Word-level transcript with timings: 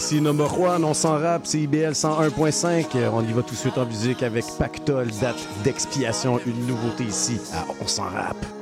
Ici 0.00 0.18
number 0.18 0.58
one, 0.58 0.82
on 0.82 0.94
s'en 0.94 1.18
rappe, 1.18 1.42
c'est 1.44 1.60
IBL 1.60 1.92
101.5. 1.92 2.96
Euh, 2.96 3.10
On 3.12 3.22
y 3.22 3.32
va 3.34 3.42
tout 3.42 3.54
de 3.54 3.58
suite 3.58 3.76
en 3.76 3.84
musique 3.84 4.22
avec 4.22 4.46
Pactol, 4.58 5.08
date 5.20 5.36
d'expiation, 5.62 6.40
une 6.46 6.66
nouveauté 6.66 7.04
ici. 7.04 7.38
Ah, 7.52 7.66
on 7.82 7.86
s'en 7.86 8.04
rappe. 8.04 8.59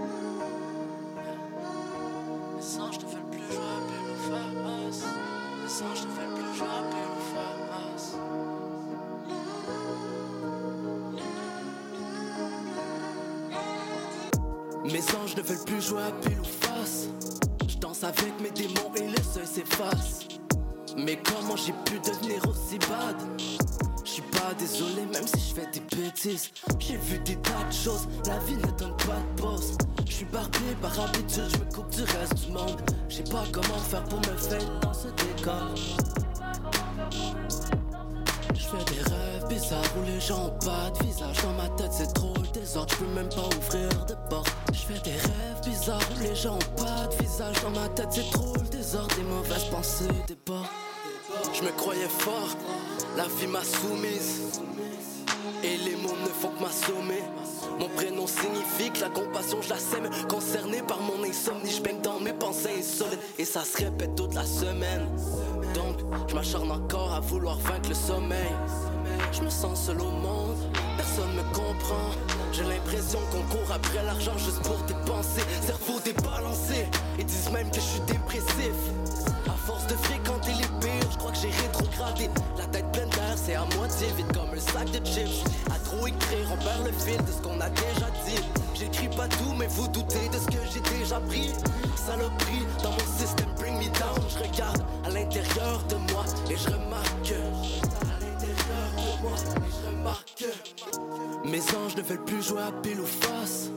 Veulent 102.08 102.24
plus 102.24 102.42
jouer 102.42 102.62
à 102.62 102.72
pile 102.82 103.00
ou 103.00 103.06
face. 103.06 103.70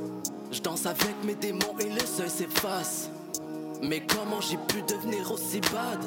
Je 0.52 0.62
danse 0.62 0.86
avec 0.86 1.16
mes 1.26 1.36
démons 1.36 1.76
et 1.80 1.90
le 1.90 2.06
seuil 2.06 2.30
s'efface. 2.30 3.10
Mais 3.84 4.06
comment 4.06 4.40
j'ai 4.40 4.58
pu 4.58 4.82
devenir 4.84 5.32
aussi 5.32 5.60
bad? 5.60 6.00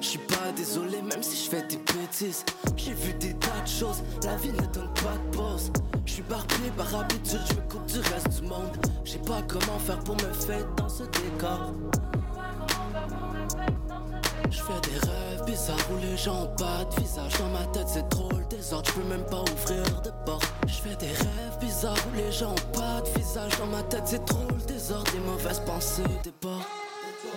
Je 0.00 0.06
suis 0.06 0.18
pas 0.18 0.52
désolé 0.56 1.02
même 1.02 1.22
si 1.22 1.44
je 1.44 1.50
fais 1.50 1.62
des 1.66 1.76
bêtises. 1.76 2.44
J'ai 2.76 2.94
vu 2.94 3.12
des 3.14 3.34
tas 3.34 3.60
de 3.62 3.68
choses, 3.68 4.02
la 4.24 4.36
vie 4.36 4.52
ne 4.52 4.66
donne 4.66 4.92
pas 4.94 5.16
de 5.16 5.36
pause. 5.36 5.70
Je 6.06 6.12
suis 6.12 6.22
par 6.22 6.44
habitude, 7.00 7.40
je 7.48 7.54
me 7.54 7.60
coupe 7.68 7.86
du 7.86 7.98
reste 8.00 8.40
du 8.40 8.48
monde. 8.48 8.76
Je 9.04 9.12
sais 9.12 9.18
pas 9.18 9.42
comment 9.48 9.78
faire 9.78 9.98
pour 10.00 10.14
me 10.16 10.32
faire 10.32 10.66
dans 10.76 10.88
ce 10.88 11.04
décor. 11.04 11.72
Je 14.50 14.62
fais 14.62 14.80
des 14.90 14.98
rêves 14.98 15.44
bizarres 15.46 15.90
où 15.92 16.00
les 16.00 16.16
gens 16.16 16.44
de 16.44 17.00
visage. 17.00 17.32
Dans 17.38 17.48
ma 17.48 17.66
tête 17.66 17.88
c'est 17.88 18.08
trop 18.08 18.30
le 18.30 18.43
désordre, 18.64 18.88
je 18.88 19.00
peux 19.00 19.08
même 19.08 19.26
pas 19.26 19.42
ouvrir 19.42 19.84
de 20.02 20.10
porte 20.24 20.46
Je 20.66 20.74
fais 20.74 20.96
des 20.96 21.06
rêves 21.06 21.58
bizarres 21.60 21.96
où 22.10 22.16
les 22.16 22.32
gens 22.32 22.52
ont 22.52 22.72
pas 22.72 23.00
de 23.02 23.18
visage 23.18 23.52
Dans 23.58 23.66
ma 23.66 23.82
tête 23.82 24.04
c'est 24.06 24.24
trop 24.24 24.48
le 24.48 24.72
désordre, 24.72 25.10
des 25.12 25.20
mauvaises 25.20 25.60
pensées 25.60 26.02
débordent 26.22 26.62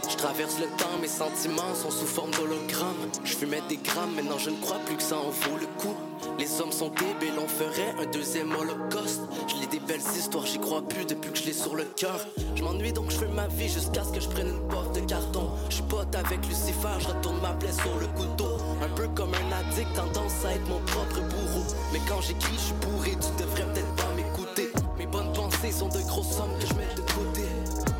je 0.09 0.15
traverse 0.15 0.59
le 0.59 0.67
temps, 0.77 0.97
mes 1.01 1.07
sentiments 1.07 1.73
sont 1.73 1.89
sous 1.89 2.05
forme 2.05 2.31
d'hologramme. 2.31 3.09
Je 3.23 3.33
fumais 3.33 3.61
des 3.67 3.77
grammes, 3.77 4.13
maintenant 4.15 4.37
je 4.37 4.51
ne 4.51 4.55
crois 4.57 4.77
plus 4.85 4.95
que 4.95 5.01
ça 5.01 5.17
en 5.17 5.29
vaut 5.29 5.57
le 5.59 5.65
coup. 5.81 5.95
Les 6.37 6.61
hommes 6.61 6.71
sont 6.71 6.89
débiles, 6.89 7.37
on 7.41 7.47
ferait 7.47 7.95
un 7.99 8.05
deuxième 8.11 8.53
holocauste. 8.53 9.21
Je 9.47 9.55
lis 9.55 9.67
des 9.67 9.79
belles 9.79 10.01
histoires, 10.15 10.45
j'y 10.45 10.59
crois 10.59 10.87
plus 10.87 11.05
depuis 11.05 11.31
que 11.31 11.37
je 11.37 11.45
l'ai 11.45 11.53
sur 11.53 11.75
le 11.75 11.83
cœur. 11.83 12.25
Je 12.55 12.63
m'ennuie 12.63 12.93
donc 12.93 13.11
je 13.11 13.17
fais 13.17 13.27
ma 13.27 13.47
vie 13.47 13.69
jusqu'à 13.69 14.03
ce 14.03 14.11
que 14.11 14.19
je 14.19 14.29
prenne 14.29 14.49
une 14.49 14.67
porte 14.67 14.93
de 14.95 15.01
carton. 15.01 15.49
Je 15.69 15.81
pote 15.81 16.13
avec 16.15 16.45
Lucifer, 16.45 16.99
je 16.99 17.07
retourne 17.07 17.41
ma 17.41 17.53
plaie 17.53 17.73
sur 17.73 17.97
le 17.99 18.07
couteau. 18.07 18.56
Un 18.81 18.89
peu 18.89 19.07
comme 19.15 19.33
un 19.33 19.51
addict, 19.51 19.93
tendance 19.95 20.45
à 20.45 20.53
être 20.53 20.67
mon 20.67 20.79
propre 20.79 21.21
bourreau. 21.21 21.65
Mais 21.91 21.99
quand 22.07 22.21
j'écris, 22.21 22.53
je 22.55 22.59
suis 22.59 22.73
bourré, 22.75 23.11
tu 23.11 23.43
devrais 23.43 23.63
peut-être 23.73 23.95
pas 23.95 24.11
m'écouter. 24.15 24.71
Mes 24.97 25.07
bonnes 25.07 25.31
pensées 25.33 25.71
sont 25.71 25.89
de 25.89 25.99
grosses 26.01 26.35
sommes 26.37 26.57
que 26.59 26.67
je 26.67 26.73
mets 26.73 26.93
de 26.95 27.01
côté. 27.01 27.45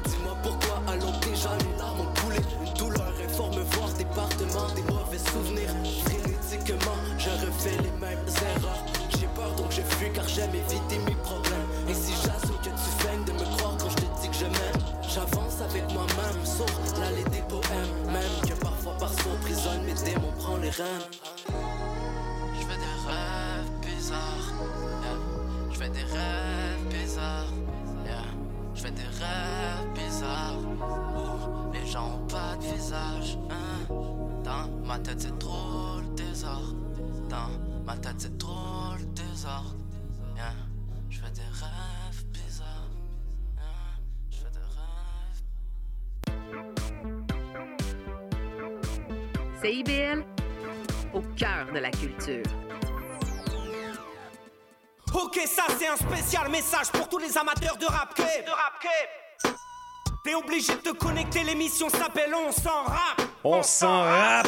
Dis-moi 0.05 0.35
pourquoi 0.43 0.81
allons 0.87 1.13
déjà 1.21 1.49
les 1.59 1.77
larmes 1.79 2.01
ont 2.01 2.21
coulé 2.21 2.37
Une 2.66 2.73
douleur 2.73 3.13
informe 3.23 3.61
voir 3.71 3.89
département 3.93 4.67
des 4.75 4.81
mauvais 4.83 5.17
souvenirs 5.17 5.73
Frénétiquement 6.05 6.97
je 7.17 7.29
refais 7.29 7.77
les 7.83 7.91
mêmes 7.99 8.25
erreurs 8.27 8.85
J'ai 9.19 9.27
peur 9.35 9.53
donc 9.55 9.71
je 9.71 9.81
fuis 9.81 10.11
car 10.13 10.27
j'aime 10.27 10.53
éviter 10.55 10.99
mes 11.05 11.16
problèmes 11.23 11.67
Et 11.89 11.93
si 11.93 12.13
j'assume 12.23 12.36
les 20.67 20.73
rênes 20.84 21.09
Je 22.59 22.66
fais 22.66 22.78
des 22.78 22.96
rêves 23.08 23.72
bizarres 23.81 24.53
yeah. 25.02 25.17
Je 25.72 25.78
fais 25.78 25.90
des 25.90 26.03
rêves 26.03 26.87
bizarres 26.90 27.53
yeah. 28.05 28.23
Je 28.75 28.81
fais 28.81 28.91
des 28.91 29.03
rêves 29.03 29.93
bizarres 29.96 30.59
où 30.59 31.72
les 31.72 31.85
gens 31.85 32.16
ont 32.16 32.28
pas 32.28 32.55
de 32.58 32.64
visage. 32.75 33.37
Hein. 33.49 33.85
Dans 34.43 34.67
ma 34.85 34.99
tête 34.99 35.22
c'est 35.22 35.40
trop 35.40 36.02
le 36.02 36.16
désordre. 36.16 36.75
Dans 37.29 37.49
ma 37.85 37.96
tête 37.97 38.16
c'est 38.17 38.37
trop 38.37 38.96
le 38.99 39.05
désordre. 39.05 39.75
Yeah. 40.35 40.53
Je 41.09 41.19
fais 41.19 41.31
des 41.31 41.41
rêves 41.41 42.25
bizarres. 42.34 42.91
Hein. 43.58 44.02
Je 44.31 44.37
fais 44.37 44.52
des 44.52 44.67
rêves. 44.78 45.41
CIBL, 49.61 50.36
au 51.17 51.22
cœur 51.35 51.66
de 51.73 51.79
la 51.79 51.90
culture. 51.90 52.43
Ok, 55.14 55.40
ça 55.47 55.64
c'est 55.78 55.87
un 55.87 55.96
spécial 55.96 56.49
message 56.49 56.91
pour 56.91 57.09
tous 57.09 57.17
les 57.17 57.35
amateurs 57.37 57.78
de 57.78 57.85
rap 57.85 58.16
De 58.16 58.52
rap 58.52 59.53
T'es 60.23 60.35
obligé 60.35 60.75
de 60.75 60.81
te 60.81 60.90
connecter, 60.90 61.43
l'émission 61.43 61.90
s'appelle 61.90 62.34
On 62.35 62.52
s'en 62.52 62.84
rap. 62.84 63.22
On 63.43 63.64
s'en 63.64 64.03
rappe! 64.03 64.47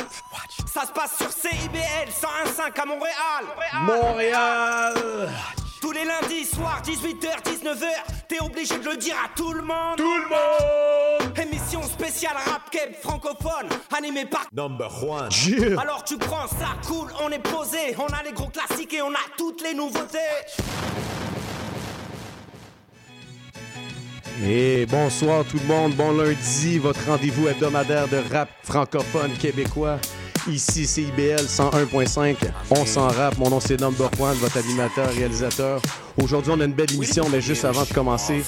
Ça 0.67 0.81
se 0.85 0.91
passe 0.91 1.17
sur 1.17 1.31
CIBL 1.31 2.09
101.5 2.09 2.81
à 2.81 2.85
Montréal. 2.85 3.45
Montréal! 3.81 5.29
Tous 5.81 5.91
les 5.93 6.03
lundis 6.03 6.45
soirs, 6.45 6.81
18h, 6.85 7.41
19h. 7.43 7.87
T'es 8.27 8.39
obligé 8.41 8.77
de 8.79 8.89
le 8.89 8.97
dire 8.97 9.15
à 9.23 9.29
tout 9.33 9.53
le 9.53 9.61
monde. 9.61 9.95
Tout 9.95 10.03
le 10.03 10.27
monde! 10.27 11.37
Émission 11.37 11.81
spéciale 11.83 12.35
rap 12.35 12.69
keb 12.69 12.93
francophone, 13.01 13.69
animée 13.95 14.25
par. 14.25 14.45
Yeah. 14.51 15.79
Alors 15.79 16.03
tu 16.03 16.17
prends 16.17 16.47
ça, 16.47 16.75
cool, 16.85 17.09
on 17.23 17.29
est 17.29 17.39
posé. 17.39 17.95
On 17.97 18.07
a 18.07 18.23
les 18.23 18.33
gros 18.33 18.49
classiques 18.49 18.93
et 18.93 19.01
on 19.01 19.11
a 19.11 19.25
toutes 19.37 19.63
les 19.63 19.73
nouveautés. 19.73 20.17
Et 24.43 24.85
bonsoir 24.85 25.45
tout 25.45 25.59
le 25.59 25.67
monde, 25.67 25.93
bon 25.95 26.11
lundi, 26.11 26.77
votre 26.77 27.05
rendez-vous 27.05 27.47
hebdomadaire 27.47 28.07
de 28.09 28.17
rap 28.31 28.49
francophone 28.63 29.31
québécois. 29.33 29.97
Ici 30.47 30.87
CIBL 30.87 31.45
101.5, 31.47 32.35
on 32.71 32.85
s'en 32.85 33.07
rappe, 33.07 33.37
mon 33.37 33.49
nom 33.49 33.59
c'est 33.59 33.79
Number 33.79 34.09
One, 34.19 34.37
votre 34.37 34.57
animateur, 34.57 35.09
réalisateur. 35.09 35.81
Aujourd'hui 36.23 36.51
on 36.55 36.59
a 36.59 36.65
une 36.65 36.73
belle 36.73 36.91
émission, 36.93 37.27
mais 37.29 37.41
juste 37.41 37.65
avant 37.65 37.83
de 37.83 37.93
commencer, 37.93 38.43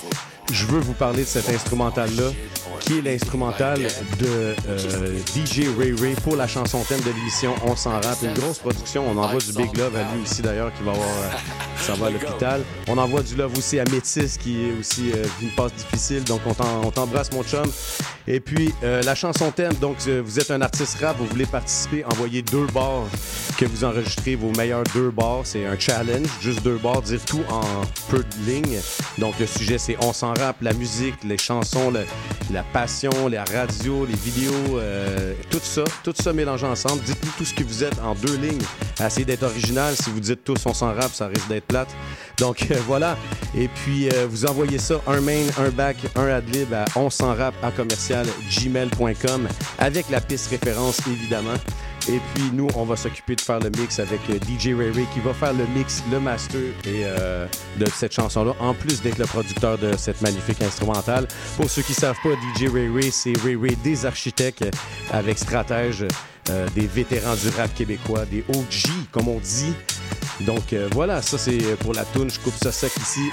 je 0.51 0.65
veux 0.65 0.79
vous 0.79 0.93
parler 0.93 1.21
de 1.21 1.27
cet 1.27 1.49
instrumental-là, 1.49 2.31
qui 2.81 2.97
est 2.97 3.01
l'instrumental 3.01 3.79
de 3.79 4.55
euh, 4.67 5.17
DJ 5.35 5.67
Ray 5.77 5.93
Ray 5.93 6.15
pour 6.15 6.35
la 6.35 6.47
chanson 6.47 6.83
thème 6.83 6.99
de 7.01 7.11
l'émission 7.11 7.53
On 7.65 7.75
s'en 7.75 7.91
rappe. 7.91 8.21
Une 8.23 8.33
grosse 8.33 8.59
production, 8.59 9.05
on 9.07 9.17
envoie 9.17 9.39
du 9.39 9.53
Big 9.53 9.77
Love 9.77 9.95
à 9.95 10.13
lui 10.13 10.23
aussi 10.23 10.41
d'ailleurs 10.41 10.73
qui 10.73 10.83
va 10.83 10.91
avoir, 10.91 11.07
euh, 11.07 11.29
ça 11.77 11.93
va 11.93 12.07
à 12.07 12.09
l'hôpital. 12.09 12.61
On 12.87 12.97
envoie 12.97 13.21
du 13.21 13.35
love 13.35 13.57
aussi 13.57 13.79
à 13.79 13.85
Métis 13.85 14.37
qui 14.37 14.65
est 14.65 14.79
aussi 14.79 15.11
euh, 15.11 15.23
une 15.41 15.51
passe 15.51 15.73
difficile, 15.73 16.23
donc 16.23 16.41
on 16.45 16.91
t'embrasse 16.91 17.31
mon 17.31 17.43
chum. 17.43 17.65
Et 18.27 18.39
puis 18.39 18.73
la 18.81 19.15
chanson 19.15 19.51
thème, 19.51 19.73
donc 19.75 19.97
vous 20.07 20.39
êtes 20.39 20.51
un 20.51 20.61
artiste 20.61 20.99
rap, 21.01 21.17
vous 21.17 21.25
voulez 21.25 21.45
participer, 21.45 22.05
envoyez 22.05 22.41
deux 22.41 22.67
bars 22.67 23.05
que 23.57 23.65
vous 23.65 23.83
enregistrez 23.83 24.35
vos 24.35 24.51
meilleurs 24.57 24.83
deux 24.93 25.09
bars. 25.09 25.41
C'est 25.43 25.65
un 25.65 25.77
challenge, 25.77 26.27
juste 26.41 26.63
deux 26.63 26.77
bars, 26.77 27.01
dire 27.01 27.23
tout 27.25 27.43
en 27.49 27.61
peu 28.09 28.19
de 28.19 28.51
lignes. 28.51 28.79
Donc 29.17 29.39
le 29.39 29.45
sujet 29.45 29.77
c'est 29.77 29.97
on 30.01 30.13
s'en 30.13 30.33
rappe, 30.33 30.61
la 30.61 30.73
musique, 30.73 31.15
les 31.23 31.37
chansons, 31.37 31.91
la 32.51 32.63
passion, 32.63 33.27
la 33.29 33.43
radio, 33.43 34.05
les 34.05 34.15
vidéos, 34.15 34.77
euh, 34.77 35.33
tout 35.49 35.59
ça, 35.61 35.83
tout 36.03 36.13
ça 36.15 36.33
mélangé 36.33 36.65
ensemble. 36.65 37.01
Dites-nous 37.03 37.31
tout 37.37 37.45
ce 37.45 37.53
que 37.53 37.63
vous 37.63 37.83
êtes 37.83 37.99
en 37.99 38.15
deux 38.15 38.37
lignes. 38.37 38.61
Essayez 39.03 39.25
d'être 39.25 39.43
original. 39.43 39.95
Si 39.95 40.09
vous 40.09 40.19
dites 40.19 40.43
tous 40.43 40.65
on 40.65 40.73
s'en 40.73 40.93
rappe, 40.93 41.13
ça 41.13 41.27
risque 41.27 41.47
d'être 41.47 41.65
plate. 41.65 41.89
Donc 42.37 42.67
euh, 42.71 42.75
voilà. 42.87 43.17
Et 43.55 43.67
puis 43.67 44.09
euh, 44.09 44.27
vous 44.29 44.45
envoyez 44.45 44.77
ça 44.77 44.95
un 45.07 45.21
main, 45.21 45.43
un 45.57 45.69
back, 45.69 45.97
un 46.15 46.27
adlib 46.27 46.73
à 46.73 46.85
on 46.95 47.09
s'en 47.09 47.35
rappe 47.35 47.55
à 47.63 47.71
commercial 47.71 48.25
gmail.com 48.49 49.47
avec 49.79 50.09
la 50.09 50.21
piste 50.21 50.49
référence 50.49 50.99
évidemment. 51.07 51.57
Et 52.09 52.19
puis 52.33 52.51
nous, 52.53 52.67
on 52.75 52.83
va 52.83 52.95
s'occuper 52.95 53.35
de 53.35 53.41
faire 53.41 53.59
le 53.59 53.69
mix 53.69 53.99
avec 53.99 54.19
euh, 54.29 54.39
DJ 54.47 54.67
Ray 54.75 54.91
Ray 54.91 55.05
qui 55.13 55.19
va 55.19 55.33
faire 55.33 55.53
le 55.53 55.65
mix, 55.67 56.03
le 56.11 56.19
master 56.19 56.61
et 56.85 57.03
euh, 57.05 57.45
de 57.77 57.85
cette 57.87 58.13
chanson-là, 58.13 58.53
en 58.59 58.73
plus 58.73 59.01
d'être 59.01 59.19
le 59.19 59.25
producteur 59.25 59.77
de 59.77 59.95
cette 59.97 60.21
magnifique 60.21 60.61
instrumentale. 60.61 61.27
Pour 61.57 61.69
ceux 61.69 61.83
qui 61.83 61.93
savent 61.93 62.17
pas, 62.23 62.29
DJ 62.29 62.69
Ray 62.73 62.89
Ray, 62.89 63.11
c'est 63.11 63.33
Ray 63.43 63.55
Ray 63.55 63.75
des 63.83 64.05
architectes 64.05 64.65
avec 65.11 65.37
stratège, 65.37 66.05
euh, 66.49 66.67
des 66.75 66.87
vétérans 66.87 67.35
du 67.35 67.49
rap 67.49 67.73
québécois, 67.75 68.25
des 68.25 68.43
OG 68.49 68.91
comme 69.11 69.27
on 69.27 69.39
dit. 69.39 69.73
Donc 70.41 70.73
voilà, 70.93 71.21
ça 71.21 71.37
c'est 71.37 71.77
pour 71.81 71.93
la 71.93 72.03
toune. 72.03 72.31
Je 72.31 72.39
coupe 72.39 72.55
ça 72.55 72.71
sec 72.71 72.91
ici. 72.97 73.29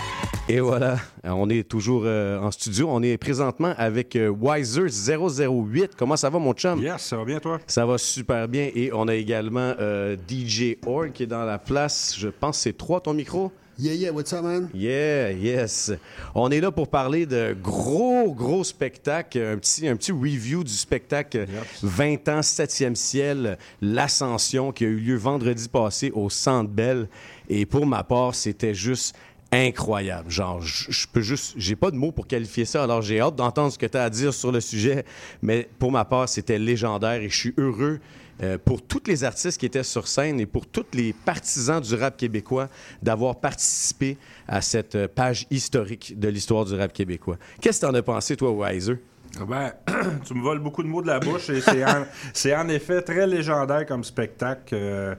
Et 0.50 0.60
voilà, 0.60 0.96
Euh, 1.26 1.30
on 1.30 1.50
est 1.50 1.68
toujours 1.68 2.02
euh, 2.06 2.40
en 2.40 2.50
studio. 2.50 2.88
On 2.90 3.02
est 3.02 3.18
présentement 3.18 3.74
avec 3.76 4.16
euh, 4.16 4.30
Wiser008. 4.30 5.90
Comment 5.98 6.16
ça 6.16 6.30
va, 6.30 6.38
mon 6.38 6.54
chum? 6.54 6.80
Yes, 6.82 7.02
ça 7.02 7.16
va 7.18 7.24
bien, 7.24 7.38
toi? 7.38 7.58
Ça 7.66 7.84
va 7.84 7.98
super 7.98 8.48
bien. 8.48 8.70
Et 8.74 8.90
on 8.94 9.08
a 9.08 9.14
également 9.14 9.74
euh, 9.78 10.16
DJ 10.28 10.76
Org 10.86 11.12
qui 11.12 11.24
est 11.24 11.26
dans 11.26 11.44
la 11.44 11.58
place. 11.58 12.14
Je 12.16 12.28
pense 12.28 12.56
que 12.58 12.62
c'est 12.62 12.76
trois 12.78 13.00
ton 13.00 13.12
micro? 13.12 13.52
Yeah, 13.80 13.92
yeah, 13.94 14.10
what's 14.10 14.32
up, 14.32 14.42
man? 14.42 14.68
Yeah, 14.74 15.30
yes. 15.32 15.92
On 16.34 16.50
est 16.50 16.60
là 16.60 16.72
pour 16.72 16.88
parler 16.88 17.26
de 17.26 17.54
gros, 17.62 18.32
gros 18.34 18.64
spectacle. 18.64 19.38
Un 19.38 19.58
petit, 19.58 19.86
un 19.86 19.94
petit 19.94 20.10
review 20.10 20.64
du 20.64 20.72
spectacle 20.72 21.46
20 21.84 22.28
ans, 22.28 22.40
7e 22.40 22.96
ciel, 22.96 23.56
l'Ascension, 23.80 24.72
qui 24.72 24.84
a 24.84 24.88
eu 24.88 24.96
lieu 24.96 25.16
vendredi 25.16 25.68
passé 25.68 26.10
au 26.12 26.28
Centre 26.28 26.70
Bell. 26.70 27.06
Et 27.48 27.66
pour 27.66 27.86
ma 27.86 28.02
part, 28.02 28.34
c'était 28.34 28.74
juste 28.74 29.14
incroyable. 29.52 30.30
Genre, 30.30 30.60
je 30.60 31.06
peux 31.12 31.20
juste, 31.20 31.54
j'ai 31.56 31.76
pas 31.76 31.90
de 31.90 31.96
mots 31.96 32.12
pour 32.12 32.26
qualifier 32.26 32.64
ça. 32.64 32.82
Alors, 32.82 33.02
j'ai 33.02 33.20
hâte 33.20 33.36
d'entendre 33.36 33.72
ce 33.72 33.78
que 33.78 33.86
tu 33.86 33.96
as 33.96 34.04
à 34.04 34.10
dire 34.10 34.34
sur 34.34 34.52
le 34.52 34.60
sujet. 34.60 35.04
Mais 35.42 35.68
pour 35.78 35.90
ma 35.90 36.04
part, 36.04 36.28
c'était 36.28 36.58
légendaire 36.58 37.20
et 37.22 37.28
je 37.28 37.36
suis 37.36 37.54
heureux 37.56 38.00
euh, 38.40 38.56
pour 38.62 38.82
tous 38.82 39.02
les 39.06 39.24
artistes 39.24 39.58
qui 39.58 39.66
étaient 39.66 39.82
sur 39.82 40.06
scène 40.06 40.38
et 40.38 40.46
pour 40.46 40.66
tous 40.66 40.86
les 40.92 41.12
partisans 41.12 41.80
du 41.80 41.94
rap 41.94 42.16
québécois 42.16 42.68
d'avoir 43.02 43.40
participé 43.40 44.16
à 44.46 44.60
cette 44.60 44.94
euh, 44.94 45.08
page 45.08 45.46
historique 45.50 46.18
de 46.18 46.28
l'histoire 46.28 46.64
du 46.64 46.74
rap 46.74 46.92
québécois. 46.92 47.36
Qu'est-ce 47.60 47.80
que 47.80 47.86
t'en 47.86 47.94
as 47.94 48.02
pensé, 48.02 48.36
toi, 48.36 48.52
Wiser? 48.52 48.98
Ben, 49.46 49.72
tu 50.24 50.34
me 50.34 50.42
voles 50.42 50.60
beaucoup 50.60 50.84
de 50.84 50.88
mots 50.88 51.02
de 51.02 51.08
la 51.08 51.18
bouche 51.18 51.50
et 51.50 51.60
c'est 51.60 51.84
en, 51.84 52.04
c'est 52.32 52.54
en 52.54 52.68
effet 52.68 53.02
très 53.02 53.26
légendaire 53.26 53.84
comme 53.86 54.04
spectacle. 54.04 54.74
Euh, 54.74 55.14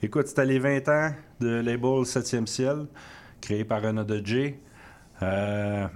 écoute, 0.00 0.28
c'était 0.28 0.46
les 0.46 0.60
20 0.60 0.88
ans 0.88 1.10
de 1.40 1.48
label 1.48 2.02
7e 2.04 2.46
ciel, 2.46 2.86
créé 3.40 3.64
par 3.64 3.82
Renaud 3.82 4.04
de 4.04 4.24
J. 4.24 4.54
Euh, 5.22 5.86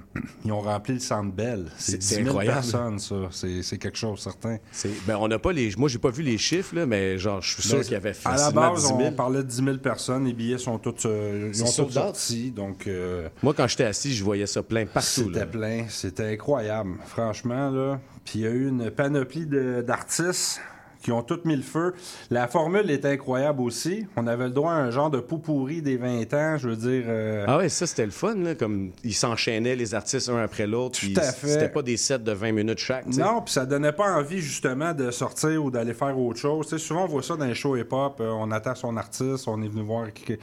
ils 0.44 0.52
ont 0.52 0.60
rempli 0.60 0.92
le 0.92 1.00
Centre 1.00 1.32
Bell. 1.32 1.64
C'est- 1.78 1.92
C'est 1.92 2.02
c'est 2.02 2.16
10 2.16 2.24
000 2.24 2.26
incroyable. 2.28 2.56
personnes, 2.60 2.98
ça. 2.98 3.14
C'est 3.30 3.78
quelque 3.78 3.96
chose, 3.96 4.20
certain. 4.20 4.58
Ben, 5.06 5.16
on 5.18 5.28
n'a 5.28 5.38
pas 5.38 5.52
les. 5.52 5.70
Moi, 5.78 5.88
j'ai 5.88 5.98
pas 5.98 6.10
vu 6.10 6.22
les 6.22 6.36
chiffres, 6.36 6.74
là, 6.76 6.84
mais 6.84 7.16
genre, 7.16 7.40
je 7.40 7.54
suis 7.54 7.62
sûr 7.62 7.80
qu'il 7.80 7.92
y 7.92 7.96
avait 7.96 8.10
À 8.26 8.32
la 8.32 8.36
facilement 8.36 8.72
base, 8.72 8.82
10 8.82 8.88
000. 8.88 9.00
on 9.00 9.12
parlait 9.12 9.38
de 9.42 9.48
10 9.48 9.64
000 9.64 9.78
personnes. 9.78 10.26
Les 10.26 10.34
billets 10.34 10.58
sont 10.58 10.78
tous, 10.78 11.06
euh, 11.06 11.50
ils 11.54 11.62
ont 11.62 11.72
tous 11.72 11.90
sortis. 11.90 12.50
Donc, 12.50 12.86
euh, 12.86 13.30
Moi, 13.42 13.54
quand 13.56 13.66
j'étais 13.66 13.84
assis, 13.84 14.14
je 14.14 14.22
voyais 14.22 14.46
ça 14.46 14.62
plein 14.62 14.84
partout. 14.84 15.08
C'était 15.08 15.46
plein, 15.46 15.86
c'était 15.88 16.30
incroyable, 16.34 16.90
franchement. 17.06 17.70
Là. 17.70 18.00
Puis 18.26 18.40
il 18.40 18.42
y 18.42 18.46
a 18.46 18.50
eu 18.50 18.68
une 18.68 18.90
panoplie 18.90 19.46
d'artistes 19.46 20.60
qui 21.04 21.12
ont 21.12 21.22
tous 21.22 21.40
mis 21.44 21.54
le 21.54 21.62
feu. 21.62 21.92
La 22.30 22.48
formule 22.48 22.90
est 22.90 23.04
incroyable 23.04 23.60
aussi. 23.60 24.06
On 24.16 24.26
avait 24.26 24.44
le 24.46 24.50
droit 24.50 24.72
à 24.72 24.76
un 24.76 24.90
genre 24.90 25.10
de 25.10 25.20
pou 25.20 25.36
pourri 25.38 25.82
des 25.82 25.98
20 25.98 26.32
ans, 26.34 26.56
je 26.58 26.70
veux 26.70 26.76
dire. 26.76 27.04
euh, 27.06 27.44
Ah 27.46 27.58
ouais, 27.58 27.68
ça 27.68 27.86
c'était 27.86 28.06
le 28.06 28.10
fun, 28.10 28.34
là, 28.36 28.54
comme 28.54 28.90
ils 29.04 29.14
s'enchaînaient 29.14 29.76
les 29.76 29.94
artistes 29.94 30.30
un 30.30 30.38
après 30.42 30.66
l'autre. 30.66 30.98
Tout 30.98 31.12
à 31.20 31.30
fait. 31.32 31.46
C'était 31.48 31.68
pas 31.68 31.82
des 31.82 31.98
sets 31.98 32.20
de 32.20 32.32
20 32.32 32.52
minutes 32.52 32.78
chaque. 32.78 33.06
Non, 33.06 33.42
puis 33.42 33.52
ça 33.52 33.66
donnait 33.66 33.92
pas 33.92 34.16
envie 34.16 34.40
justement 34.40 34.94
de 34.94 35.10
sortir 35.10 35.62
ou 35.62 35.70
d'aller 35.70 35.92
faire 35.94 36.18
autre 36.18 36.40
chose. 36.40 36.74
Souvent 36.78 37.04
on 37.04 37.08
voit 37.08 37.22
ça 37.22 37.36
dans 37.36 37.44
les 37.44 37.54
shows 37.54 37.76
hip-hop, 37.76 38.16
euh, 38.20 38.30
on 38.30 38.50
attend 38.50 38.74
son 38.74 38.96
artiste, 38.96 39.46
on 39.46 39.60
est 39.62 39.68
venu 39.68 39.82
voir 39.82 40.10
qui. 40.12 40.38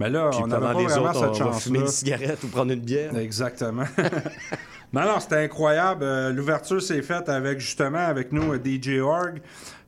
Mais 0.00 0.08
là, 0.08 0.30
Puis 0.30 0.40
on 0.42 0.46
n'avait 0.46 0.64
pas 0.72 0.78
les 0.78 0.86
vraiment 0.86 1.10
autres, 1.10 1.18
cette 1.18 1.28
on 1.28 1.32
va 1.32 1.52
chance 1.52 1.64
fumer 1.64 1.80
une 1.80 1.86
cigarette 1.88 2.42
ou 2.44 2.48
prendre 2.48 2.72
une 2.72 2.80
bière. 2.80 3.14
Exactement. 3.16 3.82
non, 4.92 5.02
non, 5.02 5.20
c'était 5.20 5.42
incroyable. 5.44 6.04
Euh, 6.04 6.32
L'ouverture 6.32 6.80
s'est 6.80 7.02
faite 7.02 7.28
avec 7.28 7.58
justement 7.58 7.98
avec 7.98 8.32
nous 8.32 8.54
DJ 8.54 9.00
Org, 9.00 9.40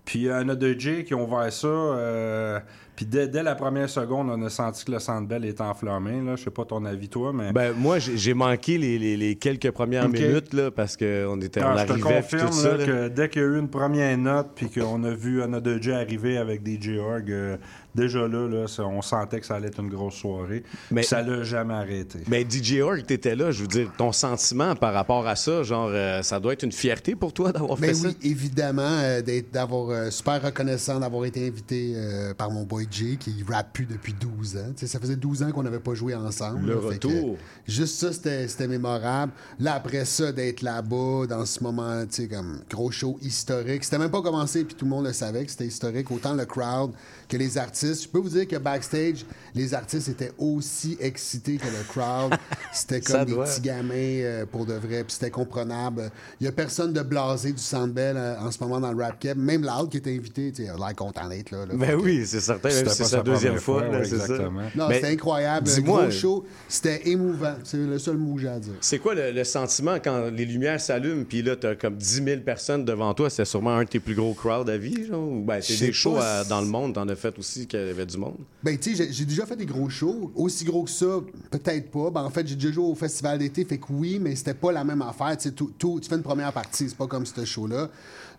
puis 0.04 0.28
euh, 0.28 0.38
Anna 0.40 0.54
de 0.54 0.72
J 0.78 1.04
qui 1.04 1.14
ont 1.14 1.24
ouvert 1.26 1.52
ça. 1.52 1.66
euh, 1.66 2.58
puis 2.96 3.06
dès, 3.06 3.28
dès 3.28 3.42
la 3.42 3.54
première 3.54 3.88
seconde, 3.88 4.28
on 4.28 4.42
a 4.44 4.50
senti 4.50 4.84
que 4.84 4.92
le 4.92 4.98
Centre 4.98 5.26
Bell 5.26 5.46
était 5.46 5.62
enflammé. 5.62 6.20
Je 6.36 6.42
sais 6.42 6.50
pas 6.50 6.66
ton 6.66 6.84
avis, 6.84 7.08
toi, 7.08 7.32
mais... 7.32 7.50
Ben, 7.50 7.72
moi, 7.72 7.98
j'ai 7.98 8.34
manqué 8.34 8.76
les, 8.76 8.98
les- 8.98 9.16
les 9.16 9.36
quelques 9.36 9.70
premières 9.70 10.06
minutes 10.06 10.52
là, 10.52 10.70
parce 10.70 10.98
qu'on 10.98 11.40
était, 11.40 11.60
Ah, 11.64 11.72
on 11.74 11.78
je 11.78 11.84
te 11.86 11.92
arrivait 11.92 12.14
confirme 12.20 12.46
tout 12.50 12.52
ça. 12.52 12.72
là, 12.72 12.76
là. 12.76 12.84
que 12.84 13.08
dès 13.08 13.28
qu'il 13.30 13.40
y 13.40 13.44
a 13.46 13.48
eu 13.48 13.58
une 13.58 13.70
première 13.70 14.18
note, 14.18 14.48
puis 14.54 14.68
qu'on 14.68 15.02
a 15.04 15.10
vu 15.12 15.40
Anna 15.42 15.60
de 15.60 15.78
J 15.80 15.92
arriver 15.92 16.36
avec 16.36 16.60
DJ 16.66 16.98
Org, 16.98 17.30
euh, 17.30 17.56
déjà 17.94 18.26
là, 18.28 18.46
là 18.48 18.66
ça- 18.68 18.84
on 18.84 19.02
sentait 19.02 19.40
que 19.40 19.46
ça 19.46 19.56
allait 19.56 19.68
être 19.68 19.80
une 19.80 19.88
grosse 19.90 20.14
soirée. 20.14 20.62
Mais- 20.90 21.02
ça 21.02 21.22
l'a 21.22 21.42
jamais 21.42 21.74
arrêté. 21.74 22.20
Mais 22.28 22.44
DJ 22.48 22.80
Org, 22.80 23.04
t'étais 23.06 23.34
là, 23.36 23.50
je 23.50 23.62
veux 23.62 23.68
dire, 23.68 23.90
ton 23.96 24.12
sentiment 24.12 24.74
par 24.76 24.92
rapport 24.94 25.26
à 25.26 25.36
ça, 25.36 25.62
genre, 25.62 25.90
euh, 25.92 26.22
ça 26.22 26.40
doit 26.40 26.52
être 26.52 26.62
une 26.62 26.72
fierté 26.72 27.14
pour 27.14 27.32
toi 27.32 27.52
d'avoir 27.52 27.78
fait 27.78 27.94
ça? 27.94 28.08
oui, 28.08 28.16
évidemment, 28.22 28.82
euh, 28.82 29.22
d'être- 29.22 29.50
d'avoir 29.52 29.90
euh, 29.90 30.10
super 30.10 30.42
reconnaissant 30.42 31.00
d'avoir 31.00 31.24
été 31.24 31.46
invité 31.46 31.92
euh, 31.96 32.34
par 32.34 32.50
mon 32.50 32.64
boy 32.64 32.86
Jay 32.90 33.16
qui 33.18 33.44
rappe 33.48 33.72
plus 33.72 33.86
depuis 33.86 34.12
12 34.14 34.56
ans. 34.56 34.72
Tu 34.76 34.80
sais, 34.80 34.86
ça 34.86 34.98
faisait 34.98 35.16
12 35.16 35.42
ans 35.42 35.50
qu'on 35.52 35.62
n'avait 35.62 35.78
pas 35.80 35.94
joué 35.94 36.14
ensemble. 36.14 36.66
Le 36.66 36.74
là, 36.74 36.80
fait 36.92 36.98
que, 36.98 37.08
retour. 37.08 37.36
juste 37.66 37.96
ça, 37.98 38.12
c'était 38.12 38.48
c'était 38.48 38.68
mémorable. 38.68 39.32
Là, 39.58 39.74
après 39.74 40.04
ça, 40.04 40.32
d'être 40.32 40.62
là-bas, 40.62 41.26
dans 41.28 41.44
ce 41.44 41.62
moment, 41.62 42.04
tu 42.06 42.22
sais, 42.22 42.28
comme 42.28 42.60
gros 42.70 42.90
show 42.90 43.18
historique. 43.22 43.84
C'était 43.84 43.98
même 43.98 44.10
pas 44.10 44.22
commencé, 44.22 44.64
puis 44.64 44.74
tout 44.74 44.84
le 44.84 44.90
monde 44.90 45.06
le 45.06 45.12
savait 45.12 45.44
que 45.44 45.50
c'était 45.50 45.66
historique. 45.66 46.10
Autant 46.10 46.34
le 46.34 46.44
crowd 46.44 46.92
que 47.30 47.36
les 47.36 47.56
artistes. 47.56 48.02
Je 48.04 48.08
peux 48.08 48.18
vous 48.18 48.28
dire 48.28 48.46
que 48.46 48.56
backstage, 48.56 49.24
les 49.54 49.72
artistes 49.74 50.08
étaient 50.08 50.32
aussi 50.38 50.96
excités 51.00 51.56
que 51.56 51.66
le 51.66 51.82
crowd. 51.88 52.34
C'était 52.72 53.00
comme 53.00 53.24
des 53.24 53.32
doit. 53.32 53.44
petits 53.46 53.60
gamins 53.62 53.94
euh, 53.94 54.44
pour 54.46 54.66
de 54.66 54.74
vrai, 54.74 55.04
puis 55.04 55.12
c'était 55.14 55.30
comprenable. 55.30 56.10
Il 56.40 56.44
y 56.44 56.48
a 56.48 56.52
personne 56.52 56.92
de 56.92 57.00
blasé 57.02 57.52
du 57.52 57.62
Sandbell 57.62 58.16
euh, 58.16 58.38
en 58.40 58.50
ce 58.50 58.58
moment 58.62 58.80
dans 58.80 58.92
le 58.92 59.02
rap 59.02 59.18
cap. 59.18 59.36
Même 59.36 59.62
Loud 59.62 59.90
qui 59.90 59.96
était 59.98 60.14
invité. 60.14 60.52
Tu 60.52 60.64
sais, 60.66 60.72
l'air 60.72 60.94
content 60.96 61.28
d'être 61.28 61.50
là. 61.52 61.66
là. 61.66 61.74
Ben 61.74 61.90
que- 61.90 61.94
oui, 62.02 62.24
c'est 62.26 62.40
certain. 62.40 62.70
C'était 62.70 62.90
si 62.90 62.96
C'est 62.96 63.02
pas 63.04 63.08
sa 63.08 63.16
sa 63.18 63.22
deuxième 63.22 63.56
fois. 63.58 63.80
fois, 63.82 63.88
là, 63.92 63.98
ouais, 64.00 64.04
c'est 64.04 64.18
ça. 64.18 64.38
Non, 64.74 64.88
c'était 64.90 65.06
incroyable. 65.08 65.66
dis-moi, 65.66 66.02
Gros 66.02 66.10
show, 66.10 66.46
c'était 66.68 67.08
émouvant. 67.08 67.54
C'est 67.64 67.76
le 67.78 67.98
seul 67.98 68.16
mot 68.16 68.34
que 68.34 68.42
j'ai 68.42 68.48
à 68.48 68.58
dire. 68.58 68.72
C'est 68.80 68.98
quoi 68.98 69.14
le, 69.14 69.30
le 69.30 69.44
sentiment 69.44 69.96
quand 70.02 70.30
les 70.30 70.44
lumières 70.44 70.80
s'allument, 70.80 71.24
puis 71.24 71.42
là, 71.42 71.56
t'as 71.56 71.74
comme 71.74 71.96
10 71.96 72.24
000 72.24 72.40
personnes 72.40 72.84
devant 72.84 73.12
toi? 73.14 73.30
C'est 73.30 73.44
sûrement 73.44 73.76
un 73.76 73.84
de 73.84 73.88
tes 73.88 74.00
plus 74.00 74.14
gros 74.14 74.34
crowds 74.34 74.68
à 74.70 74.76
vie, 74.76 75.06
genre? 75.06 75.20
Ou 75.28 75.44
Ben, 75.44 75.60
c'est 75.60 75.74
sais 75.74 75.86
des 75.86 75.92
shows 75.92 76.16
à- 76.18 76.44
dans 76.44 76.60
le 76.60 76.66
monde, 76.66 76.94
t'en 76.94 77.08
as 77.08 77.16
fait 77.20 77.38
aussi 77.38 77.66
qu'il 77.66 77.78
y 77.78 77.90
avait 77.90 78.06
du 78.06 78.16
monde? 78.18 78.38
Ben, 78.62 78.78
tu 78.78 78.96
sais, 78.96 79.12
j'ai- 79.12 79.24
déjà 79.24 79.46
fait 79.46 79.56
des 79.56 79.66
gros 79.66 79.88
shows. 79.88 80.32
Aussi 80.34 80.64
gros 80.64 80.84
que 80.84 80.90
ça, 80.90 81.20
peut-être 81.50 81.90
pas. 81.90 82.10
Ben, 82.10 82.22
en 82.22 82.30
fait, 82.30 82.46
j'ai 82.46 82.56
déjà 82.56 82.72
joué 82.72 82.84
au 82.84 82.94
festival 82.94 83.38
d'été, 83.38 83.64
fait 83.64 83.78
que 83.78 83.86
oui, 83.90 84.18
mais 84.20 84.34
c'était 84.34 84.54
pas 84.54 84.72
la 84.72 84.82
même 84.84 85.02
affaire. 85.02 85.36
Tu 85.38 85.52
tu 85.52 86.08
fais 86.08 86.16
une 86.16 86.22
première 86.22 86.52
partie, 86.52 86.88
c'est 86.88 86.96
pas 86.96 87.06
comme 87.06 87.26
ce 87.26 87.44
show-là. 87.44 87.88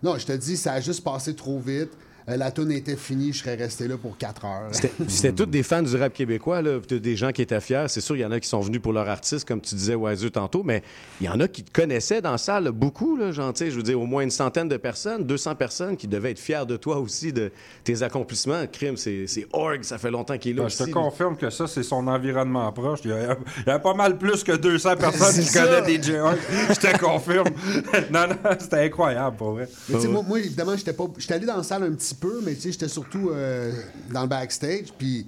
Non, 0.02 0.18
je 0.18 0.26
te 0.26 0.32
dis, 0.32 0.56
ça 0.56 0.74
a 0.74 0.80
juste 0.80 1.02
passé 1.02 1.34
trop 1.34 1.58
vite. 1.60 1.90
Euh, 2.28 2.36
la 2.36 2.50
tune 2.50 2.70
était 2.72 2.96
finie, 2.96 3.32
je 3.32 3.38
serais 3.38 3.54
resté 3.56 3.88
là 3.88 3.96
pour 3.96 4.16
4 4.16 4.44
heures. 4.44 4.70
C'était 5.08 5.32
tous 5.36 5.46
des 5.46 5.62
fans 5.62 5.82
du 5.82 5.96
rap 5.96 6.12
québécois, 6.12 6.62
là, 6.62 6.78
des 6.78 7.16
gens 7.16 7.32
qui 7.32 7.42
étaient 7.42 7.60
fiers. 7.60 7.86
C'est 7.88 8.00
sûr, 8.00 8.16
il 8.16 8.20
y 8.20 8.24
en 8.24 8.30
a 8.32 8.40
qui 8.40 8.48
sont 8.48 8.60
venus 8.60 8.80
pour 8.80 8.92
leur 8.92 9.08
artiste, 9.08 9.46
comme 9.46 9.60
tu 9.60 9.74
disais, 9.74 9.94
Wiser, 9.94 10.30
tantôt, 10.30 10.62
mais 10.62 10.82
il 11.20 11.26
y 11.26 11.28
en 11.28 11.40
a 11.40 11.48
qui 11.48 11.62
te 11.62 11.72
connaissaient 11.72 12.20
dans 12.20 12.32
la 12.32 12.38
salle, 12.38 12.70
beaucoup, 12.70 13.16
là, 13.16 13.32
genre, 13.32 13.52
je 13.56 13.64
veux 13.70 13.82
dire, 13.82 14.00
au 14.00 14.06
moins 14.06 14.22
une 14.22 14.30
centaine 14.30 14.68
de 14.68 14.76
personnes, 14.76 15.24
200 15.24 15.54
personnes 15.56 15.96
qui 15.96 16.06
devaient 16.08 16.30
être 16.30 16.38
fiers 16.38 16.64
de 16.66 16.76
toi 16.76 16.98
aussi, 16.98 17.32
de 17.32 17.50
tes 17.84 18.02
accomplissements. 18.02 18.66
Crime, 18.70 18.96
c'est 18.96 19.26
Org, 19.52 19.82
ça 19.82 19.98
fait 19.98 20.10
longtemps 20.10 20.38
qu'il 20.38 20.52
est 20.52 20.54
là 20.54 20.62
Ben, 20.64 20.68
je 20.68 20.84
te 20.84 20.90
confirme 20.90 21.36
que 21.36 21.50
ça, 21.50 21.66
c'est 21.66 21.82
son 21.82 22.06
environnement 22.06 22.70
proche. 22.72 23.00
Il 23.04 23.10
y, 23.10 23.14
a, 23.14 23.36
il 23.58 23.68
y 23.68 23.70
a 23.70 23.78
pas 23.78 23.94
mal 23.94 24.16
plus 24.18 24.44
que 24.44 24.52
200 24.52 24.96
personnes 24.98 25.42
qui 25.42 25.48
ça. 25.48 25.66
connaissent 25.66 26.06
DJ 26.06 26.10
Hawk. 26.14 26.38
Je 26.70 26.74
te 26.74 26.98
confirme. 26.98 27.48
non, 28.10 28.28
non, 28.28 28.36
c'était 28.58 28.84
incroyable, 28.84 29.36
pour 29.36 29.52
vrai. 29.52 29.68
Mais 29.88 29.96
tu 29.96 30.02
sais, 30.02 30.08
moi, 30.08 30.22
moi, 30.26 30.38
évidemment, 30.38 30.76
j'étais 30.76 30.92
pas. 30.92 31.04
J'étais 31.18 31.34
allé 31.34 31.46
dans 31.46 31.56
la 31.56 31.62
salle 31.62 31.82
un 31.84 31.92
petit 31.92 32.11
peu, 32.14 32.40
mais 32.44 32.54
tu 32.54 32.62
sais, 32.62 32.72
j'étais 32.72 32.88
surtout 32.88 33.30
euh, 33.30 33.72
dans 34.12 34.22
le 34.22 34.28
backstage. 34.28 34.92
Puis 34.96 35.26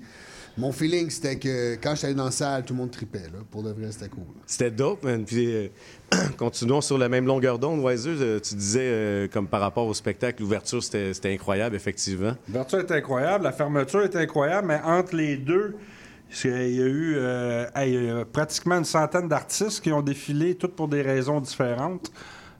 mon 0.56 0.70
feeling, 0.70 1.10
c'était 1.10 1.36
que 1.36 1.74
quand 1.74 1.94
j'étais 1.94 2.06
allé 2.08 2.14
dans 2.14 2.26
la 2.26 2.30
salle, 2.30 2.64
tout 2.64 2.74
le 2.74 2.78
monde 2.78 2.90
tripait. 2.92 3.18
Là. 3.18 3.40
Pour 3.50 3.64
de 3.64 3.70
vrai, 3.70 3.90
c'était 3.90 4.08
cool. 4.08 4.22
C'était 4.46 4.70
dope, 4.70 5.02
man. 5.02 5.24
Puis, 5.24 5.52
euh, 5.52 5.68
continuons 6.38 6.80
sur 6.80 6.96
la 6.96 7.08
même 7.08 7.26
longueur 7.26 7.58
d'onde, 7.58 7.80
Wiser. 7.80 8.10
euh, 8.20 8.38
tu 8.38 8.54
disais, 8.54 8.80
euh, 8.82 9.28
comme 9.28 9.48
par 9.48 9.60
rapport 9.60 9.86
au 9.86 9.94
spectacle, 9.94 10.42
l'ouverture, 10.42 10.82
c'était 10.82 11.12
c'était 11.12 11.32
incroyable, 11.32 11.74
effectivement. 11.74 12.34
L'ouverture 12.46 12.78
est 12.78 12.92
incroyable, 12.92 13.44
la 13.44 13.52
fermeture 13.52 14.02
est 14.02 14.14
incroyable, 14.14 14.68
mais 14.68 14.80
entre 14.84 15.16
les 15.16 15.36
deux, 15.36 15.74
il 16.44 16.50
y 16.50 16.82
a 16.82 16.86
eu 16.86 17.14
euh, 17.16 17.66
hey, 17.74 18.24
pratiquement 18.32 18.76
une 18.76 18.84
centaine 18.84 19.28
d'artistes 19.28 19.80
qui 19.80 19.92
ont 19.92 20.02
défilé, 20.02 20.54
toutes 20.54 20.76
pour 20.76 20.86
des 20.86 21.02
raisons 21.02 21.40
différentes. 21.40 22.12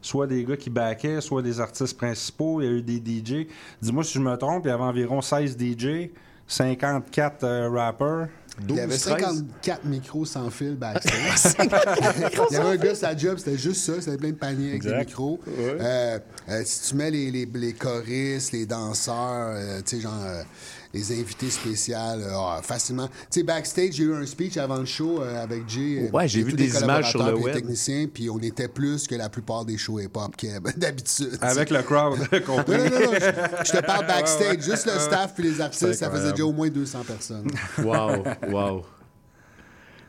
Soit 0.05 0.27
des 0.27 0.45
gars 0.45 0.59
qui 0.59 0.69
backaient, 0.69 1.23
soit 1.23 1.41
des 1.41 1.61
artistes 1.61 1.97
principaux. 1.97 2.61
Il 2.61 2.65
y 2.65 2.69
a 2.69 2.73
eu 2.73 2.83
des 2.83 2.99
DJ. 2.99 3.47
Dis-moi 3.81 4.05
si 4.05 4.13
je 4.13 4.19
me 4.19 4.37
trompe, 4.37 4.67
il 4.67 4.69
y 4.69 4.71
avait 4.71 4.83
environ 4.83 5.23
16 5.23 5.57
DJ, 5.57 6.11
54 6.47 7.43
euh, 7.43 7.71
rappers. 7.71 8.29
Il 8.69 8.77
y 8.77 8.81
avait 8.81 8.99
13. 8.99 9.19
54 9.19 9.85
micros 9.87 10.27
sans 10.27 10.51
fil 10.51 10.77
backstage. 10.77 11.57
Il 12.51 12.55
y 12.55 12.57
avait 12.57 12.69
un 12.69 12.77
gars, 12.77 12.95
sa 12.95 13.17
job, 13.17 13.39
c'était 13.39 13.57
juste 13.57 13.83
ça. 13.83 13.99
C'était 13.99 14.19
plein 14.19 14.29
de 14.29 14.37
paniers 14.37 14.71
avec 14.73 14.83
des 14.83 14.95
micros. 14.95 15.41
Euh, 15.49 16.19
euh, 16.51 16.63
si 16.67 16.91
tu 16.91 16.97
mets 16.97 17.11
les, 17.11 17.31
les, 17.31 17.47
les 17.47 17.73
choristes, 17.73 18.53
les 18.53 18.67
danseurs, 18.67 19.55
euh, 19.57 19.81
tu 19.87 19.97
sais, 19.97 20.03
genre 20.03 20.23
euh, 20.23 20.43
les 20.95 21.13
invités 21.13 21.51
spéciaux, 21.51 21.97
euh, 21.97 22.31
ah, 22.35 22.61
facilement. 22.63 23.09
Tu 23.09 23.41
sais, 23.41 23.43
backstage, 23.43 23.93
j'ai 23.93 24.05
eu 24.05 24.15
un 24.15 24.25
speech 24.25 24.57
avant 24.57 24.77
le 24.79 24.85
show 24.87 25.21
euh, 25.21 25.43
avec 25.43 25.69
Jay. 25.69 26.07
euh, 26.07 26.11
Ouais, 26.17 26.29
j'ai 26.29 26.43
vu 26.43 26.53
des 26.53 26.81
images 26.81 27.11
sur 27.11 27.23
le 27.27 27.35
web. 27.35 27.53
Techniciens, 27.53 28.07
puis 28.07 28.31
on 28.31 28.39
était 28.39 28.69
plus 28.69 29.07
que 29.09 29.15
la 29.17 29.29
plupart 29.29 29.65
des 29.65 29.77
shows 29.77 30.01
hip-hop 30.01 30.35
d'habitude. 30.77 31.37
Avec 31.41 31.71
le 31.71 31.83
crowd 31.83 32.19
compris. 32.47 32.79
Non, 32.79 32.85
non, 32.85 33.01
non, 33.07 33.13
je, 33.15 33.65
je 33.67 33.73
te 33.73 33.85
parle 33.85 34.07
backstage. 34.07 34.63
Juste 34.63 34.87
le 34.87 34.99
staff 35.01 35.35
puis 35.35 35.43
les 35.43 35.61
artistes, 35.61 35.95
ça 35.95 36.11
faisait 36.11 36.31
déjà 36.31 36.45
au 36.47 36.53
moins 36.53 36.69
200 36.69 37.01
personnes. 37.07 37.51
Wow, 37.83 38.23
wow. 38.49 38.85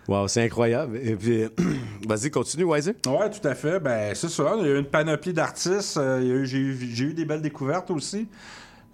Wow, 0.08 0.28
c'est 0.28 0.44
incroyable. 0.44 1.00
Et 1.02 1.16
puis, 1.16 1.46
vas-y, 2.08 2.30
continue, 2.30 2.64
Wiser. 2.64 2.94
Oui, 3.08 3.26
tout 3.42 3.48
à 3.48 3.56
fait. 3.56 3.80
Ben, 3.80 4.14
c'est 4.14 4.30
ça. 4.30 4.54
Il 4.60 4.66
y 4.68 4.70
a 4.70 4.74
eu 4.74 4.78
une 4.80 4.86
panoplie 4.86 5.34
d'artistes. 5.34 5.98
Euh, 5.98 6.22
eu, 6.44 6.46
j'ai 6.46 7.06
eu 7.06 7.14
des 7.14 7.26
belles 7.26 7.42
découvertes 7.42 7.90
aussi. 7.90 8.28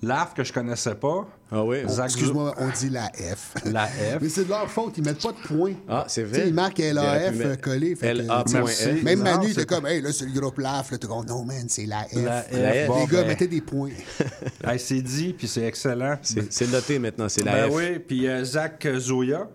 L'AF 0.03 0.34
que 0.34 0.43
je 0.43 0.51
connaissais 0.51 0.96
pas. 0.96 1.27
Ah 1.51 1.63
oui? 1.63 1.77
Zach 1.88 2.05
Excuse-moi, 2.05 2.55
on 2.58 2.70
dit 2.70 2.89
la 2.89 3.08
F. 3.13 3.53
La 3.65 3.86
F. 3.88 4.17
Mais 4.20 4.29
c'est 4.29 4.46
de 4.46 4.50
leur 4.50 4.67
faute, 4.67 4.98
ils 4.98 5.03
mettent 5.03 5.22
pas 5.22 5.31
de 5.31 5.48
points. 5.48 5.74
Ah, 5.88 6.05
c'est 6.08 6.24
Tu 6.24 6.29
vrai. 6.29 6.39
sais, 6.39 6.48
ils 6.48 6.53
marquent 6.55 6.79
LAF 6.79 7.62
collé. 7.62 7.96
fait 7.96 8.13
que. 8.13 9.03
Même 9.03 9.22
Manu 9.22 9.46
c'est 9.48 9.51
était 9.62 9.65
comme, 9.67 9.86
hey, 9.86 10.01
là, 10.01 10.12
c'est 10.12 10.25
le 10.25 10.39
groupe 10.39 10.58
LAF. 10.58 10.89
Là, 10.91 10.98
t'es 10.98 11.05
comme, 11.08 11.25
non, 11.25 11.43
man, 11.46 11.65
c'est 11.67 11.86
la 11.86 12.03
F. 12.05 12.15
La 12.15 12.41
F. 12.41 12.51
La 12.51 12.74
F. 12.86 12.88
Bon, 12.88 13.00
Les 13.01 13.05
gars, 13.12 13.22
ben, 13.22 13.27
mettez 13.27 13.48
des 13.48 13.62
points. 13.62 13.91
hey, 14.67 14.79
c'est 14.79 15.01
dit, 15.01 15.34
puis 15.38 15.48
c'est 15.48 15.65
excellent. 15.65 16.17
C'est 16.22 16.72
noté 16.72 16.98
maintenant, 16.98 17.29
c'est 17.29 17.43
la 17.43 17.51
Ben 17.67 17.70
F. 17.72 17.75
oui, 17.75 18.00
puis 18.00 18.27
euh, 18.27 18.43
Zach 18.43 18.88
Zoya. 18.98 19.48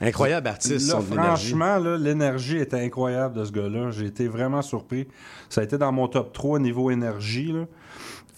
Incroyable 0.00 0.46
artiste, 0.46 0.86
Là, 0.88 0.94
son 0.94 1.02
franchement, 1.02 1.76
là, 1.78 1.96
l'énergie 1.98 2.58
était 2.58 2.78
incroyable 2.80 3.34
de 3.36 3.44
ce 3.44 3.50
gars-là. 3.50 3.90
J'ai 3.90 4.06
été 4.06 4.28
vraiment 4.28 4.62
surpris. 4.62 5.08
Ça 5.48 5.60
a 5.60 5.64
été 5.64 5.76
dans 5.76 5.90
mon 5.90 6.06
top 6.06 6.32
3 6.32 6.60
niveau 6.60 6.90
énergie. 6.92 7.52
Là. 7.52 7.64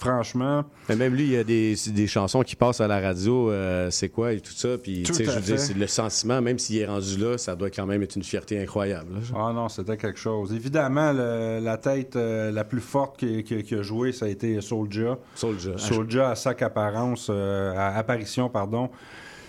Franchement, 0.01 0.65
Mais 0.89 0.97
même 0.97 1.15
lui, 1.15 1.25
il 1.25 1.31
y 1.33 1.37
a 1.37 1.45
des, 1.45 1.75
des 1.89 2.07
chansons 2.07 2.43
qui 2.43 2.57
passent 2.57 2.81
à 2.81 2.89
la 2.89 3.01
radio, 3.01 3.51
euh, 3.51 3.91
c'est 3.91 4.09
quoi 4.09 4.33
et 4.33 4.41
tout 4.41 4.51
ça. 4.53 4.79
Puis, 4.83 5.03
tu 5.03 5.13
sais, 5.13 5.25
je 5.27 5.31
veux 5.31 5.41
dire, 5.43 5.59
c'est 5.59 5.75
le 5.77 5.87
sentiment, 5.87 6.41
même 6.41 6.59
s'il 6.59 6.79
est 6.79 6.87
rendu 6.87 7.19
là, 7.19 7.37
ça 7.37 7.55
doit 7.55 7.69
quand 7.69 7.85
même 7.85 8.03
être 8.03 8.17
une 8.17 8.23
fierté 8.23 8.59
incroyable. 8.61 9.13
là. 9.15 9.21
ah 9.37 9.53
non, 9.55 9.69
c'était 9.69 9.99
quelque 9.99 10.19
chose. 10.19 10.55
Évidemment, 10.55 11.13
le- 11.13 11.61
la 11.63 11.77
tête 11.77 12.17
euh, 12.17 12.51
la 12.51 12.65
plus 12.65 12.81
forte 12.81 13.19
qui, 13.19 13.45
qui- 13.45 13.63
qui 13.63 13.75
a 13.75 13.83
joué, 13.83 14.13
ça 14.13 14.25
a 14.25 14.29
été 14.29 14.59
Soulja. 14.63 15.19
Soulja. 15.35 15.77
Soulja 15.77 16.31
à 16.31 16.35
sac 16.35 16.63
apparence, 16.63 17.29
euh, 17.31 17.75
à 17.77 17.97
apparition, 17.99 18.49
pardon. 18.49 18.89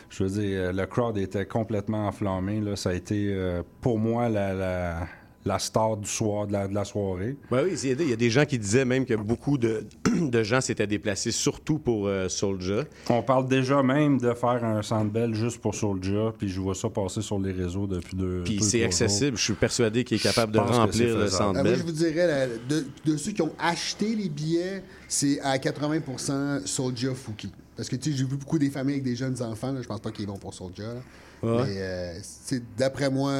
Je 0.09 0.25
veux 0.25 0.29
dire, 0.41 0.73
le 0.73 0.85
crowd 0.85 1.17
était 1.17 1.45
complètement 1.45 2.07
enflammé. 2.09 2.59
Là. 2.59 2.75
Ça 2.75 2.89
a 2.89 2.93
été, 2.93 3.33
pour 3.79 3.97
moi, 3.97 4.27
la, 4.27 4.53
la, 4.53 5.07
la 5.45 5.57
star 5.59 5.97
du 5.97 6.07
soir, 6.07 6.45
de 6.47 6.53
la, 6.53 6.67
de 6.67 6.75
la 6.75 6.85
soirée. 6.85 7.35
Ben 7.49 7.63
oui, 7.65 7.71
il 7.83 8.09
y 8.09 8.13
a 8.13 8.15
des- 8.15 8.29
gens 8.29 8.45
qui 8.45 8.59
disaient 8.59 8.85
même 8.85 9.05
que 9.05 9.15
beaucoup 9.15 9.57
de, 9.57 9.85
de 10.21 10.43
gens 10.43 10.61
s'étaient 10.61 10.85
déplacés, 10.87 11.31
surtout 11.31 11.79
pour 11.79 12.07
euh, 12.07 12.29
Soulja. 12.29 12.83
On 13.09 13.23
parle 13.23 13.47
déjà 13.47 13.81
même 13.81 14.19
de 14.19 14.33
faire 14.33 14.63
un 14.63 14.81
Sandbell 14.83 15.33
juste 15.33 15.59
pour 15.59 15.73
Soulja, 15.73 16.33
puis 16.37 16.47
je 16.47 16.59
vois 16.61 16.75
ça 16.75 16.89
passer 16.89 17.21
sur 17.21 17.39
les 17.39 17.51
réseaux 17.51 17.87
depuis 17.87 18.15
deux 18.15 18.41
Puis 18.45 18.61
c'est 18.61 18.83
accessible. 18.83 19.35
Je 19.37 19.43
suis 19.43 19.53
persuadé 19.53 20.03
qu'il 20.03 20.17
est 20.17 20.21
capable 20.23 20.51
de 20.51 20.59
Je 20.59 20.63
remplir 20.63 21.17
le 21.17 21.27
centre 21.27 21.59
Ah, 21.59 21.63
moi, 21.63 21.73
je 21.73 21.83
vous 21.83 21.91
dirais, 21.91 22.27
la- 22.27 22.47
de, 22.47 22.85
de 23.05 23.17
ceux 23.17 23.31
qui 23.31 23.41
ont 23.41 23.53
acheté 23.57 24.15
les 24.15 24.29
billets, 24.29 24.83
c'est 25.07 25.39
à 25.41 25.57
80% 25.57 26.65
Soulja 26.67 27.13
Fouki. 27.13 27.51
Parce 27.75 27.89
que, 27.89 27.95
tu 27.95 28.11
sais, 28.11 28.17
j'ai 28.17 28.25
vu 28.25 28.35
beaucoup 28.35 28.59
des 28.59 28.69
familles 28.69 28.95
avec 28.95 29.03
des 29.03 29.15
jeunes 29.15 29.41
enfants. 29.41 29.71
là, 29.71 29.81
je 29.81 29.87
pense 29.87 30.01
pas 30.01 30.11
qu'ils 30.11 30.27
vont 30.27 30.37
pour 30.37 30.53
Soulja. 30.53 30.83
là. 30.93 31.01
Ouais. 31.43 31.63
Mais, 31.65 31.75
euh, 31.77 32.13
c'est- 32.21 32.61
d'après 32.77 33.09
moi, 33.09 33.33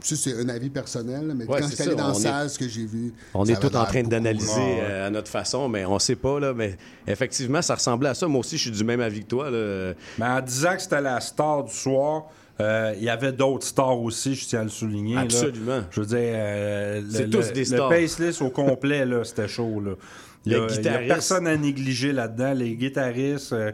ça, 0.00 0.16
c'est 0.16 0.38
un 0.40 0.48
avis 0.48 0.70
personnel. 0.70 1.32
Mais 1.34 1.44
Ouais, 1.46 1.60
quand 1.60 1.66
c'est 1.66 1.70
j'étais 1.70 1.82
allé 1.84 1.94
dans 1.96 2.08
la 2.08 2.14
est- 2.14 2.20
salle, 2.20 2.50
ce 2.50 2.58
que 2.58 2.68
j'ai 2.68 2.84
vu. 2.86 3.12
On 3.34 3.44
est 3.46 3.58
tous 3.60 3.74
en 3.76 3.84
train 3.84 4.02
d'analyser 4.02 4.52
euh, 4.58 5.06
à 5.06 5.10
notre 5.10 5.30
façon, 5.30 5.68
mais 5.68 5.84
on 5.86 5.98
sait 5.98 6.16
pas, 6.16 6.38
là. 6.40 6.52
Mais 6.54 6.76
effectivement, 7.06 7.62
ça 7.62 7.74
ressemblait 7.74 8.10
à 8.10 8.14
ça. 8.14 8.26
Moi 8.28 8.40
aussi, 8.40 8.56
je 8.58 8.62
suis 8.62 8.70
du 8.70 8.84
même 8.84 9.00
avis 9.00 9.20
que 9.20 9.26
toi, 9.28 9.50
là. 9.50 9.94
Mais 10.18 10.26
en 10.26 10.40
disant 10.40 10.74
que 10.76 10.82
c'était 10.82 11.00
la 11.00 11.20
star 11.20 11.64
du 11.64 11.72
soir, 11.74 12.24
euh, 12.60 12.92
il 12.98 13.04
y 13.04 13.08
avait 13.08 13.32
d'autres 13.32 13.66
stars 13.66 14.00
aussi, 14.00 14.34
je 14.34 14.46
tiens 14.46 14.60
à 14.60 14.64
le 14.64 14.68
souligner. 14.68 15.14
là. 15.14 15.20
Absolument. 15.22 15.80
Je 15.90 16.00
veux 16.00 16.06
dire, 16.06 16.18
euh, 16.20 17.00
le, 17.00 17.10
C'est 17.10 17.30
tous 17.30 17.46
le- 17.46 17.52
des 17.52 17.60
le 17.60 17.64
stars. 17.66 17.88
pace 17.88 18.18
list 18.18 18.42
au 18.42 18.50
complet, 18.50 19.06
là, 19.06 19.24
c'était 19.24 19.48
chaud. 19.48 19.80
Là. 19.80 19.92
Il 20.46 20.52
y 20.52 20.54
a, 20.54 20.58
Les 20.58 20.64
il 20.64 20.68
y 20.70 20.72
a 20.74 20.76
guitaristes. 20.78 21.08
personne 21.08 21.46
à 21.46 21.56
négliger 21.56 22.12
là-dedans. 22.12 22.52
Les 22.54 22.74
guitaristes. 22.76 23.52
euh, 23.52 23.72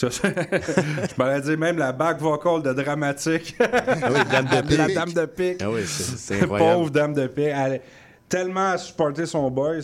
je 0.00 1.14
m'allais 1.18 1.40
dire 1.40 1.58
même 1.58 1.78
la 1.78 1.92
back 1.92 2.18
vocal 2.20 2.62
de 2.62 2.72
dramatique. 2.72 3.56
Ah 3.60 3.66
oui, 4.10 4.20
Dame 4.30 4.46
de 4.46 4.76
La 4.76 4.76
la 4.76 4.86
pique. 4.86 4.94
dame 4.94 5.12
de 5.12 5.26
pique. 5.26 5.62
Ah 5.62 5.70
oui, 5.70 5.82
c'est. 5.86 6.46
Pauvre 6.46 6.90
dame 6.90 7.14
de 7.14 7.26
paix. 7.26 7.52
Elle, 7.56 7.80
tellement 8.28 8.70
à 8.70 8.78
supporter 8.78 9.26
son 9.26 9.50
boys. 9.50 9.80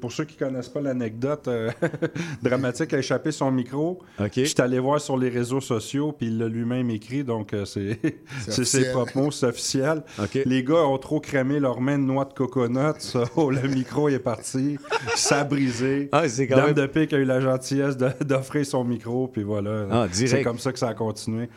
Pour 0.00 0.10
ceux 0.12 0.24
qui 0.24 0.36
connaissent 0.36 0.68
pas 0.68 0.80
l'anecdote, 0.80 1.46
euh, 1.48 1.70
Dramatique 2.42 2.92
a 2.94 2.98
échappé 2.98 3.32
son 3.32 3.50
micro. 3.50 4.00
OK. 4.18 4.30
Je 4.36 4.44
suis 4.44 4.60
allé 4.60 4.78
voir 4.78 5.00
sur 5.00 5.16
les 5.16 5.28
réseaux 5.28 5.60
sociaux, 5.60 6.12
puis 6.12 6.26
il 6.26 6.38
l'a 6.38 6.48
lui-même 6.48 6.90
écrit, 6.90 7.22
donc 7.24 7.52
euh, 7.54 7.64
c'est 7.64 7.98
c'est 8.48 8.64
ses 8.64 8.90
propres 8.90 9.16
mots, 9.16 9.30
c'est 9.30 9.46
officiel. 9.46 10.02
Les 10.44 10.64
gars 10.64 10.84
ont 10.84 10.98
trop 10.98 11.20
cramé 11.20 11.60
leur 11.60 11.80
main 11.80 11.98
de 11.98 12.04
noix 12.04 12.24
de 12.24 12.32
coconut. 12.34 12.94
ça. 12.98 13.24
Oh, 13.36 13.50
le 13.50 13.68
micro 13.68 14.08
est 14.08 14.18
parti. 14.18 14.78
Ça 15.14 15.40
a 15.40 15.44
brisé. 15.44 16.08
Ah, 16.12 16.22
quand 16.26 16.56
Dame 16.56 16.66
même- 16.66 16.74
de 16.74 16.86
pique 16.86 17.12
a 17.12 17.18
eu 17.18 17.24
la 17.24 17.40
gentillesse 17.40 17.96
d'offrir 17.96 18.66
son 18.66 18.84
micro, 18.84 19.28
puis 19.28 19.42
voilà. 19.42 19.86
Ah. 19.90 20.06
C'est 20.10 20.42
comme 20.42 20.58
ça 20.58 20.72
que 20.72 20.78
ça 20.78 20.88
a 20.88 20.94
continué. 20.94 21.48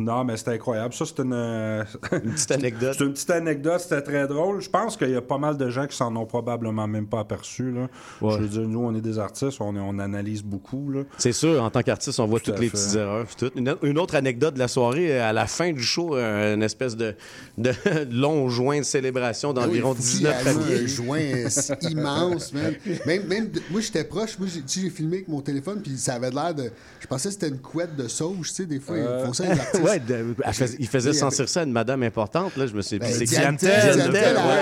Non, 0.00 0.24
mais 0.24 0.36
c'était 0.36 0.52
incroyable. 0.52 0.94
Ça, 0.94 1.04
c'est 1.06 1.20
une. 1.22 1.32
euh, 1.34 1.84
Une 2.12 2.32
petite 2.32 2.50
anecdote. 2.52 2.94
c'est 2.98 3.04
une 3.04 3.12
petite 3.12 3.30
anecdote, 3.30 3.80
c'était 3.80 4.02
très 4.02 4.26
drôle. 4.26 4.60
Je 4.62 4.70
pense 4.70 4.96
qu'il 4.96 5.10
y 5.10 5.14
a 5.14 5.20
pas 5.22 5.38
mal 5.38 5.56
de 5.56 5.68
gens 5.68 5.86
qui 5.86 5.96
s'en 5.96 6.14
ont 6.16 6.24
probablement 6.26 6.86
même 6.88 7.06
pas 7.06 7.20
aperçu. 7.20 7.70
Là. 7.70 7.88
Ouais. 8.22 8.32
Je 8.32 8.38
veux 8.38 8.48
dire, 8.48 8.62
nous, 8.62 8.80
on 8.80 8.94
est 8.94 9.00
des 9.00 9.18
artistes, 9.18 9.60
on, 9.60 9.98
analyse 9.98 10.42
beaucoup. 10.42 10.90
C'est 11.18 11.32
sûr, 11.32 11.62
en 11.62 11.68
tant 11.70 11.82
qu'artiste, 11.82 12.18
on 12.18 12.26
voit 12.26 12.40
Tout 12.40 12.50
toutes 12.52 12.60
les 12.60 12.68
fait. 12.70 12.76
petites 12.78 12.96
erreurs. 12.96 13.26
tout. 13.36 13.50
Une, 13.56 13.76
une 13.82 13.98
autre 13.98 14.14
anecdote 14.14 14.54
de 14.54 14.58
la 14.58 14.68
soirée, 14.68 15.12
euh, 15.20 15.28
à 15.28 15.32
la 15.34 15.46
fin 15.46 15.72
du 15.72 15.82
show, 15.82 16.16
euh, 16.16 16.54
une 16.54 16.62
espèce 16.62 16.96
de, 16.96 17.14
de 17.58 17.72
long 18.10 18.48
joint 18.48 18.78
de 18.78 18.84
célébration 18.84 19.52
d'environ 19.52 19.90
oui, 19.90 19.96
Fouki 19.96 20.18
19 20.18 20.34
a 20.46 20.54
mis 20.54 20.60
familles. 20.64 20.82
un 20.82 20.86
joint 20.86 21.20
euh, 21.20 21.48
immense, 21.90 22.52
man. 22.54 22.74
Même, 23.06 23.26
même 23.26 23.50
de- 23.50 23.60
moi, 23.70 23.80
j'étais 23.80 24.04
proche. 24.04 24.38
Moi, 24.38 24.48
j'ai 24.66 24.90
filmé 24.90 25.16
avec 25.18 25.28
mon 25.28 25.40
téléphone, 25.42 25.80
puis 25.82 25.96
ça 25.98 26.14
avait 26.14 26.30
l'air 26.30 26.54
de. 26.54 26.70
Je 27.00 27.06
pensais 27.06 27.28
que 27.28 27.34
c'était 27.34 27.48
une 27.48 27.58
couette 27.58 27.96
de 27.96 28.08
sauge, 28.08 28.48
tu 28.48 28.54
sais. 28.54 28.66
Des 28.66 28.80
fois, 28.80 28.96
ils 28.96 29.26
font 29.26 29.32
ça, 29.32 29.44
les 29.44 29.50
artistes. 29.60 29.82
Ouais, 29.90 29.98
de- 30.00 30.34
fais- 30.52 30.76
il 30.78 30.86
faisait 30.88 31.12
sentir 31.12 31.48
ça 31.48 31.60
à 31.60 31.64
une 31.64 31.72
madame 31.72 32.02
importante. 32.02 32.56
Là, 32.56 32.66
je 32.66 32.74
me 32.74 32.82
suis 32.82 32.98
dit, 32.98 33.06
Ben, 33.06 33.12
c'est 33.12 33.24
Diane 33.24 33.56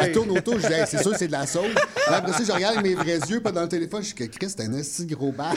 elle, 0.03 0.13
tourne 0.13 0.31
autour, 0.31 0.59
je 0.59 0.67
dis, 0.67 0.73
Hey, 0.73 0.85
c'est 0.89 1.03
sûr, 1.03 1.13
c'est 1.17 1.27
de 1.29 1.33
la 1.33 1.47
sauce. 1.47 1.67
Après 2.07 2.33
ça, 2.33 2.45
je 2.47 2.53
regarde 2.53 2.79
avec 2.79 2.89
mes 2.89 2.95
vrais 2.95 3.19
yeux, 3.29 3.41
pas 3.41 3.53
dans 3.53 3.63
le 3.63 3.69
téléphone, 3.69 4.01
je 4.03 4.07
suis 4.07 4.15
que 4.15 4.25
Chris, 4.25 4.49
c'est 4.57 4.63
un 4.65 4.73
esti 4.75 5.07
gros 5.07 5.33
bat. 5.33 5.53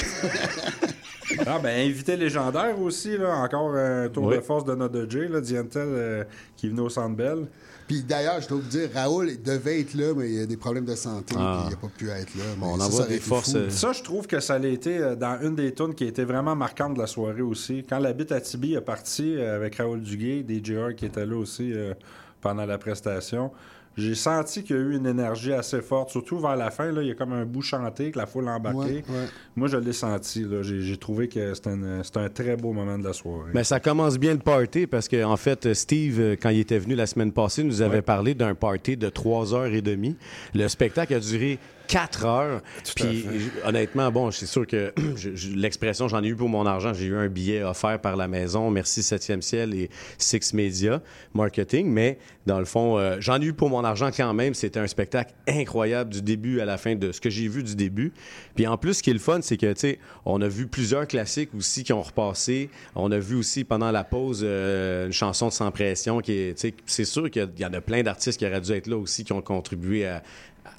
Ah, 1.46 1.60
ben, 1.62 1.90
invité 1.90 2.16
légendaire 2.18 2.80
aussi, 2.80 3.18
là. 3.18 3.36
Encore 3.38 3.76
un 3.76 4.10
tour 4.10 4.26
Oui. 4.26 4.36
de 4.38 4.42
force 4.42 4.66
de 4.66 4.76
notre 4.76 5.10
J, 5.10 5.28
là, 5.28 5.42
Dientel, 5.42 5.88
euh, 5.88 6.24
qui 6.56 6.68
est 6.68 6.70
venu 6.70 6.82
au 6.82 6.90
Centre 6.90 7.16
Bell. 7.16 7.48
Puis 7.88 8.04
d'ailleurs, 8.04 8.40
je 8.42 8.48
dois 8.48 8.60
vous 8.60 8.70
dire, 8.70 8.90
Raoul 8.94 9.30
il 9.32 9.42
devait 9.42 9.82
être 9.82 9.94
là, 9.96 10.14
mais 10.16 10.32
il 10.32 10.42
a 10.42 10.46
des 10.46 10.56
problèmes 10.56 10.86
de 10.86 10.96
santé, 10.96 11.36
Ah. 11.38 11.64
puis 11.66 11.68
il 11.68 11.72
n'a 11.72 11.78
pas 11.82 11.92
pu 11.98 12.10
être 12.10 12.36
là. 12.36 12.44
Mais 12.60 12.66
On 12.66 12.78
ça, 12.80 12.86
envoie 12.86 13.02
ça 13.04 13.08
des 13.08 13.20
forces, 13.20 13.52
fou. 13.52 13.58
euh, 13.58 13.70
Ça, 13.70 13.92
je 13.92 14.02
trouve 14.02 14.28
que 14.28 14.40
ça 14.40 14.54
a 14.56 14.66
été 14.66 14.98
euh, 14.98 15.16
dans 15.16 15.40
une 15.42 15.56
des 15.56 15.74
tunes 15.74 15.94
qui 15.94 16.06
a 16.06 16.08
été 16.08 16.24
vraiment 16.24 16.56
marquante 16.56 16.94
de 16.94 17.00
la 17.00 17.08
soirée 17.08 17.42
aussi. 17.42 17.84
Quand 17.90 18.00
la 18.00 18.14
bite 18.14 18.32
à 18.32 18.40
Tibi 18.40 18.76
est 18.76 18.82
parti 18.82 19.36
euh, 19.36 19.58
avec 19.58 19.76
Raoul 19.76 20.00
Duguay, 20.02 20.46
DJR 20.48 20.96
qui 20.96 21.06
était 21.06 21.26
là 21.26 21.36
aussi 21.36 21.74
euh, 21.74 21.94
pendant 22.40 22.66
la 22.66 22.78
prestation, 22.78 23.52
j'ai 23.98 24.16
senti 24.16 24.64
qu'il 24.64 24.76
y 24.76 24.80
a 24.80 24.82
eu 24.82 24.96
une 24.96 25.06
énergie 25.06 25.52
assez 25.54 25.82
forte, 25.82 26.10
surtout 26.12 26.40
vers 26.40 26.56
la 26.56 26.72
fin. 26.72 26.92
Là, 26.92 27.02
il 27.02 27.10
y 27.10 27.12
a 27.12 27.16
comme 27.16 27.34
un 27.34 27.46
bout 27.46 27.62
chanté, 27.62 28.12
que 28.12 28.18
la 28.18 28.26
foule 28.26 28.48
a 28.48 28.54
embarqué. 28.56 28.80
Ouais, 28.80 29.04
ouais. 29.10 29.26
Moi, 29.56 29.68
je 29.68 29.78
l'ai 29.78 29.94
senti. 29.94 30.44
là. 30.44 30.62
J'ai 30.62 30.98
trouvé 30.98 31.28
que 31.28 31.54
c'était 31.54 31.72
un, 31.72 32.02
c'était 32.04 32.20
un 32.20 32.30
très 32.30 32.56
beau 32.56 32.72
moment 32.72 32.98
de 32.98 33.04
la 33.04 33.14
soirée. 33.14 33.52
Mais 33.54 33.64
ça 33.64 33.80
commence 33.80 34.18
bien 34.18 34.34
le 34.34 34.40
party 34.40 34.88
parce 34.88 35.08
que 35.08 35.24
en 35.24 35.38
fait, 35.38 35.74
Steve, 35.74 36.20
euh, 36.20 36.36
quand 36.42 36.50
il 36.50 36.60
était 36.60 36.80
venu 36.80 36.96
la 36.96 37.06
semaine 37.06 37.32
passée, 37.32 37.64
nous 37.64 37.82
avait 37.82 38.02
parlé 38.02 38.34
d'un 38.34 38.56
party 38.56 38.96
de 38.98 39.10
3 39.10 39.54
heures 39.54 39.74
et 39.74 39.82
demie. 39.82 40.16
Le 40.54 40.68
spectacle 40.68 41.14
a 41.14 41.20
duré 41.20 41.60
4 41.92 42.26
heures. 42.26 42.62
Tout 42.86 42.94
Puis 42.96 43.26
honnêtement, 43.66 44.10
bon, 44.12 44.32
c'est 44.32 44.46
sûr 44.46 44.66
que 44.66 44.94
je- 45.18 45.36
je- 45.36 45.50
l'expression 45.56 46.08
j'en 46.08 46.24
ai 46.24 46.28
eu 46.28 46.36
pour 46.36 46.48
mon 46.50 46.66
argent, 46.66 46.94
j'ai 46.94 47.08
eu 47.08 47.16
un 47.18 47.28
billet 47.28 47.64
offert 47.64 48.00
par 48.00 48.16
la 48.16 48.28
maison. 48.30 48.72
Merci 48.72 49.02
7e 49.02 49.42
ciel 49.42 49.74
et 49.74 49.90
Six 50.18 50.54
Media 50.54 51.02
Marketing. 51.34 51.88
Mais 51.88 52.18
dans 52.46 52.60
le 52.60 52.66
fond, 52.66 52.98
euh, 52.98 53.18
j'en 53.20 53.40
ai 53.42 53.46
eu 53.46 53.54
pour 53.54 53.70
mon 53.70 53.84
argent 53.84 54.10
quand 54.16 54.34
même. 54.34 54.54
C'était 54.54 54.80
un 54.80 54.88
spectacle 54.88 55.34
incroyable 55.48 56.12
du 56.12 56.22
début 56.22 56.62
à 56.62 56.66
la 56.66 56.78
fin 56.78 56.96
de 56.96 57.12
ce 57.12 57.20
que 57.20 57.30
j'ai 57.30 57.48
vu 57.48 57.62
du 57.64 57.76
début. 57.76 58.14
Puis 58.56 58.66
en 58.68 58.78
plus, 58.78 58.96
ce 58.96 59.04
qui 59.04 59.10
est 59.10 59.14
le 59.14 59.20
fun, 59.20 59.40
c'est 59.42 59.58
que, 59.58 59.72
tu 59.74 59.80
sais, 59.82 60.00
on 60.26 60.42
a 60.42 60.48
vu 60.48 60.68
plusieurs 60.68 61.08
classiques 61.08 61.54
aussi 61.56 61.84
qui 61.84 61.92
ont 61.94 62.02
repassé. 62.02 62.70
On 62.96 63.12
a 63.12 63.20
vu 63.20 63.36
aussi 63.36 63.64
pendant 63.66 63.92
la 63.92 64.04
pause 64.06 64.42
euh, 64.44 65.08
une 65.08 65.14
chanson 65.14 65.48
de 65.48 65.54
Sans 65.54 65.70
Pression 65.72 66.20
qui 66.22 66.32
est, 66.32 66.54
tu 66.58 66.70
sais, 66.70 66.74
c'est 66.86 67.06
sûr 67.06 67.30
qu'il 67.30 67.50
y 67.58 67.66
en 67.66 67.74
a 67.74 67.82
plein 67.82 68.02
d'artistes 68.02 68.40
qui 68.40 68.46
auraient 68.46 68.62
dû 68.62 68.72
être 68.72 68.88
là 68.88 68.98
aussi 68.98 69.24
qui 69.24 69.34
ont 69.34 69.42
contribué 69.42 70.06
à, 70.08 70.24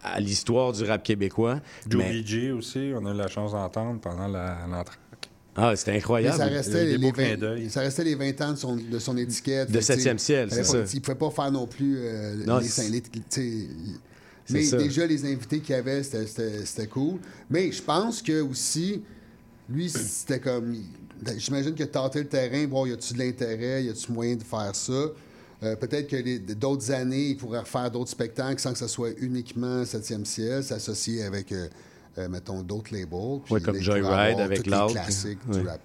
à 0.03 0.21
l'histoire 0.21 0.73
du 0.73 0.85
rap 0.85 1.03
québécois. 1.03 1.61
Joe 1.89 2.03
Mais- 2.03 2.23
BJ 2.23 2.51
aussi, 2.53 2.93
on 2.95 3.05
a 3.07 3.13
eu 3.13 3.17
la 3.17 3.29
chance 3.29 3.53
d'entendre 3.53 4.01
pendant 4.01 4.29
la- 4.29 4.67
l'entraque. 4.69 4.99
Ah, 5.55 5.77
c'était 5.77 5.93
incroyable. 5.97 6.37
ça 6.39 6.47
restait, 6.47 6.77
a 6.79 6.83
eu 6.83 6.87
des 6.87 6.93
les, 6.93 6.99
beaux 6.99 7.07
les 7.09 7.13
clins 7.13 7.29
20, 7.33 7.37
d'œil. 7.37 7.71
ça 7.71 7.81
restait 7.81 8.05
les 8.05 8.15
20 8.15 8.41
ans 8.41 8.53
de 8.53 8.57
son, 8.57 8.75
de 8.77 8.99
son 8.99 9.17
étiquette. 9.19 9.71
De 9.71 9.73
Fait 9.75 9.79
que, 9.79 9.81
tu 9.81 9.85
sais, 9.87 9.93
septième 9.95 10.19
ciel, 10.19 10.49
fallait 10.49 10.65
c'est 10.65 10.71
ça. 10.87 10.93
Il 10.93 10.97
ne 10.97 11.01
pouvait 11.03 11.15
pas 11.19 11.31
faire 11.31 11.53
non 11.53 11.67
plus 11.67 11.97
euh, 11.99 12.37
Non, 12.47 12.59
les, 12.59 12.69
Mais 14.51 14.63
ça. 14.65 14.77
déjà, 14.79 15.07
les 15.07 15.25
invités 15.27 15.61
qu'il 15.61 15.75
y 15.75 15.79
avait, 15.79 16.03
c'était- 16.03 16.65
cool. 16.87 17.19
Mais 17.51 17.71
je 17.71 17.83
pense 17.83 18.23
que 18.23 18.41
aussi, 18.41 19.03
lui, 19.69 19.89
c'était 19.91 20.41
comme. 20.41 20.75
J'imagine 21.37 21.75
que 21.75 21.85
tâter 21.85 22.21
le 22.21 22.29
terrain, 22.29 22.67
voir 22.67 22.89
y 22.89 22.93
a-tu 22.93 23.13
de 23.15 23.19
l'intérêt, 23.19 23.85
y 23.85 23.91
a-tu 23.91 24.11
moyen 24.11 24.35
de 24.37 24.43
faire 24.43 24.75
ça? 24.75 24.93
Euh, 25.63 25.77
Peut-être 25.77 26.09
que 26.09 26.53
d'autres 26.55 26.91
années, 26.91 27.29
il 27.31 27.37
pourrait 27.37 27.61
refaire 27.61 27.91
d'autres 27.91 28.11
spectacles 28.11 28.61
sans 28.61 28.73
que 28.73 28.79
ce 28.79 28.89
soit 28.89 29.11
uniquement 29.21 29.83
7e 29.85 30.25
ciel, 30.25 30.63
s'associer 30.65 31.23
avec, 31.23 31.53
euh, 31.53 31.69
euh, 32.19 32.29
mettons, 32.29 32.63
d'autres 32.63 32.93
labels. 32.93 33.41
puis 33.45 33.55
Ouais, 33.55 33.61
comme 33.61 33.79
Joyride 33.81 34.41
avec 34.41 34.63
tous 34.65 34.71
les 34.71 34.93
classiques 34.93 35.39
Ouais. 35.49 35.61
du 35.61 35.67
rap. 35.67 35.81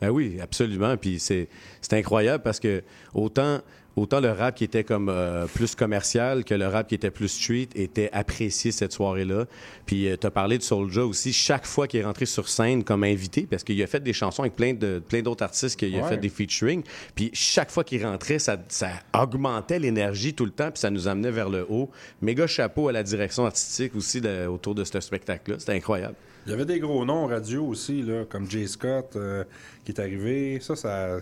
Ben 0.00 0.10
oui, 0.10 0.38
absolument. 0.40 0.96
Puis 0.96 1.18
c'est 1.18 1.48
incroyable 1.92 2.42
parce 2.44 2.60
que 2.60 2.82
autant, 3.14 3.60
autant 3.96 4.20
le 4.20 4.30
rap 4.30 4.54
qui 4.54 4.64
était 4.64 4.84
comme 4.84 5.08
euh, 5.08 5.46
plus 5.46 5.74
commercial 5.74 6.44
que 6.44 6.54
le 6.54 6.66
rap 6.68 6.86
qui 6.88 6.94
était 6.94 7.10
plus 7.10 7.28
street 7.28 7.68
était 7.74 8.10
apprécié 8.12 8.70
cette 8.70 8.92
soirée-là. 8.92 9.46
Puis 9.86 10.08
tu 10.20 10.26
as 10.26 10.30
parlé 10.30 10.58
de 10.58 10.62
Soulja 10.62 11.04
aussi. 11.04 11.32
Chaque 11.32 11.66
fois 11.66 11.86
qu'il 11.88 12.00
est 12.00 12.04
rentré 12.04 12.26
sur 12.26 12.48
scène 12.48 12.84
comme 12.84 13.04
invité, 13.04 13.46
parce 13.50 13.64
qu'il 13.64 13.82
a 13.82 13.86
fait 13.86 14.00
des 14.02 14.12
chansons 14.12 14.42
avec 14.42 14.54
plein 14.54 14.74
de 14.74 15.02
plein 15.08 15.22
d'autres 15.22 15.42
artistes, 15.44 15.78
qu'il 15.78 15.94
a 15.96 16.02
Ouais. 16.02 16.08
fait 16.10 16.18
des 16.18 16.28
featuring. 16.28 16.82
Puis 17.14 17.30
chaque 17.32 17.70
fois 17.70 17.82
qu'il 17.84 18.04
rentrait, 18.04 18.38
ça, 18.38 18.56
ça 18.68 18.90
augmentait 19.18 19.78
l'énergie 19.78 20.34
tout 20.34 20.44
le 20.44 20.50
temps, 20.52 20.70
puis 20.70 20.78
ça 20.80 20.90
nous 20.90 21.08
amenait 21.08 21.30
vers 21.30 21.48
le 21.48 21.64
haut. 21.68 21.90
Méga 22.20 22.46
chapeau 22.46 22.88
à 22.88 22.92
la 22.92 23.02
direction 23.02 23.46
artistique 23.46 23.94
aussi 23.96 24.20
de- 24.20 24.46
autour 24.46 24.74
de 24.74 24.84
ce 24.84 25.00
spectacle-là. 25.00 25.56
C'était 25.58 25.72
incroyable. 25.72 26.14
Il 26.46 26.50
y 26.50 26.52
avait 26.52 26.64
des 26.64 26.78
gros 26.78 27.04
noms 27.04 27.26
radio 27.26 27.64
aussi, 27.66 28.02
là, 28.02 28.24
comme 28.28 28.48
Jay 28.48 28.66
Scott 28.68 29.16
euh, 29.16 29.42
qui 29.84 29.90
est 29.92 30.00
arrivé. 30.00 30.60
Ça, 30.60 30.76
ça. 30.76 31.16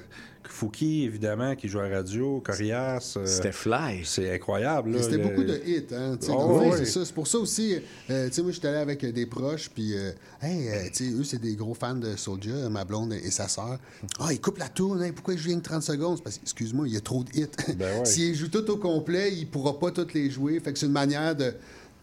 Fouki, 0.48 1.04
évidemment, 1.04 1.54
qui 1.56 1.68
joue 1.68 1.80
à 1.80 1.88
radio. 1.88 2.40
Corias. 2.44 3.14
euh, 3.16 3.26
C'était 3.26 3.52
fly. 3.52 4.02
c'est 4.04 4.32
incroyable. 4.34 5.02
C'était 5.02 5.16
Le- 5.18 5.22
beaucoup 5.24 5.44
de 5.44 5.60
hits, 5.66 5.86
hein. 5.92 6.16
sais, 6.20 6.30
Oh, 6.34 6.58
ouais. 6.60 6.76
c'est 6.76 6.84
ça. 6.84 7.04
C'est 7.04 7.14
pour 7.14 7.26
ça 7.26 7.38
aussi, 7.38 7.76
euh, 8.10 8.28
tu 8.28 8.34
sais, 8.34 8.42
moi, 8.42 8.52
j'étais 8.52 8.68
allé 8.68 8.78
avec 8.78 9.02
euh, 9.04 9.12
des 9.12 9.26
proches, 9.26 9.70
puis, 9.74 9.96
euh, 9.96 10.10
hey, 10.42 10.68
euh, 10.68 10.84
tu 10.92 11.04
sais, 11.04 11.10
eux, 11.12 11.24
c'est 11.24 11.40
des 11.40 11.54
gros 11.56 11.74
fans 11.74 11.94
de 11.94 12.16
Soulja, 12.16 12.68
ma 12.68 12.84
blonde 12.84 13.12
et 13.14 13.30
sa 13.30 13.48
sœur. 13.48 13.78
Ah, 14.20 14.32
ils 14.32 14.40
coupent 14.40 14.58
la 14.58 14.68
tourne, 14.68 15.02
hein, 15.02 15.10
pourquoi 15.14 15.36
je 15.36 15.46
viens 15.48 15.58
que 15.58 15.64
30 15.64 15.82
secondes? 15.82 16.22
Parce 16.22 16.36
que, 16.38 16.42
excuse-moi, 16.42 16.86
il 16.88 16.94
y 16.94 16.96
a 16.96 17.00
trop 17.00 17.24
de 17.24 17.30
hits. 17.34 17.46
Ben 17.76 17.98
ouais. 18.00 18.04
S'il 18.04 18.34
joue 18.34 18.48
tout 18.48 18.68
au 18.70 18.76
complet, 18.76 19.32
il 19.34 19.46
pourra 19.48 19.78
pas 19.78 19.90
toutes 19.90 20.14
les 20.14 20.30
jouer. 20.30 20.60
Fait 20.60 20.72
que 20.72 20.78
c'est 20.78 20.86
une 20.86 20.92
manière 20.92 21.34
de, 21.34 21.54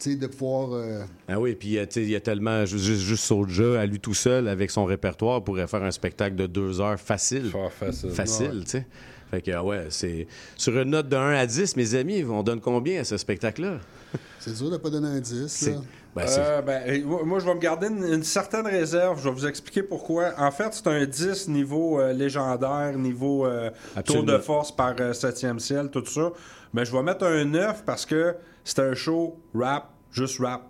sais, 0.10 0.16
de 0.16 0.28
pouvoir. 0.28 0.74
euh, 0.74 1.04
Ah 1.28 1.40
oui, 1.40 1.56
puis 1.56 1.78
euh, 1.78 1.86
il 1.96 2.10
y 2.10 2.16
a 2.16 2.20
tellement 2.20 2.66
juste, 2.66 2.86
juste, 2.86 3.24
Soulja 3.24 3.80
à 3.82 3.86
lui 3.86 4.00
tout 4.00 4.14
seul 4.14 4.48
avec 4.48 4.72
son 4.72 4.86
répertoire 4.86 5.44
pourrait 5.44 5.68
faire 5.68 5.84
un 5.84 5.92
spectacle 5.92 6.36
de 6.36 6.48
deux 6.48 6.82
heures 6.82 7.00
facile. 7.00 7.52
Facile. 7.80 8.10
Facile, 8.12 8.62
tu 8.66 8.70
sais. 8.72 8.88
Fait 9.30 9.42
que 9.42 9.52
ah 9.52 9.64
ouais, 9.64 9.86
c'est 9.90 10.28
sur 10.58 10.78
une 10.78 10.90
note 10.90 11.08
de 11.08 11.16
1 11.16 11.32
à 11.36 11.46
10, 11.46 11.78
mes 11.78 11.96
amis, 11.96 12.24
on 12.26 12.44
donne 12.44 12.60
combien 12.60 13.00
à 13.00 13.04
ce 13.06 13.16
spectacle-là? 13.16 13.78
C'est 14.40 14.58
dur 14.58 14.70
de 14.72 14.78
pas 14.78 14.90
donner 14.90 15.08
un 15.08 15.20
10, 15.22 15.48
C'est 15.48 15.72
là. 15.72 15.78
ben, 16.16 16.28
c'est- 16.28 16.40
Euh, 16.42 16.62
ben, 16.64 17.06
moi, 17.06 17.38
je 17.40 17.46
vais 17.46 17.54
me 17.54 17.60
garder 17.60 17.88
une, 17.88 18.04
une 18.12 18.24
certaine 18.24 18.66
réserve. 18.66 19.20
Je 19.20 19.30
vais 19.30 19.36
vous 19.36 19.46
expliquer 19.46 19.84
pourquoi. 19.84 20.32
En 20.38 20.50
fait, 20.52 20.74
c'est 20.74 20.88
un 20.88 21.06
10 21.06 21.48
niveau 21.48 22.00
euh, 22.02 22.12
légendaire, 22.12 22.98
niveau 22.98 23.46
euh, 23.46 23.70
tour 24.04 24.24
de 24.24 24.38
force 24.40 24.76
par 24.76 24.96
euh, 25.00 25.14
7e 25.14 25.60
ciel, 25.60 25.90
tout 25.92 26.04
ça. 26.08 26.32
Mais 26.74 26.84
je 26.86 26.92
vais 26.92 27.04
mettre 27.04 27.24
un 27.26 27.46
9 27.46 27.84
parce 27.86 28.06
que 28.06 28.36
c'est 28.66 28.80
un 28.80 28.96
show 28.96 29.40
rap, 29.54 29.90
juste 30.12 30.39
rap. 30.39 30.63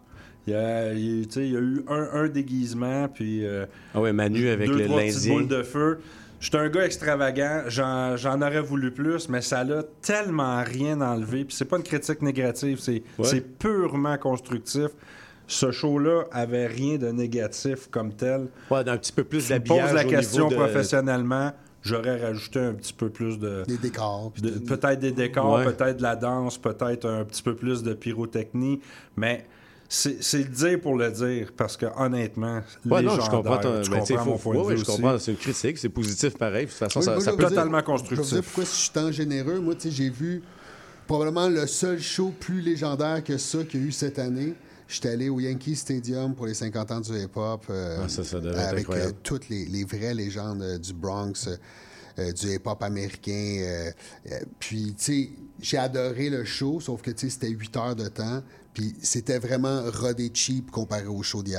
Il 0.48 0.54
y 0.54 0.56
a, 0.56 0.94
il- 0.94 1.28
tu 1.28 1.34
sais, 1.34 1.46
il 1.48 1.54
y 1.54 1.56
a 1.56 1.60
eu 1.60 1.84
un, 1.88 2.10
un 2.24 2.28
déguisement, 2.28 3.08
puis 3.08 3.46
euh, 3.46 3.66
Ah 3.94 4.02
ouais, 4.02 4.12
Manu 4.14 4.50
avec 4.50 4.68
deux, 4.70 4.78
le 4.80 4.86
trois 4.86 5.02
petites 5.02 5.30
boules 5.32 5.48
de 5.48 5.62
feu. 5.64 6.00
J'étais 6.40 6.58
un 6.58 6.70
gars 6.70 6.86
extravagant, 6.86 7.62
j'en, 7.68 8.18
j'en 8.18 8.42
aurais 8.42 8.62
voulu 8.62 8.90
plus, 8.92 9.30
mais 9.30 9.42
ça 9.42 9.64
l'a 9.64 9.84
tellement 10.02 10.64
rien 10.64 11.00
enlevé. 11.02 11.46
Puis 11.46 11.56
c'est 11.56 11.66
pas 11.66 11.78
une 11.78 11.84
critique 11.84 12.24
négative, 12.24 12.80
c'est, 12.80 13.04
Ouais. 13.20 13.42
purement 13.60 14.18
constructif. 14.18 14.88
Ce 15.46 15.70
show-là 15.70 16.24
avait 16.32 16.66
rien 16.66 16.98
de 16.98 17.10
négatif 17.10 17.90
comme 17.92 18.14
tel. 18.14 18.48
Ouais, 18.72 18.84
d'un 18.84 18.98
petit 18.98 19.12
peu 19.12 19.24
plus 19.24 19.50
d'habillage 19.50 19.88
poses 19.92 19.94
la 19.96 20.06
au 20.08 20.10
question 20.10 20.48
de- 20.50 20.56
professionnellement, 20.56 21.52
j'aurais 21.82 22.22
rajouté 22.24 22.60
un 22.60 22.74
petit 22.74 22.94
peu 22.94 23.10
plus 23.10 23.38
de, 23.40 23.64
Des 23.68 23.78
décors. 23.78 24.32
de- 24.42 24.52
peut-être 24.60 25.00
des 25.00 25.12
décors, 25.12 25.54
Ouais. 25.56 25.66
peut-être 25.66 25.98
de 25.98 26.04
la 26.04 26.16
danse, 26.16 26.58
peut-être 26.58 27.08
un 27.10 27.24
petit 27.26 27.42
peu 27.44 27.56
plus 27.56 27.84
de 27.84 27.94
pyrotechnie, 27.94 28.80
mais 29.18 29.46
c'est, 29.90 30.22
le 30.38 30.44
dire 30.46 30.80
pour 30.80 30.96
le 30.96 31.12
dire, 31.12 31.52
parce 31.58 31.76
que 31.76 31.86
honnêtement, 31.98 32.62
Ouais, 32.86 33.02
non, 33.02 33.20
je 33.20 33.30
comprends. 33.30 33.58
ton- 33.58 33.82
tu 33.82 33.90
ben, 33.92 34.00
tu 34.00 34.06
sais, 34.06 34.14
comprends 34.14 34.26
mon 34.32 34.38
faut- 34.38 34.52
point 34.52 34.62
de 34.62 34.68
ouais, 34.68 34.74
vue 34.76 34.78
je 34.78 34.82
aussi. 34.90 35.02
comprends. 35.02 35.20
C'est 35.20 35.32
une 35.32 35.38
critique, 35.38 35.78
c'est 35.78 35.90
positif 35.90 36.38
pareil. 36.38 36.66
De 36.66 36.70
toute 36.72 36.80
façon, 36.80 37.00
Oui, 37.00 37.06
ça, 37.06 37.12
moi, 37.12 37.22
ça 37.22 37.32
je 37.32 37.36
peut 37.36 37.42
dire- 37.44 37.50
Totalement 37.50 37.80
Je 37.80 37.84
constructif. 37.84 38.28
dire 38.34 38.44
pourquoi 38.44 38.64
je 38.64 38.70
suis 38.70 38.90
tant 38.92 39.12
généreux. 39.12 39.60
Moi, 39.60 39.76
tu 39.76 39.82
sais, 39.82 39.92
j'ai 39.92 40.10
vu 40.10 40.42
probablement 41.08 41.50
le 41.50 41.68
seul 41.68 42.00
show 42.00 42.32
plus 42.40 42.62
légendaire 42.62 43.22
que 43.24 43.38
ça 43.38 43.64
qu'il 43.66 43.82
y 43.82 43.84
a 43.84 43.88
eu 43.88 43.92
cette 43.92 44.18
année. 44.18 44.54
J'étais 44.92 45.10
allé 45.10 45.30
au 45.30 45.40
Yankee 45.40 45.76
Stadium 45.76 46.36
pour 46.36 46.46
les 46.48 46.54
50 46.54 46.92
ans 46.92 47.00
du 47.00 47.12
hip-hop. 47.18 47.64
euh, 47.70 48.02
Ah, 48.04 48.10
ça, 48.10 48.26
ça 48.26 48.42
devait 48.42 48.60
être 48.60 48.68
avec 48.68 48.90
euh, 48.90 49.12
toutes 49.24 49.48
les, 49.48 49.66
les 49.66 49.86
vraies 49.86 50.14
légendes 50.14 50.62
euh, 50.62 50.78
du 50.78 50.94
Bronx, 50.94 51.48
du 52.18 52.54
hip-hop 52.56 52.84
américain. 52.84 53.90
puis, 54.60 54.94
tu 54.98 55.04
sais, 55.04 55.30
j'ai 55.62 55.78
adoré 55.78 56.30
le 56.30 56.44
show, 56.44 56.82
sauf 56.82 57.02
que, 57.02 57.12
tu 57.12 57.22
sais, 57.28 57.30
c'était 57.30 57.48
8 57.50 57.78
heures 57.78 57.96
de 57.96 58.10
temps. 58.10 58.44
Puis 58.74 58.96
c'était 59.02 59.38
vraiment 59.40 59.82
rodé 60.00 60.32
cheap 60.34 60.72
comparé 60.72 61.06
au 61.08 61.22
show 61.24 61.44
de, 61.44 61.50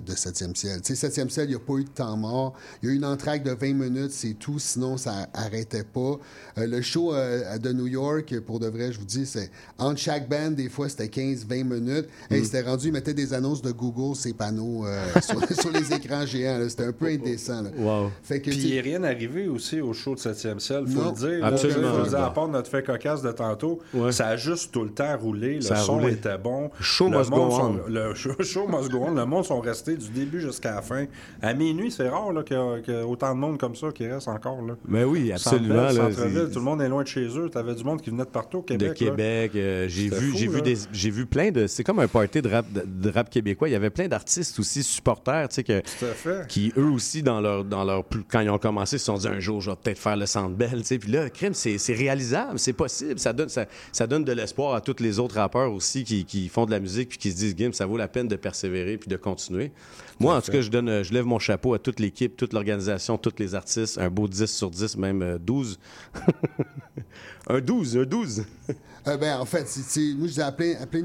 de 0.00 0.12
7e 0.12 0.54
ciel. 0.54 0.82
Tu 0.82 0.94
sais, 0.94 1.08
7e 1.08 1.30
ciel, 1.30 1.46
il 1.46 1.50
n'y 1.50 1.54
a 1.56 1.58
pas 1.58 1.74
eu 1.74 1.84
de 1.84 1.88
temps 1.90 2.16
mort. 2.16 2.52
Il 2.82 2.88
y 2.88 2.92
a 2.92 2.94
eu 2.94 2.96
une 2.96 3.06
entraque 3.06 3.42
de 3.42 3.52
20 3.52 3.72
minutes, 3.72 4.10
c'est 4.10 4.34
tout. 4.34 4.58
Sinon, 4.58 4.96
ça 4.98 5.28
arrêtait 5.32 5.84
pas. 5.84 6.18
Euh, 6.58 6.66
le 6.66 6.82
show 6.82 7.14
euh, 7.14 7.56
de 7.56 7.72
New 7.72 7.86
York, 7.86 8.38
pour 8.40 8.60
de 8.60 8.66
vrai, 8.66 8.92
je 8.92 8.98
vous 8.98 9.06
dis, 9.06 9.24
c'est 9.24 9.50
entre 9.78 9.98
chaque 9.98 10.28
band, 10.28 10.50
des 10.50 10.68
fois, 10.68 10.88
c'était 10.90 11.06
15-20 11.06 11.64
minutes. 11.64 12.08
Et 12.30 12.40
Mm. 12.40 12.44
c'était 12.44 12.60
rendu, 12.62 12.88
ils 12.88 12.92
mettaient 12.92 13.14
des 13.14 13.32
annonces 13.32 13.62
de 13.62 13.72
Google, 13.72 14.14
ces 14.14 14.34
panneaux 14.34 14.84
euh, 14.86 15.04
sur, 15.22 15.40
sur 15.58 15.70
les 15.72 15.92
écrans 15.94 16.26
géants. 16.26 16.58
là. 16.58 16.68
C'était 16.68 16.84
un 16.84 16.92
peu 16.92 17.06
indécent. 17.06 17.62
là. 17.62 17.70
Wow. 17.78 18.10
Fait 18.22 18.40
que, 18.42 18.50
Puis 18.50 18.60
il 18.60 18.74
n'est 18.74 18.80
rien 18.82 19.02
arrivé 19.04 19.48
aussi 19.48 19.80
au 19.80 19.94
show 19.94 20.14
de 20.14 20.20
7e 20.20 20.58
ciel, 20.60 20.86
faut 20.86 21.00
Non. 21.02 21.10
le 21.12 21.16
dire. 21.16 21.40
là. 21.40 21.46
Absolument. 21.46 21.98
Le 21.98 22.08
dire, 22.10 22.20
à 22.22 22.34
part 22.34 22.48
notre 22.48 22.70
fait 22.70 22.82
cocasse 22.84 23.22
de 23.22 23.32
tantôt, 23.32 23.78
Ouais. 23.94 24.12
ça 24.12 24.26
a 24.28 24.36
juste 24.36 24.70
tout 24.72 24.84
le 24.84 24.90
temps 24.90 25.16
roulé. 25.16 25.54
Le 25.54 25.60
Ça 25.62 25.76
son 25.76 25.94
roulé. 25.98 26.12
était 26.12 26.36
bon. 26.42 26.70
Show 26.80 27.08
le 27.08 27.18
must 27.18 27.30
monde 27.30 27.48
go 27.50 27.56
sont- 27.56 27.80
on. 27.86 27.90
Le 27.90 28.14
show, 28.44 28.66
must 28.68 28.90
go 28.90 28.98
on. 29.06 29.14
Le 29.14 29.24
monde 29.24 29.44
sont 29.44 29.60
restés 29.60 29.96
du 29.96 30.08
début 30.10 30.40
jusqu'à 30.40 30.74
la 30.76 30.82
fin. 30.82 31.06
À 31.40 31.54
minuit, 31.54 31.90
c'est 31.90 32.08
rare 32.08 32.32
là, 32.32 32.42
qu'il 32.42 32.56
y 32.56 32.60
a- 32.60 32.80
qu'il 32.80 32.94
y 32.94 32.96
a 32.96 33.06
autant 33.06 33.34
de 33.34 33.38
monde 33.40 33.58
comme 33.58 33.74
ça 33.76 33.88
qui 33.92 34.06
reste 34.06 34.28
encore. 34.28 34.60
Là. 34.62 34.74
Mais 34.86 35.04
oui, 35.04 35.32
absolument. 35.32 35.74
Là, 35.90 36.10
tout 36.52 36.58
le 36.58 36.60
monde 36.64 36.82
est 36.82 36.88
loin 36.88 37.02
de 37.02 37.08
chez 37.08 37.26
eux. 37.38 37.48
T'avais 37.50 37.74
du 37.74 37.84
monde 37.84 38.00
qui 38.02 38.10
venait 38.10 38.24
de 38.24 38.28
partout 38.30 38.58
au 38.58 38.62
Québec. 38.62 38.90
de. 38.90 38.94
Québec. 38.94 39.52
euh, 39.54 39.86
j'ai 39.88 40.08
vu, 40.08 40.32
j'ai 40.36 40.46
vu 40.48 40.56
là. 40.56 40.60
des, 40.62 40.76
j'ai 40.92 41.10
vu 41.10 41.26
plein 41.26 41.50
de. 41.50 41.66
C'est 41.66 41.84
comme 41.84 41.98
un 41.98 42.08
party 42.08 42.42
de 42.42 42.48
rap, 42.48 42.66
de, 42.72 42.82
de 42.86 43.10
rap 43.14 43.30
québécois. 43.30 43.68
Il 43.68 43.72
y 43.72 43.76
avait 43.76 43.90
plein 43.90 44.08
d'artistes 44.08 44.58
aussi 44.58 44.82
supporters, 44.82 45.48
tu 45.48 45.56
sais 45.56 45.64
que. 45.64 45.82
Fait. 45.84 46.46
Qui 46.48 46.72
eux 46.76 46.90
aussi 46.90 47.22
dans 47.22 47.40
leur 47.40 47.64
dans 47.64 47.84
leur 47.84 48.04
quand 48.28 48.40
ils 48.40 48.50
ont 48.50 48.58
commencé, 48.58 48.98
se 48.98 49.04
sont 49.06 49.16
dit 49.16 49.28
un 49.28 49.40
jour 49.40 49.60
je 49.60 49.70
vais 49.70 49.76
peut-être 49.76 49.98
faire 49.98 50.16
le 50.16 50.26
Centre 50.26 50.54
Bell, 50.56 50.78
tu 50.80 50.84
sais. 50.84 50.98
Puis 50.98 51.10
là, 51.12 51.28
crime, 51.30 51.54
c'est 51.54 51.78
c'est 51.78 51.94
réalisable, 51.94 52.58
c'est 52.58 52.72
possible. 52.72 53.18
Ça 53.18 53.32
donne 53.32 53.48
ça, 53.48 53.66
ça 53.92 54.06
donne 54.06 54.24
de 54.24 54.32
l'espoir 54.32 54.74
à 54.74 54.80
tous 54.80 54.96
les 55.00 55.18
autres 55.18 55.36
rappeurs 55.36 55.72
aussi 55.72 56.04
qui, 56.04 56.24
qui 56.32 56.48
font 56.48 56.64
de 56.64 56.70
la 56.70 56.80
musique 56.80 57.10
puis 57.10 57.18
qui 57.18 57.30
se 57.30 57.36
disent 57.36 57.54
Gim, 57.54 57.72
ça 57.74 57.84
vaut 57.84 57.98
la 57.98 58.08
peine 58.08 58.26
de 58.26 58.36
persévérer 58.36 58.96
puis 58.96 59.10
de 59.10 59.16
continuer. 59.16 59.70
Moi, 60.18 60.34
en 60.34 60.40
tout 60.40 60.50
cas, 60.50 60.62
je 60.62 60.70
donne, 60.70 60.88
euh, 60.88 61.04
je 61.04 61.12
lève 61.12 61.26
mon 61.26 61.38
chapeau 61.38 61.74
à 61.74 61.78
toute 61.78 62.00
l'équipe, 62.00 62.38
toute 62.38 62.54
l'organisation, 62.54 63.18
tous 63.18 63.34
les 63.38 63.54
artistes, 63.54 63.98
un 63.98 64.08
beau 64.08 64.26
10 64.28 64.46
sur 64.46 64.70
10, 64.70 64.96
même 64.96 65.20
euh, 65.20 65.38
12. 65.38 65.78
un 67.48 67.60
12, 67.60 67.98
un 67.98 68.04
12. 68.04 68.44
Euh, 69.08 69.16
ben, 69.16 69.36
en 69.40 69.44
fait, 69.44 69.66
c'est- 69.66 69.82
c'est- 69.82 70.14
moi, 70.14 70.28
je 70.28 70.34
dis 70.34 70.40
à 70.40 70.52
plein, 70.52 70.74
à 70.80 70.86
plein 70.86 71.02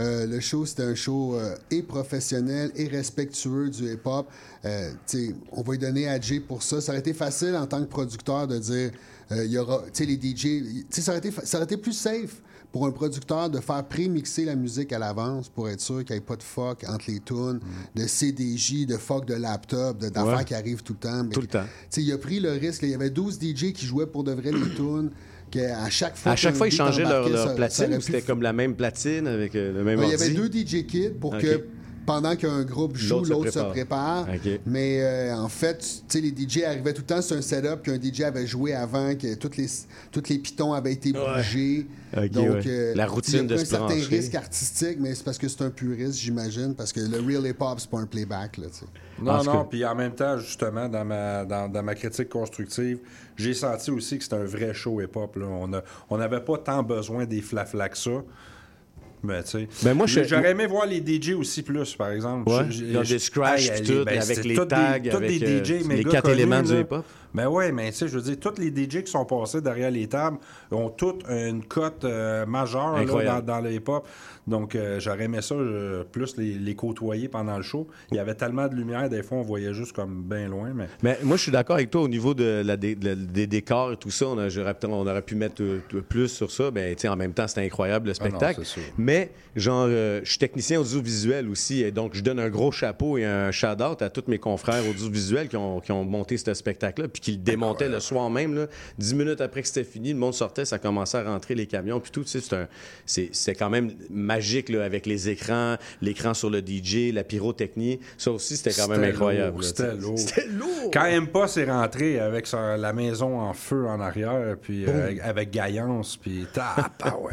euh, 0.00 0.26
le 0.26 0.40
show, 0.40 0.66
c'était 0.66 0.82
un 0.82 0.96
show 0.96 1.36
euh, 1.36 1.54
et 1.70 1.84
professionnel 1.84 2.72
et 2.74 2.88
respectueux 2.88 3.70
du 3.70 3.92
hip-hop. 3.92 4.26
Euh, 4.64 4.90
on 5.52 5.62
va 5.62 5.72
lui 5.72 5.78
donner 5.78 6.08
à 6.08 6.20
Jay 6.20 6.40
pour 6.40 6.64
ça. 6.64 6.80
Ça 6.80 6.90
aurait 6.90 6.98
été 6.98 7.12
facile 7.14 7.54
en 7.54 7.68
tant 7.68 7.78
que 7.80 7.88
producteur 7.88 8.48
de 8.48 8.58
dire, 8.58 8.90
euh, 9.30 9.44
il 9.44 9.52
y 9.52 9.58
aura, 9.58 9.82
tu 9.94 10.04
sais, 10.04 10.04
les 10.04 10.16
DJ, 10.16 10.84
ça, 10.90 11.12
aurait 11.12 11.18
été 11.18 11.30
ça 11.30 11.58
aurait 11.58 11.64
été 11.66 11.76
plus 11.76 11.92
safe 11.92 12.41
pour 12.72 12.86
un 12.86 12.90
producteur 12.90 13.50
de 13.50 13.60
faire 13.60 13.84
pré-mixer 13.86 14.46
la 14.46 14.56
musique 14.56 14.92
à 14.94 14.98
l'avance 14.98 15.48
pour 15.50 15.68
être 15.68 15.80
sûr 15.80 16.04
qu'il 16.04 16.14
n'y 16.16 16.18
ait 16.18 16.24
pas 16.24 16.36
de 16.36 16.42
fuck 16.42 16.84
entre 16.88 17.04
les 17.08 17.20
tunes, 17.20 17.60
de 17.94 18.06
CDJ, 18.06 18.86
de 18.86 18.96
fuck 18.96 19.26
de 19.26 19.34
laptop, 19.34 19.98
de- 19.98 20.08
d'affaires 20.08 20.38
Ouais. 20.38 20.44
qui 20.44 20.54
arrivent 20.54 20.82
tout 20.82 20.94
le 20.94 20.98
temps. 20.98 21.28
Tout 21.28 21.42
le 21.42 21.46
temps. 21.46 21.64
il 21.98 22.10
a 22.12 22.18
pris 22.18 22.40
le 22.40 22.52
risque. 22.52 22.82
Il 22.82 22.88
y 22.90 22.94
avait 22.94 23.10
12 23.10 23.38
DJ 23.38 23.72
qui 23.74 23.84
jouaient 23.86 24.06
pour 24.06 24.24
de 24.24 24.32
vrai 24.32 24.50
les 24.52 24.70
tunes. 24.76 25.10
qu'à 25.50 25.90
chaque 25.90 26.16
fois 26.16 26.32
À 26.32 26.36
chaque 26.36 26.54
fois, 26.54 26.66
ils 26.66 26.72
changeaient 26.72 27.02
leur, 27.02 27.28
ça- 27.28 27.48
ça 27.48 27.54
platine 27.54 27.96
pu 27.96 28.00
c'était 28.00 28.22
comme 28.22 28.40
la 28.40 28.54
même 28.54 28.74
platine 28.74 29.26
avec 29.26 29.54
euh, 29.54 29.70
le 29.74 29.84
même 29.84 29.98
Ouais, 29.98 30.06
Il 30.06 30.10
y 30.10 30.14
avait 30.14 30.30
deux 30.30 30.48
DJ 30.50 30.86
kits 30.86 31.10
pour 31.10 31.36
que 31.36 31.66
pendant 32.06 32.34
qu'un 32.36 32.62
groupe 32.64 32.96
joue, 32.96 33.24
L'autre 33.24 33.50
se 33.50 33.58
prépare. 33.70 34.26
Mais 34.66 35.00
euh, 35.02 35.36
en 35.36 35.48
fait, 35.48 35.78
tu 35.78 35.86
sais, 36.08 36.20
les 36.20 36.30
DJ 36.30 36.62
arrivaient 36.64 36.92
tout 36.92 37.02
le 37.02 37.06
temps 37.06 37.22
sur 37.22 37.36
un 37.36 37.42
setup 37.42 37.82
qu'un 37.82 38.00
DJ 38.00 38.22
avait 38.22 38.46
joué 38.46 38.74
avant, 38.74 39.14
que 39.14 39.34
tous 39.34 39.56
les, 39.56 39.66
toutes 40.10 40.28
les 40.28 40.38
pitons 40.38 40.72
avaient 40.72 40.92
été 40.92 41.12
bougés. 41.12 41.86
Donc, 42.30 42.48
ouais. 42.50 42.62
euh, 42.66 42.94
La 42.94 42.94
il 42.94 42.96
y 42.96 43.00
a 43.00 43.06
routine 43.06 43.46
de 43.46 43.54
un 43.54 43.58
se 43.58 43.64
certain 43.64 43.94
risque 43.94 44.34
artistique, 44.34 44.98
mais 45.00 45.14
c'est 45.14 45.24
parce 45.24 45.38
que 45.38 45.48
c'est 45.48 45.62
un 45.62 45.70
puriste, 45.70 46.18
j'imagine, 46.18 46.74
parce 46.74 46.92
que 46.92 47.00
le 47.00 47.18
real 47.26 47.46
hip-hop, 47.46 47.78
c'est 47.80 47.88
pas 47.88 47.98
un 47.98 48.06
playback. 48.06 48.58
Là. 48.58 48.66
Non, 49.22 49.32
En 49.32 49.44
non, 49.44 49.64
puis 49.64 49.84
en 49.84 49.94
même 49.94 50.14
temps, 50.14 50.36
justement, 50.38 50.88
dans 50.88 51.04
ma, 51.04 51.44
dans, 51.44 51.68
dans 51.70 51.82
ma 51.82 51.94
critique 51.94 52.28
constructive, 52.28 52.98
j'ai 53.36 53.54
senti 53.54 53.90
aussi 53.90 54.18
que 54.18 54.24
c'était 54.24 54.36
un 54.36 54.44
vrai 54.44 54.74
show 54.74 55.00
hip-hop. 55.00 55.36
là. 55.36 55.46
On 55.48 55.72
a- 55.72 55.82
on 56.10 56.18
n'avait 56.18 56.40
pas 56.40 56.58
tant 56.58 56.82
besoin 56.82 57.24
des 57.24 57.40
flaflas 57.40 57.88
que 57.88 57.96
ça. 57.98 58.10
Ben, 59.82 59.94
moi, 59.94 60.06
J'aurais 60.06 60.50
aimé 60.50 60.66
voir 60.66 60.86
les 60.86 60.98
DJ 61.00 61.34
aussi 61.34 61.62
plus, 61.62 61.94
par 61.94 62.10
exemple. 62.10 62.50
Ouais, 62.50 62.64
Je- 62.70 62.84
je- 62.86 62.92
dans 62.92 63.02
des 63.02 63.18
scratchs 63.18 63.70
Hey, 63.70 63.82
pis 63.82 63.88
tout, 63.88 64.04
ben, 64.04 64.20
avec 64.20 64.44
les 64.44 64.56
des- 64.56 64.66
tags, 64.66 64.76
avec, 64.76 65.02
des 65.40 65.44
euh, 65.44 65.64
DJ 65.64 65.88
les 65.88 66.04
quatre 66.04 66.22
connus, 66.22 66.34
éléments 66.34 66.62
du 66.62 66.80
hip-hop. 66.80 67.04
Ben 67.34 67.48
ouais, 67.48 67.72
mais 67.72 67.90
tu 67.90 67.98
sais, 67.98 68.08
je 68.08 68.16
veux 68.18 68.22
dire, 68.22 68.36
tous 68.40 68.58
les 68.60 68.68
DJ 68.68 69.02
qui 69.04 69.10
sont 69.10 69.24
passés 69.24 69.60
derrière 69.60 69.90
les 69.90 70.06
tables 70.06 70.38
ont 70.70 70.90
toutes 70.90 71.24
une 71.28 71.64
cote 71.64 72.04
euh, 72.04 72.44
majeure 72.46 72.96
là, 72.98 73.40
dans, 73.40 73.40
dans 73.46 73.60
le 73.60 73.72
hip-hop. 73.72 74.06
Donc, 74.46 74.74
euh, 74.74 74.98
j'aurais 74.98 75.24
aimé 75.24 75.40
ça, 75.40 75.54
euh, 75.54 76.02
plus 76.04 76.36
les, 76.36 76.54
les 76.54 76.74
côtoyer 76.74 77.28
pendant 77.28 77.56
le 77.56 77.62
show. 77.62 77.86
Il 78.10 78.16
y 78.16 78.20
avait 78.20 78.34
tellement 78.34 78.66
de 78.66 78.74
lumière, 78.74 79.08
des 79.08 79.22
fois, 79.22 79.38
on 79.38 79.42
voyait 79.42 79.72
juste 79.72 79.92
comme 79.92 80.22
bien 80.24 80.48
loin. 80.48 80.72
Mais 80.74 80.88
Mais 81.02 81.18
moi, 81.22 81.36
je 81.36 81.42
suis 81.44 81.52
d'accord 81.52 81.76
avec 81.76 81.90
toi 81.90 82.02
au 82.02 82.08
niveau 82.08 82.34
de 82.34 82.62
la, 82.64 82.76
dé- 82.76 82.96
de 82.96 83.10
la- 83.10 83.14
des 83.14 83.46
décors 83.46 83.92
et 83.92 83.96
tout 83.96 84.10
ça. 84.10 84.26
On, 84.26 84.38
a- 84.38 84.48
aurait 85.12 85.22
pu 85.22 85.36
mettre 85.36 85.62
plus 86.08 86.28
sur 86.28 86.50
ça. 86.50 86.70
Ben, 86.72 86.94
tu 86.96 87.02
sais, 87.02 87.08
en 87.08 87.16
même 87.16 87.32
temps, 87.32 87.46
c'était 87.46 87.60
incroyable 87.64 88.08
le 88.08 88.14
Ah 88.18 88.24
non, 88.24 88.28
spectacle. 88.30 88.62
Mais, 88.98 89.30
genre, 89.54 89.86
euh, 89.88 90.20
je 90.24 90.30
suis 90.30 90.38
technicien 90.38 90.80
audiovisuel 90.80 91.48
aussi. 91.48 91.82
Et 91.82 91.92
donc, 91.92 92.14
je 92.14 92.22
donne 92.22 92.40
un 92.40 92.50
gros 92.50 92.72
chapeau 92.72 93.16
et 93.18 93.24
un 93.24 93.52
shout-out 93.52 94.02
à 94.02 94.10
tous 94.10 94.24
mes 94.28 94.38
confrères 94.38 94.86
audiovisuels 94.88 95.48
qui 95.48 95.56
ont, 95.56 95.80
qui 95.80 95.92
ont 95.92 96.04
monté 96.04 96.36
ce 96.36 96.52
spectacle-là. 96.52 97.06
Puis 97.08 97.21
qui 97.22 97.30
le 97.32 97.36
démontaient 97.38 97.88
le 97.88 98.00
soir 98.00 98.28
même. 98.28 98.54
Là. 98.54 98.66
Dix 98.98 99.14
minutes 99.14 99.40
après 99.40 99.62
que 99.62 99.68
c'était 99.68 99.84
fini, 99.84 100.12
le 100.12 100.18
monde 100.18 100.34
sortait, 100.34 100.66
ça 100.66 100.78
commençait 100.78 101.16
à 101.18 101.22
rentrer 101.24 101.54
les 101.54 101.66
camions. 101.66 102.00
Puis 102.00 102.10
tout, 102.10 102.24
tu 102.24 102.40
sais, 102.40 103.30
c'est, 103.32 103.54
quand 103.54 103.70
même 103.70 103.92
magique 104.10 104.68
là, 104.68 104.84
avec 104.84 105.06
les 105.06 105.30
écrans, 105.30 105.76
l'écran 106.02 106.34
sur 106.34 106.50
le 106.50 106.58
DJ, 106.60 107.12
la 107.14 107.24
pyrotechnie. 107.24 108.00
Ça 108.18 108.30
aussi, 108.32 108.56
c'était 108.58 108.72
quand 108.78 108.88
même 108.88 109.04
incroyable. 109.04 109.62
C'était 109.64 109.94
lourd. 109.94 110.18
C'était 110.18 110.46
lourd. 110.48 110.90
Quand 110.92 111.04
Impa 111.04 111.46
s'est 111.48 111.64
rentré 111.64 112.18
avec 112.18 112.46
sa- 112.46 112.76
la 112.76 112.92
maison 112.92 113.40
en 113.40 113.52
feu 113.54 113.86
en 113.86 114.00
arrière, 114.00 114.56
puis 114.60 114.84
euh, 114.86 115.14
avec 115.22 115.50
Gaillance, 115.50 116.16
puis 116.16 116.46
tap, 116.52 116.92
ah 117.04 117.18
ouais. 117.18 117.32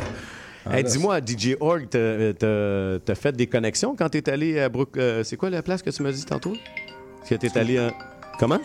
Ah, 0.66 0.78
Hey, 0.78 0.84
dis-moi, 0.84 1.20
DJ 1.20 1.56
Org, 1.60 1.88
t'as- 1.90 3.16
fait 3.16 3.32
des 3.36 3.48
connexions 3.48 3.96
quand 3.96 4.10
t'es 4.10 4.30
allé 4.30 4.60
à 4.60 4.70
Brook... 4.70 4.98
euh, 4.98 5.24
c'est 5.24 5.36
quoi 5.38 5.50
la 5.50 5.64
place 5.64 5.82
que 5.82 5.90
tu 5.90 6.04
m'as 6.04 6.12
dit 6.12 6.26
tantôt? 6.26 6.54
Que 7.28 7.36
t'es 7.36 7.58
allé 7.58 7.78
à... 7.80 7.92
Comment? 8.38 8.60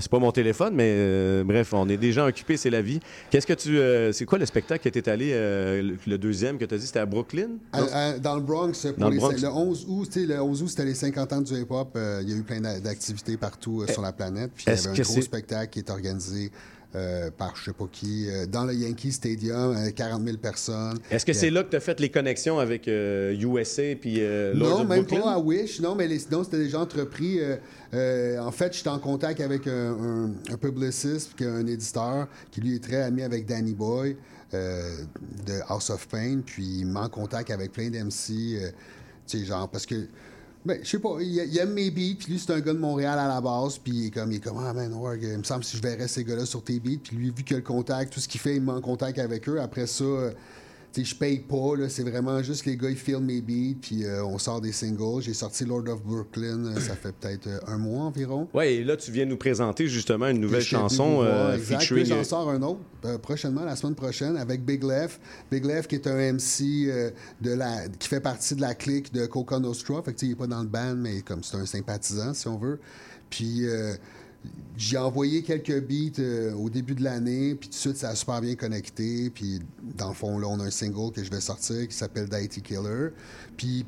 C'est 0.00 0.10
pas 0.10 0.18
mon 0.18 0.32
téléphone, 0.32 0.74
mais 0.74 0.92
euh, 0.96 1.44
bref, 1.44 1.72
on 1.72 1.88
est 1.88 1.96
déjà 1.96 2.26
occupé, 2.26 2.56
c'est 2.56 2.70
la 2.70 2.82
vie. 2.82 3.00
Qu'est-ce 3.30 3.46
que 3.46 3.52
tu... 3.52 3.78
euh, 3.78 4.12
c'est 4.12 4.24
quoi 4.24 4.38
le 4.38 4.46
spectacle 4.46 4.82
que 4.82 4.88
t'es 4.88 5.08
allé, 5.08 5.30
euh, 5.32 5.82
le, 5.82 5.96
le 6.06 6.18
deuxième 6.18 6.58
que 6.58 6.64
t'as 6.64 6.76
dit, 6.78 6.86
c'était 6.86 6.98
à 7.00 7.06
Brooklyn? 7.06 7.48
À- 7.72 7.80
Non? 7.80 7.86
à- 7.92 8.18
dans 8.18 8.34
le 8.36 8.42
Bronx, 8.42 8.72
pour 8.72 8.92
Dans 8.98 9.08
le 9.08 9.14
les- 9.14 9.18
Bronx. 9.20 9.34
le 9.42 9.48
11 9.48 9.86
août, 9.88 10.08
tu 10.12 10.26
le 10.26 10.40
11 10.40 10.62
août, 10.62 10.68
c'était 10.68 10.84
les 10.84 10.94
50 10.94 11.32
ans 11.32 11.40
du 11.40 11.52
hip-hop. 11.54 11.98
il 12.22 12.28
y 12.30 12.32
a 12.32 12.36
eu 12.36 12.42
plein 12.42 12.60
d'a- 12.60 12.80
d'activités 12.80 13.36
partout 13.36 13.82
euh, 13.82 13.86
sur 13.92 14.02
la 14.02 14.12
planète. 14.12 14.50
Puis 14.54 14.64
il 14.66 14.70
y 14.70 14.72
avait 14.78 14.88
un 14.88 15.02
gros 15.02 15.20
spectacle 15.20 15.70
qui 15.70 15.78
est 15.80 15.90
organisé 15.90 16.50
euh, 16.94 17.30
par 17.30 17.56
je 17.56 17.64
sais 17.64 17.72
pas 17.72 17.86
qui, 17.90 18.28
euh, 18.28 18.46
dans 18.46 18.64
le 18.64 18.74
Yankee 18.74 19.12
Stadium, 19.12 19.72
avec 19.76 19.94
40 19.94 20.24
000 20.24 20.36
personnes. 20.36 20.98
Est-ce 21.10 21.24
que 21.24 21.32
c'est 21.32 21.50
là 21.50 21.62
que 21.64 21.70
t'as 21.70 21.80
fait 21.80 21.98
les 22.00 22.10
connexions 22.10 22.58
avec 22.58 22.86
euh, 22.88 23.34
USA 23.34 23.94
puis 24.00 24.16
euh, 24.18 24.52
Non, 24.54 24.84
même 24.84 25.04
Brooklyn? 25.04 25.20
pas 25.20 25.32
à 25.34 25.38
Wish. 25.38 25.80
Non, 25.80 25.94
mais 25.94 26.06
les, 26.06 26.18
sinon, 26.18 26.44
c'était 26.44 26.58
déjà 26.58 26.80
entrepris. 26.80 27.40
euh, 27.40 27.56
euh, 27.94 28.38
en 28.38 28.50
fait, 28.52 28.74
j'étais 28.74 28.88
en 28.90 28.98
contact 28.98 29.40
avec 29.40 29.66
un, 29.66 29.70
un, 29.92 30.32
un 30.52 30.56
publiciste, 30.56 31.32
puis 31.36 31.44
un 31.46 31.66
éditeur, 31.66 32.28
qui 32.50 32.60
lui 32.60 32.76
est 32.76 32.82
très 32.84 33.02
ami 33.02 33.22
avec 33.22 33.46
Danny 33.46 33.72
Boy 33.74 34.16
euh, 34.54 34.90
de 35.46 35.54
House 35.68 35.90
of 35.90 36.06
Pain. 36.08 36.40
Puis 36.44 36.80
il 36.80 36.86
met 36.86 37.00
en 37.00 37.08
contact 37.08 37.50
avec 37.50 37.72
plein 37.72 37.88
d'MC. 37.90 38.30
euh, 38.60 38.70
tu 39.26 39.38
sais, 39.38 39.44
genre, 39.44 39.68
parce 39.68 39.86
que. 39.86 40.06
Ben, 40.64 40.78
je 40.82 40.88
sais 40.88 40.98
pas, 41.00 41.16
il, 41.20 41.58
aime 41.58 41.72
mes 41.72 41.90
beats, 41.90 42.14
puis 42.18 42.32
lui, 42.32 42.38
c'est 42.38 42.52
un 42.52 42.60
gars 42.60 42.72
de 42.72 42.78
Montréal 42.78 43.18
à 43.18 43.26
la 43.26 43.40
base, 43.40 43.78
puis 43.78 43.92
il 43.92 44.06
est 44.06 44.10
comme, 44.10 44.30
il 44.30 44.36
est 44.36 44.40
comme, 44.40 44.58
ah 44.64 44.72
man, 44.72 44.92
Org, 44.94 45.18
il 45.20 45.38
me 45.38 45.42
semble 45.42 45.64
si 45.64 45.76
je 45.76 45.82
verrais 45.82 46.06
ces 46.06 46.22
gars-là 46.22 46.46
sur 46.46 46.62
tes 46.62 46.78
beats, 46.78 47.00
puis 47.02 47.16
lui, 47.16 47.32
vu 47.36 47.44
a 47.50 47.54
le 47.54 47.62
contact, 47.62 48.12
tout 48.12 48.20
ce 48.20 48.28
qu'il 48.28 48.40
fait, 48.40 48.54
il 48.56 48.60
me 48.60 48.66
met 48.66 48.78
en 48.78 48.80
contact 48.80 49.18
avec 49.18 49.48
eux. 49.48 49.60
Après 49.60 49.88
ça, 49.88 50.04
sais, 51.00 51.04
je 51.04 51.14
paye 51.14 51.38
pas, 51.38 51.76
là, 51.76 51.88
c'est 51.88 52.02
vraiment 52.02 52.42
juste 52.42 52.66
les 52.66 52.76
gars, 52.76 52.90
ils 52.90 52.96
filment 52.96 53.24
mes 53.24 53.40
beats, 53.40 53.78
puis 53.80 54.04
euh, 54.04 54.24
on 54.24 54.38
sort 54.38 54.60
des 54.60 54.72
singles. 54.72 55.22
J'ai 55.22 55.34
sorti 55.34 55.64
Lord 55.64 55.88
of 55.88 56.02
Brooklyn, 56.02 56.66
euh, 56.66 56.80
ça 56.80 56.94
fait 56.94 57.12
peut-être 57.12 57.46
euh, 57.46 57.58
un 57.66 57.78
mois 57.78 58.04
environ. 58.04 58.48
Ouais, 58.52 58.74
et 58.74 58.84
là, 58.84 58.96
tu 58.96 59.10
viens 59.10 59.24
nous 59.24 59.36
présenter 59.36 59.86
justement 59.88 60.28
une 60.28 60.40
nouvelle 60.40 60.62
chanson 60.62 61.22
euh, 61.22 61.56
featuring... 61.58 62.06
J'en 62.06 62.24
sors 62.24 62.50
un 62.50 62.62
autre 62.62 62.80
euh, 63.04 63.18
prochainement, 63.18 63.64
la 63.64 63.76
semaine 63.76 63.94
prochaine, 63.94 64.36
avec 64.36 64.64
Big 64.64 64.82
Left. 64.82 65.20
Big 65.50 65.64
Left 65.64 65.88
qui 65.88 65.96
est 65.96 66.06
un 66.06 66.32
MC 66.32 67.12
de 67.40 67.52
la, 67.52 67.88
qui 67.98 68.08
fait 68.08 68.20
partie 68.20 68.54
de 68.54 68.60
la 68.60 68.74
clique 68.74 69.12
de 69.12 69.26
Coca 69.26 69.58
Nostra. 69.58 70.02
Fait 70.02 70.12
que, 70.12 70.18
tu 70.18 70.26
sais, 70.26 70.26
il 70.26 70.30
n'est 70.30 70.36
pas 70.36 70.46
dans 70.46 70.62
le 70.62 70.68
band, 70.68 70.96
mais 70.96 71.22
comme 71.22 71.42
c'est 71.42 71.56
un 71.56 71.66
sympathisant, 71.66 72.34
si 72.34 72.48
on 72.48 72.58
veut. 72.58 72.78
Puis 73.30 73.66
j'ai 74.76 74.98
envoyé 74.98 75.42
quelques 75.42 75.80
beats 75.80 76.18
euh, 76.18 76.52
au 76.54 76.68
début 76.68 76.94
de 76.94 77.04
l'année, 77.04 77.54
puis 77.54 77.68
tout 77.68 77.74
de 77.74 77.78
suite, 77.78 77.96
ça 77.96 78.08
a 78.10 78.14
super 78.14 78.40
bien 78.40 78.54
connecté. 78.54 79.30
Puis 79.30 79.60
dans 79.96 80.08
le 80.08 80.14
fond, 80.14 80.38
là, 80.38 80.48
on 80.48 80.58
a 80.60 80.64
un 80.64 80.70
single 80.70 81.12
que 81.12 81.22
je 81.22 81.30
vais 81.30 81.40
sortir 81.40 81.86
qui 81.86 81.94
s'appelle 81.94 82.28
Deity 82.28 82.62
Killer. 82.62 83.10
Puis 83.56 83.84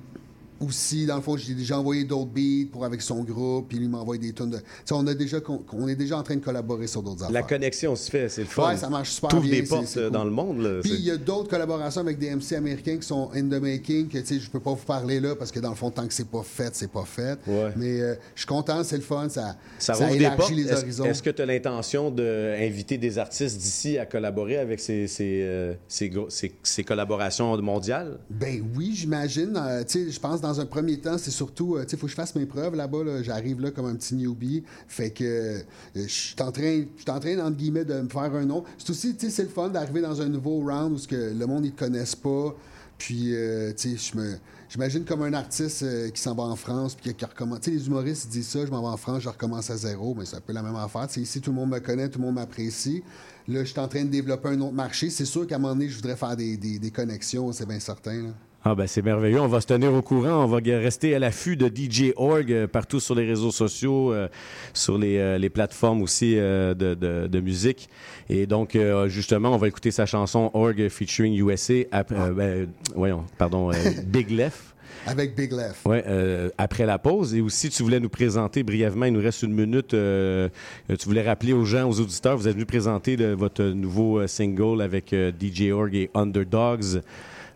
aussi, 0.67 1.07
dans 1.07 1.17
le 1.17 1.23
fond, 1.23 1.37
j'ai 1.37 1.55
déjà 1.55 1.79
envoyé 1.79 2.05
d'autres 2.05 2.31
beats 2.31 2.67
pour 2.71 2.85
avec 2.85 3.03
son 3.03 3.23
groupe, 3.23 3.69
puis 3.69 3.79
lui 3.79 3.89
m'envoie 3.89 4.17
des 4.19 4.33
tonnes 4.33 4.51
de. 4.51 4.59
Tu 4.59 4.65
sais, 4.85 4.95
on 4.95 5.07
a 5.07 5.15
déjà, 5.15 5.39
on 5.73 5.89
est 5.89 5.97
déjà 5.97 6.19
en 6.19 6.23
train 6.23 6.37
de 6.37 6.45
collaborer 6.45 6.87
sur 6.87 7.03
d'autres 7.03 7.23
affaires. 7.25 7.33
La 7.33 7.43
connexion 7.43 7.95
se 7.97 8.11
fait, 8.11 8.29
c'est 8.29 8.43
le 8.43 8.47
fun. 8.47 8.69
Ouais, 8.69 8.77
ça 8.77 8.89
marche 8.89 9.11
super 9.11 9.31
T'ouvres 9.31 9.43
bien, 9.45 9.61
des 9.61 9.67
portes 9.67 9.97
euh, 9.97 10.05
cool. 10.09 10.13
dans 10.13 10.25
le 10.25 10.31
monde. 10.31 10.81
Puis 10.83 10.93
il 10.93 11.05
y 11.05 11.11
a 11.11 11.17
d'autres 11.17 11.49
collaborations 11.49 12.01
avec 12.01 12.19
des 12.19 12.35
MC 12.35 12.53
américains 12.55 12.97
qui 12.97 13.07
sont 13.07 13.31
in 13.35 13.43
the 13.49 13.61
making, 13.61 14.09
que 14.09 14.19
tu 14.19 14.27
sais, 14.27 14.39
je 14.41 14.51
peux 14.51 14.61
pas 14.61 14.71
vous 14.73 14.85
parler 14.85 15.21
là 15.21 15.35
parce 15.37 15.51
que 15.53 15.61
dans 15.61 15.71
le 15.71 15.77
fond, 15.77 15.91
tant 15.91 16.07
que 16.07 16.15
c'est 16.15 16.29
pas 16.29 16.43
fait, 16.43 16.75
c'est 16.75 16.91
pas 16.91 17.05
fait. 17.05 17.39
Ouais. 17.47 17.73
Mais 17.77 18.01
euh, 18.01 18.15
je 18.35 18.41
suis 18.41 18.47
content, 18.47 18.83
c'est 18.85 18.97
le 18.97 19.03
fun, 19.03 19.29
ça, 19.29 19.57
Ça 19.79 19.95
des 20.09 20.17
élargit 20.17 20.37
portes. 20.37 20.51
les 20.53 20.73
horizons. 20.73 21.05
est-ce 21.05 21.23
que 21.23 21.31
tu 21.31 21.43
as 21.43 21.47
l'intention 21.47 22.11
d'inviter 22.11 22.99
des 22.99 23.19
artistes 23.19 23.59
d'ici 23.59 23.99
à 23.99 24.07
collaborer 24.07 24.59
avec 24.59 24.81
ces, 24.81 25.07
ces, 25.07 25.41
euh, 25.43 25.75
ces 25.89 26.85
collaborations 26.85 27.57
mondiales? 27.61 28.19
Ben 28.31 28.63
oui, 28.77 28.93
j'imagine. 28.95 29.53
Euh, 29.57 29.83
tu 29.85 30.05
sais, 30.07 30.11
je 30.11 30.21
pense 30.21 30.41
dans 30.41 30.54
un 30.61 30.67
premier 30.67 30.99
temps, 30.99 31.19
c'est 31.19 31.31
surtout, 31.31 31.77
euh, 31.77 31.85
tu 31.85 31.91
sais, 31.91 31.97
faut 31.97 32.07
que 32.07 32.11
je 32.11 32.17
fasse 32.17 32.35
mes 32.35 32.47
preuves 32.47 32.75
là-bas. 32.75 33.05
là. 33.05 33.23
J'arrive 33.23 33.61
là 33.61 33.71
comme 33.71 33.87
un 33.87 33.95
petit 33.95 34.15
newbie. 34.15 34.65
Fait 34.89 35.11
que 35.11 35.25
euh, 35.25 35.61
je 35.95 36.07
suis 36.07 36.37
en 36.41 36.51
train, 36.51 36.85
entre 37.09 37.57
guillemets, 37.57 37.85
de 37.85 38.01
me 38.01 38.09
faire 38.09 38.35
un 38.35 38.45
nom. 38.45 38.65
C'est 38.79 38.91
aussi, 38.91 39.15
tu 39.17 39.27
sais, 39.27 39.31
c'est 39.31 39.43
le 39.43 39.49
fun 39.49 39.69
d'arriver 39.69 40.01
dans 40.01 40.21
un 40.21 40.29
nouveau 40.29 40.61
round 40.61 40.99
où 40.99 41.07
que 41.07 41.33
le 41.37 41.47
monde, 41.47 41.65
ils 41.65 41.73
te 41.73 41.79
connaissent 41.79 42.17
pas. 42.17 42.55
Puis, 42.99 43.35
euh, 43.35 43.73
tu 43.77 43.97
sais, 43.97 44.13
je 44.13 44.19
me... 44.19 44.35
J'imagine 44.69 45.05
comme 45.05 45.23
un 45.23 45.35
artiste 45.35 45.85
qui 46.13 46.21
s'en 46.21 46.35
va 46.35 46.45
en 46.45 46.57
France, 46.57 46.97
puis 46.97 47.15
qui 47.15 47.25
recommence. 47.25 47.61
Tu 47.61 47.71
sais, 47.71 47.77
les 47.77 47.87
humoristes 47.87 48.29
disent 48.29 48.49
ça, 48.49 48.67
je 48.67 48.71
m'en 48.71 48.81
vais 48.81 48.89
en 48.89 48.97
France, 48.97 49.23
je 49.23 49.29
recommence 49.29 49.71
à 49.71 49.77
zéro, 49.77 50.15
mais 50.19 50.25
c'est 50.25 50.37
un 50.37 50.41
peu 50.41 50.53
la 50.53 50.63
même 50.63 50.75
affaire. 50.75 51.07
Tu 51.07 51.15
sais, 51.15 51.21
ici, 51.21 51.41
tout 51.41 51.51
le 51.51 51.57
monde 51.57 51.71
me 51.71 51.79
connaît, 51.79 52.09
tout 52.09 52.19
le 52.19 52.25
monde 52.25 52.35
m'apprécie. 52.35 53.05
Là, 53.47 53.63
je 53.63 53.71
suis 53.71 53.79
en 53.79 53.89
train 53.89 54.05
de 54.05 54.09
développer 54.11 54.49
un 54.49 54.61
autre 54.63 54.73
marché. 54.73 55.11
C'est 55.11 55.27
sûr 55.27 55.47
qu'à 55.47 55.57
un 55.57 55.59
moment 55.59 55.75
donné, 55.75 55.89
je 55.89 55.97
voudrais 55.97 56.17
faire 56.17 56.35
des, 56.35 56.91
connexions, 56.93 57.53
c'est 57.53 57.67
bien 57.67 57.79
certain. 57.79 58.33
Ah 58.67 58.75
ben 58.75 58.87
c'est 58.87 59.03
merveilleux, 59.03 59.41
on 59.43 59.47
va 59.47 59.61
se 59.61 59.67
tenir 59.67 59.93
au 59.93 60.01
courant, 60.01 60.43
on 60.43 60.47
va 60.47 60.57
rester 60.79 61.15
à 61.15 61.19
l'affût 61.19 61.55
de 61.55 61.67
DJ 61.69 62.13
Org 62.17 62.51
euh, 62.51 62.67
partout 62.67 62.99
sur 62.99 63.15
les 63.15 63.27
réseaux 63.27 63.51
sociaux, 63.51 64.11
euh, 64.15 64.27
sur 64.73 64.97
les, 64.97 65.19
euh, 65.19 65.37
les 65.37 65.51
plateformes 65.51 66.01
aussi 66.01 66.39
euh, 66.39 66.73
de, 66.73 66.95
de- 66.95 67.27
de 67.27 67.41
musique. 67.41 67.91
Et 68.31 68.47
donc 68.47 68.75
euh, 68.75 69.07
justement, 69.09 69.51
on 69.55 69.59
va 69.59 69.69
écouter 69.69 69.91
sa 69.91 70.07
chanson 70.07 70.51
Org 70.55 70.89
featuring 70.89 71.35
USA, 71.47 71.75
euh, 71.75 72.33
ben, 72.33 72.69
voyons, 72.97 73.25
pardon, 73.37 73.71
Big 74.07 74.31
Left. 74.31 74.61
Avec 75.07 75.37
Big 75.37 75.53
Left. 75.53 75.83
Euh, 75.87 76.49
après 76.57 76.87
la 76.87 76.99
pause. 76.99 77.35
Et 77.35 77.43
aussi, 77.43 77.69
tu 77.69 77.83
voulais 77.83 78.01
nous 78.01 78.09
présenter 78.09 78.63
brièvement, 78.63 79.05
il 79.05 79.13
nous 79.13 79.21
reste 79.21 79.43
une 79.43 79.53
minute, 79.53 79.93
euh, 79.93 80.49
tu 80.89 81.05
voulais 81.05 81.21
rappeler 81.23 81.53
aux 81.53 81.67
gens, 81.67 81.87
aux 81.91 82.01
auditeurs, 82.01 82.39
vous 82.39 82.49
êtes 82.49 82.55
venu 82.55 82.65
présenter 82.65 83.17
le- 83.19 83.35
votre 83.35 83.63
nouveau 83.63 84.27
single 84.27 84.81
avec 84.81 85.13
euh, 85.13 85.31
DJ 85.39 85.71
Org 85.71 85.95
et 85.95 86.09
Underdogs. 86.15 87.03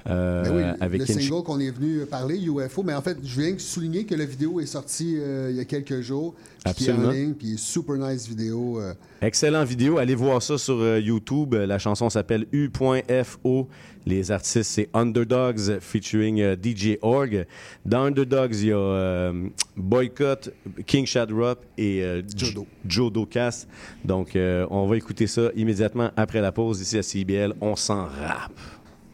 Euh, 0.08 0.42
Ben 0.42 0.56
oui, 0.56 0.62
avec 0.80 1.00
le 1.00 1.06
single 1.06 1.42
qu'on 1.42 1.60
est 1.60 1.70
venu 1.70 2.04
parler, 2.06 2.38
UFO, 2.40 2.82
mais 2.82 2.94
en 2.94 3.02
fait, 3.02 3.18
je 3.22 3.40
viens 3.40 3.52
de 3.52 3.58
souligner 3.58 4.04
que 4.04 4.14
la 4.14 4.24
vidéo 4.24 4.60
est 4.60 4.66
sortie 4.66 5.16
euh, 5.18 5.48
il 5.50 5.56
y 5.56 5.60
a 5.60 5.64
quelques 5.64 6.00
jours, 6.00 6.34
puis 6.64 6.74
qui 6.74 6.84
est 6.86 6.92
en 6.92 6.94
Absolument. 6.94 7.12
ligne, 7.12 7.34
puis 7.34 7.58
super 7.58 7.96
nice 7.96 8.26
vidéo. 8.28 8.80
euh. 8.80 8.94
Excellent 9.20 9.64
vidéo. 9.64 9.98
Allez 9.98 10.14
voir 10.14 10.40
ça 10.42 10.56
sur 10.58 10.98
YouTube. 10.98 11.54
La 11.54 11.78
chanson 11.78 12.08
s'appelle 12.08 12.46
U.FO. 12.52 13.68
Les 14.06 14.30
artistes, 14.30 14.62
c'est 14.70 14.88
Underdogs 14.94 15.80
featuring 15.80 16.54
DJ 16.62 16.96
Org. 17.02 17.44
Dans 17.84 18.04
Underdogs, 18.04 18.54
il 18.60 18.68
y 18.68 18.72
a 18.72 19.32
Boycott, 19.76 20.50
King 20.86 21.04
Shadrop 21.04 21.64
et 21.76 22.02
Jodo. 22.34 22.66
Jodo 22.86 23.26
Cast. 23.26 23.68
Donc, 24.04 24.30
on 24.36 24.86
va 24.86 24.96
écouter 24.96 25.26
ça 25.26 25.50
immédiatement 25.56 26.10
après 26.16 26.40
la 26.40 26.52
pause 26.52 26.80
ici 26.80 26.96
à 26.96 27.02
CBL. 27.02 27.54
On 27.60 27.74
s'en 27.76 28.04
rappe. 28.06 28.52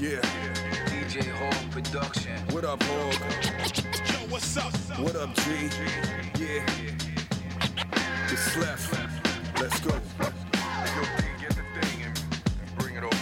Yeah. 0.00 0.20
DJ 0.86 1.30
Hawk 1.30 1.70
Production. 1.70 2.36
What 2.50 2.64
up, 2.64 2.82
Hawk? 2.82 3.20
Yo, 4.10 4.18
what's 4.28 4.56
up? 4.56 4.72
What 4.98 5.16
up, 5.16 5.34
G? 5.36 5.68
Yeah. 6.38 6.64
It's 8.30 8.56
left. 8.56 8.92
Let's 9.60 9.80
go. 9.80 9.90
Yo, 9.90 9.98
D, 10.18 11.24
get 11.40 11.50
the 11.50 11.80
thing 11.80 12.02
and 12.04 12.14
bring 12.78 12.96
it 12.96 13.04
over. 13.04 13.16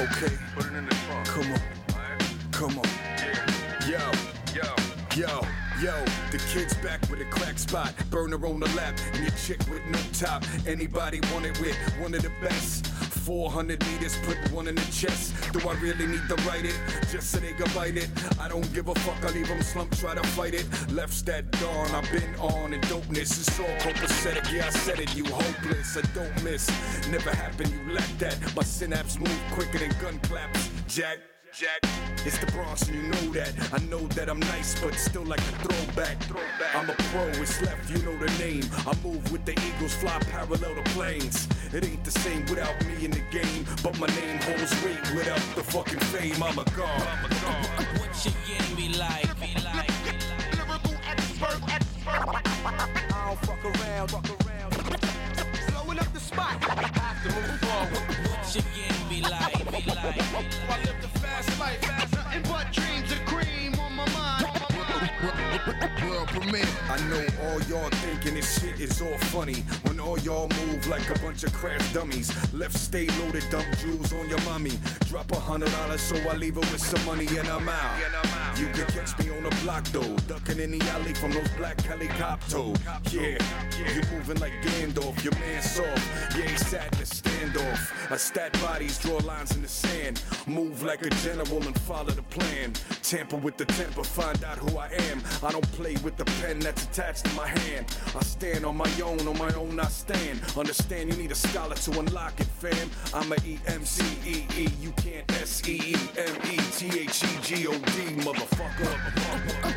Okay. 0.00 0.36
Put 0.54 0.66
it 0.66 0.74
in 0.74 0.84
the 0.86 0.94
trunk. 1.06 1.26
Come 1.26 1.52
on. 1.52 1.60
Come 2.52 2.78
on. 2.78 2.88
Yo. 3.88 4.12
Yo. 4.54 4.74
Yo. 5.16 5.46
Yo, 5.82 6.04
the 6.30 6.38
kid's 6.54 6.72
back 6.78 7.02
with 7.10 7.20
a 7.20 7.24
crack 7.26 7.58
spot, 7.58 7.92
burner 8.08 8.46
on 8.46 8.60
the 8.60 8.68
lap, 8.74 8.98
and 9.12 9.24
your 9.24 9.30
chick 9.32 9.58
with 9.68 9.84
no 9.90 9.98
top. 10.14 10.42
Anybody 10.66 11.20
want 11.34 11.44
it 11.44 11.60
with 11.60 11.76
one 12.00 12.14
of 12.14 12.22
the 12.22 12.32
best? 12.40 12.86
400 13.26 13.84
meters, 13.88 14.16
put 14.22 14.36
one 14.52 14.68
in 14.68 14.76
the 14.76 14.88
chest. 14.92 15.34
Do 15.52 15.68
I 15.68 15.74
really 15.80 16.06
need 16.06 16.28
to 16.28 16.36
write 16.46 16.64
it? 16.64 16.78
Just 17.10 17.32
so 17.32 17.38
they 17.38 17.54
can 17.54 17.68
bite 17.74 17.96
it. 17.96 18.08
I 18.40 18.46
don't 18.46 18.72
give 18.72 18.86
a 18.86 18.94
fuck, 18.94 19.20
I 19.24 19.34
leave 19.34 19.48
them 19.48 19.60
slump, 19.62 19.96
try 19.98 20.14
to 20.14 20.22
fight 20.28 20.54
it. 20.54 20.64
Left's 20.92 21.22
that 21.22 21.50
dawn, 21.50 21.90
I've 21.90 22.08
been 22.12 22.36
on, 22.36 22.72
and 22.72 22.80
dopeness 22.84 23.32
is 23.40 23.58
all 23.58 23.66
copacetic. 23.80 24.52
Yeah, 24.52 24.66
I 24.66 24.70
said 24.70 25.00
it, 25.00 25.12
you 25.16 25.24
hopeless, 25.24 25.96
I 25.96 26.02
don't 26.14 26.44
miss. 26.44 26.68
Never 27.10 27.30
happened, 27.30 27.72
you 27.72 27.92
lack 27.92 28.08
that. 28.18 28.38
My 28.54 28.62
synapse 28.62 29.18
move 29.18 29.42
quicker 29.50 29.78
than 29.78 29.90
gun 30.00 30.20
claps. 30.20 30.70
Jack. 30.86 31.18
Jack, 31.58 31.80
it's 32.26 32.36
the 32.36 32.44
Bronx 32.52 32.82
and 32.82 32.96
you 32.96 33.02
know 33.08 33.32
that. 33.32 33.50
I 33.72 33.78
know 33.86 34.06
that 34.08 34.28
I'm 34.28 34.40
nice, 34.40 34.78
but 34.78 34.94
still 34.96 35.24
like 35.24 35.40
a 35.40 35.52
throwback. 35.64 36.18
I'm 36.74 36.90
a 36.90 36.92
pro, 36.92 37.26
it's 37.40 37.62
left, 37.62 37.88
you 37.88 37.96
know 38.04 38.14
the 38.18 38.30
name. 38.38 38.64
I 38.86 38.92
move 39.02 39.32
with 39.32 39.46
the 39.46 39.52
Eagles, 39.52 39.94
fly 39.94 40.18
parallel 40.30 40.74
to 40.74 40.82
planes. 40.90 41.48
It 41.72 41.82
ain't 41.82 42.04
the 42.04 42.10
same 42.10 42.44
without 42.50 42.76
me 42.84 43.06
in 43.06 43.10
the 43.10 43.22
game, 43.30 43.64
but 43.82 43.98
my 43.98 44.06
name 44.08 44.38
holds 44.42 44.70
weight 44.84 45.00
without 45.16 45.40
the 45.56 45.62
fucking 45.62 46.00
fame. 46.12 46.42
I'm 46.42 46.58
a 46.58 46.64
god. 46.76 47.00
What 48.00 48.12
your 48.22 48.34
game 48.44 48.76
be 48.76 48.98
like? 48.98 49.24
Be 49.40 49.54
like, 49.64 49.88
be 50.04 50.12
like. 50.12 50.58
Lyrical 50.60 50.96
expert, 51.08 51.60
expert. 51.72 52.42
I 52.66 53.28
don't 53.28 53.38
fuck 53.46 53.64
around, 53.64 54.10
fuck 54.10 54.28
around. 54.44 54.72
Blowing 55.72 56.00
up 56.00 56.12
the 56.12 56.20
spot. 56.20 56.56
I 56.68 56.84
Have 57.00 57.22
to 57.22 57.28
move 57.34 57.60
forward. 57.60 58.04
What 58.28 58.54
your 58.54 58.64
game 58.76 59.08
be 59.08 59.22
like? 59.22 59.56
Be 59.72 59.90
like. 59.90 60.20
I 60.68 60.84
live 60.84 60.95
I 66.88 66.98
know 67.08 67.24
all 67.44 67.60
y'all 67.62 67.90
thinking 67.90 68.34
this 68.34 68.60
shit 68.60 68.80
is 68.80 69.00
all 69.02 69.18
funny. 69.32 69.64
When 69.82 70.00
all 70.00 70.18
y'all 70.20 70.48
move 70.66 70.86
like 70.86 71.08
a 71.10 71.18
bunch 71.20 71.44
of 71.44 71.52
crash 71.52 71.92
dummies. 71.92 72.30
Left 72.52 72.76
stay 72.76 73.06
loaded, 73.20 73.44
dump 73.50 73.66
jewels 73.78 74.12
on 74.12 74.28
your 74.28 74.40
mommy. 74.42 74.72
Drop 75.08 75.30
a 75.32 75.40
hundred 75.40 75.70
dollars 75.72 76.00
so 76.00 76.16
I 76.28 76.36
leave 76.36 76.54
her 76.54 76.60
with 76.60 76.80
some 76.80 77.04
money 77.04 77.26
and 77.38 77.48
I'm 77.48 77.68
out. 77.68 78.56
You 78.58 78.66
can 78.68 78.86
catch 78.86 79.18
me 79.18 79.36
on 79.36 79.42
the 79.42 79.54
block 79.62 79.84
though, 79.88 80.16
ducking 80.28 80.60
in 80.60 80.78
the 80.78 80.84
alley 80.90 81.12
from 81.14 81.32
those 81.32 81.48
black 81.58 81.80
helicopters. 81.82 82.78
Yeah, 83.12 83.38
you're 83.94 84.10
moving 84.12 84.40
like 84.40 84.52
Gandalf, 84.62 85.22
your 85.22 85.34
man 85.34 85.62
soft. 85.62 86.36
Yeah, 86.36 86.48
he 86.48 86.56
sat 86.56 86.94
in 86.94 87.02
a 87.02 87.04
standoff. 87.04 88.10
I 88.10 88.16
stat 88.16 88.52
bodies, 88.60 88.98
draw 88.98 89.18
lines 89.18 89.54
in 89.54 89.62
the 89.62 89.68
sand. 89.68 90.22
Move 90.46 90.82
like 90.82 91.04
a 91.04 91.10
general 91.10 91.62
and 91.64 91.78
follow 91.80 92.10
the 92.10 92.22
plan. 92.22 92.72
Tamper 93.02 93.36
with 93.36 93.56
the 93.56 93.66
temper, 93.66 94.02
find 94.04 94.42
out 94.44 94.58
who 94.58 94.78
I 94.78 94.88
am. 95.10 95.22
I 95.42 95.52
don't 95.52 95.70
play 95.72 95.96
with 96.02 96.16
the 96.16 96.24
pen 96.46 96.58
that's 96.60 96.84
attached 96.84 97.24
to 97.24 97.34
my 97.34 97.46
hand. 97.46 97.86
I 98.14 98.22
stand 98.22 98.64
on 98.64 98.76
my 98.76 98.90
own, 99.02 99.26
on 99.26 99.38
my 99.38 99.52
own 99.54 99.78
I 99.80 99.88
stand. 99.88 100.40
Understand 100.56 101.10
you 101.10 101.16
need 101.16 101.32
a 101.32 101.34
scholar 101.34 101.74
to 101.74 101.98
unlock 101.98 102.40
it, 102.40 102.46
fam. 102.46 102.90
I'm 103.14 103.32
a 103.32 103.36
E 103.44 103.58
M 103.66 103.84
C 103.84 104.04
E 104.24 104.46
E, 104.56 104.68
you 104.80 104.92
can't 104.92 105.30
S 105.40 105.66
E 105.68 105.80
E 105.92 105.96
M 106.18 106.36
E 106.52 106.56
T 106.76 107.00
H 107.00 107.24
E 107.24 107.28
G 107.42 107.66
O 107.66 107.72
D, 107.72 107.98
motherfucker. 108.26 108.92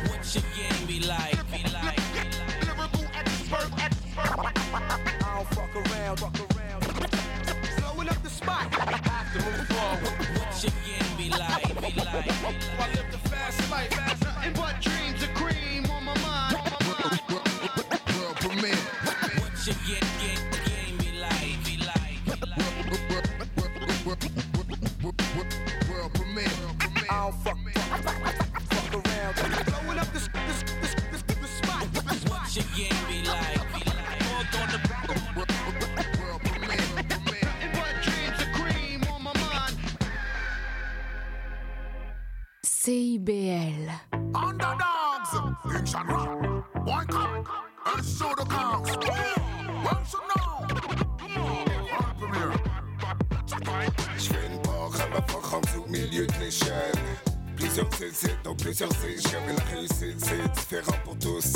What 0.08 0.34
your 0.34 0.44
game 0.56 0.86
be 0.86 1.00
like? 1.06 1.38
Be 1.50 1.62
like, 1.72 1.96
be 1.96 2.22
like. 2.22 2.60
Lyrical 2.62 3.04
expert, 3.20 3.70
expert. 3.82 4.40
I 4.74 5.34
don't 5.34 5.48
fuck 5.54 5.74
around, 5.76 6.16
fuck 6.20 6.38
around. 6.56 6.80
Blowing 7.78 8.08
up 8.08 8.22
the 8.22 8.30
spot. 8.30 8.72
Have 8.74 9.32
to 9.32 9.38
move 9.44 9.66
forward. 9.68 10.20
I 11.32 11.72
live 11.82 11.94
the 11.96 12.02
fast 12.02 12.99
I 27.30 27.32
don't 27.32 27.42
fuck, 27.42 27.58
fuck 28.70 29.06
around. 29.06 29.34
Blowing 29.66 29.98
up 30.00 30.12
this, 30.12 30.26
this, 30.48 30.62
this, 30.80 30.94
this, 31.12 31.22
this 31.22 31.50
spot. 31.50 31.86
What 32.28 32.56
you 32.56 32.62
get 32.76 32.92
me 33.08 33.22
like, 33.22 33.54
be 33.72 33.80
like. 33.88 34.20
All 34.26 34.44
on 34.60 34.68
the 34.72 34.78
World 36.18 36.42
premiere. 36.42 36.86
Nothing 36.96 37.70
but 37.72 37.94
dreams 38.02 38.40
of 38.40 38.48
cream 38.52 39.00
on 39.12 39.22
my 39.22 39.32
mind. 39.32 39.76
CIBL. 42.64 43.90
Underdogs. 44.34 45.32
Nation 45.66 46.06
rock. 46.08 46.84
One 46.84 47.06
come 47.06 47.46
and 47.86 48.04
show 48.04 48.34
the 48.36 48.44
cogs. 48.44 48.90
One 48.90 50.04
should 50.04 50.20
know. 50.36 50.49
La 55.12 55.48
rendu 55.48 55.68
au 55.84 55.90
milieu 55.90 56.26
de 56.26 56.32
l'échelle. 56.40 56.92
Plusieurs 57.56 57.88
hésitent, 58.02 58.42
donc 58.42 58.56
plusieurs 58.58 58.90
échelles. 59.04 59.40
La 59.56 59.76
réussite, 59.76 60.24
c'est 60.24 60.52
différent 60.52 60.96
pour 61.04 61.18
tous. 61.18 61.52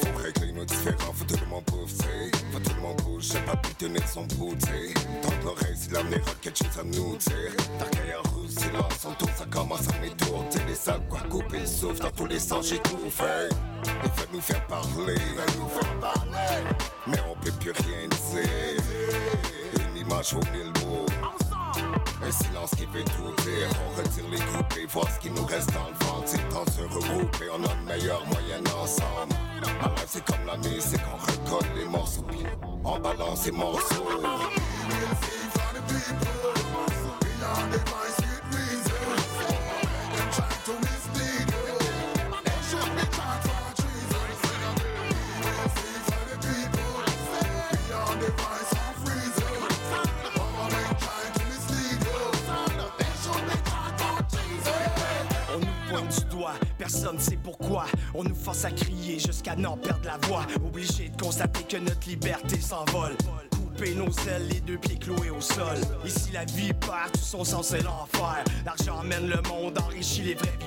Faut 0.00 0.22
régler 0.22 0.52
nos 0.52 0.64
différends, 0.64 1.12
faut 1.12 1.24
tout 1.24 1.40
le 1.40 1.46
monde 1.46 1.64
c'est. 1.88 2.36
Faut 2.52 2.60
tout 2.60 2.74
le 2.76 2.80
monde 2.80 3.02
bouge, 3.02 3.32
pas 3.44 3.56
pu 3.56 3.74
tenir 3.74 4.06
son 4.06 4.22
bout, 4.36 4.54
t'sais. 4.54 4.94
Dans 5.22 5.44
l'oreille, 5.44 5.76
si 5.76 5.90
l'avenir 5.90 6.20
a 6.26 6.34
quelque 6.40 6.58
chose 6.58 6.78
à 6.78 6.84
nous 6.84 7.16
dire. 7.16 7.52
Dargueille 7.78 8.14
en 8.16 8.28
rouge, 8.30 8.50
silence, 8.50 8.98
son 9.00 9.12
tour, 9.14 9.28
ça 9.36 9.46
commence 9.46 9.88
à 9.88 10.00
m'étourdir. 10.00 10.66
les 10.68 10.74
sacs, 10.74 11.08
quoi, 11.08 11.20
couper 11.28 11.58
le 11.60 11.66
souffle, 11.66 12.02
dans 12.02 12.10
tous 12.10 12.26
les 12.26 12.38
sens, 12.38 12.68
j'ai 12.68 12.78
tout 12.78 13.10
fait. 13.10 13.48
Il 14.04 14.10
faut 14.10 14.28
nous 14.32 14.40
faire 14.40 14.64
parler, 14.68 15.18
nous 15.58 15.68
faire 15.68 15.98
parler. 15.98 16.64
Mais 17.08 17.18
on 17.28 17.34
peut 17.44 17.52
plus 17.52 17.72
rien 17.72 18.08
dire. 18.08 18.82
Une 19.74 19.96
image 19.96 20.34
vaut 20.34 20.40
mille. 20.52 20.71
Un 22.24 22.30
silence 22.30 22.70
qui 22.76 22.86
veut 22.86 23.04
tout. 23.04 23.34
On 23.84 23.98
retire 23.98 24.24
les 24.30 24.82
et 24.82 24.86
voir 24.86 25.06
ce 25.10 25.18
qui 25.18 25.30
nous 25.30 25.44
reste 25.44 25.72
dans 25.72 25.88
le 25.88 26.06
ventre. 26.06 26.22
C'est 26.26 26.42
le 26.42 26.48
temps 26.48 26.64
de 26.64 26.70
se 26.70 26.82
regrouper, 26.82 27.46
on 27.52 27.64
a 27.64 27.74
une 27.74 27.84
meilleure 27.84 28.24
moyenne 28.26 28.64
ensemble. 28.80 29.34
C'est 30.06 30.24
comme 30.24 30.46
la 30.46 30.56
musique, 30.56 31.00
on 31.12 31.16
recolle 31.16 31.68
les 31.76 31.84
morceaux, 31.86 32.22
puis 32.22 32.44
on 32.84 32.98
balance 32.98 33.46
les 33.46 33.52
morceaux. 33.52 34.06
Personne 56.82 57.18
sait 57.20 57.38
pourquoi. 57.40 57.84
On 58.12 58.24
nous 58.24 58.34
force 58.34 58.64
à 58.64 58.72
crier 58.72 59.20
jusqu'à 59.20 59.54
n'en 59.54 59.76
perdre 59.76 60.04
la 60.04 60.18
voix. 60.26 60.44
Obligé 60.66 61.10
de 61.10 61.22
constater 61.22 61.62
que 61.62 61.76
notre 61.76 62.08
liberté 62.08 62.60
s'envole. 62.60 63.16
Couper 63.52 63.94
nos 63.94 64.10
ailes, 64.28 64.48
les 64.50 64.60
deux 64.60 64.78
pieds 64.78 64.98
cloués 64.98 65.30
au 65.30 65.40
sol. 65.40 65.78
Ici 66.04 66.30
la 66.32 66.44
vie 66.44 66.72
perd 66.72 67.12
tout 67.12 67.20
son 67.20 67.44
sens 67.44 67.72
et 67.72 67.82
l'enfer. 67.82 68.42
L'argent 68.64 68.98
emmène 68.98 69.28
le 69.28 69.40
monde, 69.48 69.78
enrichit 69.78 70.22
les 70.22 70.34
vrais 70.34 70.58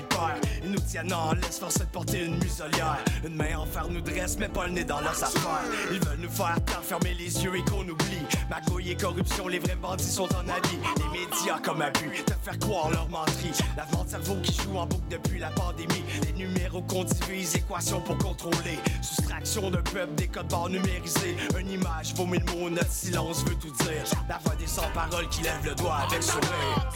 Ils 0.64 0.70
nous 0.70 0.80
tiennent 0.80 1.12
en 1.12 1.32
laisse, 1.32 1.58
force 1.58 1.78
de 1.78 1.84
porter 1.84 2.24
une 2.24 2.38
muselière. 2.38 2.98
Une 3.24 3.34
main 3.34 3.56
en 3.58 3.66
fer 3.66 3.86
nous 3.88 4.00
dresse, 4.00 4.36
mais 4.38 4.48
pas 4.48 4.66
le 4.66 4.72
nez 4.72 4.84
dans 4.84 5.00
leurs 5.00 5.22
affaires. 5.22 5.62
Ils 5.90 6.00
veulent 6.00 6.18
nous 6.20 6.30
faire 6.30 6.56
taire, 6.64 6.82
fermer 6.82 7.14
les 7.14 7.44
yeux 7.44 7.56
et 7.56 7.62
qu'on 7.70 7.86
oublie. 7.88 8.26
Magouille 8.50 8.90
et 8.90 8.96
corruption, 8.96 9.48
les 9.48 9.58
vrais 9.58 9.76
bandits 9.76 10.04
sont 10.04 10.28
en 10.34 10.48
habit. 10.48 10.78
Les 10.96 11.20
médias 11.20 11.58
comme 11.62 11.82
abus, 11.82 12.24
te 12.24 12.32
faire 12.42 12.58
croire 12.58 12.90
leur 12.90 13.08
menterie. 13.08 13.52
Lavement 13.76 14.04
de 14.04 14.10
cerveau 14.10 14.36
qui 14.42 14.52
joue 14.54 14.76
en 14.76 14.86
boucle 14.86 15.08
depuis 15.10 15.38
la 15.38 15.50
pandémie. 15.50 16.04
Les 16.26 16.32
numéros 16.32 16.82
qu'on 16.82 17.04
divise, 17.04 17.56
équations 17.56 18.00
pour 18.00 18.18
contrôler. 18.18 18.78
Soustraction 19.02 19.70
d'un 19.70 19.82
peuple, 19.82 20.14
des 20.16 20.28
codes 20.28 20.48
barres 20.48 20.68
numérisés. 20.68 21.36
Une 21.58 21.70
image 21.70 22.14
vaut 22.14 22.26
mille 22.26 22.44
mots, 22.46 22.70
notre 22.70 22.90
silence 22.90 23.44
veut 23.44 23.56
tout 23.56 23.72
dire. 23.84 24.04
La 24.28 24.38
voix 24.38 24.54
des 24.56 24.66
sans-paroles 24.66 25.28
qui 25.28 25.42
lève 25.42 25.64
le 25.64 25.74
doigt 25.74 25.98
avec 26.08 26.22
sourire. 26.22 26.90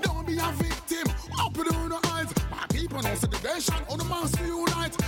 Don't 0.00 0.26
be 0.26 0.38
a 0.38 0.52
victim. 0.52 1.12
Open 1.40 1.66
your 1.90 2.00
eyes. 2.12 2.32
My 2.50 2.66
people 2.70 3.02
know 3.02 3.14
segregation, 3.14 3.74
on 3.88 3.98
the 3.98 4.04
must 4.04 4.38
unite. 4.40 5.03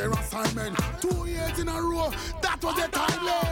Their 0.00 0.10
assignment. 0.12 0.78
Two 1.02 1.26
years 1.26 1.58
in 1.58 1.68
a 1.68 1.82
row, 1.82 2.10
that 2.40 2.58
was 2.62 2.74
the 2.76 2.88
timeline. 2.88 3.44
Eh? 3.44 3.49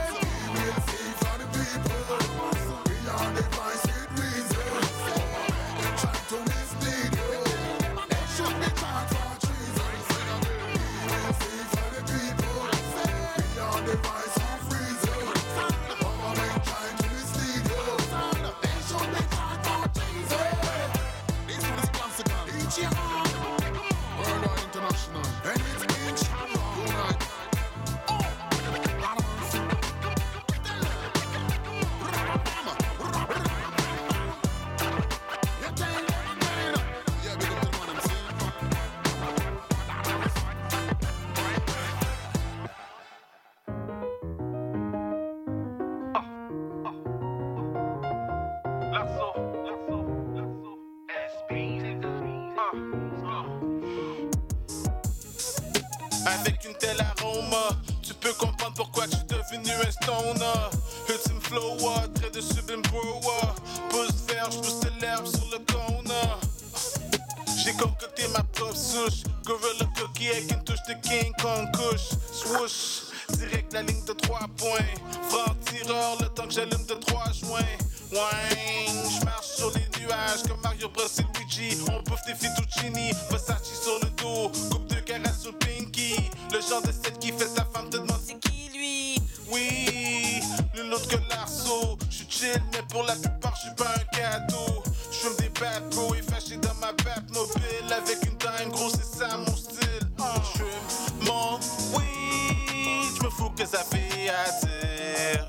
you, 103.49 103.57
cause 103.57 103.75
I 103.75 103.83
feel 103.83 104.31
out 104.31 104.61
there. 104.63 105.47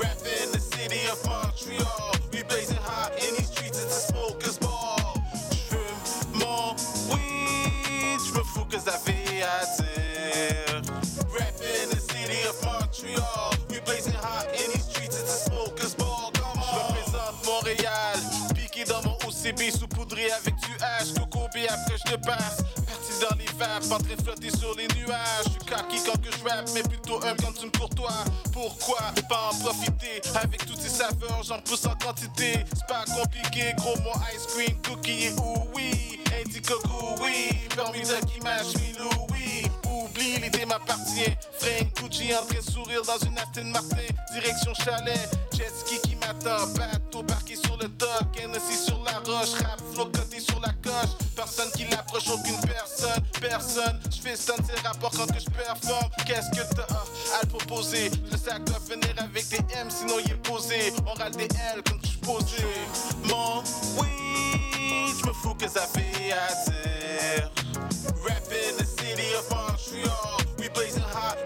Rap 0.00 0.18
in 0.18 0.52
the 0.52 0.60
city 0.60 1.00
of 1.10 1.24
Montreal. 1.26 2.12
We 2.32 2.42
blazing 2.44 2.78
hot 2.82 3.12
in 3.12 3.34
these 3.36 3.48
streets, 3.48 3.82
it's 3.82 3.96
a 3.96 4.12
smoker's 4.12 4.58
ball. 4.58 5.14
Trim 5.68 6.38
mon 6.38 6.74
weed, 7.10 8.18
je 8.20 8.32
me 8.34 8.44
fous, 8.44 8.66
cause 8.70 8.88
I 8.88 8.98
feel 8.98 9.44
out 9.44 9.66
there. 9.78 10.82
Rap 11.32 11.54
in 11.60 11.90
the 11.90 12.00
city 12.00 12.40
of 12.48 12.56
Montreal. 12.64 13.54
We 13.70 13.80
blazing 13.80 14.14
hot 14.14 14.46
in 14.48 14.70
these 14.72 14.84
streets, 14.84 15.20
it's 15.20 15.32
a 15.32 15.50
smoker's 15.50 15.94
ball. 15.94 16.30
Come 16.34 16.58
on. 16.58 16.94
Je 16.94 16.98
représente 16.98 17.46
Montréal. 17.46 18.18
Piqué 18.54 18.84
dans 18.84 19.02
mon 19.02 19.16
OCB, 19.26 19.70
saupoudré 19.70 20.30
avec 20.32 20.54
du 20.56 20.72
H. 20.78 21.14
Coco 21.18 21.48
B, 21.54 21.66
après 21.68 21.96
je 22.04 22.12
te 22.12 22.16
passe. 22.26 22.62
Train 23.58 23.98
de 23.98 24.22
flotter 24.22 24.50
sur 24.50 24.74
les 24.76 24.86
nuages. 24.98 25.46
Je 25.46 25.74
cocky 25.74 25.96
quand 26.04 26.20
que 26.20 26.30
je 26.30 26.44
rappe, 26.44 26.68
mais 26.74 26.82
plutôt 26.82 27.16
un 27.24 27.34
quand 27.36 27.52
tu 27.58 27.66
me 27.66 27.70
courtois. 27.70 28.24
Pourquoi 28.52 28.98
pas 29.28 29.50
en 29.50 29.58
profiter 29.58 30.20
Avec 30.34 30.66
toutes 30.66 30.80
ces 30.80 30.90
saveurs, 30.90 31.42
j'en 31.42 31.60
pousse 31.60 31.86
en 31.86 31.94
quantité. 31.94 32.64
C'est 32.74 32.86
pas 32.86 33.04
compliqué, 33.06 33.72
gros, 33.78 33.96
mon 34.00 34.12
ice 34.34 34.46
cream, 34.48 34.76
cookie 34.86 35.26
et 35.26 35.32
oui. 35.74 36.20
Indica 36.38 36.74
oui. 37.22 37.48
Permis 37.74 38.00
de 38.00 38.26
qui 38.26 38.40
mâche 38.40 38.74
Louis. 38.98 39.62
Oublie, 39.88 40.38
l'idée 40.42 40.66
m'appartient. 40.66 41.32
Frank 41.58 41.94
Gucci 41.96 42.34
en 42.34 42.44
train 42.44 42.60
sourire 42.60 43.02
dans 43.02 43.18
une 43.26 43.38
Aston 43.38 43.64
Martin. 43.72 43.96
Direction 44.32 44.74
chalet, 44.74 45.30
jet 45.56 45.72
ski 45.74 45.98
qui 46.02 46.16
m'attend. 46.16 46.66
Bateau 46.74 47.22
barqué 47.22 47.56
sur 47.56 47.78
le 47.78 47.88
dock, 47.88 48.38
Hennessy 48.38 48.76
sur 48.84 49.02
la 49.04 49.18
roche. 49.20 49.54
Rap 49.62 49.80
flow 49.94 50.10
sur 50.38 50.60
la 50.60 50.72
coche. 50.82 51.10
Personne 51.34 51.70
qui 51.74 51.84
l'approche, 51.84 52.28
aucune 52.28 52.60
personne. 52.60 53.22
Personne, 53.48 54.00
je 54.10 54.20
fais 54.20 54.36
stun, 54.36 54.54
c'est 54.66 54.86
rapport 54.86 55.10
quand 55.10 55.26
que 55.26 55.38
je 55.38 55.48
performe. 55.50 56.10
Qu'est-ce 56.26 56.50
que 56.50 56.74
t'as 56.74 56.82
à 56.82 57.42
le 57.42 57.48
proposer? 57.48 58.10
Le 58.30 58.36
sac 58.36 58.64
doit 58.64 58.78
venir 58.88 59.14
avec 59.18 59.48
des 59.48 59.64
M, 59.74 59.88
sinon 59.88 60.14
il 60.24 60.32
est 60.32 60.42
posé. 60.42 60.92
On 61.06 61.12
râle 61.14 61.32
des 61.32 61.44
L 61.44 61.82
quand 61.88 61.96
je 62.02 62.18
posé. 62.18 62.64
Mon 63.24 63.62
oui, 63.98 64.08
je 65.20 65.26
me 65.26 65.32
fous 65.32 65.54
que 65.54 65.68
ça 65.68 65.82
fait 65.82 66.32
à 66.32 66.70
dire. 66.70 67.50
Rap 68.24 68.42
in 68.50 68.76
the 68.78 68.86
city 68.86 69.34
of 69.38 69.48
Montreal. 69.50 70.38
We 70.58 70.68
blazing 70.70 71.02
hot 71.02 71.45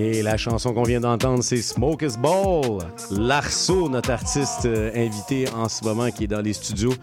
Et 0.00 0.22
la 0.22 0.36
chanson 0.36 0.72
qu'on 0.72 0.84
vient 0.84 1.00
d'entendre, 1.00 1.42
c'est 1.42 1.60
Smoke 1.60 2.04
is 2.06 2.16
Ball. 2.16 2.78
Larceau, 3.10 3.88
notre 3.88 4.10
artiste 4.12 4.64
euh, 4.64 4.92
invité 4.94 5.46
en 5.50 5.68
ce 5.68 5.82
moment 5.84 6.08
qui 6.12 6.22
est 6.22 6.28
dans 6.28 6.40
les 6.40 6.52
studios. 6.52 6.94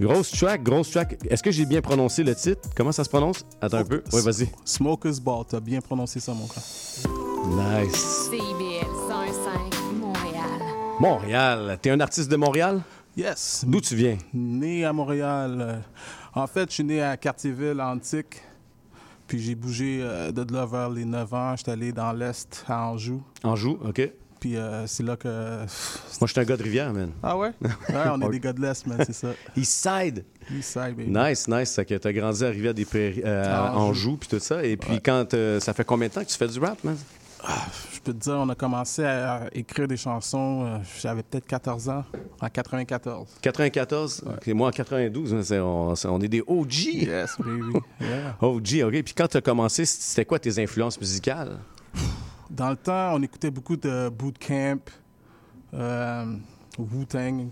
Grosse 0.00 0.30
track, 0.30 0.62
grosse 0.62 0.90
track. 0.92 1.18
Est-ce 1.28 1.42
que 1.42 1.50
j'ai 1.50 1.66
bien 1.66 1.82
prononcé 1.82 2.22
le 2.24 2.34
titre? 2.34 2.70
Comment 2.74 2.92
ça 2.92 3.04
se 3.04 3.10
prononce? 3.10 3.44
Attends 3.60 3.76
un 3.78 3.84
peu. 3.84 4.02
Oui, 4.14 4.22
vas-y. 4.22 4.48
Smoker's 4.64 5.20
Ball, 5.20 5.44
t'as 5.46 5.60
bien 5.60 5.80
prononcé 5.82 6.18
ça, 6.18 6.32
mon 6.32 6.46
gars. 6.46 7.82
Nice. 7.82 8.30
CIBL 8.30 8.86
105 9.08 10.00
Montréal. 10.00 10.60
Montréal. 10.98 11.78
T'es 11.82 11.90
un 11.90 12.00
artiste 12.00 12.30
de 12.30 12.36
Montréal? 12.36 12.80
Yes. 13.14 13.62
D'où 13.66 13.82
tu 13.82 13.94
viens? 13.94 14.16
Né 14.32 14.86
à 14.86 14.92
Montréal. 14.94 15.56
euh, 15.60 15.76
En 16.34 16.46
fait, 16.46 16.70
je 16.70 16.74
suis 16.76 16.84
né 16.84 17.02
à 17.02 17.14
Cartierville, 17.18 17.78
Antique. 17.82 18.40
Puis 19.26 19.40
j'ai 19.40 19.54
bougé 19.54 20.00
euh, 20.02 20.30
de 20.32 20.52
là 20.52 20.66
vers 20.66 20.90
les 20.90 21.04
9 21.04 21.34
ans. 21.34 21.56
J'étais 21.56 21.72
allé 21.72 21.92
dans 21.92 22.12
l'Est, 22.12 22.64
à 22.68 22.88
Anjou. 22.88 23.22
Anjou, 23.42 23.78
OK. 23.84 24.10
Puis 24.40 24.56
euh, 24.56 24.86
c'est 24.86 25.02
là 25.02 25.16
que... 25.16 25.28
Moi, 25.28 25.66
je 26.22 26.26
suis 26.26 26.40
un 26.40 26.44
gars 26.44 26.56
de 26.56 26.62
Rivière, 26.62 26.92
man. 26.92 27.10
Ah 27.22 27.36
ouais? 27.36 27.52
Ouais, 27.62 28.04
on 28.12 28.20
est 28.22 28.30
des 28.30 28.40
gars 28.40 28.52
de 28.52 28.60
l'Est, 28.60 28.86
man, 28.86 28.98
c'est 29.04 29.12
ça. 29.12 29.28
East 29.56 29.72
Side. 29.72 30.24
East 30.54 30.72
Side, 30.72 30.94
baby. 30.96 31.10
Nice, 31.10 31.48
nice. 31.48 31.70
Ça 31.70 31.84
que 31.84 31.94
t'as 31.94 32.12
grandi 32.12 32.44
à 32.44 32.48
Rivière 32.48 32.74
des 32.74 32.84
Prairies, 32.84 33.22
euh, 33.24 33.44
à 33.44 33.76
Anjou. 33.76 34.16
Puis 34.16 34.28
tout 34.28 34.38
ça. 34.38 34.64
Et 34.64 34.76
puis, 34.76 35.00
quand 35.00 35.34
euh, 35.34 35.58
ça 35.60 35.72
fait 35.72 35.84
combien 35.84 36.08
de 36.08 36.12
temps 36.12 36.22
que 36.22 36.28
tu 36.28 36.36
fais 36.36 36.48
du 36.48 36.58
rap, 36.58 36.82
man? 36.84 36.96
Je 37.92 37.95
peux 38.06 38.12
te 38.12 38.18
dire, 38.18 38.34
on 38.34 38.48
a 38.48 38.54
commencé 38.54 39.04
à 39.04 39.48
écrire 39.52 39.88
des 39.88 39.96
chansons, 39.96 40.64
euh, 40.64 40.78
j'avais 41.00 41.22
peut-être 41.22 41.46
14 41.46 41.88
ans, 41.88 42.04
en 42.40 42.48
94. 42.48 43.28
94? 43.42 44.24
Ok, 44.26 44.46
moi, 44.48 44.68
en 44.68 44.70
92, 44.70 45.52
hein, 45.52 45.62
on, 45.62 46.20
est 46.20 46.28
des 46.28 46.42
OG. 46.46 46.72
Yes, 46.72 47.36
baby. 47.38 47.78
Yeah. 48.00 48.36
OG, 48.40 48.82
OK. 48.84 49.02
Puis 49.02 49.14
quand 49.16 49.26
tu 49.28 49.36
as 49.36 49.40
commencé, 49.40 49.84
c'était 49.84 50.24
quoi 50.24 50.38
tes 50.38 50.62
influences 50.62 51.00
musicales? 51.00 51.58
Dans 52.48 52.70
le 52.70 52.76
temps, 52.76 53.14
on 53.14 53.22
écoutait 53.22 53.50
beaucoup 53.50 53.76
de 53.76 54.08
Bootcamp, 54.08 54.78
euh, 55.74 56.24
Wu-Tang. 56.78 57.48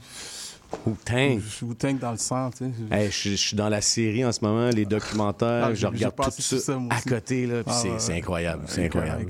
Wu-Tang? 0.87 1.41
Wu-Tang 1.63 1.99
dans 1.99 2.13
le 2.13 2.19
sang, 2.19 2.51
tu 2.51 2.59
sais. 2.59 2.71
Hey, 2.93 3.11
je, 3.11 3.31
je 3.31 3.35
suis 3.35 3.57
dans 3.57 3.69
la 3.69 3.81
série 3.81 4.25
en 4.25 4.31
ce 4.31 4.45
moment, 4.45 4.71
les 4.71 4.85
documentaires, 4.85 5.67
Ah, 5.67 5.75
je 5.75 5.87
regarde 5.87 6.15
tout 6.15 6.31
ça, 6.31 6.57
tout 6.57 6.63
ça, 6.63 6.77
moi 6.77 6.95
à 6.95 7.01
côté, 7.01 7.47
là, 7.47 7.63
Ah, 7.67 7.73
c'est 7.73 7.91
ouais, 7.91 7.95
c'est 7.99 8.13
ouais. 8.13 8.19
incroyable, 8.19 8.63
c'est 8.69 8.85
incroyable. 8.85 9.27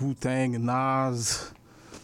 Wu-Tang, 0.00 0.58
Nas, 0.58 1.50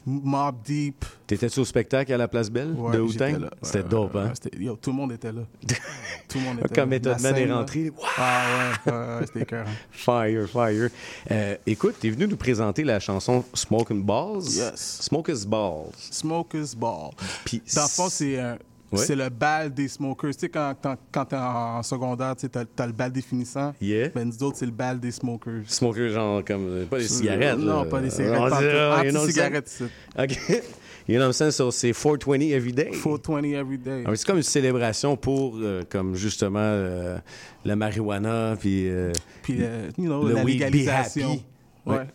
Mob 0.05 0.57
Deep. 0.65 1.05
T'étais-tu 1.27 1.59
au 1.61 1.65
spectacle 1.65 2.13
à 2.13 2.17
la 2.17 2.29
Place 2.29 2.49
Belle 2.51 2.71
Ouais, 2.73 2.93
de 2.97 3.01
Wu-Tang? 3.01 3.49
C'était 3.63 3.83
dope, 3.83 4.15
hein? 4.15 4.33
yo, 4.59 4.77
tout 4.77 4.91
le 4.91 4.97
monde 4.97 5.13
était 5.13 5.33
là. 5.33 5.41
tout 6.29 6.39
le 6.39 6.45
monde 6.45 6.59
était 6.61 6.69
Quand 6.75 6.83
là. 6.83 6.87
Method 6.87 7.21
Man 7.21 7.37
est 7.37 7.53
rentré, 7.53 7.93
Ah 8.17 8.45
ouais, 8.87 8.93
ouais, 8.93 9.27
c'était 9.27 9.41
écœurant. 9.43 9.71
Fire, 9.91 10.49
fire. 10.49 10.91
Euh, 11.31 11.57
écoute, 11.67 11.97
t'es 12.01 12.11
venu 12.11 12.29
nous 12.29 12.37
présenter 12.37 12.85
la 12.85 13.01
chanson 13.01 13.45
Smoking 13.55 14.05
Balls? 14.05 14.45
Yes. 14.51 14.99
Smoker's 15.03 15.45
Balls. 15.45 15.91
Smoker's 15.99 16.75
Ball. 16.77 17.11
Puis 17.45 17.61
Dans 17.75 17.83
le 17.83 17.89
fond, 17.89 18.09
c'est 18.09 18.39
un- 18.39 18.59
Ouais. 18.93 18.99
c'est 18.99 19.17
le 19.17 19.29
bal 19.29 19.75
des 19.75 19.89
smokers. 19.89 20.33
Tu 20.33 20.41
sais, 20.41 20.49
quand, 20.49 20.75
quand, 21.13 21.25
t'es 21.25 21.37
en 21.37 21.83
secondaire, 21.83 22.37
tu 22.37 22.43
sais, 22.43 22.49
t'as, 22.49 22.65
t'as 22.65 22.87
le 22.87 22.93
bal 22.93 23.11
définissant. 23.11 23.75
Yeah. 23.81 24.11
Ben, 24.11 24.29
nous 24.29 24.43
autres, 24.43 24.59
c'est 24.59 24.67
le 24.67 24.73
bal 24.73 25.01
des 25.01 25.11
smokers. 25.11 25.63
Smoker, 25.67 26.09
genre, 26.11 26.45
comme, 26.45 26.67
euh, 26.69 26.87
pas 26.87 26.99
des 26.99 27.09
cigarettes. 27.09 27.59
non, 27.59 27.83
là. 27.83 27.91
pas 27.91 28.01
des 28.01 28.11
cigarettes, 28.11 29.17
Anti-cigarettes? 29.17 29.83
OK. 30.19 30.39
You 31.09 31.19
know 31.19 31.21
what 31.21 31.27
I'm 31.29 31.33
saying? 31.35 31.53
So, 31.53 31.71
c'est 31.71 31.93
420 31.93 32.51
every 32.51 32.73
day. 32.73 32.91
420 32.91 33.55
every 33.55 33.79
day. 33.79 34.03
Alors, 34.05 34.17
c'est 34.17 34.27
comme 34.27 34.39
une 34.39 34.43
célébration 34.43 35.17
pour, 35.17 35.55
euh, 35.57 35.85
comme 35.89 36.17
justement, 36.17 36.59
euh, 36.61 37.19
la 37.65 37.77
marijuana, 37.77 38.57
puis, 38.59 38.89
euh, 38.89 39.13
Puis, 39.43 39.55
you 39.99 40.05
know, 40.07 40.27
le 40.27 40.35
la 40.35 40.43
weed, 40.43 40.59
be 40.59 40.63
légalisation. 40.65 41.31
happy. 41.31 41.45
Ouais. 41.87 41.97
Ouais. 41.99 42.07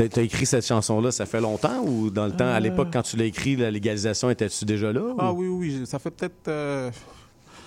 T'as, 0.00 0.08
t'as 0.08 0.22
écrit 0.22 0.46
cette 0.46 0.66
chanson-là, 0.66 1.12
ça 1.12 1.26
fait 1.26 1.42
longtemps 1.42 1.82
ou 1.84 2.08
dans 2.08 2.24
le 2.24 2.32
temps, 2.32 2.46
à 2.46 2.56
Euh. 2.56 2.60
l'époque, 2.60 2.88
quand 2.90 3.02
tu 3.02 3.18
l'as 3.18 3.26
écrit, 3.26 3.54
la 3.56 3.70
légalisation, 3.70 4.30
étais-tu 4.30 4.64
déjà 4.64 4.90
là? 4.94 5.02
Ah 5.18 5.30
ou- 5.30 5.36
oui, 5.42 5.48
oui, 5.48 5.86
ça 5.86 5.98
fait 5.98 6.10
peut-être... 6.10 6.48
euh, 6.48 6.90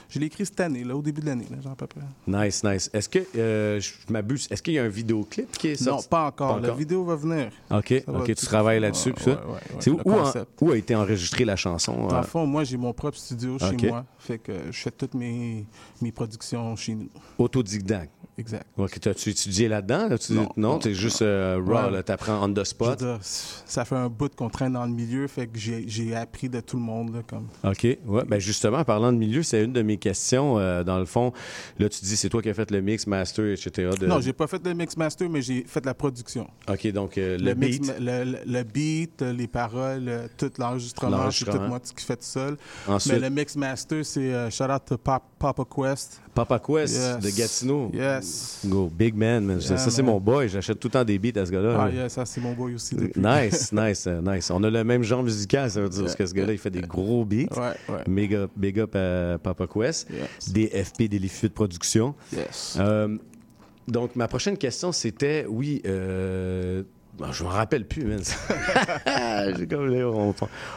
je 0.09 0.17
l'ai 0.19 0.25
écrit 0.25 0.43
cette 0.43 0.59
année, 0.59 0.83
là, 0.83 0.95
au 0.95 1.01
début 1.03 1.21
de 1.21 1.27
l'année, 1.27 1.45
là, 1.51 1.57
genre 1.61 1.73
à 1.73 1.75
peu 1.75 1.85
près. 1.85 2.01
Nice, 2.25 2.63
nice. 2.63 2.89
Est-ce 2.91 3.07
que, 3.07 3.19
euh, 3.35 3.79
je 3.79 3.91
m'abuse, 4.09 4.47
est-ce 4.49 4.63
qu'il 4.63 4.73
y 4.73 4.79
a 4.79 4.83
un 4.83 4.87
vidéoclip 4.87 5.51
qui 5.57 5.67
est 5.67 5.81
Non, 5.81 5.91
sorti? 5.93 6.07
pas 6.07 6.25
encore. 6.25 6.59
La 6.59 6.71
vidéo 6.73 7.03
va 7.03 7.15
venir. 7.15 7.51
OK, 7.69 8.03
va 8.07 8.19
OK, 8.19 8.33
tu 8.33 8.45
travailles 8.47 8.79
là-dessus. 8.79 9.09
Ouais, 9.09 9.13
puis 9.15 9.23
ça? 9.25 9.31
ouais, 9.31 9.37
ouais, 9.37 9.51
ouais, 9.53 9.59
C'est 9.79 9.89
où, 9.91 9.97
le 9.97 10.01
où 10.07 10.11
en- 10.13 10.23
concept. 10.23 10.47
où 10.61 10.71
a 10.71 10.77
été 10.77 10.95
enregistrée 10.95 11.45
la 11.45 11.55
chanson? 11.55 12.07
Dans 12.07 12.17
le 12.17 12.23
fond, 12.25 12.47
moi, 12.47 12.63
j'ai 12.63 12.77
mon 12.77 12.93
propre 12.93 13.17
studio 13.19 13.59
chez 13.59 13.77
moi. 13.89 14.05
Fait 14.17 14.39
que 14.39 14.53
je 14.71 14.79
fais 14.79 14.91
toutes 14.91 15.13
mes, 15.13 15.65
mes 16.01 16.11
productions 16.11 16.75
chez 16.75 16.95
nous. 16.95 17.09
Autodidacte. 17.37 18.11
Exact. 18.37 18.65
T'as-tu 19.01 19.29
étudié 19.29 19.67
là-dedans? 19.67 20.07
là? 20.09 20.17
Tu- 20.17 20.33
Non, 20.33 20.49
non, 20.57 20.79
t'es 20.79 20.93
juste 20.95 21.21
euh, 21.21 21.61
raw, 21.63 21.91
Ouais. 21.91 22.01
t'apprends 22.03 22.43
on 22.43 22.51
the 22.53 22.63
spot. 22.63 22.97
dire, 22.97 23.19
ça 23.21 23.85
fait 23.85 23.95
un 23.95 24.09
bout 24.09 24.33
qu'on 24.35 24.49
traîne 24.49 24.73
dans 24.73 24.85
le 24.85 24.91
milieu, 24.91 25.27
fait 25.27 25.45
que 25.47 25.59
j'ai 25.59 26.15
appris 26.15 26.49
de 26.49 26.59
tout 26.59 26.77
le 26.77 26.81
monde. 26.83 27.13
Là, 27.13 27.21
comme. 27.27 27.47
OK. 27.63 27.83
Ouais, 28.05 28.23
ben 28.27 28.39
justement, 28.39 28.77
en 28.79 28.83
parlant 28.83 29.13
de 29.13 29.17
milieu, 29.17 29.43
c'est 29.43 29.63
une 29.63 29.73
de 29.73 29.81
mes 29.83 29.97
questions. 29.97 30.57
euh, 30.57 30.83
dans 30.83 30.97
le 30.99 31.05
fond, 31.05 31.31
là, 31.77 31.87
tu 31.89 32.03
dis, 32.03 32.17
c'est 32.17 32.29
toi 32.29 32.41
qui 32.41 32.49
as 32.49 32.53
fait 32.55 32.71
le 32.71 32.81
mix, 32.81 33.05
master, 33.05 33.45
etc. 33.51 33.91
De... 33.99 34.07
Non, 34.07 34.19
j'ai 34.19 34.33
pas 34.33 34.47
fait 34.47 34.65
le 34.65 34.73
mix 34.73 34.97
master, 34.97 35.29
mais 35.29 35.41
j'ai 35.41 35.63
fait 35.67 35.85
la 35.85 35.93
production. 35.93 36.47
OK, 36.67 36.87
donc 36.91 37.17
euh, 37.17 37.37
le, 37.37 37.53
beat. 37.53 37.93
le, 37.99 38.63
beat, 38.63 39.21
les 39.21 39.47
paroles, 39.47 40.29
tout 40.37 40.51
l'enregistrement, 40.57 41.29
c'est 41.29 41.45
tout 41.45 41.59
moi 41.59 41.79
qui 41.79 42.03
fais 42.05 42.15
tout 42.15 42.23
seul. 42.23 42.57
Ensuite- 42.87 43.13
Mais 43.13 43.19
le 43.19 43.29
mix 43.29 43.55
master, 43.55 44.03
c'est 44.03 44.49
shout 44.49 44.63
out 44.63 44.81
to 44.87 44.97
Pop- 44.97 45.23
Papa 45.43 45.65
Quest. 45.65 46.21
Papa 46.33 46.57
Quest 46.57 46.95
Yes. 46.95 47.19
de 47.19 47.29
Gatineau. 47.37 47.91
Yes. 47.93 48.61
Go, 48.65 48.89
big 48.89 49.13
man, 49.13 49.43
man. 49.43 49.59
ça, 49.59 49.73
Yeah, 49.73 49.77
ça, 49.77 49.91
c'est 49.91 50.01
mon 50.01 50.17
boy. 50.17 50.47
J'achète 50.47 50.79
tout 50.79 50.87
le 50.87 50.91
temps 50.93 51.03
des 51.03 51.19
beats 51.19 51.37
à 51.37 51.45
ce 51.45 51.51
gars-là. 51.51 51.75
Ah, 51.77 51.85
là. 51.89 51.93
yeah, 51.93 52.07
ça, 52.09 52.25
c'est 52.25 52.39
mon 52.39 52.53
boy 52.53 52.75
aussi. 52.75 52.95
depuis. 52.95 53.19
Nice, 53.19 53.73
nice, 53.73 54.05
euh, 54.07 54.21
nice. 54.21 54.49
On 54.51 54.63
a 54.63 54.69
le 54.69 54.85
même 54.85 55.03
genre 55.03 55.21
musical, 55.21 55.69
ça 55.69 55.81
veut 55.81 55.89
dire, 55.89 56.03
parce 56.03 56.15
que 56.15 56.25
ce 56.25 56.33
gars-là, 56.33 56.53
il 56.53 56.57
fait 56.57 56.69
des 56.69 56.79
gros 56.81 57.25
beats. 57.25 57.53
Ouais, 57.57 57.73
ouais. 57.93 58.03
Big 58.07 58.33
up, 58.35 58.51
big 58.55 58.79
up 58.79 58.95
à 58.95 59.37
Papa 59.37 59.67
Quest. 59.67 60.07
Yes. 60.11 60.49
DFP, 60.53 61.09
Délifieux 61.09 61.49
de 61.49 61.53
production. 61.53 62.15
Yes. 62.31 62.77
Euh, 62.79 63.17
donc, 63.85 64.15
ma 64.15 64.29
prochaine 64.29 64.57
question, 64.57 64.93
c'était, 64.93 65.45
oui, 65.49 65.81
euh, 65.85 66.83
bon, 67.17 67.31
je 67.31 67.43
me 67.43 67.49
rappelle 67.49 67.85
plus, 67.85 68.03
man. 68.05 68.19
Comme- 69.69 69.93
on, 69.93 70.33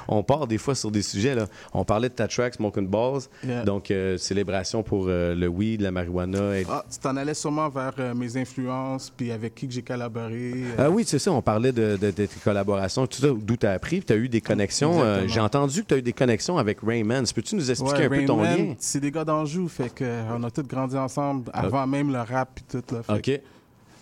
on 0.09 0.23
part 0.23 0.47
des 0.47 0.59
fois 0.59 0.75
sur 0.75 0.91
des 0.91 1.03
sujets. 1.03 1.35
Là. 1.35 1.47
On 1.73 1.85
parlait 1.85 2.09
de 2.09 2.15
ta 2.15 2.29
track, 2.29 2.55
Smoke 2.55 2.79
and 2.79 2.83
Balls. 2.85 3.23
Yeah. 3.47 3.65
Donc, 3.65 3.91
euh, 3.91 4.17
célébration 4.19 4.83
pour 4.83 5.07
euh, 5.09 5.35
le 5.35 5.49
weed, 5.49 5.81
la 5.81 5.91
marijuana. 5.91 6.59
et- 6.59 6.67
Ah, 6.69 6.85
tu 6.91 6.99
t'en 6.99 7.17
allais 7.17 7.35
sûrement 7.35 7.69
vers 7.69 7.93
euh, 7.99 8.15
mes 8.15 8.37
influences, 8.37 9.11
puis 9.17 9.31
avec 9.33 9.55
qui 9.55 9.67
que 9.69 9.73
j'ai 9.75 9.83
collaboré. 9.83 10.53
euh, 10.55 10.75
Ah 10.79 10.91
oui, 10.91 11.05
c'est 11.07 11.19
ça, 11.19 11.33
on 11.33 11.43
parlait 11.43 11.73
de, 11.73 11.97
de- 11.97 12.11
de 12.11 12.27
tes 12.27 12.29
collaborations, 12.43 13.07
tout 13.07 13.21
ça, 13.21 13.29
d'où 13.37 13.57
tu 13.57 13.67
as 13.67 13.73
appris, 13.73 14.03
tu 14.03 14.13
as 14.13 14.17
eu 14.17 14.29
des 14.29 14.41
connexions. 14.41 15.03
J'ai 15.27 15.41
entendu 15.41 15.83
que 15.83 15.89
tu 15.89 15.95
as 15.95 15.99
eu 15.99 16.03
des 16.03 16.13
connexions 16.13 16.59
avec 16.59 16.79
Rayman. 16.83 17.25
Peux-tu 17.35 17.55
nous 17.57 17.71
expliquer 17.71 18.09
Ouais, 18.09 18.17
un 18.17 18.21
peu 18.21 18.25
ton 18.27 18.37
Man, 18.37 18.57
lien? 18.69 18.75
C'est 18.79 19.01
des 19.01 19.11
gars 19.11 19.25
d'Anjou, 19.25 19.69
fait 19.69 19.93
que 19.95 20.05
euh, 20.05 20.23
on 20.37 20.43
a 20.43 20.51
tous 20.51 20.63
grandi 20.63 20.97
ensemble 20.97 21.51
avant 21.53 21.87
même 21.87 22.13
le 22.13 22.21
rap 22.21 22.49
puis 22.55 22.65
tout. 22.71 22.95
Là, 22.95 23.03
fait 23.03 23.13
OK. 23.35 23.41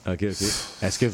OK, 0.06 0.12
OK. 0.22 0.22
Est-ce 0.82 0.98
que 0.98 1.06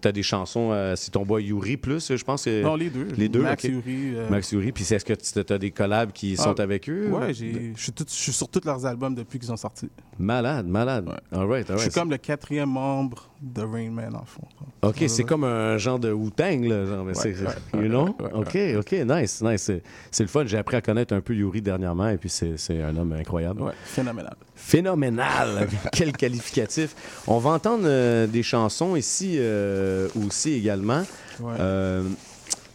tu 0.00 0.08
as 0.08 0.12
des 0.12 0.22
chansons, 0.22 0.70
euh, 0.72 0.94
c'est 0.96 1.10
ton 1.10 1.24
boy 1.24 1.44
Yuri 1.44 1.76
plus, 1.76 2.14
je 2.16 2.24
pense 2.24 2.44
que... 2.44 2.62
Non, 2.62 2.76
les 2.76 2.88
deux. 2.90 3.06
Les 3.16 3.28
deux, 3.28 3.42
Max. 3.42 3.64
Yuri, 3.64 4.14
euh, 4.16 4.28
Max 4.30 4.52
Yuri. 4.52 4.72
Puis 4.72 4.84
est-ce 4.92 5.04
que 5.04 5.12
tu 5.12 5.52
as 5.52 5.58
des 5.58 5.70
collabs 5.70 6.12
qui 6.12 6.34
Ah, 6.38 6.42
sont 6.44 6.60
avec 6.60 6.88
eux? 6.88 7.08
Ouais, 7.10 7.34
j'ai- 7.34 7.72
je 7.76 7.90
suis 8.06 8.32
sur 8.32 8.48
tous 8.48 8.64
leurs 8.64 8.86
albums 8.86 9.14
depuis 9.14 9.38
qu'ils 9.38 9.48
sont 9.48 9.56
sortis. 9.56 9.90
Malade, 10.18 10.66
malade. 10.66 11.08
All 11.30 11.46
right, 11.46 11.68
all 11.70 11.76
Je 11.76 11.82
suis 11.82 11.88
right. 11.88 11.94
comme 11.94 12.10
le 12.10 12.16
quatrième 12.16 12.70
membre 12.70 13.28
de 13.40 13.62
Rain 13.62 13.90
Man, 13.90 14.14
en 14.16 14.24
fond. 14.24 14.42
OK, 14.82 15.04
c'est 15.06 15.22
comme 15.24 15.44
un 15.44 15.78
genre 15.78 15.98
de 15.98 16.10
Wu-Tang, 16.12 16.64
là. 16.64 16.84
Genre, 16.86 17.06
c'est- 17.14 17.34
Ouais, 17.40 17.82
you 17.82 17.88
know? 17.88 18.16
ouais, 18.20 18.32
OK, 18.34 18.58
OK, 18.78 18.92
nice, 19.06 19.42
nice. 19.42 19.70
C'est- 20.10 20.22
le 20.22 20.28
fun. 20.28 20.44
J'ai 20.46 20.58
appris 20.58 20.76
à 20.76 20.80
connaître 20.80 21.14
un 21.14 21.20
peu 21.20 21.34
Yuri 21.34 21.62
dernièrement, 21.62 22.08
et 22.08 22.16
puis 22.16 22.28
c'est 22.30 22.82
un 22.82 22.96
homme 22.96 23.12
incroyable. 23.12 23.62
Ouais, 23.62 23.72
phénoménal. 23.84 24.34
Phénoménal! 24.54 25.68
Quel 25.92 26.12
qualificatif! 26.12 26.94
On 27.26 27.38
va 27.38 27.50
entendre 27.50 27.84
euh, 27.86 28.26
des 28.26 28.42
chansons 28.42 28.96
ici 28.96 29.36
euh, 29.38 30.08
aussi 30.26 30.52
également. 30.54 31.02
Euh, 31.42 32.02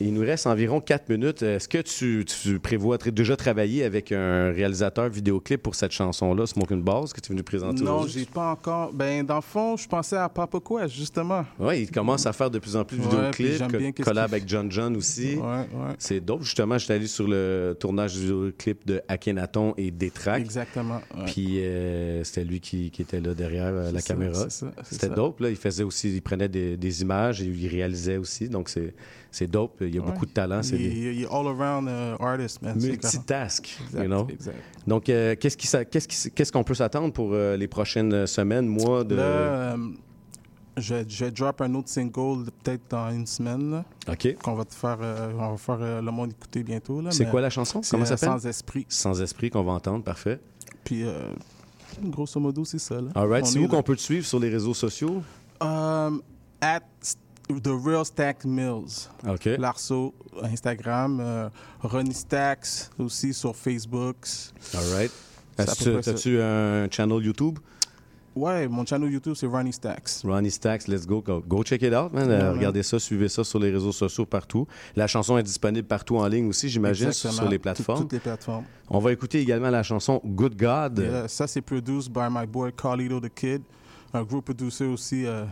il 0.03 0.13
nous 0.13 0.21
reste 0.21 0.47
environ 0.47 0.79
4 0.81 1.09
minutes. 1.09 1.41
Est-ce 1.43 1.67
que 1.67 1.79
tu, 1.79 2.25
tu 2.25 2.59
prévois 2.59 2.97
déjà 2.97 3.35
travailler 3.35 3.83
avec 3.83 4.11
un 4.11 4.51
réalisateur 4.51 5.09
vidéoclip 5.09 5.61
pour 5.61 5.75
cette 5.75 5.91
chanson-là, 5.91 6.45
Smoking 6.45 6.83
Balls, 6.83 7.09
que 7.13 7.21
tu 7.21 7.31
es 7.31 7.33
venu 7.33 7.43
présenter 7.43 7.83
Non, 7.83 8.05
j'ai 8.07 8.25
pas 8.25 8.51
encore. 8.51 8.93
Ben, 8.93 9.25
dans 9.25 9.35
le 9.35 9.41
fond, 9.41 9.77
je 9.77 9.87
pensais 9.87 10.17
à 10.17 10.29
Papa 10.29 10.57
Quest, 10.59 10.93
justement. 10.95 11.45
Oui, 11.59 11.81
il 11.81 11.91
commence 11.91 12.25
à 12.25 12.33
faire 12.33 12.49
de 12.51 12.59
plus 12.59 12.75
en 12.75 12.83
plus 12.85 12.97
de 12.97 13.03
Ouais, 13.03 13.09
vidéoclips, 13.31 13.57
j'aime 13.57 13.93
co- 13.93 14.03
collab 14.03 14.33
avec 14.33 14.47
John 14.47 14.71
John 14.71 14.95
aussi. 14.97 15.35
Ouais, 15.35 15.41
ouais. 15.41 15.95
C'est 15.97 16.19
dope. 16.19 16.43
Justement, 16.43 16.77
j'étais 16.77 16.93
allé 16.93 17.07
sur 17.07 17.27
le 17.27 17.75
tournage 17.79 18.13
du 18.13 18.21
vidéoclip 18.21 18.85
de 18.85 19.01
Akhenaton 19.07 19.73
et 19.77 19.91
Détrac. 19.91 20.41
Exactement. 20.41 21.01
Puis 21.27 21.59
euh, 21.63 22.23
c'était 22.23 22.43
lui 22.43 22.59
qui, 22.59 22.91
qui 22.91 23.01
était 23.01 23.21
là 23.21 23.33
derrière 23.33 23.67
euh, 23.73 23.91
la 23.91 23.99
ça, 23.99 24.07
caméra. 24.13 24.47
C'était 24.83 25.09
dope. 25.09 25.39
Là. 25.39 25.49
Il 25.49 25.55
faisait 25.55 25.83
aussi, 25.83 26.13
il 26.15 26.21
prenait 26.21 26.47
des, 26.49 26.77
des 26.77 27.01
images 27.01 27.41
et 27.41 27.45
il 27.45 27.67
réalisait 27.67 28.17
aussi. 28.17 28.49
Donc 28.49 28.69
c'est 28.69 28.93
c'est 29.33 29.47
dope. 29.47 29.77
Il 29.81 29.93
y 29.93 29.97
a 29.97 30.01
Ouais. 30.01 30.07
beaucoup 30.11 30.25
de 30.25 30.31
talent. 30.31 30.63
C'est 30.63 30.77
Il, 30.77 30.89
des 30.89 31.13
il- 31.15 31.21
est 31.23 31.25
all-around 31.25 31.87
euh, 31.89 32.15
artist, 32.19 32.61
man. 32.61 32.79
multitask, 32.79 33.77
Exact, 33.87 34.01
you 34.03 34.07
know? 34.07 34.27
exact. 34.29 34.57
Donc 34.87 35.09
euh, 35.09 35.35
qu'est-ce 35.35 36.51
qu'on 36.51 36.63
peut 36.63 36.73
s'attendre 36.75 37.11
pour 37.11 37.31
euh, 37.33 37.57
les 37.57 37.67
prochaines 37.67 38.25
semaines, 38.27 38.67
mois 38.67 39.03
de 39.03 39.15
Là, 39.15 39.23
euh, 39.23 39.77
je, 40.77 40.95
je 41.07 41.25
drop 41.25 41.61
un 41.61 41.73
autre 41.75 41.89
single 41.89 42.45
peut-être 42.63 42.83
dans 42.89 43.09
une 43.11 43.25
semaine. 43.27 43.71
Là, 43.71 43.85
Ok. 44.09 44.35
Qu'on 44.41 44.53
va 44.55 44.65
te 44.65 44.73
faire, 44.73 44.97
euh, 45.01 45.31
on 45.37 45.51
va 45.51 45.57
faire 45.57 45.77
euh, 45.81 46.01
le 46.01 46.11
monde 46.11 46.31
écouter 46.31 46.63
bientôt. 46.63 47.01
là, 47.01 47.11
C'est 47.11 47.29
quoi 47.29 47.41
la 47.41 47.49
chanson? 47.49 47.81
Comment 47.89 48.05
ça 48.05 48.13
euh, 48.13 48.17
s'appelle? 48.17 48.39
Sans 48.39 48.47
esprit. 48.47 48.85
Sans 48.89 49.21
esprit 49.21 49.49
qu'on 49.49 49.63
va 49.63 49.71
entendre. 49.73 50.03
Parfait. 50.03 50.39
Puis, 50.83 51.03
euh, 51.03 51.29
grosso 52.03 52.39
modo, 52.39 52.65
c'est 52.65 52.79
ça. 52.79 52.95
Là. 53.01 53.09
All 53.15 53.27
right. 53.29 53.45
C'est 53.45 53.59
est 53.59 53.63
où 53.63 53.67
qu'on 53.67 53.83
peut 53.83 53.95
te 53.95 54.01
suivre 54.01 54.25
sur 54.25 54.39
les 54.39 54.49
réseaux 54.49 54.73
sociaux? 54.73 55.21
Um, 55.61 56.21
at 56.59 56.81
The 57.47 57.71
Real 57.85 58.05
Stack 58.05 58.45
Mills. 58.45 59.09
OK. 59.27 59.45
Larceau, 59.59 60.13
Instagram. 60.43 61.19
euh, 61.19 61.49
Ronnie 61.81 62.13
Stacks 62.13 62.89
aussi 62.97 63.33
sur 63.33 63.55
Facebook. 63.55 64.15
All 64.73 64.93
right. 64.95 65.11
As-tu 65.57 66.41
un 66.41 66.87
channel 66.89 67.23
YouTube? 67.23 67.59
Ouais, 68.35 68.67
mon 68.67 68.83
channel 68.83 69.11
YouTube, 69.11 69.35
c'est 69.35 69.45
Ronnie 69.45 69.73
Stacks. 69.73 70.21
Ronnie 70.23 70.49
Stacks, 70.49 70.87
let's 70.87 71.05
go. 71.05 71.21
Go, 71.21 71.43
go 71.47 71.61
check 71.63 71.83
it 71.83 71.93
out, 71.93 72.11
man. 72.11 72.31
Euh, 72.31 72.39
man. 72.49 72.53
regardez 72.55 72.81
ça, 72.81 72.97
suivez 72.97 73.29
ça 73.29 73.43
sur 73.43 73.59
les 73.59 73.69
réseaux 73.69 73.91
sociaux 73.91 74.25
partout. 74.25 74.65
La 74.95 75.05
chanson 75.05 75.37
est 75.37 75.43
disponible 75.43 75.87
partout 75.87 76.17
en 76.17 76.25
ligne 76.27 76.47
aussi, 76.49 76.67
j'imagine, 76.67 77.11
sur, 77.11 77.29
les 77.47 77.57
Tout- 77.57 77.61
plateformes. 77.61 77.99
Toutes 78.01 78.13
les 78.13 78.19
plateformes. 78.19 78.65
On 78.89 78.97
va 78.97 79.11
écouter 79.11 79.39
également 79.39 79.69
la 79.69 79.83
chanson 79.83 80.19
Good 80.25 80.55
God. 80.57 80.97
Yeah, 80.97 81.27
ça, 81.27 81.45
c'est 81.45 81.61
produced 81.61 82.11
by 82.11 82.21
my 82.31 82.47
boy 82.47 82.71
Carlito 82.73 83.19
the 83.19 83.29
Kid. 83.31 83.61
Un 84.15 84.23
gros 84.23 84.41
producer 84.41 84.85
aussi. 84.85 85.27
euh, 85.27 85.45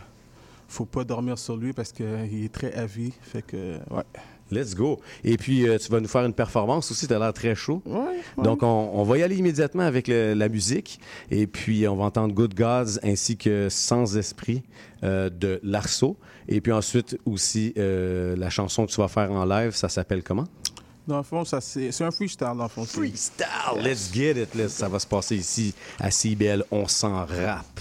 faut 0.72 0.84
pas 0.86 1.04
dormir 1.04 1.38
sur 1.38 1.56
lui 1.56 1.72
parce 1.72 1.92
qu'il 1.92 2.44
est 2.44 2.52
très 2.52 2.72
heavy. 2.76 3.12
Fait 3.22 3.42
que, 3.42 3.78
ouais. 3.90 4.02
Let's 4.50 4.74
go. 4.74 5.00
Et 5.24 5.38
puis, 5.38 5.66
euh, 5.66 5.78
tu 5.78 5.90
vas 5.90 5.98
nous 6.00 6.08
faire 6.08 6.26
une 6.26 6.34
performance 6.34 6.90
aussi, 6.90 7.06
tu 7.08 7.14
as 7.14 7.18
l'air 7.18 7.32
très 7.32 7.54
chaud. 7.54 7.80
Ouais, 7.86 7.98
ouais. 8.36 8.44
Donc, 8.44 8.62
on, 8.62 8.90
on 8.92 9.02
va 9.02 9.16
y 9.16 9.22
aller 9.22 9.36
immédiatement 9.36 9.84
avec 9.84 10.08
le- 10.08 10.34
la 10.34 10.48
musique. 10.50 11.00
Et 11.30 11.46
puis, 11.46 11.88
on 11.88 11.96
va 11.96 12.04
entendre 12.04 12.34
Good 12.34 12.54
Gods 12.54 12.98
ainsi 13.02 13.38
que 13.38 13.68
Sans 13.70 14.14
Esprit 14.18 14.62
euh, 15.04 15.30
de 15.30 15.58
Larceau. 15.62 16.18
Et 16.48 16.60
puis 16.60 16.70
ensuite, 16.72 17.16
aussi, 17.24 17.72
euh, 17.78 18.36
la 18.36 18.50
chanson 18.50 18.84
que 18.84 18.90
tu 18.90 19.00
vas 19.00 19.08
faire 19.08 19.32
en 19.32 19.46
live, 19.46 19.70
ça 19.74 19.88
s'appelle 19.88 20.22
comment? 20.22 20.44
Dans 21.06 21.16
le 21.16 21.22
fond, 21.22 21.44
ça, 21.46 21.60
c'est 21.62 21.90
c'est 21.90 22.04
un 22.04 22.10
freestyle, 22.10 22.48
dans 22.56 22.62
le 22.64 22.68
fond. 22.68 22.84
Freestyle! 22.84 23.46
Let's 23.82 24.10
get 24.12 24.32
it! 24.42 24.54
Let's- 24.54 24.68
ça 24.68 24.88
va 24.88 24.98
se 24.98 25.06
passer 25.06 25.36
ici 25.36 25.74
à 25.98 26.10
CBL. 26.10 26.62
On 26.70 26.86
s'en 26.86 27.24
rappe. 27.24 27.80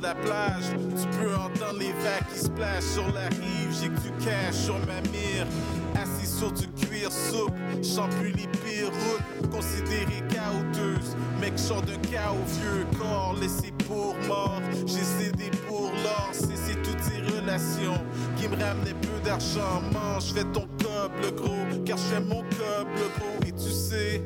De 0.00 0.06
la 0.06 0.14
plage. 0.14 0.64
Tu 1.00 1.18
peux 1.18 1.34
entendre 1.34 1.78
les 1.78 1.92
vagues 1.92 2.26
qui 2.32 2.40
splashent 2.40 2.84
sur 2.84 3.06
la 3.12 3.28
rive. 3.28 3.70
J'ai 3.80 3.88
que 3.88 4.00
du 4.00 4.24
cash 4.24 4.54
sur 4.54 4.78
ma 4.80 5.00
mire. 5.10 5.46
Assis 5.94 6.26
sur 6.26 6.52
du 6.52 6.66
cuir 6.68 7.10
souple. 7.12 7.58
Plus 8.18 8.32
les 8.32 8.48
pires 8.48 8.88
routes. 8.88 9.50
Considérées. 9.50 10.20
Mec, 11.40 11.58
sort 11.58 11.82
d'un 11.82 11.96
chaos 11.96 12.36
vieux 12.46 12.86
corps. 12.98 13.34
Laissé 13.40 13.72
pour 13.86 14.14
mort. 14.26 14.60
J'ai 14.86 15.04
cédé 15.04 15.50
pour 15.66 15.90
l'or. 16.04 16.28
Cessé 16.32 16.76
toutes 16.82 17.00
ces 17.00 17.20
relations 17.34 18.02
qui 18.36 18.48
me 18.48 18.56
ramenaient 18.62 18.94
peu 19.00 19.20
d'argent. 19.24 19.82
Mange, 19.92 20.32
fais 20.34 20.44
ton 20.44 20.66
le 21.22 21.30
gros. 21.30 21.82
Car 21.84 21.96
j'aime 22.10 22.26
mon 22.28 22.42
le 22.42 23.08
gros. 23.18 23.46
Et 23.46 23.52
tu 23.52 23.70
sais. 23.70 24.22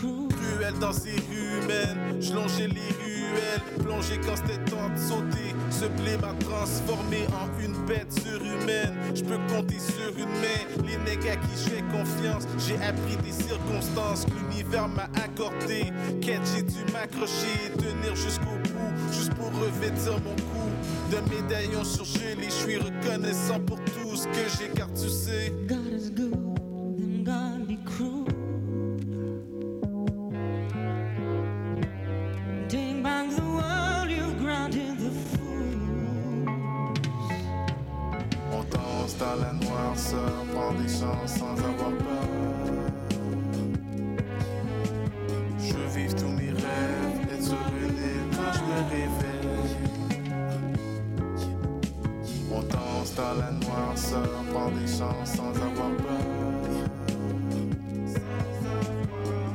Cruel 0.00 0.74
dans 0.80 0.92
ces 0.92 1.10
rues 1.10 1.62
humaines, 1.62 2.20
je 2.20 2.32
longeais 2.32 2.68
les 2.68 3.09
plongé 3.82 4.20
quand 4.24 4.36
c'était 4.36 4.62
temps 4.70 4.88
de 4.88 4.98
sauter. 4.98 5.54
Ce 5.70 5.86
blé 5.86 6.16
m'a 6.18 6.34
transformé 6.44 7.26
en 7.28 7.62
une 7.62 7.74
bête 7.86 8.12
surhumaine. 8.12 8.94
Je 9.14 9.22
peux 9.22 9.38
compter 9.52 9.78
sur 9.78 10.16
une 10.16 10.30
main 10.40 10.86
les 10.86 10.96
nègres 10.98 11.32
à 11.32 11.36
qui 11.36 11.52
je 11.56 11.70
fais 11.70 11.82
confiance. 11.82 12.44
J'ai 12.58 12.76
appris 12.76 13.16
des 13.24 13.32
circonstances 13.32 14.24
que 14.24 14.32
l'univers 14.32 14.88
m'a 14.88 15.08
accordé. 15.24 15.92
Quête, 16.20 16.40
j'ai 16.54 16.62
dû 16.62 16.92
m'accrocher 16.92 17.54
et 17.66 17.78
tenir 17.78 18.14
jusqu'au 18.14 18.56
bout, 18.64 19.12
juste 19.12 19.34
pour 19.34 19.50
revêtir 19.60 20.12
mon 20.24 20.34
cou. 20.36 20.68
De 21.10 21.16
médaillons 21.34 21.84
surgelés, 21.84 22.44
je 22.44 22.50
suis 22.50 22.76
reconnaissant 22.76 23.60
pour 23.60 23.78
tout 23.84 24.16
ce 24.16 24.26
que 24.26 24.48
j'ai, 24.58 24.68
car 24.68 24.88
tu 24.92 25.08
sais. 25.08 25.52
Noirceur, 40.12 40.44
prend 40.52 40.72
des 40.72 40.88
chances 40.88 41.34
sans 41.38 41.52
avoir 41.52 41.90
peur. 41.98 42.28
Je 45.58 45.98
vivre 45.98 46.14
tous 46.16 46.28
mes 46.28 46.50
rêves, 46.50 47.20
être 47.32 47.54
île 47.82 47.94
quand 48.32 48.52
je 48.52 48.62
me 48.64 48.78
réveille. 48.90 49.76
On 52.52 52.60
danse 52.62 53.14
dans 53.14 53.34
la 53.38 53.50
noirceur, 53.52 54.28
prend 54.52 54.70
des 54.70 54.86
chances 54.86 55.32
sans 55.36 55.50
avoir 55.50 55.90
peur. 55.98 56.26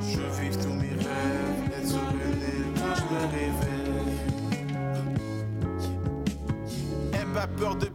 Je 0.01 0.41
vivre 0.41 0.59
tous 0.59 0.73
mes 0.73 0.95
rêves, 1.03 1.71
être 1.79 1.99
île 2.13 2.65
quand 2.75 2.95
je 2.95 3.03
me 3.13 3.21
réveille. 3.31 3.85
pas 7.35 7.47
peur 7.47 7.75
de 7.75 7.87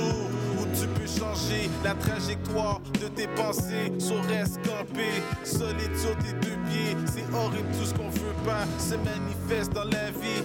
où 0.00 0.64
tu 0.78 0.86
peux 0.88 1.06
changer 1.06 1.70
la 1.84 1.94
trajectoire 1.94 2.80
de 3.00 3.08
tes 3.08 3.28
pensées. 3.28 3.92
Sur 3.98 4.22
reste 4.24 4.58
campé, 4.62 5.08
solide 5.44 5.96
sur 5.96 6.16
tes 6.18 6.32
deux 6.34 6.56
pieds. 6.68 6.96
C'est 7.06 7.34
horrible 7.34 7.68
tout 7.78 7.86
ce 7.86 7.94
qu'on 7.94 8.10
veut 8.10 8.36
pas 8.44 8.64
se 8.78 8.94
manifeste 8.94 9.72
dans 9.72 9.84
la 9.84 10.10
vie. 10.10 10.44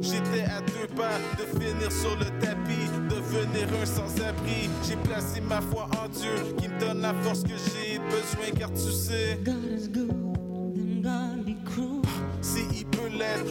J'étais 0.00 0.44
à 0.44 0.60
deux 0.60 0.86
pas 0.94 1.18
de 1.38 1.58
finir 1.58 1.90
sur 1.90 2.16
le 2.16 2.26
tapis, 2.40 2.88
devenir 3.08 3.68
un 3.82 3.86
sans-abri. 3.86 4.70
J'ai 4.86 4.96
placé 4.96 5.40
ma 5.40 5.60
foi 5.60 5.88
en 6.02 6.08
Dieu 6.08 6.32
qui 6.58 6.68
me 6.68 6.78
donne 6.80 7.00
la 7.00 7.14
force 7.22 7.42
que 7.42 7.48
j'ai 7.50 7.98
besoin 7.98 8.58
car 8.58 8.70
tu 8.72 8.92
sais. 8.92 9.38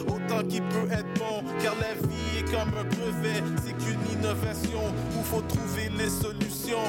Autant 0.02 0.46
qu'il 0.48 0.62
peut 0.62 0.90
être 0.90 1.12
bon. 1.18 1.42
Car 1.62 1.74
la 1.80 1.94
vie 1.94 2.38
est 2.38 2.50
comme 2.50 2.72
un 2.78 2.84
brevet, 2.84 3.42
c'est 3.64 3.76
qu'une 3.78 4.18
innovation 4.18 4.80
où 5.18 5.22
faut 5.24 5.42
trouver 5.42 5.90
les 5.96 6.10
solutions 6.10 6.84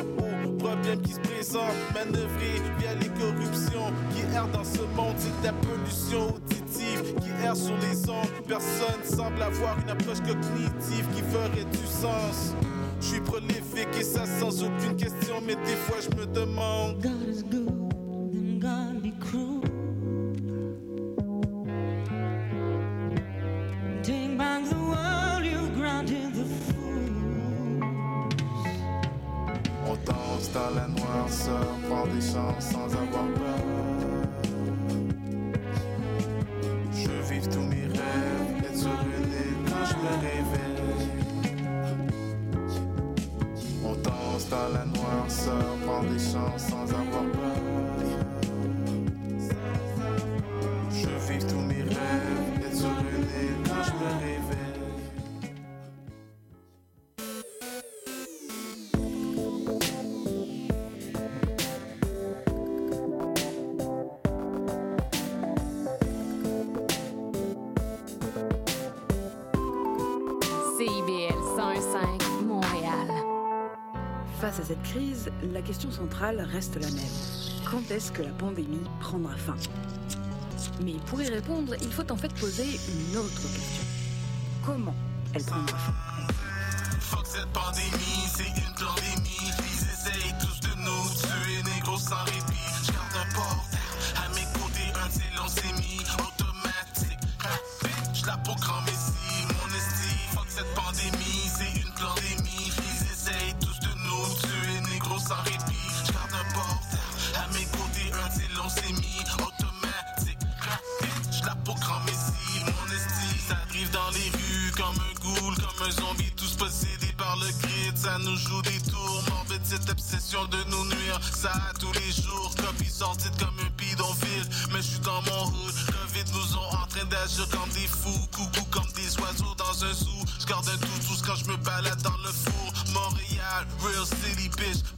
aux 0.45 0.51
problèmes 0.57 1.01
qui 1.01 1.13
se 1.13 1.19
présentent. 1.19 1.75
Manœuvrer 1.93 2.61
via 2.79 2.93
les 2.95 3.09
corruptions 3.09 3.91
qui 4.13 4.21
errent 4.35 4.47
dans 4.49 4.63
ce 4.63 4.81
monde, 4.95 5.15
c'est 5.17 5.41
de 5.41 5.45
la 5.45 5.53
pollution 5.53 6.35
auditive 6.35 7.15
qui 7.21 7.29
erre 7.43 7.55
sur 7.55 7.75
les 7.77 8.09
ondes. 8.09 8.29
Personne 8.47 9.03
semble 9.03 9.41
avoir 9.41 9.77
une 9.79 9.89
approche 9.89 10.19
cognitive 10.19 11.05
qui 11.15 11.21
ferait 11.21 11.65
du 11.71 11.85
sens. 11.87 12.55
Je 13.01 13.05
suis 13.05 13.21
prolifique 13.21 13.87
et 13.97 14.03
ça 14.03 14.25
sans 14.39 14.63
aucune 14.63 14.95
question, 14.97 15.35
mais 15.45 15.55
des 15.55 15.75
fois 15.87 15.97
je 16.01 16.15
me 16.17 16.25
demande. 16.25 16.97
Chances 32.33 32.71
sans 32.71 32.85
avoir 32.85 33.38
À 74.59 74.61
cette 74.61 74.83
crise, 74.83 75.31
la 75.53 75.61
question 75.61 75.89
centrale 75.89 76.41
reste 76.51 76.75
la 76.75 76.91
même. 76.91 77.05
Quand 77.71 77.89
est-ce 77.91 78.11
que 78.11 78.21
la 78.21 78.31
pandémie 78.31 78.81
prendra 78.99 79.37
fin? 79.37 79.55
Mais 80.83 80.95
pour 81.05 81.21
y 81.21 81.29
répondre, 81.29 81.75
il 81.81 81.89
faut 81.89 82.11
en 82.11 82.17
fait 82.17 82.33
poser 82.33 82.65
une 82.65 83.17
autre 83.17 83.41
question. 83.41 83.85
Comment 84.65 84.95
elle 85.33 85.43
prendra 85.45 85.77
fin? 85.77 86.18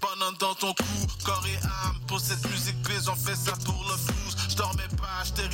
Banane 0.02 0.36
dans 0.40 0.56
ton 0.56 0.74
cou. 0.74 1.08
Corps 1.24 1.46
et 1.48 1.58
âme, 1.66 2.00
pour 2.08 2.20
cette 2.20 2.44
musique 2.50 2.78
bitch, 2.84 3.08
on 3.08 3.16
fait 3.16 3.36
ça 3.36 3.54
pour 3.66 3.84
le 3.84 3.96
flouze. 3.98 4.36
Je 4.50 4.56
dormais 4.56 4.88
pas, 4.98 5.24
je 5.24 5.34
te 5.34 5.48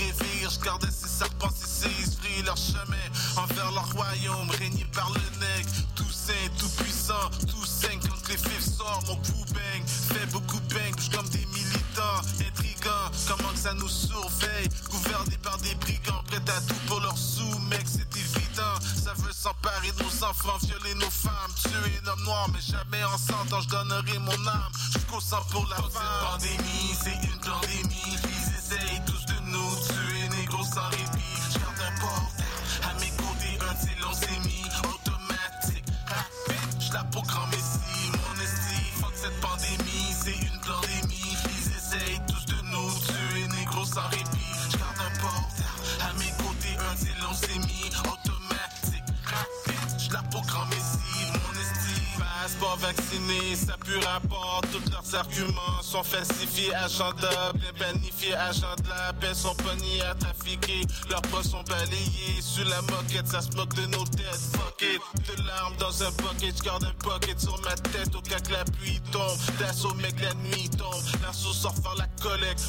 leurs 55.11 55.19
arguments 55.19 55.81
sont 55.81 56.03
falsifiés, 56.03 56.73
agenda, 56.75 57.51
bien 57.55 57.73
planifiés, 57.73 58.35
agenda, 58.35 59.13
paix 59.19 59.33
sont 59.33 59.55
pognés 59.55 60.01
à 60.01 60.15
trafiquer, 60.15 60.81
leurs 61.09 61.21
pas 61.21 61.43
sont 61.43 61.63
balayés, 61.63 62.41
sur 62.41 62.67
la 62.67 62.81
moquette, 62.81 63.27
ça 63.27 63.41
se 63.41 63.51
moque 63.55 63.73
de 63.75 63.85
nos 63.87 64.03
têtes, 64.05 64.39
fuck 64.53 64.81
it, 64.81 65.01
de 65.37 65.47
larmes 65.47 65.75
dans 65.77 66.03
un 66.03 66.11
pocket, 66.11 66.55
j'garde 66.57 66.83
un 66.83 66.93
pocket 67.03 67.39
sur 67.39 67.59
ma 67.61 67.75
tête, 67.75 68.15
au 68.15 68.21
cas 68.21 68.39
que 68.39 68.51
la 68.51 68.63
pluie 68.65 69.01
tombe, 69.11 69.37
d'assaut 69.59 69.93
mec 69.95 70.19
la 70.21 70.33
nuit 70.35 70.69
tombe, 70.69 71.03
l'assaut 71.21 71.53
sort 71.53 71.75
faire 71.75 71.95
la 71.95 72.07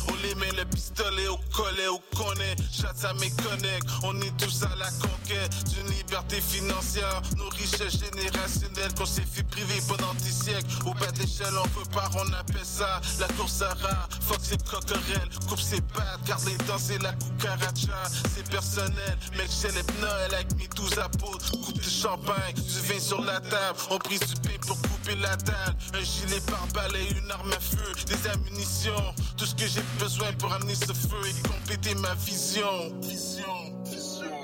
on 0.09 0.15
les 0.23 0.35
met 0.37 0.51
le 0.57 0.65
pistolet 0.67 1.27
au 1.29 1.39
collet, 1.55 1.89
au 1.89 2.01
connaît, 2.17 2.55
chatte 2.71 2.97
ça 2.97 3.13
méconnecte, 3.15 3.89
on 4.03 4.19
est 4.21 4.37
tous 4.37 4.63
à 4.63 4.75
la 4.77 4.91
conquête 4.91 5.53
d'une 5.71 5.93
liberté 5.95 6.41
financière, 6.41 7.23
nos 7.37 7.49
richesses 7.49 7.99
générationnelles 7.99 8.95
qu'on 8.97 9.07
s'est 9.07 9.27
fait 9.31 9.43
priver 9.43 9.81
pendant 9.89 10.15
des 10.15 10.31
siècles, 10.31 10.67
au 10.87 10.95
bas 10.95 11.11
de 11.13 11.21
l'échelle 11.21 11.55
on 11.59 11.69
peut 11.69 11.89
pas, 11.93 12.09
on 12.15 12.33
appelle 12.33 12.65
ça 12.65 13.01
la 13.19 13.27
course 13.29 13.63
à 13.63 13.75
rat, 13.75 14.09
fuck 14.21 14.39
coquerelles, 14.65 15.29
coupe 15.49 15.61
ses 15.61 15.81
pattes, 15.81 16.21
garde 16.27 16.45
les 16.47 16.57
dents, 16.67 16.79
c'est 16.79 17.03
la 17.03 17.13
cucaracha, 17.13 18.03
c'est 18.35 18.49
personnel, 18.49 19.19
mec 19.37 19.51
célèbre 19.51 19.93
Noël 20.01 20.35
avec 20.35 20.55
mes 20.57 20.69
douze 20.69 20.99
apôtres, 20.99 21.51
coupe 21.51 21.79
de 21.79 21.91
champagne, 21.91 22.55
du 22.55 22.81
vin 22.81 23.01
sur 23.01 23.21
la 23.23 23.41
table, 23.41 23.79
on 23.91 23.99
prise 23.99 24.21
du 24.21 24.35
pain 24.41 24.59
pour 24.67 24.81
couper 24.83 25.17
la 25.17 25.37
dalle, 25.37 25.75
un 25.95 26.01
gilet 26.01 26.41
pare-balles 26.47 26.97
et 26.97 27.19
une 27.19 27.31
arme 27.31 27.53
à 27.53 27.61
feu, 27.61 27.93
des 28.07 28.29
ammunitions, 28.29 29.15
tout 29.37 29.48
ce 29.49 29.55
que 29.55 29.67
j'ai 29.67 29.83
besoin 29.99 30.31
pour 30.39 30.53
amener 30.53 30.75
ce 30.75 30.93
feu 30.93 31.17
et 31.25 31.49
compléter 31.49 31.95
ma 31.95 32.15
vision. 32.15 32.93
Vision, 33.01 33.83
vision. 33.85 34.37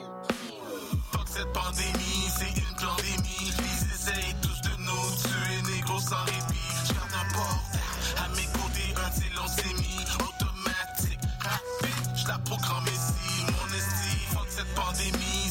Fuck 1.13 1.29
cette 1.29 1.53
pandémie, 1.53 2.25
c'est 2.39 2.57
une 2.57 2.77
pandémie, 2.77 3.53
ils 3.69 3.95
essayent 3.95 4.37
tous 4.41 4.61
de 4.63 4.75
nous 4.79 5.07
tuer, 5.21 5.75
négro 5.75 5.99
sans 6.01 6.25
répit, 6.25 6.71
j'garde 6.87 7.15
un 7.21 7.33
porte 7.35 7.75
à 8.17 8.29
mes 8.31 8.49
côtés, 8.57 8.95
un 8.97 9.11
de 9.11 9.15
ces 9.15 9.31
leucémies 9.37 10.05
automatique, 10.15 11.21
rapide, 11.41 12.11
j'la 12.17 12.39
grand 12.47 12.81
messie, 12.83 13.45
mon 13.45 13.77
esti, 13.77 14.17
fuck 14.33 14.49
cette 14.49 14.75
pandémie, 14.75 15.44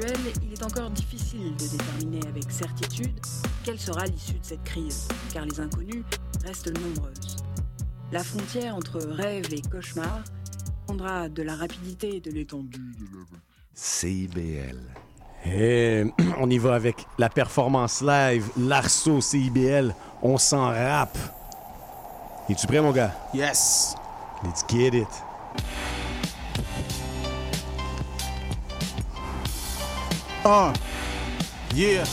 actuelle, 0.00 0.32
il 0.42 0.52
est 0.52 0.62
encore 0.62 0.90
difficile 0.90 1.54
de 1.56 1.66
déterminer 1.66 2.20
avec 2.28 2.50
certitude 2.50 3.20
quelle 3.64 3.78
sera 3.78 4.04
l'issue 4.06 4.38
de 4.38 4.44
cette 4.44 4.62
crise, 4.64 5.08
car 5.32 5.44
les 5.44 5.60
inconnues 5.60 6.04
restent 6.44 6.72
nombreuses. 6.80 7.36
La 8.12 8.24
frontière 8.24 8.74
entre 8.74 8.98
rêve 8.98 9.52
et 9.52 9.62
cauchemar 9.62 10.22
prendra 10.86 11.28
de 11.28 11.42
la 11.42 11.54
rapidité 11.54 12.16
et 12.16 12.20
de 12.20 12.30
l'étendue. 12.30 12.96
CIBL. 13.74 14.78
Et 15.46 16.04
on 16.38 16.50
y 16.50 16.58
va 16.58 16.74
avec 16.74 17.06
la 17.18 17.28
performance 17.28 18.02
live, 18.02 18.48
l'Arceau 18.58 19.20
CIBL. 19.20 19.94
On 20.22 20.38
s'en 20.38 20.68
rappe. 20.68 21.18
Es-tu 22.48 22.66
prêt, 22.66 22.80
mon 22.80 22.92
gars? 22.92 23.14
Yes. 23.32 23.94
Let's 24.42 24.64
get 24.68 24.96
it. 24.96 25.08
Un. 30.44 30.72
Yeah. 31.74 32.04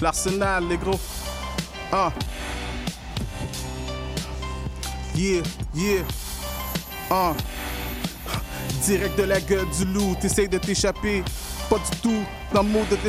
L'Arsenal, 0.00 0.68
les 0.68 0.76
gros. 0.76 1.00
Un. 1.92 2.12
Yeah, 5.16 5.42
yeah. 5.74 6.02
Un. 7.10 7.34
Direct 8.84 9.18
de 9.18 9.24
la 9.24 9.40
gueule 9.40 9.68
du 9.76 9.84
loup, 9.86 10.16
t'essayes 10.20 10.48
de 10.48 10.58
t'échapper. 10.58 11.24
Pas 11.68 11.78
du 11.78 11.96
tout 12.02 12.24
mode 12.54 12.88
de 12.90 12.96
te 12.96 13.08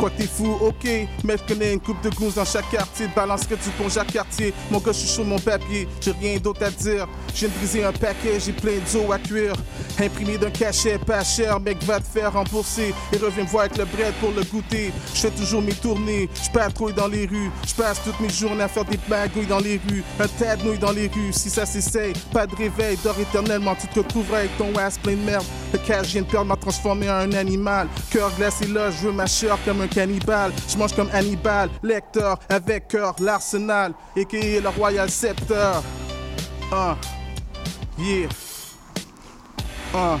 crois 0.00 0.10
que 0.10 0.22
t'es 0.22 0.28
fou, 0.28 0.56
ok. 0.62 0.88
Mais 1.24 1.36
je 1.36 1.52
connais 1.52 1.74
une 1.74 1.80
coupe 1.80 2.00
de 2.02 2.08
goons 2.08 2.30
dans 2.34 2.44
chaque 2.44 2.70
quartier. 2.70 3.06
Balancerai 3.14 3.56
du 3.56 3.70
pont 3.76 3.88
Jacques 3.88 4.12
Cartier. 4.12 4.54
Mon 4.70 4.78
gars, 4.78 4.92
je 4.92 4.98
suis 4.98 5.08
sur 5.08 5.24
mon 5.24 5.38
papier. 5.38 5.86
J'ai 6.00 6.12
rien 6.12 6.38
d'autre 6.38 6.64
à 6.64 6.70
dire. 6.70 7.06
De 7.38 7.46
briser 7.48 7.84
un 7.84 7.92
paquet, 7.92 8.38
j'ai 8.38 8.52
plein 8.52 8.78
d'eau 8.92 9.12
à 9.12 9.18
cuire. 9.18 9.54
Imprimé 9.98 10.38
d'un 10.38 10.50
cachet 10.50 10.98
pas 10.98 11.22
cher, 11.22 11.60
mec, 11.60 11.82
va 11.84 12.00
te 12.00 12.06
faire 12.06 12.32
rembourser. 12.32 12.94
Et 13.12 13.16
reviens 13.18 13.44
me 13.44 13.48
voir 13.48 13.64
avec 13.64 13.76
le 13.76 13.84
bread 13.84 14.14
pour 14.20 14.30
le 14.30 14.42
goûter. 14.42 14.92
Je 15.14 15.20
fais 15.20 15.30
toujours 15.30 15.62
mes 15.62 15.72
tournées, 15.72 16.28
je 16.42 16.50
patrouille 16.50 16.94
dans 16.94 17.08
les 17.08 17.26
rues. 17.26 17.50
Je 17.66 17.74
passe 17.74 18.00
toutes 18.02 18.20
mes 18.20 18.30
journées 18.30 18.62
à 18.62 18.68
faire 18.68 18.84
des 18.84 18.98
magouilles 19.08 19.46
dans 19.46 19.60
les 19.60 19.80
rues. 19.88 20.04
Un 20.18 20.28
tas 20.28 20.56
de 20.56 20.64
nouilles 20.64 20.78
dans 20.78 20.92
les 20.92 21.08
rues, 21.08 21.32
si 21.32 21.50
ça 21.50 21.66
s'essaye. 21.66 22.14
Pas 22.32 22.46
de 22.46 22.54
réveil, 22.54 22.98
dors 23.04 23.18
éternellement. 23.18 23.74
Tu 23.74 23.86
te 23.88 24.00
retrouveras 24.00 24.38
avec 24.38 24.56
ton 24.56 24.74
ass 24.76 24.98
plein 24.98 25.14
de 25.14 25.22
merde. 25.22 25.44
Le 25.72 25.78
cash 25.78 26.08
vient 26.08 26.22
de 26.22 26.44
m'a 26.44 26.56
transformé 26.56 27.10
en 27.10 27.14
un 27.14 27.32
animal. 27.32 27.88
Cœur 28.10 28.34
glacé 28.36 28.66
là, 28.66 28.90
je 28.90 29.06
veux 29.06 29.12
ma 29.12 29.26
chair 29.26 29.56
comme 29.64 29.82
un 29.82 29.86
cannibale. 29.86 30.52
Je 30.68 30.76
mange 30.76 30.92
comme 30.94 31.08
Hannibal, 31.12 31.70
lecteur 31.80 32.40
avec 32.48 32.88
cœur, 32.88 33.14
l'arsenal. 33.20 33.92
Et 34.16 34.26
le 34.60 34.68
Royal 34.68 35.08
Scepter. 35.08 35.74
Ah, 36.72 36.96
yeah. 37.96 38.28
Ah. 39.94 40.18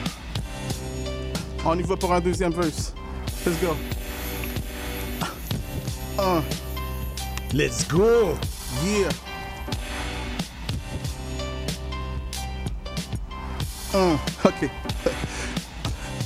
On 1.64 1.76
y 1.76 1.82
va 1.82 1.96
pour 1.96 2.12
un 2.12 2.20
deuxième 2.20 2.52
verse. 2.52 2.94
Let's 3.44 3.60
go. 3.60 3.76
Ah. 6.16 6.40
Let's 7.52 7.88
go. 7.88 8.36
Yeah. 8.84 9.08
Un. 13.94 14.16
Ok. 14.44 14.70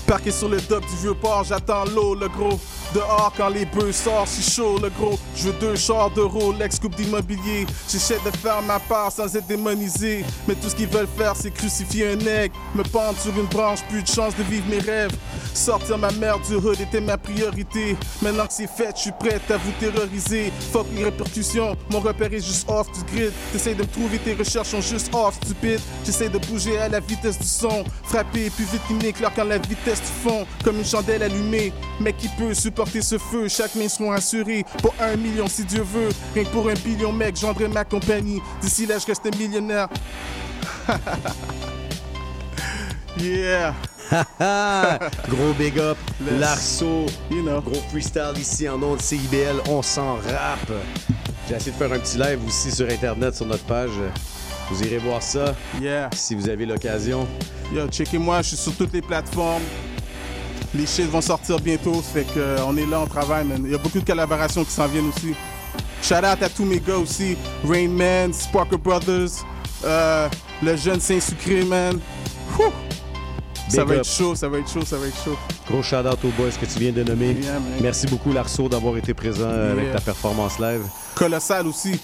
Parqué 0.07 0.31
sur 0.31 0.49
le 0.49 0.61
dock 0.61 0.83
du 0.83 0.97
vieux 0.97 1.15
port, 1.15 1.45
j'attends 1.45 1.85
l'eau, 1.87 2.15
le 2.15 2.29
gros. 2.29 2.61
Dehors, 2.95 3.33
quand 3.37 3.49
les 3.49 3.65
bœufs 3.65 3.91
sortent, 3.91 4.29
si 4.29 4.49
chaud, 4.49 4.79
le 4.81 4.89
gros. 4.89 5.19
Je 5.35 5.49
veux 5.49 5.53
deux 5.55 5.75
chars 5.75 6.13
de 6.13 6.21
Rolex, 6.21 6.79
coupe 6.79 6.95
d'immobilier. 6.95 7.67
J'essaie 7.91 8.21
de 8.25 8.31
faire 8.37 8.63
ma 8.63 8.79
part 8.79 9.11
sans 9.11 9.35
être 9.35 9.49
démonisé. 9.49 10.25
Mais 10.47 10.55
tout 10.55 10.69
ce 10.69 10.77
qu'ils 10.77 10.87
veulent 10.87 11.09
faire, 11.19 11.35
c'est 11.35 11.51
crucifier 11.51 12.13
un 12.13 12.21
aigle. 12.21 12.55
Me 12.77 12.85
pendre 12.85 13.19
sur 13.19 13.37
une 13.37 13.47
branche, 13.47 13.81
plus 13.89 14.05
de 14.05 14.07
chance 14.07 14.37
de 14.37 14.45
vivre 14.45 14.67
mes 14.71 14.79
rêves. 14.79 15.11
Sortir 15.55 15.99
ma 15.99 16.13
mère 16.13 16.39
du 16.39 16.55
hood 16.55 16.81
était 16.81 17.01
ma 17.01 17.19
priorité. 17.19 17.97
Maintenant 18.23 18.47
que 18.47 18.53
c'est 18.53 18.71
fait, 18.71 18.93
je 18.95 19.03
suis 19.03 19.13
prête 19.19 19.51
à 19.51 19.57
vous 19.57 19.73
terroriser. 19.81 20.53
Fuck 20.73 20.87
les 20.95 21.05
répercussions, 21.05 21.77
mon 21.91 21.99
repère 21.99 22.33
est 22.33 22.45
juste 22.45 22.69
off 22.71 22.87
du 22.93 23.03
grid. 23.13 23.33
T'essayes 23.53 23.75
de 23.75 23.83
me 23.83 23.89
trouver, 23.89 24.19
tes 24.19 24.35
recherches 24.35 24.69
sont 24.69 24.81
juste 24.81 25.13
off, 25.13 25.35
stupide. 25.43 25.81
J'essaie 26.07 26.29
de 26.29 26.39
bouger 26.39 26.79
à 26.79 26.89
la 26.89 27.01
vitesse 27.01 27.39
du 27.39 27.47
son. 27.47 27.85
Frapper 28.05 28.51
plus 28.51 28.67
vite 28.67 28.83
qu'une 28.87 29.05
éclair 29.05 29.33
quand 29.35 29.45
la 29.45 29.59
vitesse 29.59 30.01
du 30.01 30.29
fond. 30.29 30.47
Comme 30.63 30.79
une 30.79 30.85
chandelle 30.85 31.25
allumée. 31.25 31.73
Mais 32.01 32.13
qui 32.13 32.29
peut 32.29 32.55
supporter 32.55 32.84
ce 32.87 33.19
feu? 33.19 33.49
Chaque 33.49 33.75
main 33.75 33.89
seront 33.89 34.13
assurées. 34.13 34.65
Pour 34.83 34.95
un 35.01 35.17
million 35.17 35.47
si 35.49 35.65
Dieu 35.65 35.83
veut. 35.83 36.09
Rien 36.35 36.45
que 36.45 36.51
pour 36.51 36.69
un 36.69 36.75
billion, 36.75 37.13
mec, 37.13 37.37
j'endrai 37.37 37.69
ma 37.69 37.85
compagnie. 37.85 38.41
D'ici 38.61 38.87
là, 38.87 38.99
je 38.99 39.07
reste 39.07 39.27
un 39.27 39.37
millionnaire. 39.37 39.89
yeah. 43.19 43.75
gros 45.29 45.53
big 45.59 45.79
up, 45.79 45.97
Larceau, 46.39 47.07
gros 47.31 47.83
freestyle 47.91 48.35
ici 48.37 48.69
en 48.69 48.83
ondes 48.83 49.01
CIBL, 49.01 49.63
on 49.69 49.83
s'en 49.83 50.17
rappe. 50.17 50.73
J'ai 51.49 51.57
essayé 51.57 51.73
de 51.73 51.77
faire 51.77 51.93
un 51.93 51.99
petit 51.99 52.19
live 52.19 52.39
aussi 52.47 52.71
sur 52.71 52.89
Internet, 52.89 53.35
sur 53.35 53.47
notre 53.47 53.65
page. 53.65 53.91
Vous 54.71 54.83
irez 54.83 54.99
voir 54.99 55.23
ça 55.23 55.55
si 56.13 56.35
vous 56.35 56.49
avez 56.49 56.67
l'occasion. 56.67 57.27
Yo, 57.73 57.87
checkez-moi, 57.89 58.43
je 58.43 58.49
suis 58.49 58.57
sur 58.57 58.75
toutes 58.75 58.93
les 58.93 59.03
plateformes. 59.03 59.63
Les 60.77 60.87
shit 60.87 61.09
vont 61.09 61.21
sortir 61.21 61.61
bientôt, 61.61 61.95
ça 61.95 62.03
fait 62.13 62.25
que 62.25 62.39
euh, 62.39 62.77
est 62.77 62.87
là, 62.87 63.01
on 63.01 63.07
travaille, 63.07 63.45
man. 63.45 63.63
Il 63.65 63.71
y 63.71 63.75
a 63.75 63.79
beaucoup 63.79 64.01
de 64.01 64.05
collaborations 64.05 64.65
qui 64.65 64.73
s'en 64.73 64.87
viennent 64.87 65.09
aussi. 65.09 65.35
Shout 66.03 66.17
out 66.17 66.43
à 66.43 66.49
tous 66.49 66.65
mes 66.65 66.81
gars 66.81 66.97
aussi. 66.97 67.37
Rain 67.67 67.89
Man, 67.89 68.33
Sparker 68.33 68.77
Brothers, 68.77 69.45
euh, 69.85 70.29
le 70.63 70.77
jeune 70.77 71.01
Saint-Sucré, 71.01 71.65
man. 71.65 72.01
Whew! 72.59 72.73
Ça 73.69 73.85
va 73.85 73.95
up. 73.95 74.01
être 74.01 74.09
chaud, 74.11 74.35
ça 74.35 74.49
va 74.49 74.59
être 74.59 74.71
chaud, 74.71 74.85
ça 74.85 74.97
va 74.99 75.07
être 75.07 75.25
chaud. 75.25 75.37
Gros 75.69 75.83
shout-out 75.83 76.19
aux 76.25 76.29
boys 76.37 76.51
que 76.61 76.67
tu 76.67 76.79
viens 76.79 76.93
de 76.93 77.03
nommer. 77.03 77.33
Yeah. 77.33 77.61
Merci 77.81 78.07
beaucoup, 78.07 78.33
Larceau, 78.33 78.69
d'avoir 78.69 78.97
été 78.97 79.15
présent 79.15 79.49
euh, 79.49 79.73
avec 79.73 79.93
ta 79.93 80.01
performance 80.01 80.59
live. 80.59 80.83
Colossal 81.15 81.67
aussi. 81.67 81.99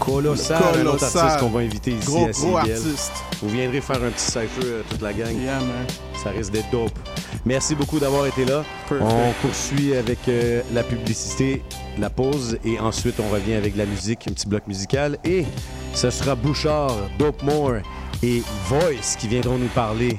Colossal, 0.00 0.56
un 0.56 0.86
autre 0.86 0.98
Colossal. 0.98 1.22
artiste 1.22 1.40
qu'on 1.40 1.50
va 1.50 1.60
inviter 1.60 1.92
ici 1.92 2.06
Gros, 2.06 2.26
à 2.26 2.30
gros 2.30 2.56
artiste. 2.56 3.12
Vous 3.40 3.48
viendrez 3.48 3.80
faire 3.80 4.02
un 4.02 4.10
petit 4.10 4.24
cypher, 4.24 4.82
toute 4.90 5.02
la 5.02 5.12
gang. 5.12 5.38
Yeah, 5.40 5.60
man. 5.60 5.86
Ça 6.22 6.30
risque 6.30 6.50
d'être 6.52 6.70
dope. 6.72 6.98
Merci 7.46 7.74
beaucoup 7.74 7.98
d'avoir 7.98 8.26
été 8.26 8.44
là. 8.44 8.64
Perfect. 8.88 9.10
On 9.10 9.46
poursuit 9.46 9.94
avec 9.94 10.28
euh, 10.28 10.62
la 10.72 10.82
publicité, 10.82 11.62
la 11.98 12.08
pause, 12.08 12.58
et 12.64 12.80
ensuite 12.80 13.16
on 13.20 13.28
revient 13.28 13.54
avec 13.54 13.76
la 13.76 13.84
musique, 13.84 14.26
un 14.28 14.32
petit 14.32 14.46
bloc 14.46 14.66
musical. 14.66 15.18
Et 15.24 15.44
ce 15.92 16.10
sera 16.10 16.34
Bouchard, 16.34 16.96
Dope 17.18 17.42
More 17.42 17.76
et 18.22 18.42
Voice 18.68 19.16
qui 19.18 19.28
viendront 19.28 19.58
nous 19.58 19.68
parler 19.68 20.18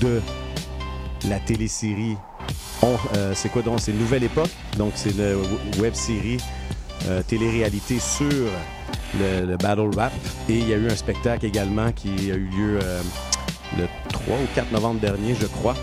de 0.00 0.20
la 1.28 1.38
télésérie. 1.40 2.16
Euh, 3.16 3.32
c'est 3.34 3.48
quoi 3.48 3.62
donc? 3.62 3.80
C'est 3.80 3.92
Nouvelle 3.92 4.24
Époque. 4.24 4.50
Donc 4.76 4.92
c'est 4.94 5.10
une 5.10 5.80
web 5.80 5.94
série 5.94 6.38
euh, 7.08 7.22
télé-réalité 7.22 7.98
sur 7.98 8.28
le, 9.18 9.46
le 9.46 9.56
battle 9.56 9.90
rap. 9.96 10.12
Et 10.48 10.58
il 10.58 10.68
y 10.68 10.74
a 10.74 10.76
eu 10.76 10.88
un 10.88 10.96
spectacle 10.96 11.46
également 11.46 11.92
qui 11.92 12.30
a 12.30 12.34
eu 12.34 12.48
lieu 12.56 12.78
euh, 12.82 13.02
le 13.78 13.86
3 14.10 14.36
ou 14.36 14.46
4 14.54 14.72
novembre 14.72 15.00
dernier, 15.00 15.34
je 15.40 15.46
crois. 15.46 15.74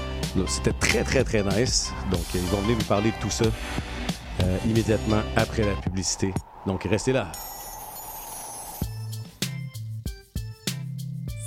C'était 0.47 0.73
très, 0.73 1.03
très, 1.03 1.23
très 1.23 1.43
nice. 1.43 1.91
Donc, 2.11 2.21
ils 2.33 2.41
vont 2.41 2.61
venir 2.61 2.77
nous 2.77 2.85
parler 2.85 3.11
de 3.11 3.15
tout 3.21 3.29
ça 3.29 3.45
euh, 3.45 4.57
immédiatement 4.65 5.21
après 5.35 5.63
la 5.63 5.73
publicité. 5.73 6.33
Donc, 6.65 6.83
restez 6.83 7.13
là. 7.13 7.31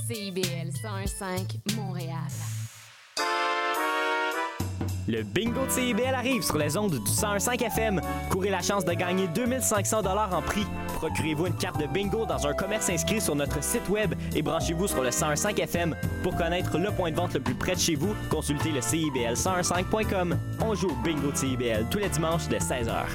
CIBL 0.08 0.70
101.5 0.70 1.76
Montréal. 1.76 2.51
Le 5.08 5.22
bingo 5.24 5.66
de 5.66 5.70
CIBL 5.70 6.14
arrive 6.14 6.42
sur 6.42 6.58
les 6.58 6.76
ondes 6.76 6.92
du 6.92 7.10
101.5 7.10 7.64
FM. 7.64 8.00
Courez 8.30 8.50
la 8.50 8.60
chance 8.60 8.84
de 8.84 8.92
gagner 8.92 9.26
2500 9.34 10.02
dollars 10.02 10.32
en 10.32 10.42
prix. 10.42 10.64
Procurez-vous 10.94 11.46
une 11.46 11.56
carte 11.56 11.80
de 11.80 11.86
bingo 11.86 12.24
dans 12.24 12.46
un 12.46 12.52
commerce 12.54 12.88
inscrit 12.88 13.20
sur 13.20 13.34
notre 13.34 13.62
site 13.64 13.88
web 13.88 14.14
et 14.36 14.42
branchez-vous 14.42 14.86
sur 14.86 15.02
le 15.02 15.10
101.5 15.10 15.60
FM. 15.60 15.96
Pour 16.22 16.36
connaître 16.36 16.78
le 16.78 16.90
point 16.92 17.10
de 17.10 17.16
vente 17.16 17.34
le 17.34 17.40
plus 17.40 17.54
près 17.54 17.74
de 17.74 17.80
chez 17.80 17.96
vous, 17.96 18.14
consultez 18.30 18.70
le 18.70 18.80
CIBL1015.com. 18.80 20.38
On 20.60 20.74
joue 20.74 20.94
bingo 21.02 21.32
de 21.32 21.36
CIBL 21.36 21.86
tous 21.90 21.98
les 21.98 22.08
dimanches 22.08 22.46
dès 22.48 22.58
16h. 22.58 23.06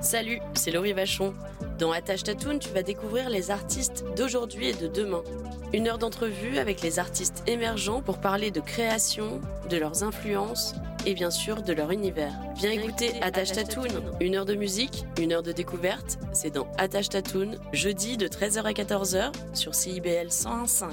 Salut, 0.00 0.40
c'est 0.54 0.70
Laurie 0.70 0.94
Vachon. 0.94 1.34
Dans 1.82 1.90
Attache 1.90 2.22
Tatoon, 2.22 2.60
tu 2.60 2.68
vas 2.68 2.84
découvrir 2.84 3.28
les 3.28 3.50
artistes 3.50 4.04
d'aujourd'hui 4.16 4.68
et 4.68 4.72
de 4.72 4.86
demain. 4.86 5.24
Une 5.72 5.88
heure 5.88 5.98
d'entrevue 5.98 6.58
avec 6.58 6.80
les 6.80 7.00
artistes 7.00 7.42
émergents 7.48 8.02
pour 8.02 8.18
parler 8.18 8.52
de 8.52 8.60
création, 8.60 9.40
de 9.68 9.78
leurs 9.78 10.04
influences 10.04 10.76
et 11.06 11.14
bien 11.14 11.32
sûr 11.32 11.60
de 11.60 11.72
leur 11.72 11.90
univers. 11.90 12.34
Viens 12.54 12.70
écouter 12.70 13.20
Attache 13.20 13.50
Tatoon, 13.50 13.88
une 14.20 14.36
heure 14.36 14.44
de 14.44 14.54
musique, 14.54 15.06
une 15.20 15.32
heure 15.32 15.42
de 15.42 15.50
découverte, 15.50 16.20
c'est 16.32 16.50
dans 16.50 16.68
Attache 16.78 17.08
Tatoon, 17.08 17.56
jeudi 17.72 18.16
de 18.16 18.28
13h 18.28 18.62
à 18.62 18.72
14h 18.72 19.32
sur 19.52 19.74
CIBL 19.74 20.28
101.5. 20.28 20.86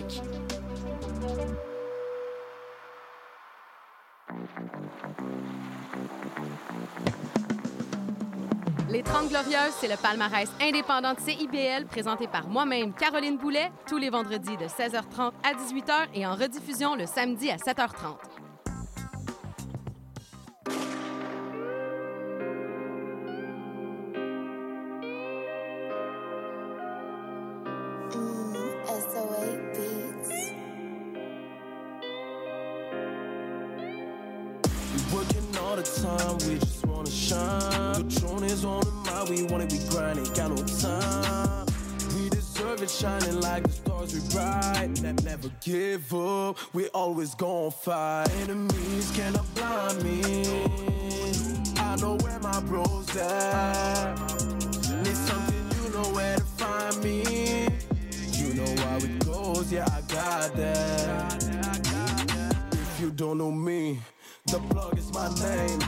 Les 8.92 9.04
30 9.04 9.30
Glorieuses, 9.30 9.76
c'est 9.80 9.88
le 9.88 9.98
palmarès 9.98 10.50
indépendant 10.60 11.14
de 11.14 11.20
CIBL 11.20 11.86
présenté 11.86 12.28
par 12.28 12.48
moi-même, 12.48 12.92
Caroline 12.92 13.38
Boulet, 13.38 13.72
tous 13.88 13.98
les 13.98 14.10
vendredis 14.10 14.58
de 14.58 14.66
16h30 14.66 15.32
à 15.44 15.54
18h 15.54 16.08
et 16.16 16.26
en 16.26 16.34
rediffusion 16.34 16.96
le 16.96 17.06
samedi 17.06 17.52
à 17.52 17.58
7h30. 17.58 18.39
The 39.40 39.48
mind, 39.48 39.52
we 39.52 39.52
want 39.52 39.64
it, 39.64 39.72
we 39.72 39.90
grind, 39.90 40.20
ain't 40.20 40.36
got 40.36 40.50
no 40.50 40.64
time. 40.64 41.66
We 42.16 42.30
deserve 42.30 42.82
it, 42.82 42.90
shining 42.90 43.42
like 43.42 43.64
the 43.64 43.70
stars 43.72 44.14
we 44.14 44.22
bright. 44.34 45.02
Ne- 45.02 45.14
never 45.24 45.50
give 45.64 46.14
up, 46.14 46.58
we 46.74 46.88
always 46.90 47.36
gon' 47.36 47.72
fight. 47.72 48.30
Enemies 48.42 49.12
cannot 49.16 49.46
blind 49.56 50.04
me. 50.04 50.66
I 51.78 51.96
know 51.98 52.18
where 52.18 52.40
my 52.40 52.60
bros 52.62 53.16
at. 53.16 54.20
Need 55.04 55.18
something, 55.18 55.84
you 55.84 55.90
know 55.94 56.10
where 56.14 56.38
to 56.38 56.44
find 56.44 57.04
me. 57.04 57.68
You 58.34 58.54
know 58.54 58.76
how 58.84 58.98
it 58.98 59.26
goes, 59.26 59.72
yeah, 59.72 59.88
I 59.92 60.02
got 60.14 60.56
that. 60.56 61.44
If 62.72 63.00
you 63.02 63.12
don't 63.12 63.38
know 63.38 63.52
me, 63.52 64.00
the 64.52 64.60
plug 64.70 64.98
is 64.98 65.14
my 65.14 65.28
name. 65.44 65.80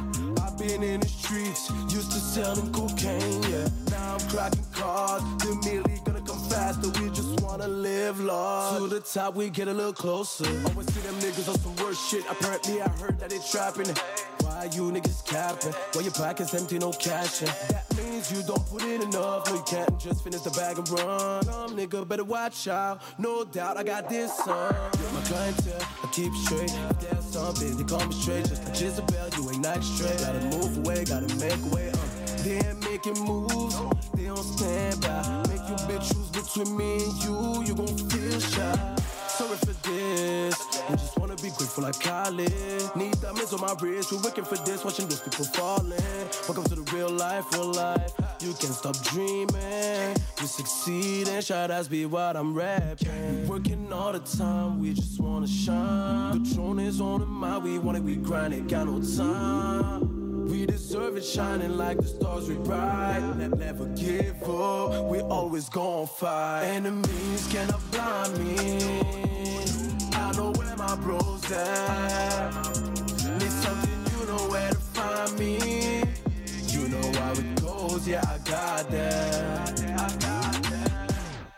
I've 0.43 0.55
been 0.57 0.83
in 0.83 0.99
the 0.99 1.07
streets, 1.07 1.71
used 1.89 2.11
to 2.11 2.19
selling 2.19 2.71
cocaine, 2.71 3.41
yeah. 3.43 3.80
Now 4.01 4.15
I'm 4.15 4.29
cracking 4.29 4.65
cards, 4.73 5.23
the 5.43 5.61
merely 5.63 6.01
gonna 6.03 6.21
come 6.21 6.39
faster. 6.49 6.89
We 6.99 7.11
just 7.11 7.39
wanna 7.41 7.67
live 7.67 8.19
large. 8.19 8.81
To 8.81 8.87
the 8.87 8.99
top, 8.99 9.35
we 9.35 9.51
get 9.51 9.67
a 9.67 9.73
little 9.73 9.93
closer. 9.93 10.49
Always 10.69 10.91
see 10.91 11.01
them 11.01 11.13
niggas 11.19 11.47
on 11.47 11.59
some 11.59 11.75
worse 11.75 12.01
shit. 12.09 12.23
Apparently, 12.27 12.81
I 12.81 12.89
heard 12.89 13.19
that 13.19 13.29
they 13.29 13.37
trapping. 13.51 13.93
Why 14.41 14.69
you 14.73 14.91
niggas 14.91 15.23
capping? 15.23 15.73
Why 15.93 16.01
your 16.01 16.13
pocket's 16.13 16.53
empty, 16.55 16.79
no 16.79 16.91
cash. 16.93 17.43
in. 17.43 17.47
That 17.69 17.85
means 17.95 18.31
you 18.31 18.41
don't 18.41 18.65
put 18.65 18.81
in 18.81 19.03
enough. 19.03 19.45
No, 19.45 19.53
you 19.53 19.63
can't 19.67 19.99
just 19.99 20.23
finish 20.23 20.41
the 20.41 20.49
bag 20.49 20.79
and 20.79 20.89
run. 20.89 21.43
Some 21.43 21.77
nigga 21.77 22.07
better 22.07 22.23
watch 22.23 22.67
out. 22.67 23.03
No 23.19 23.43
doubt, 23.43 23.77
I 23.77 23.83
got 23.83 24.09
this 24.09 24.35
son. 24.35 24.73
You're 24.99 25.11
my 25.11 25.21
clientele, 25.29 25.87
I 26.03 26.07
keep 26.11 26.33
straight. 26.45 26.73
If 26.89 26.99
there's 27.01 27.25
something, 27.25 27.77
they 27.77 27.83
call 27.83 28.03
me 28.07 28.15
straight. 28.15 28.45
Just 28.49 28.65
like 28.65 28.81
Jezebel, 28.81 29.29
you 29.37 29.51
ain't 29.51 29.61
not 29.61 29.83
straight. 29.83 30.17
Gotta 30.25 30.41
move 30.57 30.77
away, 30.79 31.05
gotta 31.05 31.29
make 31.35 31.61
way. 31.71 31.91
Uh. 31.91 32.20
They 32.43 32.57
ain't 32.57 32.79
making 32.79 33.23
moves, 33.23 33.77
they 34.15 34.25
don't 34.25 34.37
stand 34.37 35.01
by. 35.01 35.43
Make 35.47 35.67
your 35.69 35.77
bitch 35.87 36.11
choose 36.11 36.29
between 36.29 36.75
me 36.75 37.03
and 37.03 37.23
you, 37.23 37.63
you 37.65 37.75
gon' 37.75 37.95
feel 38.09 38.39
shy. 38.39 38.95
Sorry 39.27 39.57
for 39.57 39.73
this, 39.87 40.55
I 40.89 40.95
just 40.95 41.19
wanna 41.19 41.35
be 41.35 41.49
grateful 41.49 41.83
like 41.83 41.99
Khaled. 41.99 42.95
Need 42.95 43.21
diamonds 43.21 43.53
on 43.53 43.61
my 43.61 43.75
wrist, 43.79 44.11
we're 44.11 44.23
working 44.23 44.43
for 44.43 44.57
this, 44.57 44.83
watching 44.83 45.07
those 45.07 45.19
people 45.19 45.45
falling. 45.45 46.01
Welcome 46.47 46.63
to 46.63 46.75
the 46.75 46.91
real 46.91 47.11
life, 47.11 47.45
real 47.53 47.73
life. 47.73 48.11
You 48.39 48.53
can't 48.53 48.73
stop 48.73 48.97
dreaming, 49.03 50.15
you 50.39 50.47
succeed 50.47 51.27
and 51.27 51.43
shout 51.43 51.69
outs 51.69 51.87
be 51.87 52.07
what 52.07 52.35
I'm 52.35 52.55
rapping. 52.55 53.47
Working 53.47 53.93
all 53.93 54.13
the 54.13 54.19
time, 54.19 54.79
we 54.79 54.95
just 54.95 55.19
wanna 55.19 55.47
shine. 55.47 56.43
Patron 56.43 56.79
is 56.79 56.99
on 56.99 57.19
the 57.19 57.27
mind, 57.27 57.63
we 57.63 57.77
want 57.77 57.97
it, 57.99 58.03
we 58.03 58.15
grind 58.15 58.55
it, 58.55 58.67
got 58.67 58.87
no 58.87 58.99
time. 58.99 60.30
We 60.51 60.65
deserve 60.65 61.15
it, 61.15 61.23
shining 61.23 61.77
like 61.77 61.97
the 61.97 62.07
stars 62.07 62.49
we 62.49 62.55
bright. 62.55 63.21
Ne- 63.37 63.47
never 63.47 63.85
give 63.95 64.43
up, 64.43 65.05
we 65.05 65.21
always 65.21 65.69
gon' 65.69 66.07
fight. 66.07 66.65
Enemies 66.65 67.47
cannot 67.49 67.79
blind 67.89 68.37
me. 68.37 68.77
I 70.11 70.31
know 70.35 70.51
where 70.51 70.75
my 70.75 70.95
bros 70.97 71.49
at. 71.53 72.51
Need 73.39 73.53
something, 73.63 73.99
you 74.11 74.25
know 74.27 74.43
where 74.51 74.71
to 74.71 74.75
find 74.75 75.39
me. 75.39 76.03
You 76.67 76.89
know 76.89 77.19
how 77.21 77.31
it 77.31 77.61
goes, 77.61 78.05
yeah, 78.05 78.21
I 78.27 78.37
got 78.39 78.91
that. 78.91 79.79
I 79.79 80.09
got 80.19 80.63
that. 80.63 81.13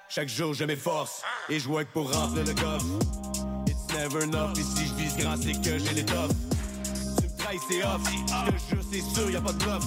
Chaque 0.07 0.29
jour 0.29 0.53
je 0.53 0.65
m'efforce 0.65 1.23
et 1.49 1.57
je 1.57 1.67
work 1.67 1.87
pour 1.91 2.13
remplir 2.13 2.45
le 2.45 2.53
coffre. 2.53 2.85
It's 3.65 3.87
never 3.91 4.23
enough, 4.23 4.55
et 4.59 4.61
si 4.61 4.85
je 4.85 4.93
vise 4.93 5.17
grand 5.17 5.35
c'est 5.35 5.59
que 5.63 5.79
j'ai 5.79 5.95
l'étoffe. 5.95 6.35
Tu 6.51 6.52
c'est 7.67 7.83
off, 7.83 8.01
je 8.05 8.49
te 8.51 8.75
jure 8.75 8.83
c'est 8.91 9.01
sûr 9.01 9.29
y 9.31 9.35
a 9.35 9.41
pas 9.41 9.53
de 9.53 9.57
bluff. 9.57 9.83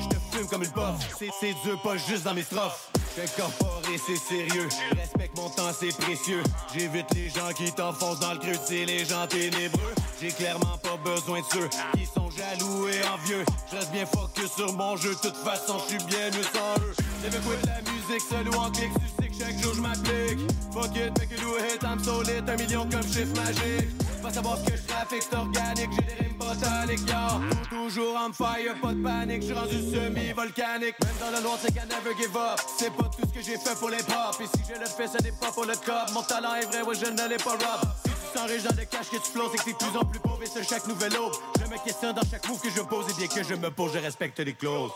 Je 0.00 0.08
te 0.08 0.36
fume 0.36 0.46
comme 0.48 0.62
une 0.62 0.70
puff, 0.70 0.94
c'est, 1.18 1.54
dur 1.64 1.80
pas 1.82 1.96
juste 1.96 2.24
dans 2.24 2.34
mes 2.34 2.42
strophes. 2.42 2.90
J'suis 3.10 3.22
incorporé, 3.22 3.98
c'est 4.06 4.16
sérieux. 4.16 4.68
Respecte 4.96 5.36
mon 5.36 5.48
temps, 5.48 5.70
c'est 5.78 5.96
précieux. 5.96 6.42
J'évite 6.74 7.06
les 7.14 7.28
gens 7.28 7.52
qui 7.56 7.72
t'enfoncent 7.72 8.20
dans 8.20 8.32
le 8.32 8.38
creux, 8.38 8.58
c'est 8.66 8.84
les 8.84 9.04
gens 9.04 9.26
ténébreux. 9.26 9.94
J'ai 10.20 10.28
clairement 10.28 10.78
pas 10.82 10.96
besoin 11.04 11.40
de 11.40 11.44
ceux 11.52 11.68
qui 11.96 12.06
sont 12.06 12.30
jaloux 12.30 12.88
et 12.88 13.06
envieux. 13.08 13.44
Je 13.70 13.76
reste 13.76 13.92
bien 13.92 14.06
focus 14.06 14.52
sur 14.56 14.72
mon 14.72 14.96
jeu, 14.96 15.10
de 15.10 15.20
toute 15.20 15.36
façon 15.36 15.78
je 15.84 15.96
suis 15.96 16.04
bien 16.04 16.30
mieux 16.30 16.42
sans 16.42 16.80
eux. 16.82 16.94
Never 17.22 17.38
quit 17.38 17.66
la 17.66 17.90
musique, 17.90 18.28
seul 18.28 18.48
ou 18.48 18.54
en 18.58 18.70
clic, 18.70 18.90
tu 18.94 19.22
sais 19.22 19.28
que 19.28 19.44
chaque 19.44 19.62
jour 19.62 19.74
je 19.74 19.80
m'applique. 19.80 20.50
Fuck 20.72 20.96
it, 20.96 21.18
make 21.18 21.30
it 21.30 21.40
do 21.40 21.56
it, 21.56 21.82
I'm 21.82 22.02
so 22.02 22.22
lit, 22.22 22.42
un 22.46 22.56
million 22.56 22.88
comme 22.88 23.02
chiffre 23.02 23.34
magique. 23.36 24.03
Pas 24.24 24.32
savoir 24.32 24.56
ce 24.56 24.70
que 24.70 24.76
je 24.78 24.82
trafique, 24.84 25.22
c'est 25.22 25.36
organique, 25.36 25.90
j'ai 25.92 26.02
des 26.02 26.24
rimes 26.24 26.38
botaniques, 26.38 27.06
yo. 27.06 27.44
Toujours 27.68 28.16
on 28.26 28.32
fire, 28.32 28.74
pas 28.80 28.94
de 28.94 29.02
panique, 29.02 29.42
je 29.42 29.46
suis 29.48 29.54
rendu 29.54 29.74
semi-volcanique. 29.92 30.94
Même 31.04 31.18
dans 31.20 31.36
le 31.36 31.42
noir, 31.42 31.58
c'est 31.60 31.74
qu'à 31.74 31.84
never 31.84 32.16
give 32.18 32.34
up. 32.34 32.58
C'est 32.78 32.90
pas 32.90 33.04
tout 33.04 33.28
ce 33.28 33.34
que 33.38 33.44
j'ai 33.44 33.58
fait 33.58 33.78
pour 33.78 33.90
les 33.90 33.98
pop. 33.98 34.34
Et 34.40 34.46
si 34.46 34.64
je 34.66 34.80
le 34.80 34.86
fais, 34.86 35.08
ce 35.08 35.22
n'est 35.22 35.36
pas 35.38 35.52
pour 35.52 35.66
le 35.66 35.74
cop. 35.74 36.10
Mon 36.14 36.22
talent 36.22 36.54
est 36.54 36.64
vrai, 36.64 36.80
ouais, 36.80 36.94
je 36.94 37.04
ne 37.04 37.28
l'ai 37.28 37.36
pas 37.36 37.50
rob. 37.50 37.84
Si 38.06 38.10
tu 38.32 38.38
sens 38.38 38.50
riche 38.50 38.62
dans 38.62 38.74
le 38.74 38.86
cash 38.86 39.10
que 39.10 39.16
tu 39.16 39.30
flows, 39.30 39.50
c'est 39.52 39.58
que 39.58 39.64
t'es 39.64 39.84
plus 39.84 39.98
en 39.98 40.04
plus 40.06 40.20
pauvre 40.20 40.42
et 40.42 40.46
sur 40.46 40.64
chaque 40.64 40.86
nouvelle 40.88 41.18
aube. 41.18 41.34
Je 41.60 41.70
me 41.70 41.84
questionne 41.84 42.14
dans 42.14 42.24
chaque 42.24 42.48
move 42.48 42.60
que 42.62 42.70
je 42.70 42.80
pose 42.80 43.04
et 43.10 43.14
bien 43.18 43.26
que 43.26 43.46
je 43.46 43.54
me 43.54 43.70
pose, 43.70 43.92
je 43.92 43.98
respecte 43.98 44.40
les 44.40 44.54
clauses. 44.54 44.90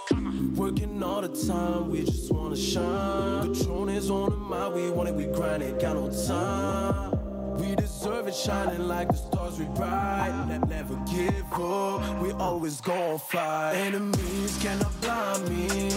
Working 0.57 1.03
all 1.03 1.21
the 1.21 1.29
time, 1.29 1.91
we 1.91 2.07
just 2.07 2.33
wanna 2.33 2.57
shine. 2.57 3.53
Patron 3.53 3.91
is 3.91 4.11
on 4.11 4.31
the 4.31 4.37
mind, 4.37 4.75
we 4.75 4.89
want 4.89 5.11
it, 5.11 5.15
we 5.15 5.27
grind 5.27 5.61
it, 5.61 5.79
got 5.79 5.97
no 5.97 6.09
time. 6.09 7.28
We 7.59 7.75
deserve 7.75 8.29
it, 8.29 8.35
shining 8.35 8.87
like 8.87 9.09
the 9.09 9.17
stars 9.17 9.59
we 9.59 9.67
ride. 9.81 10.47
Ne- 10.49 10.59
never 10.69 10.97
give 11.07 11.53
up, 11.53 12.23
we 12.23 12.33
always 12.33 12.81
gon' 12.81 13.19
fight. 13.19 13.75
Enemies 13.75 14.59
cannot 14.63 15.01
blind 15.01 15.49
me. 15.49 15.91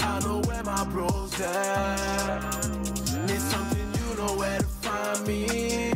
I 0.00 0.20
know 0.20 0.40
where 0.46 0.62
my 0.62 0.84
bros 0.84 1.40
at. 1.40 2.42
Need 3.26 3.40
something, 3.40 3.88
you 3.98 4.16
know 4.16 4.34
where 4.36 4.58
to 4.58 4.66
find 4.66 5.26
me. 5.26 5.92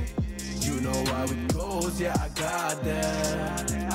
You 0.61 0.81
know 0.81 1.05
how 1.13 1.25
it 1.25 1.55
goes, 1.55 2.01
yeah. 2.01 2.15
I 2.19 2.29
got 2.41 2.83
that. 2.85 3.90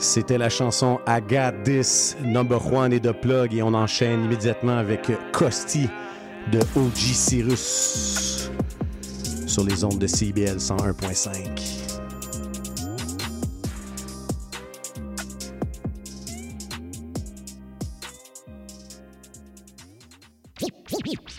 C'était 0.00 0.38
la 0.38 0.48
chanson 0.48 1.00
I 1.08 1.20
Got 1.20 1.64
This, 1.64 2.16
Number 2.22 2.72
One 2.72 2.92
et 2.92 3.00
de 3.00 3.10
Plug, 3.10 3.52
et 3.52 3.62
on 3.64 3.74
enchaîne 3.74 4.24
immédiatement 4.24 4.78
avec 4.78 5.10
Costi 5.32 5.88
de 6.52 6.60
OG 6.76 6.94
Cyrus 6.94 8.48
sur 9.46 9.64
les 9.64 9.82
ondes 9.82 9.98
de 9.98 10.06
CBL 10.06 10.58
101.5. 10.58 11.78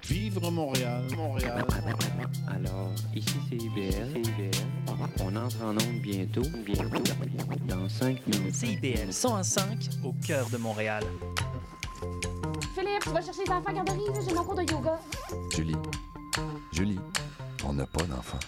Vivre 0.09 0.51
Montréal, 0.51 1.03
Montréal. 1.15 1.65
Alors, 2.47 2.91
ici 3.15 3.35
c'est 3.49 3.55
IBL. 3.55 4.21
On 5.21 5.35
entre 5.35 5.63
en 5.63 5.71
onde 5.71 6.01
bientôt. 6.01 6.41
Bientôt. 6.65 6.89
Dans 7.67 7.87
5 7.87 8.27
minutes. 8.27 8.55
CIBL 8.55 9.11
105 9.11 9.89
au 10.03 10.13
cœur 10.25 10.49
de 10.49 10.57
Montréal. 10.57 11.03
Philippe, 12.75 13.07
va 13.07 13.21
chercher 13.21 13.43
les 13.45 13.51
enfants 13.51 13.69
à 13.69 13.73
garderie, 13.73 13.99
j'ai 14.25 14.33
mon 14.33 14.43
cours 14.43 14.55
de 14.55 14.61
yoga. 14.61 14.99
Julie, 15.53 15.75
Julie, 16.71 16.99
on 17.65 17.73
n'a 17.73 17.85
pas 17.85 18.03
d'enfant. 18.03 18.39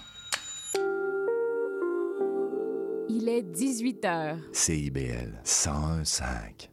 Il 3.10 3.28
est 3.28 3.44
18 3.44 4.04
h. 4.06 4.38
CIBL 4.54 5.42
101.5. 5.44 6.70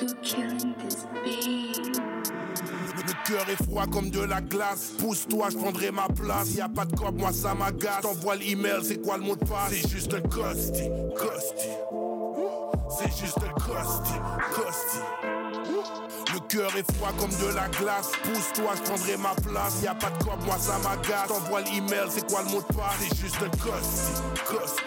Le 0.00 0.06
cœur 3.26 3.48
est 3.50 3.62
froid 3.62 3.86
comme 3.86 4.10
de 4.10 4.20
la 4.20 4.40
glace. 4.40 4.92
Pousse-toi, 4.98 5.50
je 5.50 5.58
prendrai 5.58 5.90
ma 5.90 6.08
place. 6.08 6.54
Y 6.54 6.62
a 6.62 6.68
pas 6.68 6.86
de 6.86 6.96
cop, 6.96 7.14
moi 7.18 7.32
ça 7.32 7.54
m'agace. 7.54 8.00
T'envoies 8.02 8.36
l'email, 8.36 8.82
c'est 8.82 9.02
quoi 9.02 9.18
le 9.18 9.24
mot 9.24 9.36
de 9.36 9.44
passe? 9.44 9.72
C'est 9.72 9.88
juste 9.88 10.14
un 10.14 10.22
costi, 10.22 10.88
costi. 11.14 11.68
C'est 12.98 13.12
juste 13.18 13.38
un 13.38 13.52
costi, 13.60 14.14
costi. 14.54 15.00
Le 16.32 16.40
cœur 16.48 16.74
est 16.76 16.92
froid 16.94 17.12
comme 17.18 17.30
de 17.30 17.54
la 17.54 17.68
glace. 17.68 18.10
Pousse-toi, 18.22 18.72
je 18.76 18.82
prendrai 18.90 19.16
ma 19.18 19.34
place. 19.34 19.82
Y 19.82 19.86
a 19.86 19.94
pas 19.94 20.10
de 20.10 20.24
cop, 20.24 20.42
moi 20.46 20.56
ça 20.58 20.78
m'agace. 20.78 21.28
T'envoies 21.28 21.60
l'email, 21.60 22.08
c'est 22.08 22.26
quoi 22.26 22.42
le 22.42 22.50
mot 22.50 22.62
de 22.62 22.72
passe? 22.74 23.00
C'est 23.00 23.16
juste 23.16 23.36
un 23.44 23.50
costi, 23.58 24.12
costi. 24.46 24.82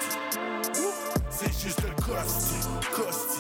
C'est 1.30 1.53
juste 1.61 1.82
un 1.82 1.93
costi, 2.01 2.55
costi. 2.95 3.32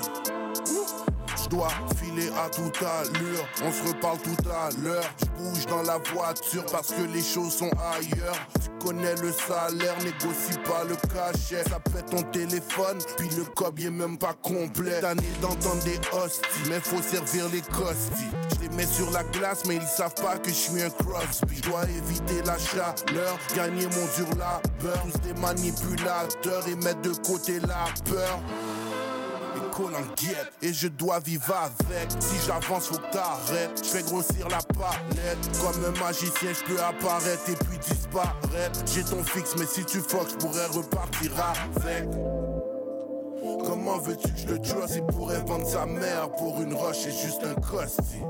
Dois 1.53 1.67
filer 1.97 2.29
à 2.43 2.49
toute 2.49 2.81
allure, 2.81 3.47
on 3.63 3.71
se 3.71 3.87
reparle 3.87 4.17
tout 4.23 4.49
à 4.49 4.69
l'heure. 4.83 5.03
Je 5.19 5.25
bouge 5.43 5.67
dans 5.67 5.83
la 5.83 5.99
voiture 5.99 6.65
parce 6.71 6.87
que 6.87 7.03
les 7.03 7.21
choses 7.21 7.53
sont 7.53 7.69
ailleurs. 7.93 8.35
Tu 8.59 8.87
connais 8.87 9.13
le 9.21 9.31
salaire, 9.31 9.95
négocie 9.99 10.57
pas 10.65 10.83
le 10.83 10.95
cachet. 10.95 11.63
Ça 11.69 11.79
pète 11.79 12.07
ton 12.09 12.23
téléphone, 12.31 12.97
puis 13.17 13.29
le 13.37 13.43
cob 13.43 13.77
il 13.77 13.85
est 13.85 13.91
même 13.91 14.17
pas 14.17 14.33
complet. 14.41 14.99
Tanné 15.01 15.21
d'entendre 15.43 15.83
des 15.83 15.99
hosties, 16.11 16.69
mais 16.69 16.79
faut 16.79 17.03
servir 17.03 17.47
les 17.53 17.61
costis. 17.61 18.31
Je 18.55 18.61
les 18.61 18.75
mets 18.75 18.87
sur 18.87 19.11
la 19.11 19.23
glace, 19.23 19.61
mais 19.67 19.75
ils 19.75 19.87
savent 19.87 20.15
pas 20.15 20.39
que 20.39 20.49
je 20.49 20.55
suis 20.55 20.81
un 20.81 20.89
Crosby. 20.89 21.57
Je 21.57 21.69
dois 21.69 21.83
éviter 21.83 22.41
la 22.47 22.57
chaleur, 22.57 23.37
gagner 23.55 23.85
mon 23.85 24.05
dur 24.17 24.27
labeur. 24.39 25.03
Tous 25.03 25.19
des 25.21 25.39
manipulateurs 25.39 26.67
et 26.67 26.75
mettre 26.77 27.01
de 27.01 27.13
côté 27.27 27.59
la 27.59 27.85
peur 28.09 28.39
colle 29.73 29.95
en 29.95 30.05
guette 30.15 30.51
et 30.61 30.71
je 30.71 30.87
dois 30.87 31.19
vivre 31.19 31.53
avec. 31.55 32.11
Si 32.19 32.35
j'avance, 32.45 32.87
faut 32.87 32.97
que 32.97 33.11
t'arrêtes. 33.11 33.81
Je 33.83 33.89
fais 33.89 34.03
grossir 34.03 34.47
la 34.49 34.59
palette. 34.77 35.37
Comme 35.59 35.83
un 35.83 35.99
magicien, 35.99 36.51
je 36.53 36.63
peux 36.73 36.79
apparaître 36.79 37.49
et 37.49 37.55
puis 37.55 37.77
disparaître. 37.79 38.79
J'ai 38.93 39.03
ton 39.03 39.23
fixe, 39.23 39.55
mais 39.57 39.65
si 39.65 39.83
tu 39.85 39.99
fuck, 39.99 40.29
je 40.29 40.35
pourrais 40.35 40.67
repartir 40.67 41.31
avec. 41.75 42.07
Comment 43.65 43.97
veux-tu 43.97 44.29
que 44.29 44.39
je 44.39 44.47
le 44.47 44.59
Il 44.95 45.05
pourrait 45.07 45.41
vendre 45.45 45.67
sa 45.67 45.85
mère 45.85 46.29
pour 46.31 46.61
une 46.61 46.73
roche, 46.73 46.97
c'est 47.03 47.11
juste 47.11 47.41
un 47.43 47.59
costi. 47.59 48.21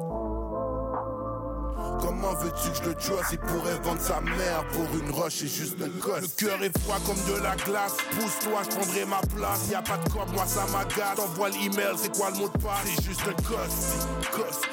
Comment 2.00 2.34
veux-tu 2.36 2.70
que 2.70 2.78
je 2.78 2.90
le 2.90 2.96
trust 2.96 3.32
Il 3.32 3.40
pourrait 3.40 3.80
vendre 3.84 4.02
sa 4.02 4.22
mère 4.22 4.66
pour 4.72 4.88
une 4.98 5.12
roche, 5.12 5.34
c'est 5.40 5.48
juste 5.48 5.78
un 5.82 5.90
costi. 6.00 6.22
Le 6.22 6.48
cœur 6.48 6.64
est 6.64 6.80
froid 6.80 6.98
comme 7.06 7.36
de 7.36 7.42
la 7.42 7.56
glace. 7.56 7.96
Pousse-toi, 8.12 8.62
je 8.64 8.76
prendrai 8.76 9.06
ma 9.06 9.22
place. 9.36 9.70
Y 9.70 9.76
a 9.76 9.82
pas 9.82 9.98
de 9.98 10.10
cop, 10.10 10.30
moi 10.34 10.46
ça 10.46 10.66
m'agace. 10.72 11.16
T'envoies 11.16 11.50
l'email, 11.50 11.96
c'est 11.98 12.16
quoi 12.16 12.32
le 12.32 12.38
mot 12.38 12.50
de 12.50 12.58
passe? 12.58 12.86
C'est 12.86 13.04
juste 13.04 13.22
un 13.22 13.34
costi, 13.44 13.98
costi. 14.32 14.68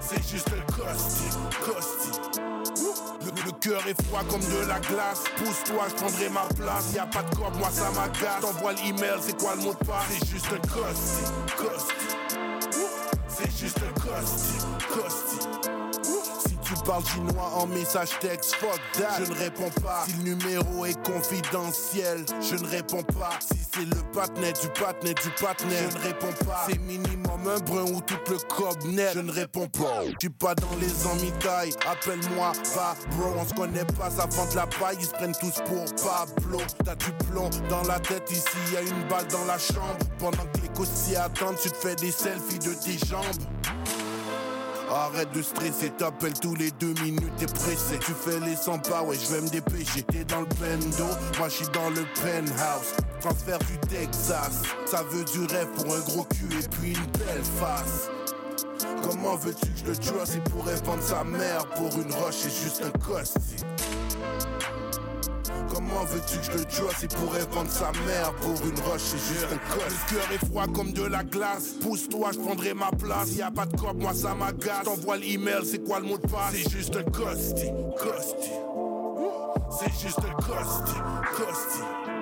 C'est 0.00 0.28
juste 0.28 0.48
un 0.48 0.72
costi, 0.72 1.24
costi. 1.64 2.20
Le, 3.22 3.52
cœur 3.60 3.86
est 3.86 4.02
froid 4.02 4.22
comme 4.28 4.40
de 4.40 4.66
la 4.66 4.80
glace. 4.80 5.24
Pousse-toi, 5.36 5.84
je 5.90 5.94
prendrai 5.94 6.28
ma 6.30 6.44
place. 6.56 6.92
Y 6.94 6.98
a 6.98 7.06
pas 7.06 7.22
de 7.22 7.34
cop, 7.34 7.54
moi 7.58 7.68
ça 7.70 7.90
m'agace. 7.90 8.40
T'envoies 8.40 8.72
l'email, 8.74 9.20
c'est 9.20 9.38
quoi 9.38 9.54
le 9.56 9.62
mot 9.62 9.72
de 9.72 9.86
passe? 9.86 10.06
C'est 10.10 10.28
juste 10.28 10.46
un 10.46 10.68
costi, 10.68 11.22
costi. 11.56 12.20
C'est 13.28 13.58
juste 13.58 13.78
un 13.78 14.00
costi, 14.00 14.58
costi. 14.92 15.39
Si 16.80 16.84
tu 16.84 16.90
parles 16.90 17.04
chinois 17.04 17.50
en 17.56 17.66
message 17.66 18.18
texte, 18.20 18.54
fuck 18.54 18.80
that. 18.94 19.22
Je 19.22 19.30
ne 19.30 19.38
réponds 19.38 19.70
pas. 19.82 20.04
Si 20.06 20.12
le 20.14 20.34
numéro 20.34 20.86
est 20.86 20.98
confidentiel, 21.06 22.24
je 22.40 22.54
ne 22.56 22.66
réponds 22.66 23.02
pas. 23.02 23.38
Si 23.40 23.58
c'est 23.70 23.84
le 23.84 24.02
patinet 24.14 24.52
du 24.52 24.68
patinet 24.68 25.12
du 25.12 25.30
patinet, 25.38 25.90
je 25.90 25.98
ne 25.98 26.02
réponds 26.02 26.44
pas. 26.46 26.66
C'est 26.70 26.78
minimum 26.78 27.48
un 27.54 27.58
brun 27.58 27.84
ou 27.92 28.00
tout 28.00 28.18
le 28.30 28.38
cob 28.48 28.82
net, 28.84 29.10
je 29.14 29.20
ne 29.20 29.30
réponds 29.30 29.66
pas. 29.66 30.04
Je 30.06 30.14
suis 30.20 30.30
pas 30.30 30.54
dans 30.54 30.74
les 30.80 31.06
emmitailles, 31.06 31.74
appelle-moi 31.86 32.52
pas 32.74 32.96
bro. 33.10 33.30
On 33.38 33.46
se 33.46 33.52
connaît 33.52 33.84
pas, 33.84 34.08
ça 34.08 34.26
vend 34.30 34.46
de 34.46 34.56
la 34.56 34.66
paille, 34.66 34.96
ils 35.00 35.06
se 35.06 35.12
prennent 35.12 35.36
tous 35.38 35.60
pour 35.66 35.84
Pablo. 36.02 36.60
T'as 36.82 36.94
du 36.94 37.12
plomb 37.28 37.50
dans 37.68 37.82
la 37.82 38.00
tête 38.00 38.30
ici, 38.30 38.46
y 38.72 38.76
a 38.78 38.80
une 38.80 39.06
balle 39.08 39.26
dans 39.28 39.44
la 39.44 39.58
chambre. 39.58 39.98
Pendant 40.18 40.44
que 40.54 40.60
les 40.62 40.68
cossi 40.68 41.14
attendent, 41.14 41.58
tu 41.62 41.70
te 41.70 41.76
fais 41.76 41.96
des 41.96 42.10
selfies 42.10 42.58
de 42.58 42.72
tes 42.72 42.96
jambes. 43.06 43.99
Arrête 44.92 45.30
de 45.32 45.40
stresser, 45.40 45.90
t'appelles 45.90 46.38
tous 46.40 46.56
les 46.56 46.72
deux 46.72 46.94
minutes, 47.02 47.32
t'es 47.38 47.46
pressé. 47.46 47.98
Tu 48.00 48.12
fais 48.12 48.40
les 48.40 48.56
100 48.56 48.80
pas, 48.80 49.02
ouais, 49.02 49.16
je 49.16 49.32
vais 49.32 49.40
me 49.40 49.48
dépêcher. 49.48 50.02
T'es 50.02 50.24
dans 50.24 50.40
le 50.40 50.46
bendo, 50.46 51.04
moi 51.38 51.48
je 51.48 51.64
dans 51.70 51.90
le 51.90 52.04
penthouse. 52.16 52.94
Transfert 53.20 53.58
du 53.60 53.78
Texas, 53.88 54.62
ça 54.86 55.04
veut 55.04 55.24
du 55.24 55.46
rêve 55.46 55.68
pour 55.76 55.94
un 55.94 56.00
gros 56.00 56.24
cul 56.24 56.58
et 56.58 56.68
puis 56.68 56.90
une 56.90 57.06
belle 57.24 57.44
face. 57.60 58.10
Comment 59.02 59.36
veux-tu 59.36 59.66
que 59.66 59.78
je 59.78 59.90
le 59.90 59.96
trust? 59.96 60.32
Il 60.34 60.42
pourrait 60.52 60.76
vendre 60.84 61.02
sa 61.02 61.22
mère 61.22 61.66
pour 61.76 61.92
une 62.00 62.12
roche, 62.12 62.34
c'est 62.42 62.50
juste 62.50 62.82
un 62.84 62.98
costi. 62.98 63.64
Comment 65.72 66.04
veux-tu 66.04 66.38
que 66.38 66.44
je 66.44 66.58
le 66.58 66.64
trust 66.64 67.02
Il 67.02 67.08
pourrait 67.08 67.46
vendre 67.50 67.70
sa 67.70 67.92
mère 68.06 68.32
pour 68.40 68.56
une 68.66 68.78
roche, 68.80 69.00
c'est 69.00 69.18
juste 69.18 69.46
un 69.52 69.58
costi. 69.72 70.14
Le 70.14 70.14
cœur 70.14 70.32
est 70.32 70.46
froid 70.46 70.66
comme 70.74 70.92
de 70.92 71.04
la 71.04 71.22
glace. 71.22 71.74
Pousse-toi, 71.80 72.30
je 72.34 72.38
prendrai 72.38 72.74
ma 72.74 72.90
place. 72.90 73.32
Y 73.36 73.42
a 73.42 73.50
pas 73.50 73.66
de 73.66 73.76
cop, 73.76 73.94
moi 73.94 74.12
ça 74.14 74.34
m'agace. 74.34 74.84
T'envoies 74.84 75.16
l'email, 75.16 75.64
c'est 75.64 75.84
quoi 75.84 76.00
le 76.00 76.06
mot 76.06 76.18
de 76.18 76.26
passe? 76.26 76.54
C'est 76.54 76.70
juste 76.70 76.96
un 76.96 77.04
costi, 77.04 77.66
costi. 77.98 78.50
C'est 79.78 79.92
juste 80.02 80.18
un 80.18 80.34
costi. 80.34 82.19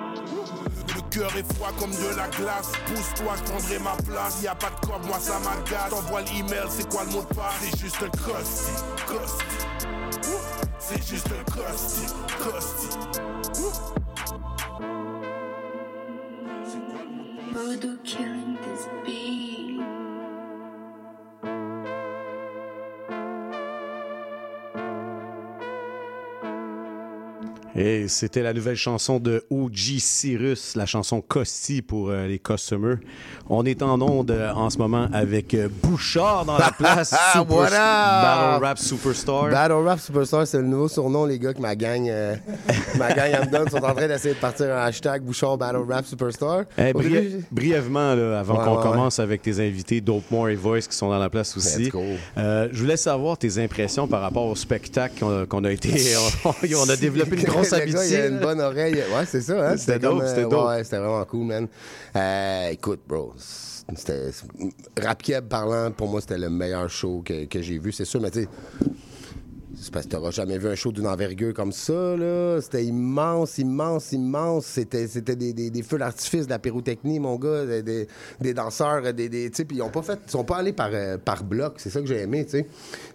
Le 0.95 1.01
cœur 1.09 1.35
est 1.35 1.53
froid 1.53 1.71
comme 1.79 1.91
de 1.91 2.15
la 2.15 2.27
glace. 2.29 2.71
Pousse-toi, 2.87 3.33
je 3.37 3.51
prendrai 3.51 3.79
ma 3.79 3.95
place. 4.03 4.41
Y 4.41 4.47
a 4.47 4.55
pas 4.55 4.69
de 4.69 4.85
cop, 4.87 5.05
moi 5.05 5.19
ça 5.19 5.39
m'agace. 5.39 5.89
T'envoies 5.89 6.21
l'email, 6.21 6.67
c'est 6.69 6.89
quoi 6.89 7.03
le 7.05 7.11
mot 7.11 7.21
de 7.21 7.33
passe? 7.35 7.53
C'est 7.61 7.79
juste 7.79 7.97
un 8.03 8.09
costi, 8.09 8.71
costi. 9.07 9.45
C'est 10.79 11.07
juste 11.07 11.27
un 11.27 11.43
costi, 11.51 12.07
costi. 12.39 12.97
Voodoo 17.51 17.97
killing 18.03 18.57
this. 18.63 18.87
Et 27.81 28.09
c'était 28.09 28.41
la 28.43 28.51
nouvelle 28.51 28.75
chanson 28.75 29.19
de 29.21 29.45
OG 29.49 29.99
Cyrus, 29.99 30.75
la 30.75 30.85
chanson 30.85 31.21
Costi 31.21 31.81
pour 31.81 32.09
euh, 32.09 32.27
les 32.27 32.37
customers. 32.37 32.97
On 33.49 33.65
est 33.65 33.81
en 33.81 34.01
onde 34.01 34.31
euh, 34.31 34.51
en 34.51 34.69
ce 34.69 34.77
moment 34.77 35.07
avec 35.13 35.53
euh, 35.53 35.69
Bouchard 35.81 36.43
dans 36.43 36.57
la 36.57 36.71
place. 36.71 37.15
Super- 37.31 37.61
up? 37.63 37.69
Battle 37.71 38.65
Rap 38.65 38.77
Superstar. 38.79 39.49
Battle 39.49 39.73
Rap 39.85 39.99
Superstar, 40.01 40.45
c'est 40.45 40.57
le 40.57 40.65
nouveau 40.67 40.89
surnom, 40.89 41.25
les 41.25 41.39
gars, 41.39 41.53
que 41.53 41.61
ma 41.61 41.73
gang, 41.73 42.11
ma 42.97 43.13
gang 43.13 43.31
me 43.45 43.49
donne. 43.49 43.69
Sont 43.69 43.77
en 43.77 43.95
train 43.95 44.07
d'essayer 44.09 44.33
de 44.35 44.39
partir 44.39 44.65
un 44.75 44.81
hashtag 44.83 45.21
Bouchard 45.21 45.57
Battle 45.57 45.85
Rap 45.87 46.05
Superstar. 46.05 46.63
Eh, 46.77 46.91
Au 46.93 46.99
bri- 46.99 47.09
début, 47.11 47.45
brièvement, 47.49 48.13
là, 48.13 48.39
avant 48.41 48.57
Ouais, 48.59 48.65
qu'on 48.65 48.75
ouais, 48.77 48.83
commence 48.83 49.19
avec 49.19 49.41
tes 49.41 49.57
invités, 49.65 50.01
Dope 50.01 50.29
More 50.31 50.49
et 50.49 50.55
Voice, 50.55 50.81
qui 50.81 50.97
sont 50.97 51.09
dans 51.09 51.17
la 51.19 51.29
place 51.29 51.55
aussi. 51.55 51.89
Euh, 52.37 52.67
je 52.73 52.81
voulais 52.81 52.97
savoir 52.97 53.37
tes 53.37 53.57
impressions 53.63 54.05
par 54.05 54.19
rapport 54.21 54.47
au 54.47 54.55
spectacle 54.55 55.23
qu'on 55.47 55.63
a, 55.63 55.71
été. 55.71 55.93
on, 56.43 56.51
on 56.75 56.89
a 56.89 56.95
développé 56.97 57.37
une 57.37 57.43
grosse 57.43 57.68
le 57.71 57.91
gars, 57.91 58.05
il 58.05 58.15
a 58.15 58.27
une 58.27 58.39
bonne 58.39 58.61
oreille. 58.61 58.95
Ouais, 58.95 59.25
c'est 59.25 59.41
ça. 59.41 59.71
Hein? 59.71 59.77
C'était 59.77 59.99
dope, 59.99 60.21
euh, 60.21 60.27
c'était 60.27 60.43
ouais, 60.43 60.49
dope. 60.49 60.67
ouais, 60.67 60.83
c'était 60.83 60.97
vraiment 60.97 61.25
cool, 61.25 61.45
man. 61.45 61.67
Euh, 62.15 62.69
écoute, 62.69 63.01
bro. 63.07 63.33
C'était. 63.95 64.29
Rap 65.01 65.21
Keb 65.21 65.47
parlant, 65.47 65.91
pour 65.91 66.09
moi, 66.09 66.21
c'était 66.21 66.37
le 66.37 66.49
meilleur 66.49 66.89
show 66.89 67.21
que, 67.25 67.45
que 67.45 67.61
j'ai 67.61 67.79
vu, 67.79 67.91
c'est 67.91 68.05
sûr, 68.05 68.21
mais 68.21 68.31
tu 68.31 68.43
sais. 68.43 68.49
C'est 69.81 69.93
parce 69.93 70.05
que 70.05 70.11
t'auras 70.11 70.31
jamais 70.31 70.57
vu 70.57 70.67
un 70.67 70.75
show 70.75 70.91
d'une 70.91 71.07
envergure 71.07 71.53
comme 71.53 71.71
ça, 71.71 72.15
là. 72.17 72.59
C'était 72.61 72.83
immense, 72.83 73.57
immense, 73.59 74.11
immense. 74.11 74.65
C'était, 74.65 75.07
c'était 75.07 75.35
des, 75.37 75.53
des, 75.53 75.69
des 75.69 75.83
feux 75.83 75.97
d'artifice, 75.97 76.45
de 76.45 76.49
la 76.49 76.59
pyrotechnie, 76.59 77.19
mon 77.19 77.37
gars, 77.37 77.65
des, 77.65 77.81
des, 77.81 78.07
des 78.41 78.53
danseurs, 78.53 79.01
des, 79.13 79.29
des, 79.29 79.49
tu 79.49 79.55
sais, 79.57 79.65
puis 79.65 79.77
ils 79.77 79.81
ont 79.81 79.89
pas 79.89 80.01
fait, 80.01 80.19
ils 80.27 80.31
sont 80.31 80.43
pas 80.43 80.57
allés 80.57 80.73
par, 80.73 80.89
euh, 80.91 81.17
par 81.17 81.43
bloc. 81.45 81.75
C'est 81.77 81.89
ça 81.89 82.01
que 82.01 82.07
j'ai 82.07 82.19
aimé, 82.19 82.43
tu 82.43 82.51
sais. 82.51 82.67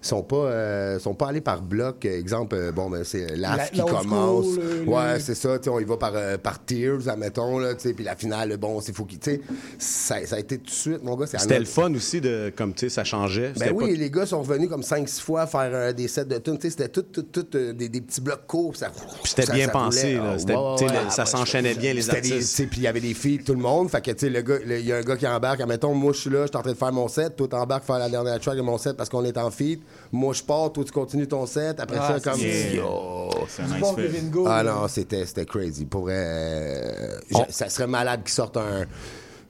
Ils 0.02 0.06
sont 0.06 0.22
pas, 0.22 0.36
euh, 0.36 0.98
sont 0.98 1.14
pas 1.14 1.28
allés 1.28 1.42
par 1.42 1.60
bloc. 1.60 2.04
Exemple, 2.06 2.56
euh, 2.56 2.72
bon, 2.72 2.88
ben, 2.88 3.04
c'est 3.04 3.36
l'AF 3.36 3.56
La- 3.58 3.68
qui 3.68 3.80
commence. 3.80 4.46
school, 4.46 4.64
le- 4.86 4.90
ouais, 4.90 5.14
le- 5.14 5.20
c'est 5.20 5.34
ça, 5.34 5.58
tu 5.58 5.64
sais, 5.64 5.70
on 5.70 5.80
y 5.80 5.84
va 5.84 5.98
par, 5.98 6.12
euh, 6.14 6.38
par 6.38 6.64
tiers, 6.64 7.08
admettons, 7.08 7.58
là, 7.58 7.74
tu 7.74 7.88
sais, 7.88 7.92
puis 7.92 8.04
la 8.04 8.16
finale, 8.16 8.56
bon, 8.56 8.80
c'est 8.80 8.94
fou 8.94 9.04
qui, 9.04 9.18
tu 9.18 9.32
sais, 9.32 9.40
ça, 9.78 10.24
ça 10.26 10.36
a 10.36 10.38
été 10.38 10.56
tout 10.58 10.64
de 10.64 10.70
suite, 10.70 11.04
mon 11.04 11.14
gars, 11.14 11.26
C'était 11.26 11.58
le 11.58 11.66
fun 11.66 11.92
aussi, 11.94 12.22
de, 12.22 12.50
comme 12.56 12.72
tu 12.72 12.80
sais, 12.80 12.88
ça 12.88 13.04
changeait. 13.04 13.52
ben 13.60 13.70
oui, 13.74 13.92
pas- 13.92 13.98
les 13.98 14.10
gars 14.10 14.24
sont 14.24 14.40
revenus 14.40 14.70
comme 14.70 14.82
5-6 14.82 15.20
fois 15.20 15.46
faire 15.46 15.70
euh, 15.72 15.92
des 15.92 16.08
sets 16.08 16.24
de 16.24 16.38
tunes. 16.38 16.53
Tu 16.56 16.62
sais, 16.62 16.70
C'était 16.70 16.88
tout, 16.88 17.02
tout, 17.02 17.22
tout 17.22 17.46
euh, 17.56 17.72
des, 17.72 17.88
des 17.88 18.00
petits 18.00 18.20
blocs 18.20 18.46
courts. 18.46 18.76
ça- 18.76 18.90
c'était 19.24 19.52
bien 19.52 19.66
ça 19.66 19.72
pensé, 19.72 20.14
là. 20.14 20.36
Ouais, 20.36 20.82
ouais, 20.84 21.10
ça 21.10 21.26
s'enchaînait 21.26 21.74
bien, 21.74 21.92
les 21.94 22.08
artistes. 22.10 22.56
Puis 22.68 22.80
il 22.80 22.82
y 22.84 22.86
avait 22.86 23.00
des 23.00 23.14
filles, 23.14 23.42
tout 23.44 23.54
le 23.54 23.60
monde. 23.60 23.90
Fait 23.90 24.00
que, 24.00 24.10
tu 24.10 24.18
sais, 24.26 24.30
le 24.30 24.42
gars, 24.42 24.58
le- 24.64 24.78
il 24.80 24.86
y 24.86 24.92
a 24.92 24.96
un 24.96 25.02
gars 25.02 25.16
qui 25.16 25.26
embarque. 25.26 25.60
Admettons, 25.60 25.94
moi, 25.94 26.12
je 26.12 26.18
suis 26.20 26.30
là, 26.30 26.42
je 26.42 26.46
suis 26.48 26.56
en 26.56 26.62
train 26.62 26.72
de 26.72 26.76
faire 26.76 26.92
mon 26.92 27.08
set. 27.08 27.36
Toi, 27.36 27.48
t'embarques 27.48 27.84
faire 27.84 27.98
la 27.98 28.08
dernière 28.08 28.38
track 28.40 28.56
de 28.56 28.62
mon 28.62 28.78
set 28.78 28.96
parce 28.96 29.08
qu'on 29.08 29.24
est 29.24 29.36
en 29.38 29.50
feat. 29.50 29.82
Moi, 30.12 30.32
je 30.34 30.42
pars. 30.42 30.72
Toi, 30.72 30.84
tu 30.84 30.92
continues 30.92 31.28
ton 31.28 31.46
set. 31.46 31.80
Après 31.80 31.96
Ah, 32.00 32.18
ça, 32.18 32.30
comme. 32.30 32.40
c'est- 32.40 32.74
Yo! 32.74 33.30
C'est 33.48 33.62
un 33.62 33.66
nice 33.66 34.24
Ah 34.46 34.62
non, 34.62 34.88
c'était 34.88 35.26
c'était 35.26 35.44
crazy. 35.46 35.84
Pour 35.84 36.02
vrai, 36.02 36.14
euh, 36.16 37.18
ça 37.50 37.68
serait 37.68 37.86
malade 37.86 38.20
qu'ils 38.24 38.32
sortent 38.34 38.56
un 38.56 38.84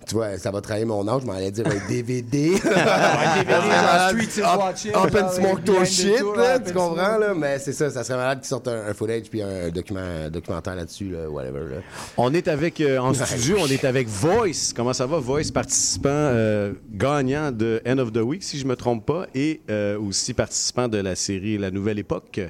Tu 0.06 0.14
vois, 0.14 0.36
ça 0.38 0.50
va 0.50 0.60
trahir 0.60 0.86
mon 0.86 1.06
âge, 1.08 1.22
je 1.22 1.26
m'en 1.26 1.32
allais 1.32 1.50
dire 1.50 1.66
un 1.66 1.88
DVD. 1.88 2.52
Ouais, 2.64 3.44
DVD, 3.44 3.70
genre 3.70 4.08
Street 4.08 4.40
is 4.40 5.16
and 5.16 5.28
smoke 5.30 5.64
the 5.64 5.84
shit, 5.84 6.22
là, 6.36 6.58
tu 6.58 6.72
comprends, 6.72 7.18
là? 7.18 7.32
Mais 7.34 7.58
c'est 7.58 7.72
ça, 7.72 7.90
ça 7.90 8.04
serait 8.04 8.18
malade 8.18 8.40
qu'ils 8.40 8.48
sortent 8.48 8.68
un, 8.68 8.88
un 8.88 8.94
footage 8.94 9.30
puis 9.30 9.42
un, 9.42 9.70
document, 9.70 10.00
un 10.00 10.30
documentaire 10.30 10.74
là-dessus, 10.74 11.10
là, 11.10 11.28
whatever, 11.28 11.60
là. 11.60 11.76
On 12.16 12.32
est 12.34 12.48
avec, 12.48 12.80
euh, 12.80 12.98
en 12.98 13.14
studio, 13.14 13.56
on 13.60 13.66
est 13.66 13.84
avec 13.84 14.08
Voice. 14.08 14.72
Comment 14.74 14.92
ça 14.92 15.06
va, 15.06 15.18
Voice, 15.18 15.50
participant 15.52 16.08
euh, 16.10 16.72
gagnant 16.92 17.52
de 17.52 17.80
End 17.86 17.98
of 17.98 18.12
the 18.12 18.18
Week, 18.18 18.42
si 18.42 18.58
je 18.58 18.66
me 18.66 18.76
trompe 18.76 19.06
pas, 19.06 19.26
et 19.34 19.62
euh, 19.70 19.98
aussi 19.98 20.34
participant 20.34 20.88
de 20.88 20.98
la 20.98 21.14
série 21.14 21.58
La 21.58 21.70
Nouvelle 21.70 21.98
Époque. 21.98 22.40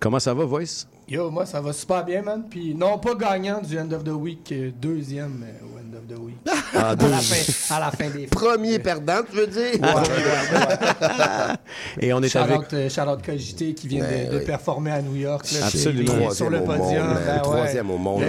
Comment 0.00 0.18
ça 0.18 0.34
va, 0.34 0.44
Voice? 0.44 0.86
Yo, 1.08 1.30
moi, 1.30 1.46
ça 1.46 1.60
va 1.60 1.72
super 1.72 2.04
bien, 2.04 2.20
man. 2.20 2.42
Puis 2.50 2.74
non, 2.74 2.98
pas 2.98 3.14
gagnant 3.14 3.60
du 3.62 3.78
End 3.78 3.88
of 3.92 4.02
the 4.02 4.08
Week, 4.08 4.50
euh, 4.50 4.72
deuxième 4.80 5.44
euh, 5.44 5.64
au 5.64 5.78
End 5.78 5.96
of 5.96 6.04
the 6.12 6.18
Week. 6.20 6.34
Ah, 6.74 6.90
à, 6.90 6.94
la 6.96 7.18
fin, 7.18 7.74
à 7.76 7.80
la 7.80 7.90
fin 7.92 8.10
des 8.10 8.26
Premier 8.30 8.80
perdant, 8.80 9.20
tu 9.30 9.36
veux 9.36 9.46
dire? 9.46 9.80
Et 12.00 12.12
on 12.12 12.20
est 12.22 12.28
shout 12.28 12.38
avec. 12.38 12.58
Out, 12.58 12.72
euh, 12.72 13.16
Cogité 13.24 13.72
qui 13.72 13.86
vient 13.86 14.02
Ben 14.04 14.26
de, 14.26 14.32
de 14.32 14.38
oui. 14.40 14.44
performer 14.44 14.90
à 14.90 15.00
New 15.00 15.14
York. 15.14 15.46
Là, 15.52 15.66
Absolument. 15.66 16.28
chez- 16.30 16.34
Sur 16.34 16.50
le 16.50 16.60
Troisième 16.64 16.80
au 16.80 16.84
podium. 16.84 17.06
monde, 17.06 17.18
ben 17.24 17.34
ouais. 17.36 17.40
Troisième 17.42 17.90
au 17.92 17.98
monde. 17.98 18.24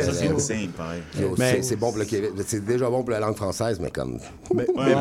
C'est- 1.62 1.76
bon 1.78 1.90
pour 1.90 1.98
le 1.98 2.06
Québec. 2.06 2.32
C'est 2.46 2.64
déjà 2.64 2.90
bon 2.92 3.02
pour 3.02 3.10
la 3.12 3.20
langue 3.22 3.36
française, 3.36 3.80
mais 3.82 3.90
comme. 3.90 4.20
Mais- 4.54 4.68
Ouais, 4.70 4.94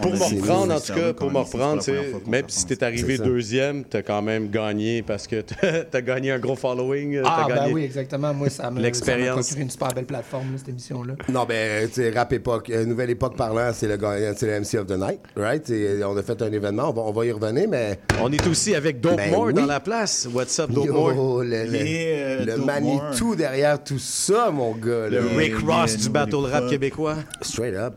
pour 0.00 0.12
me 0.12 0.36
reprendre, 0.40 0.74
en 0.74 0.78
tout 0.80 0.92
cas, 0.94 1.12
pour 1.14 1.32
me 1.32 1.38
reprendre, 1.38 1.82
même 2.28 2.44
si 2.46 2.64
t'es 2.64 2.84
arrivé 2.84 3.18
deuxième, 3.18 3.82
t'as 3.84 4.02
quand 4.02 4.22
même 4.22 4.50
gagné 4.50 5.02
parce 5.02 5.26
que 5.26 5.42
t'as 5.90 6.00
gagné 6.00 6.30
un 6.30 6.38
gros 6.38 6.54
following. 6.54 7.23
Ah, 7.24 7.46
ben 7.48 7.72
oui, 7.72 7.84
exactement. 7.84 8.32
Moi, 8.34 8.50
ça 8.50 8.70
me, 8.70 8.80
L'expérience. 8.80 9.26
ça 9.28 9.34
m'a 9.34 9.40
procuré 9.42 9.60
une 9.62 9.70
super 9.70 9.88
belle 9.88 10.06
plateforme, 10.06 10.52
là, 10.52 10.58
cette 10.58 10.68
émission-là. 10.68 11.14
Non, 11.28 11.44
ben, 11.44 11.88
tu 11.88 11.94
sais, 11.94 12.10
Rap 12.10 12.32
Époque, 12.32 12.70
euh, 12.70 12.84
Nouvelle 12.84 13.10
Époque 13.10 13.36
parlant, 13.36 13.70
c'est 13.72 13.88
le 13.88 13.96
le 13.96 14.60
MC 14.60 14.78
of 14.78 14.86
the 14.86 14.98
Night, 14.98 15.20
right? 15.36 15.68
Et 15.70 16.02
on 16.04 16.16
a 16.16 16.22
fait 16.22 16.40
un 16.42 16.52
événement, 16.52 16.90
on 16.90 16.92
va, 16.92 17.02
on 17.02 17.12
va 17.12 17.26
y 17.26 17.32
revenir, 17.32 17.68
mais. 17.68 17.98
On 18.20 18.30
est 18.32 18.46
aussi 18.46 18.74
avec 18.74 19.00
Dope 19.00 19.16
Ben 19.16 19.30
More 19.30 19.46
oui. 19.46 19.54
dans 19.54 19.66
la 19.66 19.80
place. 19.80 20.28
What's 20.32 20.58
up, 20.58 20.70
Dope 20.70 20.86
Yo, 20.86 20.92
More? 20.92 21.42
le, 21.44 21.64
le, 21.64 21.86
Yeah, 21.86 22.44
le 22.44 22.56
Dope 22.56 22.64
Manitou 22.66 23.34
derrière 23.34 23.82
tout 23.82 23.98
ça, 23.98 24.50
mon 24.50 24.72
gars. 24.72 25.08
Le. 25.08 25.20
Rick 25.36 25.56
Ross 25.66 25.92
yeah, 25.92 26.02
du 26.02 26.08
battle 26.10 26.36
rap 26.50 26.68
québécois. 26.68 27.16
Straight 27.40 27.74
up. 27.74 27.94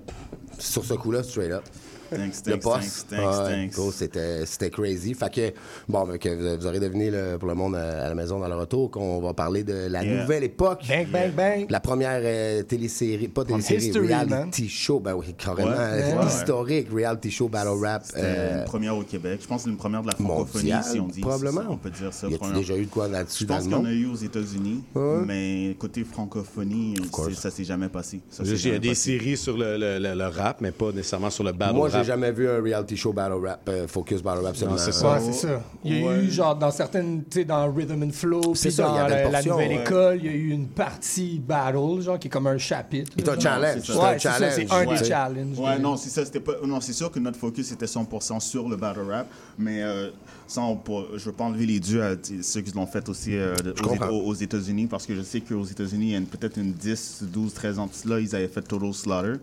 Sur 0.59 0.83
ce 0.83 0.93
coup-là, 0.95 1.21
straight 1.23 1.51
up. 1.51 1.63
Thanks, 2.09 2.35
Le 2.45 2.57
poste. 2.57 3.09
thanks, 3.09 3.73
c'était, 3.93 4.45
c'était 4.45 4.69
crazy. 4.69 5.13
Fait 5.13 5.31
que, 5.33 5.53
bon, 5.87 6.05
ben, 6.07 6.17
que 6.17 6.29
vous, 6.29 6.59
vous 6.59 6.67
aurez 6.67 6.79
deviné 6.79 7.09
là, 7.11 7.37
pour 7.37 7.47
le 7.47 7.55
monde 7.55 7.75
à, 7.75 8.05
à 8.05 8.09
la 8.09 8.15
maison 8.15 8.39
dans 8.39 8.47
le 8.47 8.55
retour 8.55 8.91
qu'on 8.91 9.19
va 9.21 9.33
parler 9.33 9.63
de 9.63 9.87
la 9.89 10.03
Yeah. 10.03 10.21
nouvelle 10.21 10.43
époque. 10.43 10.83
Bang, 10.87 11.07
bang, 11.07 11.31
bang. 11.33 11.65
La 11.69 11.79
première 11.79 12.19
euh, 12.23 12.63
télésérie, 12.63 13.27
pas 13.27 13.43
télésérie, 13.43 13.87
history, 13.87 14.07
reality 14.07 14.69
show, 14.69 14.99
ben 14.99 15.13
oui, 15.15 15.33
carrément, 15.37 15.69
Ouais. 15.71 15.75
euh, 15.77 16.17
Ouais. 16.19 16.25
historique, 16.27 16.87
reality 16.93 17.31
show 17.31 17.47
battle 17.49 17.69
rap. 17.83 18.03
C'était 18.05 18.19
euh, 18.23 18.59
une 18.59 18.65
première 18.65 18.95
au 18.97 19.03
Québec. 19.03 19.39
Je 19.41 19.47
pense 19.47 19.57
que 19.57 19.63
c'est 19.65 19.69
une 19.71 19.77
première 19.77 20.01
de 20.01 20.07
la 20.07 20.13
francophonie, 20.13 20.71
mondiale, 20.71 20.83
si 20.83 20.99
on 20.99 21.07
dit. 21.07 21.21
probablement. 21.21 21.61
On 21.69 21.77
peut 21.77 21.89
dire 21.89 22.13
ça. 22.13 22.27
Y 22.27 22.37
première. 22.37 22.55
déjà 22.57 22.77
eu 22.77 22.85
de 22.85 22.89
quoi 22.91 23.07
là-dessus 23.07 23.43
Je 23.43 23.47
dans 23.47 23.55
pense 23.57 23.67
monde? 23.67 23.85
a 23.87 23.91
eu 23.91 24.05
aux 24.07 24.15
États-Unis, 24.15 24.83
Ouais. 24.95 25.17
mais 25.25 25.75
côté 25.79 26.03
francophonie, 26.03 26.95
ça 27.35 27.51
s'est 27.51 27.63
jamais 27.63 27.89
passé. 27.89 28.21
Il 28.43 28.67
y 28.67 28.71
a 28.75 28.79
des 28.79 28.89
passé. 28.89 29.17
séries 29.17 29.37
sur 29.37 29.57
le, 29.57 29.77
le- 29.77 29.99
le- 29.99 30.15
le 30.15 30.27
rap, 30.27 30.61
mais 30.61 30.71
pas 30.71 30.91
nécessairement 30.91 31.29
sur 31.29 31.43
le 31.43 31.51
battle 31.51 31.75
Moi, 31.75 31.89
j'ai 31.89 31.96
rap. 31.97 32.05
jamais 32.05 32.31
vu 32.31 32.49
un 32.49 32.61
reality 32.61 32.95
show 32.97 33.13
battle 33.13 33.43
rap, 33.45 33.61
euh, 33.69 33.87
focus 33.87 34.21
battle 34.21 34.43
rap 34.45 34.55
seulement. 34.55 34.77
c'est 34.77 34.91
ça. 34.91 35.13
Ouais, 35.13 35.19
c'est 35.21 35.47
ça. 35.47 35.61
Il 35.83 36.01
y 36.01 36.07
a 36.07 36.17
eu, 36.21 36.29
genre, 36.31 36.55
dans 36.55 36.71
certaines, 36.71 37.23
tu 37.29 37.39
sais, 37.39 37.45
dans 37.45 37.71
Rhythm 37.71 38.03
and 38.03 38.11
Flow, 38.11 38.55
C'est 38.55 38.69
puis 38.69 38.75
ça, 38.75 38.83
il 38.89 38.95
y 38.95 38.97
dans 38.97 39.05
avait 39.05 39.25
une 39.25 39.31
la, 39.31 39.37
portion, 39.39 39.53
nouvelle 39.53 39.69
ouais. 39.77 39.81
école, 39.83 40.17
il 40.21 40.25
y 40.25 40.29
a 40.29 40.31
eu 40.33 40.49
une 40.49 40.67
partie 40.67 41.39
battle, 41.39 42.01
genre, 42.01 42.19
qui 42.19 42.27
est 42.27 42.31
comme 42.31 42.47
un 42.47 42.57
chapitre. 42.57 43.11
C'est 43.17 43.29
un 43.29 43.39
challenge, 43.39 43.81
c'est 43.85 43.91
un 43.93 43.95
ça, 43.95 44.17
challenge. 44.17 44.53
c'est 44.55 44.71
un 44.71 44.85
ouais. 44.87 44.97
des 44.99 45.05
challenges. 45.05 45.59
Ouais, 45.59 45.79
non, 45.79 45.97
c'est 45.97 46.09
ça. 46.09 46.25
C'était 46.25 46.39
pas. 46.39 46.53
Non, 46.65 46.81
c'est 46.81 46.93
sûr 46.93 47.11
que 47.11 47.19
notre 47.19 47.37
focus 47.39 47.71
était 47.71 47.85
100% 47.85 48.39
sur 48.39 48.67
le 48.69 48.75
battle 48.75 49.09
rap, 49.09 49.27
mais 49.57 49.81
euh, 49.83 50.09
sans, 50.47 50.75
pour- 50.75 51.07
je 51.17 51.25
veux 51.25 51.31
pas 51.31 51.45
enlever 51.45 51.65
les 51.65 51.79
dieux 51.79 52.03
à 52.03 52.15
ceux 52.41 52.61
qui 52.61 52.71
l'ont 52.73 52.85
fait 52.87 53.07
aussi 53.09 53.35
euh, 53.37 53.55
aux, 53.83 53.87
comprends. 53.87 54.09
aux- 54.09 54.27
aux 54.27 54.33
États-Unis, 54.33 54.87
parce 54.87 55.05
que 55.05 55.15
je 55.15 55.21
sais 55.21 55.41
qu'aux 55.41 55.63
États-Unis, 55.65 56.05
il 56.07 56.11
y 56.11 56.15
a 56.15 56.17
une- 56.19 56.25
peut-être 56.25 56.57
une 56.57 56.71
10, 56.73 57.23
12, 57.23 57.53
13 57.53 57.79
ans 57.79 57.89
là, 58.05 58.19
ils 58.19 58.35
avaient 58.35 58.47
fait 58.47 58.61
Total 58.61 58.93
Slaughter, 58.93 59.33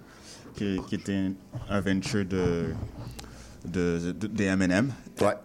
qui, 0.57 0.79
qui 0.89 0.95
était 0.97 1.31
un 1.71 1.81
venture 1.81 2.25
de 2.25 2.65
de, 3.67 4.13
de, 4.13 4.27
des 4.27 4.45
Eminem. 4.45 4.93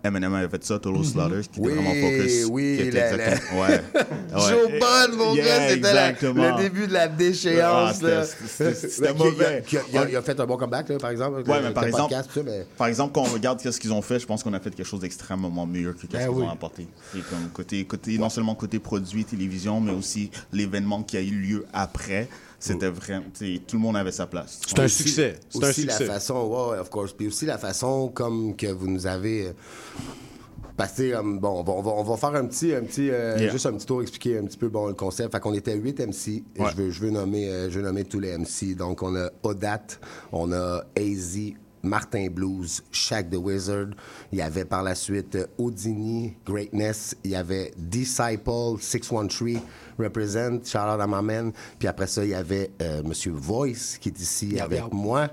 Eminem 0.03 0.34
avait 0.34 0.49
fait 0.49 0.62
ça, 0.66 0.78
Total 0.78 1.05
Slaughter, 1.05 1.39
qui 1.49 1.60
était 1.62 1.70
Oui, 1.70 1.74
vraiment 1.74 1.93
focus. 1.93 2.45
oui, 2.51 2.78
qui 2.82 2.88
était 2.89 3.16
la- 3.18 3.28
ouais. 3.28 3.38
ouais. 3.55 3.82
Joe 4.49 4.72
Bud, 4.72 5.18
mon 5.18 5.36
Yeah, 5.36 5.45
gars, 5.45 5.70
c'était 5.70 6.34
le 6.34 6.57
début 6.62 6.88
de 6.88 6.91
la 6.93 7.07
déchéance. 7.07 8.01
Ah, 8.03 8.24
c'était- 8.26 8.72
Il 8.99 9.05
il 9.12 9.18
mauvais. 9.18 9.64
Il 9.72 9.97
a, 9.97 10.10
il 10.10 10.22
fait 10.22 10.38
un 10.38 10.45
bon 10.45 10.57
comeback, 10.57 10.89
là, 10.89 10.97
par 10.97 11.12
exemple. 11.12 11.49
Ouais, 11.49 11.62
le- 11.62 11.68
mais 11.70 11.74
par 11.74 11.84
le 11.84 11.89
exemple, 11.91 12.10
podcast, 12.10 12.30
tout 12.34 12.39
ça, 12.39 12.45
mais- 12.45 12.66
par 12.78 12.88
exemple, 12.88 13.14
quand 13.14 13.22
on 13.22 13.32
regarde 13.34 13.62
ce 13.62 13.80
qu'ils 13.80 13.93
ont 13.93 14.01
fait, 14.01 14.20
je 14.20 14.26
pense 14.26 14.43
qu'on 14.43 14.53
a 14.53 14.60
fait 14.60 14.76
quelque 14.76 14.86
chose 14.86 14.99
d'extrêmement 14.99 15.66
meilleur 15.66 15.93
que 15.95 16.01
ce 16.01 16.07
Ben 16.07 16.28
qu'ils 16.28 16.30
oui. 16.38 16.43
ont 16.43 16.49
apporté. 16.49 16.88
Et 17.16 17.20
comme 17.22 17.47
côté, 17.53 17.86
côté, 17.86 18.18
non 18.18 18.28
seulement 18.30 18.53
côté 18.55 18.80
produit, 18.80 19.24
télévision, 19.24 19.80
mais 19.80 19.93
aussi 19.93 20.30
l'événement 20.51 21.03
qui 21.03 21.16
a 21.16 21.22
eu 21.22 21.32
lieu 21.39 21.66
après. 21.72 22.28
C'était 22.60 22.89
vraiment, 22.89 23.26
tout 23.68 23.76
le 23.78 23.82
monde 23.82 23.95
avait 23.97 24.12
sa 24.12 24.28
place. 24.28 24.60
Aussi- 24.86 25.03
Aussi 25.70 25.86
la 25.86 25.93
façon, 26.07 26.36
ouais, 26.47 26.78
of 26.80 26.89
course. 26.89 27.14
Puis 27.14 27.28
aussi 27.28 27.45
la 27.45 27.57
façon 27.57 28.10
comme 28.14 28.55
que 28.55 28.68
vous 28.68 28.88
nous 28.88 29.07
avez. 29.07 29.47
euh, 29.47 29.53
Parce 30.78 30.93
que, 30.93 31.03
euh, 31.14 31.22
bon, 31.24 31.60
on 31.60 31.64
va, 31.64 31.74
on 31.74 31.82
va- 31.82 31.91
on 31.91 32.03
va 32.03 32.16
faire 32.18 32.36
un 32.36 32.45
petit, 32.45 32.74
un 32.74 32.82
petit 32.84 33.10
euh, 33.12 33.36
Yeah. 33.38 33.51
juste 33.51 33.66
un 33.66 33.74
petit 33.74 33.86
tour, 33.86 34.01
expliquer 34.01 34.38
un 34.38 34.45
petit 34.45 34.57
peu 34.57 34.70
bon, 34.70 34.88
le 34.88 34.93
concept. 34.93 35.32
Fait 35.34 35.39
qu'on 35.41 35.53
était 35.53 35.76
8 35.76 35.99
MC. 35.99 36.43
Ouais. 36.57 36.70
Je, 36.72 36.76
veux, 36.82 36.89
je, 36.89 37.01
veux 37.01 37.10
nommer, 37.12 37.49
euh, 37.49 37.70
je 37.70 37.80
veux 37.80 37.86
nommer 37.86 38.05
tous 38.05 38.20
les 38.22 38.32
MC. 38.38 38.76
Donc, 38.76 39.03
on 39.03 39.14
a 39.16 39.30
Odat, 39.43 39.82
on 40.32 40.51
a 40.53 40.84
AZ, 40.97 41.38
Martin 41.84 42.28
Blues, 42.30 42.82
Shaq 42.91 43.30
the 43.30 43.36
Wizard. 43.36 43.88
Il 44.32 44.38
y 44.39 44.41
avait 44.41 44.64
par 44.66 44.84
la 44.84 44.95
suite 44.95 45.38
Houdini, 45.57 46.36
Greatness. 46.45 47.16
Il 47.26 47.32
y 47.32 47.36
avait 47.36 47.72
Disciple, 47.78 48.78
613, 48.80 49.60
Represent, 50.00 50.60
ma 51.08 51.22
man. 51.22 51.52
Puis 51.78 51.88
après 51.88 52.08
ça, 52.08 52.24
il 52.24 52.32
y 52.32 52.34
avait 52.36 52.72
euh, 52.82 53.02
Monsieur 53.04 53.32
Voice 53.32 53.97
qui 54.00 54.10
est 54.10 54.20
ici 54.20 54.60
avec 54.60 54.91
moi. 54.91 55.28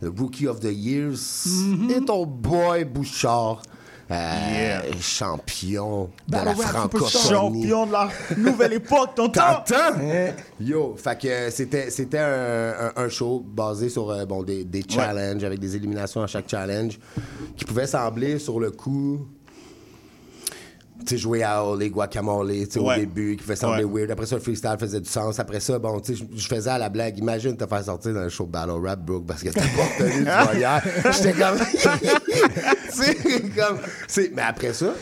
Le 0.00 0.10
Rookie 0.10 0.46
of 0.46 0.60
the 0.60 0.70
Years. 0.72 1.46
Et 1.90 2.04
ton 2.04 2.26
boy 2.26 2.84
Bouchard. 2.84 3.62
euh, 4.10 4.78
champion 5.00 6.10
de 6.28 6.32
Battle 6.32 6.46
la 6.46 6.54
francophonie. 6.54 7.28
Champion 7.64 7.86
de 7.86 7.92
la 7.92 8.08
nouvelle 8.36 8.74
époque, 8.74 9.14
t'entends? 9.16 9.40
T'entends? 9.66 9.98
Yo, 10.60 10.94
fait 10.96 11.18
que 11.20 11.26
euh, 11.28 11.50
c'était, 11.50 11.90
c'était 11.90 12.18
un, 12.18 12.74
un- 12.96 13.02
un 13.04 13.08
show 13.08 13.44
basé 13.44 13.88
sur 13.88 14.10
euh, 14.10 14.24
bon, 14.24 14.42
des, 14.44 14.64
des 14.64 14.84
challenges, 14.88 15.42
avec 15.42 15.58
des 15.58 15.74
éliminations 15.74 16.22
à 16.22 16.26
chaque 16.28 16.48
challenge, 16.48 16.98
qui 17.56 17.64
pouvait 17.64 17.86
sembler 17.88 18.38
sur 18.38 18.60
le 18.60 18.70
coup. 18.70 19.26
Tu 21.06 21.14
sais, 21.14 21.18
jouer 21.18 21.42
à 21.44 21.62
les 21.78 21.88
guacamole, 21.88 22.50
tu 22.52 22.66
sais, 22.70 22.78
au 22.80 22.88
Ouais. 22.88 22.98
début, 22.98 23.36
qui 23.36 23.42
faisait 23.44 23.56
sembler 23.56 23.84
Ouais. 23.84 24.00
weird. 24.00 24.10
Après 24.10 24.26
ça, 24.26 24.34
le 24.36 24.42
freestyle 24.42 24.76
faisait 24.78 25.00
du 25.00 25.08
sens. 25.08 25.38
Après 25.38 25.60
ça, 25.60 25.78
bon, 25.78 26.00
tu 26.00 26.16
sais, 26.16 26.24
je- 26.34 26.46
faisais 26.48 26.70
à 26.70 26.78
la 26.78 26.88
blague. 26.88 27.16
Imagine 27.18 27.56
te 27.56 27.64
faire 27.66 27.84
sortir 27.84 28.12
dans 28.14 28.20
un 28.20 28.28
show 28.28 28.44
de 28.44 28.50
battle 28.50 28.72
rap, 28.84 29.00
Brooke, 29.04 29.26
parce 29.26 29.42
que 29.42 29.50
t'as 29.50 29.60
pas 29.60 30.04
retenu 30.04 30.24
du 30.24 30.30
voyage. 30.50 30.82
J'étais 31.12 31.32
comme. 31.32 31.58
tu 31.70 32.90
sais, 32.90 33.42
comme. 33.56 33.78
Mais 34.34 34.42
après 34.42 34.72
ça, 34.72 34.92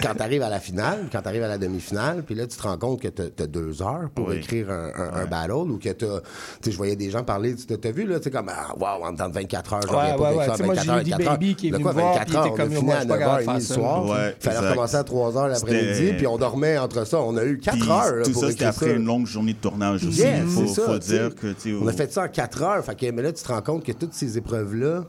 quand 0.00 0.14
t'arrives 0.14 0.42
à 0.42 0.48
la 0.48 0.60
finale, 0.60 1.06
quand 1.10 1.22
t'arrives 1.22 1.42
à 1.42 1.48
la 1.48 1.58
demi-finale, 1.58 2.22
puis 2.24 2.34
là, 2.34 2.46
tu 2.46 2.56
te 2.56 2.62
rends 2.62 2.78
compte 2.78 3.00
que 3.00 3.08
t'as 3.08 3.28
t'as 3.30 3.46
deux 3.46 3.82
heures 3.82 4.10
pour 4.14 4.28
Oui. 4.28 4.36
écrire 4.36 4.70
un, 4.70 4.90
un- 4.94 5.12
un 5.22 5.26
battle 5.26 5.52
ou 5.70 5.78
que 5.78 5.88
t'as. 5.90 6.20
Tu 6.20 6.24
sais, 6.62 6.70
je 6.72 6.76
voyais 6.76 6.96
des 6.96 7.10
gens 7.10 7.24
parler. 7.24 7.54
Tu 7.56 7.66
t'as- 7.66 7.90
vu, 7.90 8.04
là, 8.06 8.18
tu 8.18 8.24
sais, 8.24 8.30
comme, 8.30 8.48
ah, 8.50 8.74
wow, 8.78 9.04
en 9.06 9.14
temps 9.14 9.28
de 9.28 9.34
24 9.34 9.72
heures, 9.74 9.80
j'aurais 9.88 10.12
Ouais, 10.12 10.16
pas 10.16 10.34
ouais, 10.34 10.44
Tu 10.56 10.62
en 10.62 10.64
moi, 10.66 10.74
24 10.74 10.84
j'ai 10.84 10.90
heures, 10.90 10.98
eu 11.00 11.04
des 11.04 11.10
24 11.10 11.30
heures. 11.30 11.38
De 11.38 11.82
quoi, 11.82 11.92
me 11.92 11.98
voir, 12.00 12.12
24 12.14 12.24
puis 12.26 12.32
il 12.32 12.36
heures, 12.38 12.46
on 12.46 12.56
comme, 12.56 12.72
a 12.72 12.76
fini 12.76 12.92
à 12.92 12.94
je 12.94 13.00
suis 13.00 13.08
pas 13.08 13.18
capable 13.18 13.40
de 13.40 13.46
9h30 13.46 13.54
le 13.54 13.60
ça. 13.60 13.74
soir. 13.74 14.04
Ouais, 14.08 14.36
Fallait 14.40 14.58
recommencer 14.58 14.96
à 14.96 15.04
3 15.04 15.36
heures 15.38 15.48
l'après-midi, 15.48 15.94
C'était- 15.94 16.16
puis 16.16 16.26
on 16.26 16.38
dormait 16.38 16.78
entre 16.78 17.06
ça. 17.06 17.20
On 17.20 17.36
a 17.36 17.44
eu 17.44 17.58
4 17.58 17.78
Puis 17.78 17.90
heures 17.90 18.14
là, 18.16 18.22
tout 18.24 18.32
pour 18.32 18.42
ça, 18.42 18.46
c'était 18.50 18.64
écrire 18.64 18.68
après 18.70 18.86
ça. 18.86 18.92
une 18.92 19.04
longue 19.04 19.26
journée 19.26 19.52
de 19.52 19.58
tournage 19.58 20.04
aussi. 20.04 20.22
Il 20.22 20.46
faut, 20.46 20.66
ça, 20.66 20.98
tu 20.98 21.08
dire 21.08 21.34
que, 21.34 21.52
tu 21.52 21.76
On 21.80 21.86
a 21.86 21.92
fait 21.92 22.12
ça 22.12 22.24
en 22.24 22.28
4 22.28 22.62
heures. 22.62 22.84
Mais 23.00 23.22
là, 23.22 23.32
tu 23.32 23.42
te 23.42 23.48
rends 23.52 23.62
compte 23.62 23.84
que 23.84 23.92
toutes 23.92 24.14
ces 24.14 24.38
épreuves-là 24.38 25.04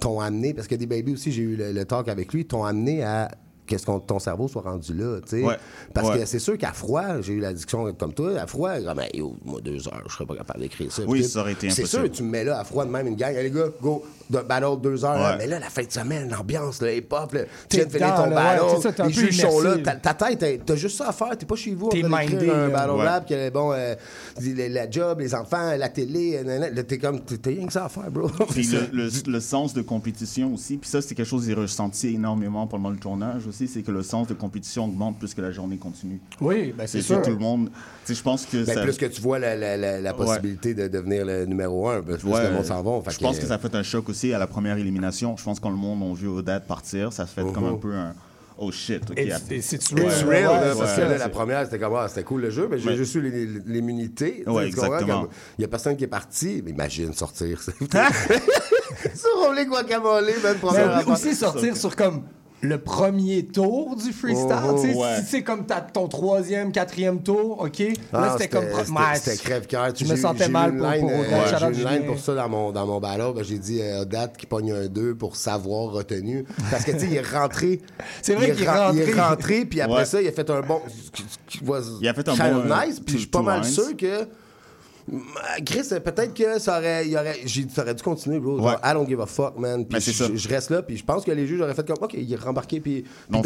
t'ont 0.00 0.20
amené, 0.20 0.54
parce 0.54 0.66
que 0.66 0.74
des 0.74 0.86
baby 0.86 1.12
aussi, 1.12 1.30
j'ai 1.32 1.42
eu 1.42 1.56
le, 1.56 1.72
le 1.72 1.84
talk 1.84 2.08
avec 2.08 2.32
lui, 2.32 2.46
t'ont 2.46 2.64
amené 2.64 3.02
à 3.04 3.30
qu'est-ce 3.70 3.86
que 3.86 3.98
ton 4.00 4.18
cerveau 4.18 4.48
soit 4.48 4.62
rendu 4.62 4.92
là, 4.92 5.20
tu 5.22 5.28
sais. 5.38 5.42
Ouais, 5.44 5.56
Parce 5.94 6.08
ouais. 6.10 6.18
que 6.18 6.24
c'est 6.26 6.38
sûr 6.40 6.58
qu'à 6.58 6.72
froid, 6.72 7.20
j'ai 7.20 7.34
eu 7.34 7.40
la 7.40 7.52
discussion 7.54 7.90
comme 7.94 8.12
toi, 8.12 8.36
à 8.38 8.46
froid, 8.46 8.78
comme, 8.80 9.00
hey, 9.00 9.10
yo, 9.14 9.36
moi, 9.44 9.60
deux 9.60 9.86
heures, 9.88 10.02
je 10.08 10.12
serais 10.12 10.26
pas 10.26 10.34
capable 10.36 10.60
d'écrire 10.60 10.90
ça. 10.92 11.02
Oui, 11.06 11.22
ça 11.24 11.40
aurait 11.40 11.52
été 11.52 11.70
C'est 11.70 11.82
impossible. 11.82 12.02
sûr, 12.06 12.12
tu 12.12 12.22
me 12.24 12.30
mets 12.30 12.44
là 12.44 12.58
à 12.58 12.64
froid 12.64 12.84
de 12.84 12.90
même 12.90 13.06
une 13.06 13.16
gang, 13.16 13.34
les 13.34 13.50
gars, 13.50 13.66
go, 13.80 14.04
de 14.30 14.38
battle 14.40 14.80
deux 14.82 15.04
heures, 15.04 15.14
Ouais. 15.16 15.20
là. 15.22 15.36
mais 15.38 15.46
là, 15.46 15.58
la 15.58 15.68
fin 15.70 15.82
de 15.82 15.90
semaine, 15.90 16.30
l'ambiance, 16.30 16.80
le 16.82 16.94
hip-hop, 16.96 17.32
là, 17.34 17.40
tu 17.68 17.76
viens 17.76 17.86
de 17.86 17.90
finir 17.90 18.14
ton 18.14 18.26
là, 18.26 18.34
battle, 18.36 18.64
ouais, 18.76 18.80
ça, 18.96 19.06
les 19.06 19.12
juges 19.12 19.40
sont 19.40 19.60
là, 19.60 19.78
ta, 19.78 19.94
ta 19.96 20.14
tête, 20.14 20.62
t'as 20.64 20.76
juste 20.76 20.96
ça 20.98 21.08
à 21.08 21.12
faire, 21.12 21.36
t'es 21.36 21.46
pas 21.46 21.56
chez 21.56 21.74
vous, 21.74 21.86
en 21.86 21.90
T'es 21.90 22.02
train 22.02 22.20
d'écrire 22.20 22.40
mindé, 22.40 22.50
un 22.50 22.68
là. 22.68 22.68
battle 22.68 22.90
Ouais. 22.92 23.06
rap, 23.06 23.28
que 23.28 23.50
bon, 23.50 23.72
euh, 23.72 23.94
la, 24.56 24.68
la 24.68 24.90
job, 24.90 25.20
les 25.20 25.34
enfants, 25.34 25.76
la 25.76 25.88
télé, 25.88 26.40
euh, 26.44 26.82
t'es 26.82 26.98
comme, 26.98 27.20
t'as 27.20 27.50
rien 27.50 27.66
que 27.66 27.72
ça 27.72 27.84
à 27.84 27.88
faire, 27.88 28.10
bro. 28.10 28.28
Puis 28.50 28.66
le, 28.92 29.04
le- 29.04 29.10
le 29.32 29.40
sens 29.40 29.74
de 29.74 29.82
compétition 29.82 30.54
aussi. 30.54 30.76
Puis 30.76 30.88
ça, 30.88 31.02
c'est 31.02 31.14
quelque 31.14 31.26
chose 31.26 31.42
que 31.42 31.48
j'ai 31.48 31.54
ressenti 31.54 32.14
énormément 32.14 32.66
pendant 32.66 32.90
le 32.90 32.96
tournage 32.96 33.46
aussi. 33.46 33.68
c'est 33.68 33.82
que 33.82 33.90
le 33.90 34.02
sens 34.02 34.26
de 34.28 34.34
compétition 34.34 34.84
augmente 34.84 35.18
plus 35.18 35.34
que 35.34 35.40
la 35.40 35.50
journée 35.50 35.76
continue. 35.76 36.20
Oui, 36.40 36.74
ben, 36.76 36.86
c'est 36.86 36.98
que 36.98 37.04
sûr. 37.04 37.22
tout 37.22 37.30
le 37.30 37.36
monde. 37.38 37.70
Tu 38.04 38.12
sais, 38.12 38.14
je 38.14 38.22
pense 38.22 38.46
que 38.46 38.64
Ben, 38.64 38.74
ça. 38.74 38.82
plus 38.82 38.96
que 38.96 39.06
tu 39.06 39.20
vois 39.20 39.38
la, 39.38 39.56
la- 39.56 39.76
la- 39.76 40.00
la 40.00 40.10
Ouais. 40.16 40.16
possibilité 40.26 40.74
de 40.74 40.88
devenir 40.88 41.24
le 41.24 41.44
numéro 41.46 41.88
un, 41.88 42.00
ben, 42.00 42.16
plus 42.16 42.28
Ouais, 42.28 42.44
le 42.48 42.54
monde 42.54 42.64
s'en 42.64 42.82
va. 42.82 43.00
Je 43.10 43.18
pense 43.18 43.38
que 43.38 43.46
ça 43.46 43.54
a 43.54 43.58
fait 43.58 43.74
un 43.74 43.82
choc 43.82 44.08
aussi 44.08 44.19
à 44.34 44.38
la 44.38 44.46
première 44.46 44.76
élimination. 44.78 45.36
Je 45.36 45.42
pense 45.44 45.58
que 45.58 45.64
quand 45.64 45.70
le 45.70 45.76
monde 45.76 46.02
a 46.02 46.14
vu 46.14 46.28
Odette 46.28 46.64
partir, 46.66 47.12
ça 47.12 47.26
se 47.26 47.32
fait 47.34 47.42
comme 47.52 47.64
Mhm. 47.66 47.74
un 47.74 47.78
peu 47.78 47.92
un 47.94 48.14
oh 48.58 48.70
shit. 48.70 49.08
Ouais. 49.10 49.28
It's 49.50 49.92
real, 49.92 50.26
Ouais, 50.26 50.42
là, 50.42 50.74
parce 50.76 50.94
que 50.94 51.00
ouais, 51.00 51.06
là, 51.08 51.12
c'est- 51.12 51.18
la 51.18 51.28
première, 51.30 51.64
c'était 51.64 51.78
comme, 51.78 51.94
ah, 51.96 52.06
c'était 52.08 52.24
cool 52.24 52.42
le 52.42 52.50
jeu, 52.50 52.68
mais 52.70 52.78
j'ai 52.78 52.94
juste 52.96 53.14
eu 53.14 53.62
l'immunité. 53.66 54.44
exactement. 54.66 55.22
Comme, 55.22 55.28
Il 55.58 55.62
y 55.62 55.64
a 55.64 55.68
personne 55.68 55.96
qui 55.96 56.04
est 56.04 56.08
parti. 56.08 56.62
Mais 56.64 56.70
imagine 56.72 57.12
sortir. 57.14 57.60
Sur 59.14 59.30
Rolling 59.46 59.68
Guacamole, 59.68 60.24
même 60.26 60.34
Mais 60.42 60.54
première 60.54 60.96
affaire. 60.96 61.08
aussi 61.12 61.34
sortir 61.34 61.76
sur 61.76 61.94
comme 61.96 62.22
le 62.62 62.78
premier 62.78 63.46
tour 63.46 63.96
du 63.96 64.12
freestyle. 64.12 64.46
Oh, 64.68 64.78
tu 64.80 64.90
sais, 64.92 64.94
ouais. 64.94 65.16
Si 65.20 65.26
c'est 65.30 65.42
comme 65.42 65.64
ta- 65.66 65.80
ton 65.80 66.08
troisième, 66.08 66.72
quatrième 66.72 67.22
tour, 67.22 67.60
OK? 67.62 67.82
Ah, 68.12 68.20
là, 68.20 68.32
c'était 68.32 68.48
comme... 68.48 68.64
c'était- 69.16 69.36
crève-cœur. 69.42 69.94
Je 69.96 70.04
me 70.04 70.16
sentais 70.16 70.44
j'ai 70.44 70.50
eu 70.50 70.52
mal 70.52 70.72
une 70.72 70.78
pour, 70.78 70.90
line, 70.90 71.00
pour 71.00 71.10
euh, 71.10 71.24
J'ai 71.58 71.64
out 71.66 71.74
eu 71.76 71.80
une 71.82 71.88
line 71.88 72.06
pour 72.06 72.18
ça 72.18 72.34
dans 72.34 72.48
mon, 72.50 72.70
dans 72.70 72.86
mon 72.86 73.00
battle. 73.00 73.32
Ben, 73.34 73.42
j'ai 73.44 73.58
dit 73.58 73.80
euh, 73.80 74.02
Odette 74.02 74.36
qui 74.36 74.44
pogne 74.46 74.72
un 74.72 74.86
2 74.88 75.14
pour 75.14 75.36
savoir 75.36 75.90
retenu. 75.92 76.44
Parce 76.70 76.84
que, 76.84 76.90
tu 76.92 76.98
sais, 77.00 77.06
il 77.06 77.16
est 77.16 77.26
rentré. 77.26 77.80
C'est 78.22 78.34
vrai 78.34 78.48
il 78.48 78.50
est 78.50 78.54
qu'il 78.56 78.64
est 78.64 78.68
ren- 78.68 78.92
Il 78.94 79.00
rentré. 79.04 79.10
est 79.10 79.20
rentré, 79.20 79.64
puis 79.64 79.80
après 79.80 79.96
Ouais. 80.00 80.04
ça, 80.04 80.20
il 80.20 80.28
a 80.28 80.32
fait 80.32 80.50
un 80.50 80.60
bon. 80.60 80.80
Il 82.02 82.08
a 82.08 82.14
fait 82.14 82.28
un 82.28 82.34
bon, 82.34 82.62
euh, 82.70 82.86
nice, 82.86 83.00
puis 83.00 83.14
je 83.14 83.18
suis 83.20 83.26
pas 83.28 83.42
mal 83.42 83.64
sûr 83.64 83.96
que. 83.96 84.26
Mm, 85.10 85.64
Chris, 85.64 85.88
peut-être 85.88 86.34
que 86.34 86.58
ça 86.58 86.78
aurait, 86.78 87.06
il 87.08 87.16
aurait, 87.16 87.36
j'ai, 87.44 87.66
ça 87.68 87.82
aurait 87.82 87.94
dû 87.94 88.02
continuer, 88.02 88.38
bro. 88.38 88.58
Genre. 88.58 88.80
I 88.84 88.92
don't 88.92 89.08
give 89.08 89.20
a 89.20 89.26
fuck, 89.26 89.58
man. 89.58 89.84
Puis 89.84 90.00
je, 90.00 90.48
reste 90.48 90.70
là, 90.70 90.82
puis 90.82 90.96
je 90.96 91.04
pense 91.04 91.24
que 91.24 91.30
les 91.32 91.46
juges 91.46 91.60
auraient 91.60 91.74
fait 91.74 91.86
comme, 91.86 91.96
OK, 92.00 92.14
il 92.14 92.32
est 92.32 92.36
rembarqué, 92.36 92.80
puis, 92.80 93.02
puis 93.30 93.40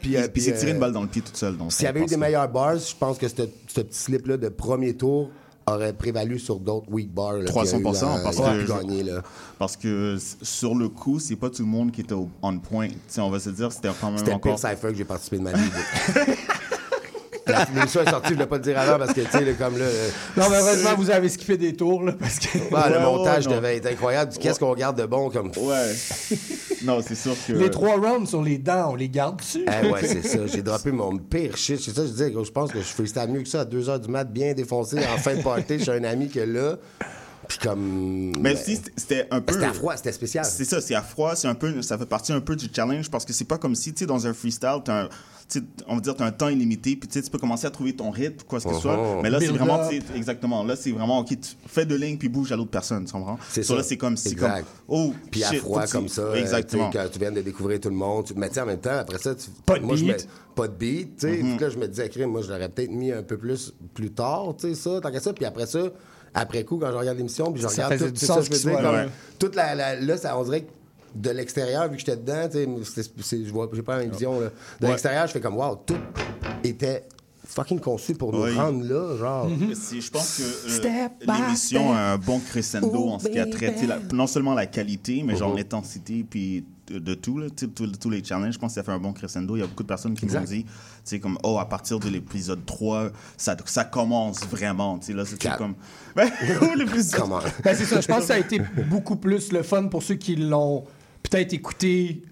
puis, 0.00 0.16
euh, 0.16 0.26
il, 0.26 0.30
il 0.34 0.42
s'est 0.42 0.54
tiré 0.54 0.70
euh, 0.70 0.74
une 0.74 0.80
balle 0.80 0.92
dans 0.92 1.02
le 1.02 1.08
pied 1.08 1.22
tout 1.22 1.30
seul. 1.34 1.56
s'il 1.68 1.84
y 1.84 1.88
avait 1.88 2.00
eu 2.02 2.06
des 2.06 2.16
meilleurs 2.16 2.48
bars, 2.48 2.76
je 2.78 2.94
pense 2.98 3.18
que 3.18 3.28
ce 3.28 3.34
petit 3.42 3.86
slip-là 3.90 4.36
de 4.36 4.48
premier 4.48 4.94
tour 4.94 5.30
aurait 5.66 5.92
prévalu 5.92 6.38
sur 6.38 6.58
d'autres 6.58 6.90
weak 6.90 7.12
bars. 7.12 7.34
là, 7.34 7.44
300 7.44 7.78
qu'il 7.78 7.86
y 7.86 7.88
a 7.88 8.56
eu 8.56 8.66
parce 8.66 8.84
que 8.84 9.06
là. 9.06 9.22
parce 9.58 9.76
que 9.76 10.16
sur 10.42 10.74
le 10.74 10.88
coup, 10.88 11.20
c'est 11.20 11.36
pas 11.36 11.50
tout 11.50 11.62
le 11.62 11.68
monde 11.68 11.92
qui 11.92 12.00
était 12.00 12.14
au- 12.14 12.28
on 12.42 12.58
point. 12.58 12.88
On 13.18 13.30
va 13.30 13.38
se 13.38 13.50
dire, 13.50 13.70
c'était 13.72 13.90
quand 14.00 14.08
même 14.08 14.18
C'était 14.18 14.32
encore. 14.32 14.56
pire 14.56 14.70
cypher 14.70 14.88
que 14.88 14.94
j'ai 14.94 15.04
participé 15.04 15.38
de 15.38 15.42
ma 15.42 15.52
vie. 15.52 15.60
La- 17.46 17.66
L'émission 17.74 18.02
est 18.02 18.10
sortie, 18.10 18.28
je 18.28 18.32
ne 18.32 18.34
voulais 18.36 18.46
pas 18.46 18.56
le 18.56 18.62
dire 18.62 18.78
avant 18.78 18.98
parce 18.98 19.12
que, 19.12 19.20
tu 19.22 19.30
sais, 19.30 19.54
comme 19.58 19.76
là. 19.78 19.84
euh, 19.84 20.08
Non, 20.36 20.44
mais 20.50 20.56
heureusement, 20.58 20.90
vous 20.96 21.10
avez 21.10 21.28
skippé 21.28 21.56
des 21.56 21.74
tours, 21.74 22.02
là, 22.04 22.12
parce 22.18 22.38
que... 22.38 22.58
le 22.58 23.00
montage 23.00 23.48
non. 23.48 23.56
devait 23.56 23.76
être 23.78 23.86
incroyable. 23.86 24.32
Qu'est-ce 24.40 24.60
qu'on 24.60 24.74
garde 24.74 24.98
de 25.00 25.06
bon 25.06 25.28
comme. 25.30 25.50
Ouais. 25.56 25.92
non, 26.84 27.00
c'est 27.06 27.14
sûr 27.16 27.34
que. 27.46 27.52
Les 27.52 27.70
trois 27.70 27.96
rounds 27.96 28.28
sur 28.28 28.42
les 28.42 28.58
dents, 28.58 28.90
on 28.92 28.94
les 28.94 29.08
garde 29.08 29.38
dessus. 29.38 29.64
Eh 29.66 29.90
ouais, 29.90 30.00
c'est 30.06 30.22
ça. 30.26 30.46
J'ai 30.46 30.62
droppé 30.62 30.92
mon 30.92 31.18
pire 31.18 31.56
shit. 31.56 31.80
C'est 31.80 31.90
ça, 31.94 32.02
que 32.02 32.06
je 32.08 32.12
disais, 32.12 32.30
gros, 32.30 32.44
je 32.44 32.52
pense 32.52 32.70
que 32.70 32.78
je 32.78 32.84
freestyle 32.86 33.28
mieux 33.28 33.42
que 33.42 33.48
ça 33.48 33.62
à 33.62 33.64
2h 33.64 34.00
du 34.00 34.08
mat, 34.08 34.24
bien 34.24 34.52
défoncé, 34.54 34.98
en 34.98 35.18
fin 35.18 35.34
de 35.34 35.42
party. 35.42 35.78
J'ai 35.80 35.92
un 35.92 36.04
ami 36.04 36.28
que 36.28 36.40
là. 36.40 36.76
Puis 37.48 37.58
comme. 37.58 38.32
Mais 38.40 38.54
si 38.54 38.80
c'était- 38.96 39.26
un 39.32 39.40
peu. 39.40 39.54
C'était 39.54 39.66
à 39.66 39.72
froid, 39.72 39.96
c'était 39.96 40.12
spécial. 40.12 40.44
C'est 40.44 40.64
ça, 40.64 40.80
c'est 40.80 40.94
à 40.94 41.02
froid, 41.02 41.34
c'est 41.34 41.48
un 41.48 41.54
peu, 41.56 41.82
ça 41.82 41.98
fait 41.98 42.06
partie 42.06 42.32
un 42.32 42.40
peu 42.40 42.54
du 42.54 42.68
challenge 42.74 43.10
parce 43.10 43.24
que 43.24 43.32
c'est 43.32 43.44
pas 43.46 43.58
comme 43.58 43.74
si, 43.74 43.92
tu 43.92 44.00
sais, 44.00 44.06
dans 44.06 44.26
un 44.28 44.32
freestyle, 44.32 44.78
t'as 44.84 45.02
un, 45.02 45.08
on 45.86 45.96
va 45.96 46.00
dire, 46.00 46.14
t'as 46.16 46.26
un 46.26 46.32
temps 46.32 46.48
illimité, 46.48 46.96
puis 46.96 47.08
tu 47.08 47.14
sais, 47.18 47.22
tu 47.24 47.30
peux 47.30 47.38
commencer 47.38 47.66
à 47.66 47.70
trouver 47.70 47.94
ton 47.94 48.10
rythme, 48.10 48.44
quoi 48.46 48.60
que 48.60 48.68
ce 48.72 48.80
soit. 48.80 48.98
oh. 48.98 49.20
Mais 49.22 49.30
là, 49.30 49.38
c'est 49.40 49.46
vraiment, 49.48 49.88
tu 49.88 50.00
exactement, 50.16 50.62
là, 50.64 50.76
c'est 50.76 50.90
vraiment, 50.92 51.18
ok, 51.20 51.28
tu 51.28 51.36
fais 51.66 51.84
deux 51.86 51.96
lignes 51.96 52.18
puis 52.18 52.28
bouge 52.28 52.52
à 52.52 52.56
l'autre 52.56 52.70
personne, 52.70 53.04
tu 53.04 53.12
comprends? 53.12 53.38
C'est 53.50 53.62
ça. 53.62 53.74
Là, 53.76 53.82
c'est 53.82 53.96
comme 53.96 54.16
si, 54.16 54.34
comme, 54.34 54.50
oh, 54.88 55.12
Puis 55.30 55.44
à 55.44 55.52
froid 55.54 55.86
comme 55.86 56.06
tu- 56.06 56.12
ça. 56.14 56.36
Exactement. 56.36 56.90
tu 56.90 56.96
Quand 56.98 57.06
tu 57.12 57.18
viens 57.18 57.32
de 57.32 57.40
découvrir 57.40 57.80
tout 57.80 57.88
le 57.90 57.94
monde. 57.96 58.24
Tu... 58.26 58.34
Mais 58.36 58.48
tu 58.48 58.54
sais, 58.54 58.60
en 58.60 58.66
même 58.66 58.80
temps, 58.80 58.98
après 58.98 59.18
ça, 59.18 59.34
tu... 59.34 59.48
Pas 59.66 59.78
de 59.78 59.84
moi, 59.84 59.96
je 59.96 60.04
beat. 60.04 60.16
mets- 60.16 60.26
Pas 60.54 60.68
de 60.68 60.74
beat, 60.74 61.16
tu 61.16 61.26
sais. 61.28 61.42
Mhm. 61.42 61.56
Puis 61.56 61.64
là, 61.64 61.70
je 61.70 61.78
me 61.78 61.88
disais, 61.88 62.08
crime, 62.08 62.30
moi, 62.30 62.42
je 62.42 62.48
l'aurais 62.48 62.68
peut-être 62.68 62.90
mis 62.90 63.10
un 63.12 63.22
peu 63.22 63.36
plus 63.38 63.72
plus 63.94 64.10
tard, 64.10 64.54
tu 64.58 64.68
sais, 64.68 64.74
ça, 64.74 65.00
tant 65.00 65.10
qu'à 65.10 65.20
ça. 65.20 65.32
Puis 65.32 65.44
après 65.44 65.66
ça, 65.66 65.80
après 66.34 66.64
coup, 66.64 66.78
quand 66.78 66.90
je 66.90 66.96
regarde 66.96 67.16
l'émission, 67.18 67.52
puis 67.52 67.60
je 67.62 67.66
regarde 67.66 67.98
tout, 67.98 68.10
tu 68.10 68.24
ça, 68.26 68.40
je 68.40 68.50
veux 68.50 68.56
dire, 68.58 69.08
toute 69.38 69.54
la, 69.54 69.74
la- 69.74 69.96
là, 70.00 70.16
ça, 70.16 70.38
on 70.38 70.44
dirait 70.44 70.62
que 70.62 70.70
de 71.14 71.30
l'extérieur, 71.30 71.84
vu 71.88 71.96
que 71.96 71.98
j'étais 72.00 72.16
dedans, 72.16 72.48
je 72.52 73.50
vois, 73.52 73.68
j'ai 73.72 73.82
pas 73.82 73.96
la 73.96 74.02
même 74.04 74.12
vision, 74.12 74.40
là. 74.40 74.48
De 74.80 74.84
Ouais. 74.86 74.90
l'extérieur, 74.92 75.26
je 75.26 75.32
fais 75.32 75.40
comme, 75.40 75.56
wow, 75.56 75.76
tout 75.86 75.96
était 76.64 77.04
fucking 77.44 77.80
conçu 77.80 78.14
pour 78.14 78.32
nous 78.32 78.44
Oui. 78.44 78.54
rendre 78.54 78.82
là, 78.84 79.16
genre. 79.18 79.48
C'est- 79.74 80.00
Je 80.00 80.10
pense 80.10 80.38
que 80.38 80.86
euh, 80.86 81.08
l'émission 81.26 81.92
a 81.92 82.12
un 82.12 82.18
bon 82.18 82.38
crescendo 82.40 82.90
Oh, 82.94 83.10
en 83.10 83.18
ce 83.18 83.28
qui 83.28 83.38
a 83.38 83.46
traité 83.46 83.86
la- 83.86 83.98
non 84.12 84.26
seulement 84.26 84.54
la 84.54 84.66
qualité, 84.66 85.22
mais 85.24 85.36
genre 85.36 85.54
l'intensité 85.54 86.24
puis 86.28 86.64
de, 86.88 87.14
tout, 87.14 87.38
là, 87.38 87.46
tu 87.54 87.66
sais, 87.66 87.70
tous 87.98 88.10
les 88.10 88.22
challenges. 88.22 88.54
Je 88.54 88.58
pense 88.58 88.72
que 88.72 88.74
ça 88.74 88.82
fait 88.82 88.92
un 88.92 88.98
bon 88.98 89.12
crescendo. 89.14 89.56
Il 89.56 89.60
y 89.60 89.62
a 89.62 89.66
beaucoup 89.66 89.82
de 89.82 89.88
personnes 89.88 90.14
qui 90.14 90.26
m'ont 90.26 90.40
dit, 90.42 90.64
tu 90.64 90.70
sais, 91.04 91.20
comme, 91.20 91.38
oh, 91.42 91.58
à 91.58 91.66
partir 91.66 91.98
de 91.98 92.08
l'épisode 92.08 92.64
3, 92.66 93.10
ça, 93.36 93.56
ça 93.66 93.84
commence 93.84 94.40
vraiment. 94.46 94.98
Tu 94.98 95.06
sais, 95.06 95.12
là, 95.14 95.24
c'est 95.24 95.38
comme. 95.56 95.74
Ben? 96.16 96.28
Ben, 97.64 97.74
c'est 97.74 97.84
ça, 97.84 98.00
je 98.00 98.06
pense 98.06 98.18
que 98.20 98.24
ça 98.24 98.34
a 98.34 98.38
été 98.38 98.60
beaucoup 98.90 99.16
plus 99.16 99.52
le 99.52 99.62
fun 99.62 99.88
pour 99.88 100.02
ceux 100.02 100.14
qui 100.16 100.36
l'ont 100.36 100.84
peut-être 101.32 101.52
écouté 101.54 102.22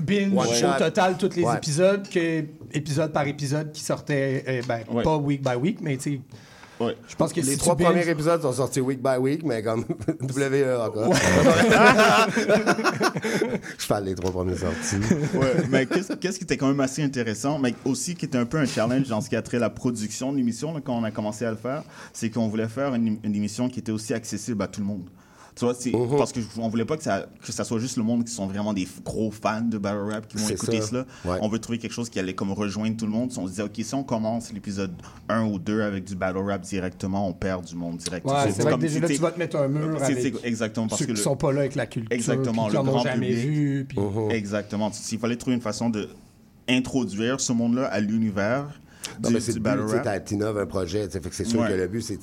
binge 0.00 0.32
One 0.34 0.46
au 0.48 0.78
total 0.78 1.16
tous 1.16 1.36
les 1.36 1.42
Ouais. 1.44 1.56
épisodes 1.56 2.08
que 2.08 2.44
épisode 2.72 3.12
par 3.12 3.26
épisode 3.26 3.70
qui 3.72 3.82
sortait 3.82 4.44
euh, 4.48 4.62
ben, 4.66 4.80
Ouais. 4.90 5.02
pas 5.02 5.16
week 5.16 5.42
by 5.42 5.54
week 5.54 5.78
mais 5.80 5.96
tu 5.96 6.14
sais 6.14 6.20
Ouais. 6.80 6.96
je 7.08 7.16
pense 7.16 7.32
que 7.32 7.40
Les 7.40 7.56
trois 7.56 7.76
premiers 7.76 8.08
épisodes 8.08 8.40
sont 8.40 8.52
sortis 8.52 8.80
week 8.80 9.02
by 9.02 9.16
week, 9.18 9.42
mais 9.44 9.64
comme 9.64 9.84
WE 10.20 10.80
encore. 10.80 11.12
Je 13.78 13.86
parle 13.88 14.04
des 14.04 14.14
trois 14.14 14.30
premiers 14.30 14.56
sortis. 14.56 14.96
Ouais, 15.34 15.54
mais 15.70 15.86
qu'est-ce 15.86 16.38
qui 16.38 16.44
était 16.44 16.56
quand 16.56 16.68
même 16.68 16.78
assez 16.78 17.02
intéressant, 17.02 17.58
mais 17.58 17.74
aussi 17.84 18.14
qui 18.14 18.26
était 18.26 18.38
un 18.38 18.44
peu 18.46 18.58
un 18.58 18.64
challenge 18.66 19.08
dans 19.08 19.20
ce 19.20 19.28
qui 19.28 19.34
a 19.34 19.42
trait 19.42 19.56
à 19.56 19.60
la 19.60 19.70
production 19.70 20.30
de 20.32 20.36
l'émission, 20.36 20.80
quand 20.80 20.96
on 20.96 21.02
a 21.02 21.10
commencé 21.10 21.44
à 21.44 21.50
le 21.50 21.56
faire, 21.56 21.82
c'est 22.12 22.30
qu'on 22.30 22.46
voulait 22.48 22.68
faire 22.68 22.94
une, 22.94 23.18
une 23.24 23.34
émission 23.34 23.68
qui 23.68 23.80
était 23.80 23.90
aussi 23.92 24.14
accessible 24.14 24.62
à 24.62 24.68
tout 24.68 24.80
le 24.80 24.86
monde. 24.86 25.08
Tu 25.58 25.64
vois, 25.64 25.74
c'est 25.74 25.90
Mhm. 25.90 26.16
parce 26.16 26.32
qu'on 26.32 26.68
voulait 26.68 26.84
pas 26.84 26.96
que 26.96 27.02
ça, 27.02 27.26
que 27.44 27.50
ça 27.50 27.64
soit 27.64 27.80
juste 27.80 27.96
le 27.96 28.04
monde 28.04 28.24
qui 28.24 28.32
sont 28.32 28.46
vraiment 28.46 28.72
des 28.72 28.86
gros 29.04 29.30
fans 29.32 29.60
de 29.62 29.76
battle 29.76 30.10
rap 30.12 30.28
qui 30.28 30.36
vont 30.36 30.46
C'est 30.46 30.54
écouter 30.54 30.80
ça. 30.80 30.86
cela. 30.88 31.06
Ouais. 31.24 31.38
On 31.42 31.48
veut 31.48 31.58
trouver 31.58 31.78
quelque 31.78 31.92
chose 31.92 32.08
qui 32.08 32.20
allait 32.20 32.34
comme 32.34 32.52
rejoindre 32.52 32.96
tout 32.96 33.06
le 33.06 33.10
monde. 33.10 33.32
On 33.36 33.44
se 33.46 33.50
disait, 33.50 33.62
OK, 33.64 33.72
si 33.82 33.94
on 33.94 34.04
commence 34.04 34.52
l'épisode 34.52 34.92
1 35.28 35.44
ou 35.46 35.58
2 35.58 35.82
avec 35.82 36.04
du 36.04 36.14
battle 36.14 36.38
rap 36.38 36.60
directement, 36.62 37.26
on 37.28 37.32
perd 37.32 37.64
du 37.64 37.74
monde 37.74 37.96
directement. 37.96 38.34
Ouais, 38.34 38.52
c'est 38.52 38.62
vrai 38.62 38.64
que 38.66 38.70
comme- 38.70 38.80
déjà 38.80 39.00
là, 39.00 39.08
tu 39.08 39.14
vas 39.16 39.30
te 39.32 39.38
mettre 39.40 39.56
un 39.56 39.66
mur 39.68 39.98
c'est- 39.98 40.04
avec 40.12 40.36
c'est- 40.36 40.46
exactement 40.46 40.86
parce 40.86 41.00
ceux 41.00 41.06
que 41.06 41.10
qui 41.12 41.16
le- 41.16 41.22
sont 41.24 41.36
pas 41.36 41.50
là 41.52 41.60
avec 41.60 41.74
la 41.74 41.86
culture 41.86 42.12
Exactement, 42.12 42.68
qui 42.68 42.76
le 42.76 42.82
grand 42.84 43.02
jamais 43.02 43.26
public. 43.30 43.48
vu 43.48 43.86
puis 43.88 43.98
Exactement. 44.30 44.92
Il 45.10 45.18
fallait 45.18 45.36
trouver 45.36 45.56
une 45.56 45.62
façon 45.62 45.90
de 45.90 46.08
introduire 46.68 47.40
ce 47.40 47.52
monde-là 47.52 47.86
à 47.86 48.00
l'univers 48.00 48.80
Non, 49.22 49.28
du, 49.28 49.34
mais 49.34 49.40
c'est 49.40 49.52
du 49.52 49.58
le 49.58 49.64
battle 49.64 49.86
but, 49.86 49.92
rap. 50.06 50.56
un 50.56 50.66
projet, 50.66 51.08
fait 51.08 51.20
que 51.20 51.34
c'est 51.34 51.44
sûr 51.44 51.60
Ouais. 51.60 51.68
que 51.68 51.74
le 51.74 51.88
but, 51.88 52.02
c'est, 52.02 52.18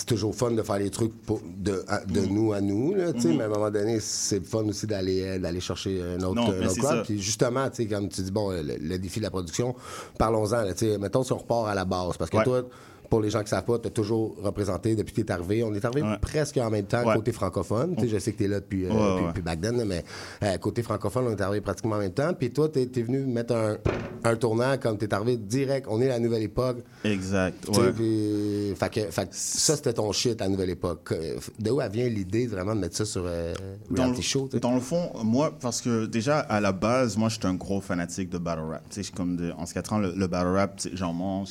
c'est 0.00 0.06
toujours 0.06 0.34
fun 0.34 0.50
de 0.52 0.62
faire 0.62 0.78
les 0.78 0.88
trucs 0.88 1.12
pour- 1.26 1.42
de, 1.58 1.84
à- 1.86 2.02
de 2.06 2.20
nous 2.22 2.54
à 2.54 2.62
nous, 2.62 2.94
là, 2.94 3.12
Mhm. 3.12 3.36
mais 3.36 3.42
à 3.42 3.46
un 3.46 3.48
moment 3.50 3.70
donné, 3.70 4.00
c'est 4.00 4.42
fun 4.42 4.64
aussi 4.64 4.86
d'aller, 4.86 5.22
euh, 5.22 5.38
d'aller 5.38 5.60
chercher 5.60 6.00
un 6.02 6.16
autre, 6.22 6.36
Non, 6.36 6.50
un 6.52 6.66
autre 6.66 6.82
ça. 6.82 7.02
Puis 7.04 7.20
justement, 7.20 7.68
comme 7.90 8.08
tu 8.08 8.22
dis, 8.22 8.30
bon, 8.30 8.50
le, 8.50 8.62
le 8.80 8.98
défi 8.98 9.18
de 9.20 9.24
la 9.24 9.30
production, 9.30 9.74
parlons-en, 10.18 10.64
mettons 10.98 11.22
si 11.22 11.32
on 11.32 11.36
repart 11.38 11.68
à 11.68 11.74
la 11.74 11.84
base, 11.84 12.16
parce 12.16 12.30
que 12.30 12.38
Ouais. 12.38 12.44
toi, 12.44 12.62
pour 13.10 13.20
les 13.20 13.28
gens 13.28 13.42
qui 13.42 13.48
savent 13.50 13.64
pas, 13.64 13.78
tu 13.78 13.88
as 13.88 13.90
toujours 13.90 14.36
représenté 14.42 14.94
depuis 14.94 15.12
que 15.12 15.20
tu 15.20 15.26
es 15.26 15.32
arrivé. 15.32 15.62
On 15.64 15.74
est 15.74 15.84
arrivé 15.84 16.02
Ouais. 16.06 16.16
presque 16.20 16.56
en 16.58 16.70
même 16.70 16.86
temps 16.86 17.04
Ouais. 17.04 17.16
côté 17.16 17.32
francophone. 17.32 17.96
Tu 17.96 18.02
sais, 18.04 18.08
Je 18.08 18.18
sais 18.18 18.32
que 18.32 18.38
tu 18.38 18.44
es 18.44 18.48
là 18.48 18.60
depuis, 18.60 18.86
euh, 18.86 18.90
Ouais, 18.90 19.26
depuis, 19.28 19.42
back 19.42 19.60
then, 19.60 19.84
mais 19.84 20.04
euh, 20.44 20.56
côté 20.58 20.82
francophone, 20.82 21.26
on 21.26 21.32
est 21.32 21.40
arrivé 21.40 21.60
pratiquement 21.60 21.96
en 21.96 21.98
même 21.98 22.12
temps. 22.12 22.32
Puis 22.32 22.50
toi, 22.52 22.68
tu 22.68 22.80
es, 22.80 23.02
venu 23.02 23.20
mettre 23.26 23.54
un, 23.54 23.76
un 24.24 24.36
tournant 24.36 24.78
comme 24.78 24.96
tu 24.96 25.04
es 25.06 25.12
arrivé 25.14 25.36
direct. 25.36 25.86
On 25.90 26.00
est 26.00 26.08
la 26.08 26.18
nouvelle 26.20 26.42
époque. 26.44 26.78
Exact. 27.04 27.56
Fait 28.76 28.90
que, 28.90 29.00
fait 29.10 29.24
que 29.26 29.32
ça, 29.32 29.76
c'était 29.76 29.92
ton 29.92 30.12
shit, 30.12 30.38
la 30.40 30.48
nouvelle 30.48 30.70
époque. 30.70 31.12
De 31.58 31.70
où 31.70 31.80
vient 31.90 32.08
l'idée 32.08 32.46
vraiment 32.46 32.74
de 32.74 32.80
mettre 32.80 32.96
ça 32.96 33.04
sur 33.04 33.22
euh, 33.26 33.54
Dans 33.90 34.08
le, 34.08 34.20
show? 34.20 34.48
dans 34.60 34.74
le 34.74 34.80
fond, 34.80 35.10
moi, 35.24 35.52
parce 35.60 35.80
que 35.80 36.06
déjà, 36.06 36.38
à 36.40 36.60
la 36.60 36.72
base, 36.72 37.16
moi, 37.16 37.28
j'étais 37.28 37.46
un 37.46 37.54
gros 37.54 37.80
fanatique 37.80 38.30
de 38.30 38.38
battle 38.38 38.62
rap. 38.70 38.82
Comme 39.16 39.36
de, 39.36 39.50
en 39.52 39.64
quatre 39.64 39.92
ans, 39.92 39.98
le, 39.98 40.12
le 40.14 40.26
battle 40.26 40.48
rap, 40.48 40.80
j'en 40.94 41.12
mange, 41.12 41.50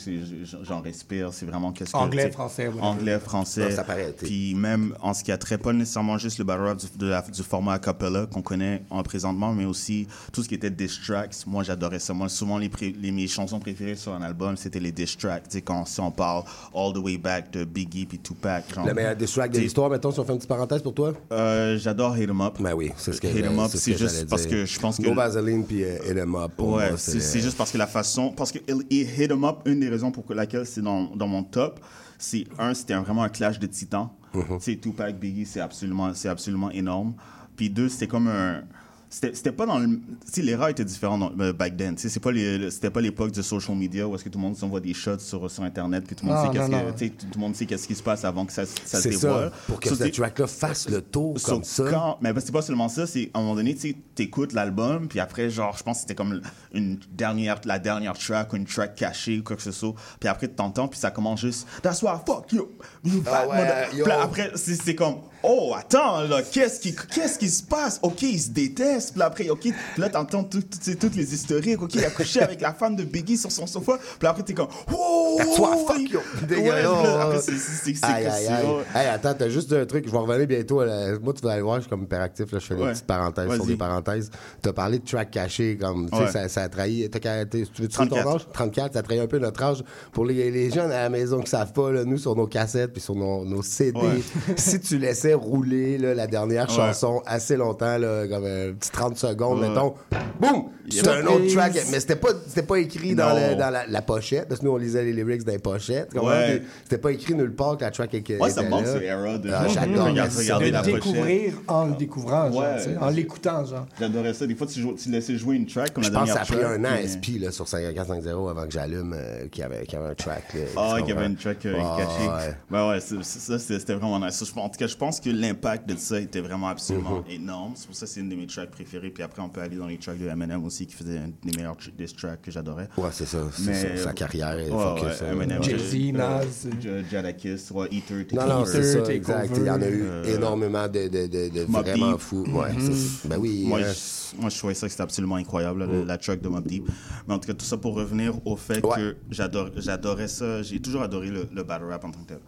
j'en 0.63 0.81
respire, 0.81 1.33
c'est 1.33 1.45
vraiment 1.49 1.71
qu'est-ce 1.71 1.91
que... 1.91 1.97
Anglais, 1.97 2.31
français, 2.31 2.67
ouais. 2.67 2.81
Anglais, 2.81 3.19
français. 3.19 3.69
Non, 3.69 3.75
ça 3.75 3.83
paraît. 3.83 4.13
Puis 4.17 4.55
même 4.55 4.93
en 5.01 5.13
ce 5.13 5.23
qui 5.23 5.31
a 5.31 5.37
trait, 5.37 5.57
pas 5.57 5.73
nécessairement 5.73 6.17
juste 6.17 6.37
le 6.37 6.43
battle 6.45 6.61
rap 6.63 6.77
du, 6.77 6.85
de 6.97 7.07
la- 7.07 7.21
du 7.21 7.43
format 7.43 7.73
a 7.73 7.79
cappella 7.79 8.25
qu'on 8.25 8.41
connaît 8.41 8.83
en 8.89 9.03
présentement, 9.03 9.53
mais 9.53 9.65
aussi 9.65 10.07
tout 10.31 10.43
ce 10.43 10.49
qui 10.49 10.55
était 10.55 10.69
diss 10.69 10.99
tracks. 11.05 11.35
Moi, 11.47 11.63
j'adorais 11.63 11.99
ça. 11.99 12.13
Moi, 12.13 12.29
souvent, 12.29 12.57
les, 12.57 12.69
pré- 12.69 12.95
les, 12.99 13.11
mes 13.11 13.27
chansons 13.27 13.59
préférées 13.59 13.95
sur 13.95 14.13
un 14.13 14.21
album, 14.21 14.55
c'était 14.57 14.79
les 14.79 14.91
diss 14.91 15.17
tracks. 15.17 15.43
Tu 15.43 15.57
sais, 15.57 15.61
quand 15.61 15.85
si 15.85 15.99
on 15.99 16.11
parle 16.11 16.43
all 16.73 16.93
the 16.93 16.97
way 16.97 17.17
back 17.17 17.51
de 17.51 17.63
Biggie 17.63 18.05
puis 18.05 18.19
Tupac. 18.19 18.73
genre. 18.73 18.85
Le 18.85 18.93
meilleur 18.93 19.15
diss 19.15 19.31
track 19.33 19.51
de 19.51 19.59
l'histoire, 19.59 19.89
mettons, 19.89 20.11
si 20.11 20.19
on 20.19 20.23
fait 20.25 20.31
une 20.33 20.37
petite 20.37 20.49
parenthèse 20.49 20.81
pour 20.81 20.93
toi? 20.93 21.13
euh, 21.31 21.77
J'adore 21.77 22.17
Hit 22.17 22.29
'em 22.29 22.41
Up. 22.41 22.55
Ben 22.59 22.73
oui, 22.73 22.91
c'est 22.97 23.13
ce 23.13 23.21
que 23.21 23.27
Hit 23.27 23.45
'em 23.45 23.59
Up, 23.59 23.69
c'est 23.71 23.77
ce 23.93 23.97
juste 23.97 24.27
parce 24.29 24.43
dire. 24.43 24.51
que 24.51 24.65
je 24.65 24.79
pense 24.79 24.97
que 24.97 25.03
Go 25.03 25.13
Vaseline 25.13 25.63
puis 25.65 25.83
euh, 25.83 25.97
Hit 26.09 26.17
'em 26.17 26.35
Up. 26.35 26.51
Ouais, 26.59 26.91
c'est 26.97 27.19
c'est 27.19 27.39
juste 27.39 27.57
parce 27.57 27.71
que 27.71 27.77
la 27.77 27.87
façon. 27.87 28.31
Parce 28.35 28.51
que 28.51 28.59
il- 28.67 28.85
il 28.89 29.21
Hit 29.21 29.31
'em 29.31 29.43
Up, 29.43 29.57
une 29.65 29.79
des 29.79 29.89
raisons 29.89 30.11
pour 30.11 30.23
laquelle 30.33 30.65
c'est 30.65 30.81
dans, 30.81 31.03
dans 31.15 31.27
mon 31.27 31.38
top, 31.43 31.79
c'est 32.17 32.45
un, 32.57 32.73
c'était 32.73 32.95
vraiment 32.95 33.23
un 33.23 33.29
clash 33.29 33.59
de 33.59 33.67
titans. 33.67 34.09
Mm-hmm. 34.33 34.57
Tu 34.57 34.63
sais, 34.63 34.77
Tupac, 34.77 35.19
Biggie, 35.19 35.45
c'est 35.45 35.61
absolument, 35.61 36.13
c'est 36.13 36.29
absolument 36.29 36.69
énorme. 36.71 37.13
Puis 37.55 37.69
deux, 37.69 37.89
c'était 37.89 38.07
comme 38.07 38.27
un. 38.27 38.63
C'était 39.09 39.33
c'était 39.33 39.51
pas 39.51 39.65
dans 39.65 39.79
le. 39.79 39.99
Sais, 40.25 40.41
l'era 40.41 40.69
était 40.69 40.85
différente 40.85 41.35
dans- 41.35 41.43
euh, 41.43 41.51
back 41.53 41.75
then. 41.77 41.95
C'est 41.97 42.19
pas 42.19 42.31
les- 42.31 42.57
le- 42.57 42.69
c'était 42.69 42.89
pas 42.91 43.01
l'époque 43.01 43.31
de 43.31 43.41
social 43.41 43.75
media 43.75 44.07
où 44.07 44.13
est-ce 44.15 44.23
que 44.23 44.29
tout 44.29 44.37
le 44.37 44.43
monde 44.43 44.55
s'envoie 44.55 44.79
des 44.79 44.93
shots 44.93 45.19
sur, 45.19 45.49
sur 45.49 45.63
Internet, 45.63 46.03
puis 46.05 46.15
tout 46.15 46.25
le 46.25 46.31
monde 46.31 46.45
Non, 46.45 46.51
sait 46.53 46.57
qu'est-ce 46.97 47.11
que- 47.11 47.21
tout 47.21 47.27
le 47.35 47.39
monde 47.39 47.55
sait 47.55 47.65
qu'est-ce 47.65 47.87
qui 47.87 47.95
se 47.95 48.03
passe 48.03 48.23
avant 48.23 48.45
que 48.45 48.53
ça, 48.53 48.65
ça 48.65 48.97
se 48.97 49.03
C'est 49.03 49.11
ça, 49.13 49.27
dévoile. 49.27 49.51
pour 49.67 49.79
que 49.79 49.89
So, 49.89 49.95
ce 49.95 50.03
t'es- 50.03 50.11
track-là 50.11 50.47
fasse 50.47 50.87
le 50.89 51.01
tour 51.01 51.39
So, 51.39 51.51
comme 51.53 51.63
ça. 51.63 51.83
quand- 51.89 52.17
mais 52.21 52.31
c'est 52.37 52.51
pas 52.51 52.61
seulement 52.61 52.89
ça, 52.89 53.07
c'est 53.07 53.31
à 53.33 53.39
un 53.39 53.41
moment 53.41 53.55
donné, 53.55 53.73
tu 53.75 53.81
sais, 53.89 53.95
t'écoutes 54.15 54.53
l'album, 54.53 55.07
puis 55.07 55.19
après, 55.19 55.49
genre, 55.49 55.75
je 55.77 55.83
pense 55.83 55.97
que 55.97 56.01
c'était 56.01 56.15
comme 56.15 56.41
une 56.73 56.99
dernière, 57.11 57.59
la 57.65 57.79
dernière 57.79 58.17
track 58.17 58.53
ou 58.53 58.57
une 58.57 58.65
track 58.65 58.95
cachée 58.95 59.39
ou 59.39 59.43
quoi 59.43 59.55
que 59.55 59.63
ce 59.63 59.71
soit. 59.71 59.93
Puis 60.19 60.29
après, 60.29 60.47
tu 60.47 60.53
t'entends, 60.55 60.87
puis 60.87 60.99
ça 60.99 61.09
commence 61.11 61.41
juste 61.41 61.67
That's 61.81 62.01
why 62.03 62.11
fuck 62.25 62.51
you. 62.51 62.69
you 63.03 63.23
Ah 63.25 63.47
ouais, 63.47 63.97
yo. 63.97 64.05
Là, 64.05 64.21
après, 64.21 64.51
c'est 64.55 64.75
c'est 64.75 64.95
comme 64.95 65.15
Oh, 65.43 65.73
attends, 65.77 66.21
là, 66.23 66.41
qu'est-ce 66.41 66.79
qui, 66.81 66.93
qu'est-ce 67.13 67.39
qui 67.39 67.49
se 67.49 67.63
passe? 67.63 67.99
OK, 68.01 68.21
ils 68.23 68.39
se 68.41 68.49
détestent. 68.49 69.13
Puis 69.13 69.21
après, 69.21 69.49
OK, 69.49 69.59
puis 69.61 69.73
là, 69.97 70.09
t'entends 70.09 70.43
tout- 70.43 70.61
tout- 70.61 70.67
tu 70.79 70.91
sais, 70.91 70.95
toutes 70.95 71.15
les 71.15 71.33
historiques. 71.33 71.81
OK, 71.81 71.95
il 71.95 72.03
a 72.03 72.09
couché 72.09 72.41
avec 72.41 72.59
la 72.61 72.73
femme 72.73 72.95
de 72.95 73.03
Biggie 73.03 73.37
sur 73.37 73.51
son 73.51 73.65
sofa. 73.65 73.97
Puis 74.19 74.27
après, 74.27 74.43
t'es 74.43 74.53
comme 74.53 74.67
Oh! 74.93 75.35
That's 75.37 75.57
why 75.57 75.85
fuck 75.87 76.11
you. 76.11 76.19
Après, 76.43 77.39
c'est- 77.41 77.51
c'est- 77.51 77.57
c'est- 77.57 77.93
c'est- 77.95 78.05
Aïe, 78.05 78.25
aïe, 78.25 78.47
aïe. 78.47 78.65
Hey, 78.95 79.07
attends, 79.07 79.33
t'as 79.33 79.49
juste 79.49 79.71
un 79.73 79.85
truc. 79.85 80.05
Je 80.07 80.11
vais 80.11 80.17
revenir 80.17 80.47
bientôt. 80.47 80.75
Moi, 81.21 81.33
tu 81.33 81.41
vas 81.41 81.51
aller 81.53 81.61
voir, 81.61 81.77
je 81.77 81.81
suis 81.81 81.89
comme 81.89 82.03
hyperactif. 82.03 82.51
Là, 82.51 82.59
je 82.59 82.65
fais 82.65 82.75
des 82.75 82.81
Ouais. 82.83 82.91
petites 82.91 83.05
parenthèses 83.07 83.53
sur 83.53 83.65
des 83.65 83.75
parenthèses. 83.77 84.29
T'as 84.61 84.73
parlé 84.73 84.99
de 84.99 85.05
track 85.05 85.31
caché. 85.31 85.77
Comme, 85.79 86.09
tu 86.09 86.17
sais, 86.17 86.23
Ouais. 86.23 86.31
ça, 86.31 86.47
ça 86.49 86.63
a 86.63 86.69
trahi. 86.69 87.09
T'as, 87.09 87.45
tu 87.45 87.59
veux 87.79 87.87
ton 87.87 88.05
34. 88.05 88.27
âge? 88.27 88.41
34. 88.53 88.93
Ça 88.93 88.99
a 88.99 89.03
trahi 89.03 89.19
un 89.19 89.27
peu 89.27 89.39
notre 89.39 89.61
âge. 89.63 89.83
Pour 90.11 90.25
les, 90.25 90.51
les 90.51 90.69
jeunes 90.71 90.91
à 90.91 91.03
la 91.03 91.09
maison 91.09 91.39
qui 91.41 91.49
savent 91.49 91.73
pas, 91.73 91.91
là, 91.91 92.03
nous, 92.03 92.17
sur 92.17 92.35
nos 92.35 92.47
cassettes 92.47 92.91
puis 92.93 93.01
sur 93.01 93.15
nos, 93.15 93.45
nos 93.45 93.61
CD, 93.61 93.99
Ouais. 93.99 94.21
si 94.57 94.79
tu 94.79 94.97
laissais 94.97 95.28
rouler 95.33 95.97
là, 95.97 96.13
la 96.13 96.27
dernière 96.27 96.69
Ouais. 96.69 96.75
chanson 96.75 97.21
assez 97.25 97.55
longtemps, 97.57 97.97
là, 97.97 98.27
comme 98.27 98.45
un 98.45 98.73
petit 98.73 98.91
30 98.91 99.17
secondes, 99.17 99.59
Ouais. 99.61 99.69
mettons, 99.69 99.93
boum! 100.39 100.65
C'est 100.91 101.07
un 101.07 101.23
autre 101.27 101.45
track. 101.53 101.73
Mais 101.91 101.99
c'était 101.99 102.15
pas, 102.15 102.29
c'était 102.47 102.63
pas 102.63 102.79
écrit 102.79 103.13
dans, 103.13 103.29
le- 103.35 103.55
dans 103.55 103.69
la, 103.69 103.85
la 103.85 104.01
pochette. 104.01 104.47
Parce 104.47 104.59
que 104.59 104.65
nous, 104.65 104.71
on 104.71 104.77
lisait 104.77 105.03
les 105.03 105.13
lyrics 105.13 105.43
dans 105.43 105.51
les 105.51 105.59
pochettes. 105.59 106.09
Ouais. 106.15 106.63
C'était 106.83 106.97
pas 106.97 107.11
écrit 107.11 107.35
nulle 107.35 107.53
part 107.53 107.77
que 107.77 107.83
la 107.83 107.91
track 107.91 108.11
était 108.15 108.39
Ouais, 108.39 108.49
ça 108.49 108.61
était 108.61 108.65
me 108.65 108.75
manque 108.75 108.85
là. 108.85 108.93
cette 108.93 109.03
era 109.03 109.37
de- 109.37 109.51
Ah. 109.51 109.67
J'adore. 109.67 110.07
Ça. 110.31 110.39
regardez 110.39 110.67
de 110.67 110.71
la 110.73 110.81
le 110.81 110.91
pochette. 110.91 111.03
découvrir 111.05 111.53
en 111.67 111.85
le 111.85 111.93
découvrant, 111.95 112.51
genre, 112.51 112.63
en 113.01 113.09
l'écoutant, 113.09 113.65
genre. 113.65 113.85
J'adorais 113.99 114.33
ça. 114.33 114.47
Des 114.47 114.55
fois, 114.55 114.65
tu, 114.65 114.81
laissais 115.11 115.35
jouer 115.37 115.57
une 115.57 115.67
track 115.67 115.93
comme 115.93 116.03
Je 116.03 116.09
la 116.11 116.19
pense 116.19 116.29
que 116.29 116.33
ça 116.35 116.41
a 116.41 116.45
pris 116.45 116.55
track, 116.57 116.65
un 116.79 116.85
an 116.85 116.95
puis- 116.97 117.05
SP 117.37 117.39
là, 117.39 117.51
sur 117.51 117.67
5450 117.67 118.49
avant 118.49 118.65
que 118.65 118.71
j'allume 118.71 119.13
euh, 119.15 119.47
qu'il 119.51 119.61
y, 119.61 119.65
avait, 119.65 119.83
y 119.85 119.95
avait 119.95 120.09
un 120.09 120.15
track. 120.15 120.43
Ah, 120.75 120.95
qu'il 120.99 121.09
y 121.09 121.11
avait 121.17 121.27
une 121.27 121.35
track 121.35 121.65
euh, 121.67 121.73
cachée. 121.97 122.51
Ben 122.71 122.89
ouais, 122.89 122.99
c'est- 122.99 123.21
c'est- 123.21 123.39
ça, 123.39 123.59
c'était 123.59 123.79
c'était 123.79 123.93
vraiment 123.93 124.19
nice. 124.19 124.41
En 124.55 124.69
tout 124.69 124.77
cas, 124.79 124.87
je 124.87 124.95
pense 124.95 125.18
que 125.19 125.29
l'impact 125.29 125.87
de 125.89 125.95
ça 125.97 126.19
était 126.19 126.41
vraiment 126.41 126.67
absolument 126.69 127.19
Mhm. 127.19 127.31
énorme. 127.31 127.73
C'est 127.75 127.87
pour 127.87 127.95
ça 127.95 128.05
que 128.05 128.11
c'est 128.11 128.19
une 128.21 128.29
de 128.29 128.35
mes 128.35 128.47
tracks 128.47 128.71
préférées. 128.71 129.09
Puis 129.09 129.23
après, 129.23 129.41
on 129.41 129.49
peut 129.49 129.61
aller 129.61 129.75
dans 129.77 129.87
les 129.87 129.97
tracks 129.97 130.17
de 130.19 130.27
Eminem 130.27 130.63
aussi, 130.65 130.85
qui 130.87 130.95
faisait 130.95 131.17
un 131.17 131.29
des 131.43 131.57
meilleurs 131.57 131.77
diss 131.97 132.15
tracks 132.15 132.41
que 132.41 132.51
j'adorais. 132.51 132.89
Ouais, 132.97 133.09
c'est 133.11 133.25
ça. 133.25 133.39
c'est 133.53 133.65
Mais- 133.65 133.97
Sa 133.97 134.13
carrière 134.13 134.57
est 134.59 134.69
Ouais, 134.69 134.83
focus. 134.83 135.03
ouais, 135.03 135.27
euh, 135.27 135.31
Eminem, 135.33 135.63
Jay-Z, 135.63 135.95
euh, 135.95 136.11
Nas. 136.13 136.41
euh, 136.85 137.03
Jadakiss, 137.09 137.71
ouais, 137.71 137.87
Ether, 137.91 138.27
Non, 138.33 138.47
non, 138.47 138.65
c'est 138.65 138.83
ça, 138.83 139.13
exact. 139.13 139.51
Il 139.55 139.63
y 139.65 139.69
en 139.69 139.81
a 139.81 139.87
eu 139.87 140.03
Euh, 140.03 140.35
énormément 140.37 140.87
de, 140.87 141.07
de, 141.07 141.27
de, 141.27 141.49
de 141.49 141.61
vraiment 141.71 142.11
Deep. 142.11 142.19
fous. 142.19 142.45
Ouais, 142.51 142.73
Mhm. 142.73 142.91
c'est- 142.93 143.27
ben 143.27 143.37
oui. 143.39 143.65
Moi, 143.67 143.79
euh, 143.79 143.93
je, 143.93 144.39
moi, 144.41 144.49
je 144.49 144.57
trouvais 144.57 144.73
ça 144.73 144.87
que 144.87 144.91
c'était 144.91 145.03
absolument 145.03 145.35
incroyable, 145.35 145.85
la, 145.85 146.05
la 146.05 146.17
track 146.17 146.41
de 146.41 146.47
Mobb 146.49 146.67
Deep. 146.67 146.87
Mais 147.27 147.33
en 147.33 147.39
tout 147.39 147.47
cas, 147.47 147.53
tout 147.53 147.65
ça 147.65 147.77
pour 147.77 147.95
revenir 147.95 148.33
au 148.45 148.55
fait 148.55 148.81
que 148.81 149.15
j'adore, 149.29 149.69
j'adorais 149.75 150.27
ça. 150.27 150.61
J'ai 150.61 150.79
toujours 150.79 151.01
adoré 151.01 151.27
le, 151.27 151.47
le 151.53 151.63
battle 151.63 151.85
rap 151.85 152.05
en 152.05 152.11
tant 152.11 152.19
que 152.21 152.27
tel. 152.27 152.39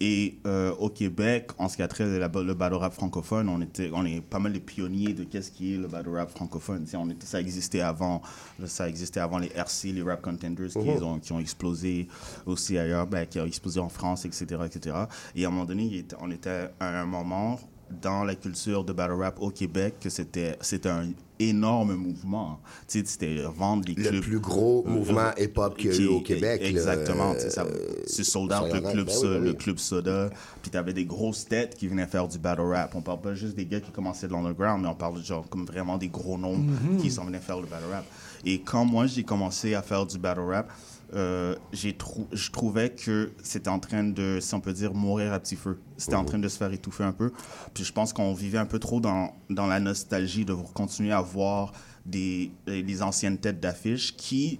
Et 0.00 0.38
euh, 0.46 0.72
au 0.80 0.88
Québec, 0.90 1.50
en 1.56 1.68
ce 1.68 1.76
qui 1.76 1.82
a 1.82 1.88
trait 1.88 2.18
la- 2.18 2.28
le 2.28 2.54
battle 2.54 2.74
rap 2.74 2.92
francophone, 2.92 3.48
on, 3.48 3.60
était, 3.60 3.90
on 3.92 4.04
est 4.04 4.20
pas 4.20 4.38
mal 4.40 4.52
les 4.52 4.60
pionniers 4.60 5.14
de 5.14 5.24
qu'est-ce 5.24 5.50
qui 5.52 5.74
est 5.74 5.78
le 5.78 5.86
battle 5.86 6.10
rap 6.10 6.30
francophone. 6.30 6.84
On 6.94 7.08
était, 7.10 7.26
ça 7.26 7.40
existait 7.40 7.80
avant, 7.80 8.20
ça 8.66 8.88
existait 8.88 9.20
avant 9.20 9.38
les 9.38 9.50
RC, 9.54 9.92
les 9.92 10.02
rap 10.02 10.20
contenders 10.20 10.68
qui, 10.68 10.78
ont, 10.78 11.18
qui 11.20 11.32
ont 11.32 11.38
explosé 11.40 12.08
aussi 12.44 12.76
ailleurs, 12.76 13.06
ben, 13.06 13.24
qui 13.26 13.38
ont 13.38 13.46
explosé 13.46 13.78
en 13.80 13.88
France, 13.88 14.24
etc., 14.24 14.46
etc. 14.66 14.96
Et 15.36 15.44
à 15.44 15.48
un 15.48 15.50
moment 15.50 15.64
donné, 15.64 16.04
on 16.20 16.30
était 16.30 16.70
à 16.80 17.00
un 17.00 17.06
moment 17.06 17.58
dans 18.02 18.24
la 18.24 18.34
culture 18.34 18.84
de 18.84 18.92
battle 18.92 19.12
rap 19.20 19.40
au 19.40 19.50
Québec 19.50 19.94
que 20.00 20.08
c'était 20.10 20.56
c'était 20.60 20.88
un 20.90 21.08
énorme 21.40 21.94
mouvement. 21.94 22.60
Tu 22.86 23.00
sais, 23.00 23.04
c'était 23.04 23.42
vendre 23.56 23.82
les 23.88 23.94
Le 23.94 24.08
clubs. 24.10 24.22
plus 24.22 24.38
gros 24.38 24.84
Euh, 24.86 24.90
mouvement 24.90 25.30
euh, 25.36 25.42
hip-hop 25.44 25.76
qu'il 25.76 25.92
y 25.92 25.96
a 25.96 26.00
eu 26.00 26.06
au 26.06 26.20
Québec, 26.20 26.60
Exactement. 26.64 27.34
tu 27.34 27.40
sais, 27.50 27.58
euh, 27.58 27.64
C'est 28.06 28.22
sold 28.22 28.52
out 28.52 28.72
le 28.72 28.80
club, 28.80 29.06
ben 29.06 29.12
oui, 29.20 29.28
ben 29.28 29.44
le 29.44 29.52
club 29.54 29.78
soda. 29.78 30.30
Puis 30.62 30.70
t'avais 30.70 30.92
des 30.92 31.04
grosses 31.04 31.44
têtes 31.46 31.74
qui 31.74 31.88
venaient 31.88 32.06
faire 32.06 32.28
du 32.28 32.38
battle 32.38 32.60
rap. 32.62 32.94
On 32.94 33.00
parle 33.02 33.20
pas 33.20 33.34
juste 33.34 33.56
des 33.56 33.66
gars 33.66 33.80
qui 33.80 33.90
commençaient 33.90 34.28
de 34.28 34.32
l'underground, 34.32 34.82
mais 34.82 34.88
on 34.88 34.94
parle 34.94 35.22
genre 35.24 35.48
comme 35.48 35.64
vraiment 35.66 35.98
des 35.98 36.08
gros 36.08 36.38
noms 36.38 36.56
Mhm. 36.56 36.98
qui 37.00 37.10
s'en 37.10 37.24
venaient 37.24 37.40
faire 37.40 37.60
le 37.60 37.66
battle 37.66 37.90
rap. 37.90 38.04
Et 38.44 38.60
quand 38.60 38.84
moi 38.84 39.06
j'ai 39.06 39.24
commencé 39.24 39.74
à 39.74 39.82
faire 39.82 40.06
du 40.06 40.18
battle 40.18 40.40
rap, 40.42 40.70
euh, 41.14 41.54
j'ai 41.72 41.92
trou- 41.96 42.26
je 42.32 42.50
trouvais 42.50 42.90
que 42.90 43.30
c'était 43.42 43.68
en 43.68 43.78
train 43.78 44.02
de, 44.04 44.38
si 44.40 44.52
on 44.54 44.60
peut 44.60 44.72
dire, 44.72 44.92
mourir 44.94 45.32
à 45.32 45.38
petit 45.40 45.56
feu. 45.56 45.78
C'était 45.96 46.16
en 46.16 46.22
Mhm. 46.22 46.26
train 46.28 46.38
de 46.38 46.48
se 46.48 46.58
faire 46.58 46.72
étouffer 46.72 47.04
un 47.04 47.12
peu. 47.12 47.30
Puis 47.72 47.84
je 47.84 47.92
pense 47.92 48.12
qu'on 48.12 48.34
vivait 48.34 48.58
un 48.58 48.66
peu 48.66 48.78
trop 48.78 49.00
dans, 49.00 49.32
dans 49.50 49.66
la 49.66 49.78
nostalgie 49.80 50.44
de 50.44 50.54
continuer 50.54 51.12
à 51.12 51.20
voir 51.20 51.72
des, 52.04 52.50
les 52.66 53.02
anciennes 53.02 53.38
têtes 53.38 53.60
d'affiche 53.60 54.16
qui 54.16 54.58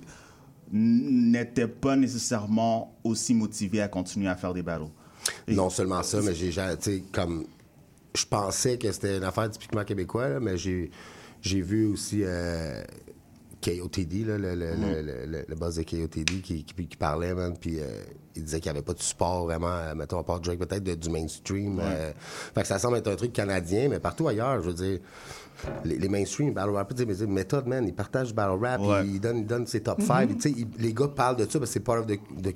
n'étaient 0.73 1.69
pas 1.69 1.97
nécessairement 1.97 2.95
aussi 3.05 3.35
motivées 3.35 3.81
à 3.83 3.89
continuer 3.89 4.29
à 4.29 4.37
faire 4.37 4.55
des 4.55 4.63
battles. 4.63 4.87
Et- 5.49 5.55
Non 5.55 5.71
seulement 5.71 6.03
ça, 6.03 6.21
mais 6.23 6.35
j'ai 6.35 6.53
jamais, 6.53 6.77
tu 6.77 6.85
sais, 6.99 7.05
comme, 7.13 7.45
je 8.17 8.25
pensais 8.27 8.79
que 8.79 8.91
c'était 8.93 9.17
une 9.19 9.25
affaire 9.25 9.51
typiquement 9.51 9.85
québécoise, 9.85 10.39
mais 10.41 10.57
j'ai, 10.57 10.91
j'ai 11.43 11.61
vu 11.61 11.87
aussi 11.87 12.21
euh, 12.25 12.83
KOTD, 13.65 14.27
là, 14.27 14.36
le, 14.39 14.55
le, 14.55 14.74
Mm. 14.77 14.81
le, 14.82 15.03
le- 15.03 15.27
le- 15.27 15.45
le 15.49 15.55
boss 15.55 15.77
de 15.77 15.82
KOTD, 15.82 16.41
qui, 16.43 16.65
qui, 16.65 16.86
qui 16.86 16.97
parlait, 16.97 17.35
man, 17.35 17.57
puis 17.59 17.78
euh, 17.81 18.03
il 18.36 18.45
disait 18.45 18.61
qu'il 18.61 18.70
n'y 18.70 18.77
avait 18.78 18.85
pas 18.85 18.95
de 18.95 19.01
support 19.03 19.45
vraiment, 19.45 19.69
euh, 19.73 19.95
mettons, 19.95 20.19
à 20.19 20.24
part 20.24 20.41
Drake, 20.41 20.59
peut-être 20.59 20.85
du 20.85 21.09
mainstream. 21.11 21.78
euh, 21.81 22.12
fait 22.55 22.62
que 22.62 22.66
ça 22.69 22.78
semble 22.78 22.97
être 22.99 23.09
un 23.09 23.16
truc 23.16 23.32
canadien, 23.32 23.89
mais 23.89 24.01
partout 24.01 24.28
ailleurs, 24.28 24.61
je 24.62 24.69
veux 24.70 24.74
dire, 24.74 24.99
les, 25.85 25.99
les 25.99 26.09
mainstream 26.09 26.53
battle 26.53 26.70
rappers, 26.70 26.97
tu 26.97 27.03
sais, 27.15 27.27
mais 27.27 27.32
Method, 27.35 27.66
man, 27.66 27.85
il 27.86 27.95
partage 27.95 28.28
du 28.28 28.35
battle 28.35 28.59
rap, 28.65 28.81
Ouais. 28.81 29.07
il, 29.07 29.20
donne, 29.20 29.39
il 29.39 29.47
donne 29.47 29.66
ses 29.66 29.81
top 29.81 29.99
Mhm. 30.01 30.07
5, 30.07 30.28
tu 30.36 30.41
sais, 30.41 30.51
il- 30.57 30.66
les 30.78 30.93
gars 30.93 31.09
parlent 31.09 31.36
de 31.36 31.45
ça 31.45 31.59
parce 31.59 31.70
que 31.70 31.74
c'est 31.74 31.81
part 31.81 32.01
of 32.01 32.07
the, 32.07 32.19
de, 32.36 32.53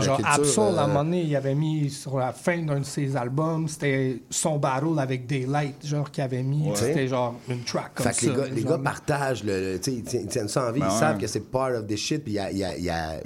Genre. 0.00 0.20
Absol, 0.24 0.60
à 0.78 0.82
un 0.82 0.84
euh, 0.84 0.86
moment 0.88 1.04
donné, 1.04 1.22
il 1.22 1.36
avait 1.36 1.54
mis 1.54 1.90
sur 1.90 2.18
la 2.18 2.32
fin 2.32 2.58
d'un 2.62 2.80
de 2.80 2.84
ses 2.84 3.16
albums, 3.16 3.66
c'était 3.68 4.22
son 4.30 4.58
battle 4.58 4.98
avec 4.98 5.26
Daylight, 5.26 5.84
genre, 5.86 6.10
qu'il 6.10 6.22
avait 6.24 6.42
mis. 6.42 6.68
Ouais. 6.68 6.76
C'était 6.76 7.08
genre 7.08 7.34
une 7.48 7.62
track 7.64 7.94
comme 7.94 8.06
Fait 8.06 8.10
que 8.12 8.16
ça. 8.16 8.26
les 8.30 8.36
gars, 8.36 8.54
les 8.54 8.64
gars 8.64 8.78
partagent, 8.78 9.44
le, 9.44 9.72
le- 9.74 9.78
tu 9.80 9.90
sais, 9.90 9.96
ils 9.98 10.02
tiennent- 10.04 10.22
ils 10.22 10.28
tiennent 10.28 10.48
ça 10.48 10.68
en 10.68 10.72
vie, 10.72 10.80
Ben 10.80 10.86
ils 10.88 10.92
ouais. 10.92 10.98
savent 10.98 11.18
que 11.18 11.26
c'est 11.26 11.40
part 11.50 11.70
of 11.74 11.86
the 11.86 11.96
shit, 11.96 12.22
puis 12.24 12.32
il 12.32 12.36
y 12.36 12.38
a, 12.40 12.50
il 12.50 12.58
y 12.58 12.64
a- 12.64 12.76
il 12.76 12.84
y 12.84 12.90
a- 12.90 13.20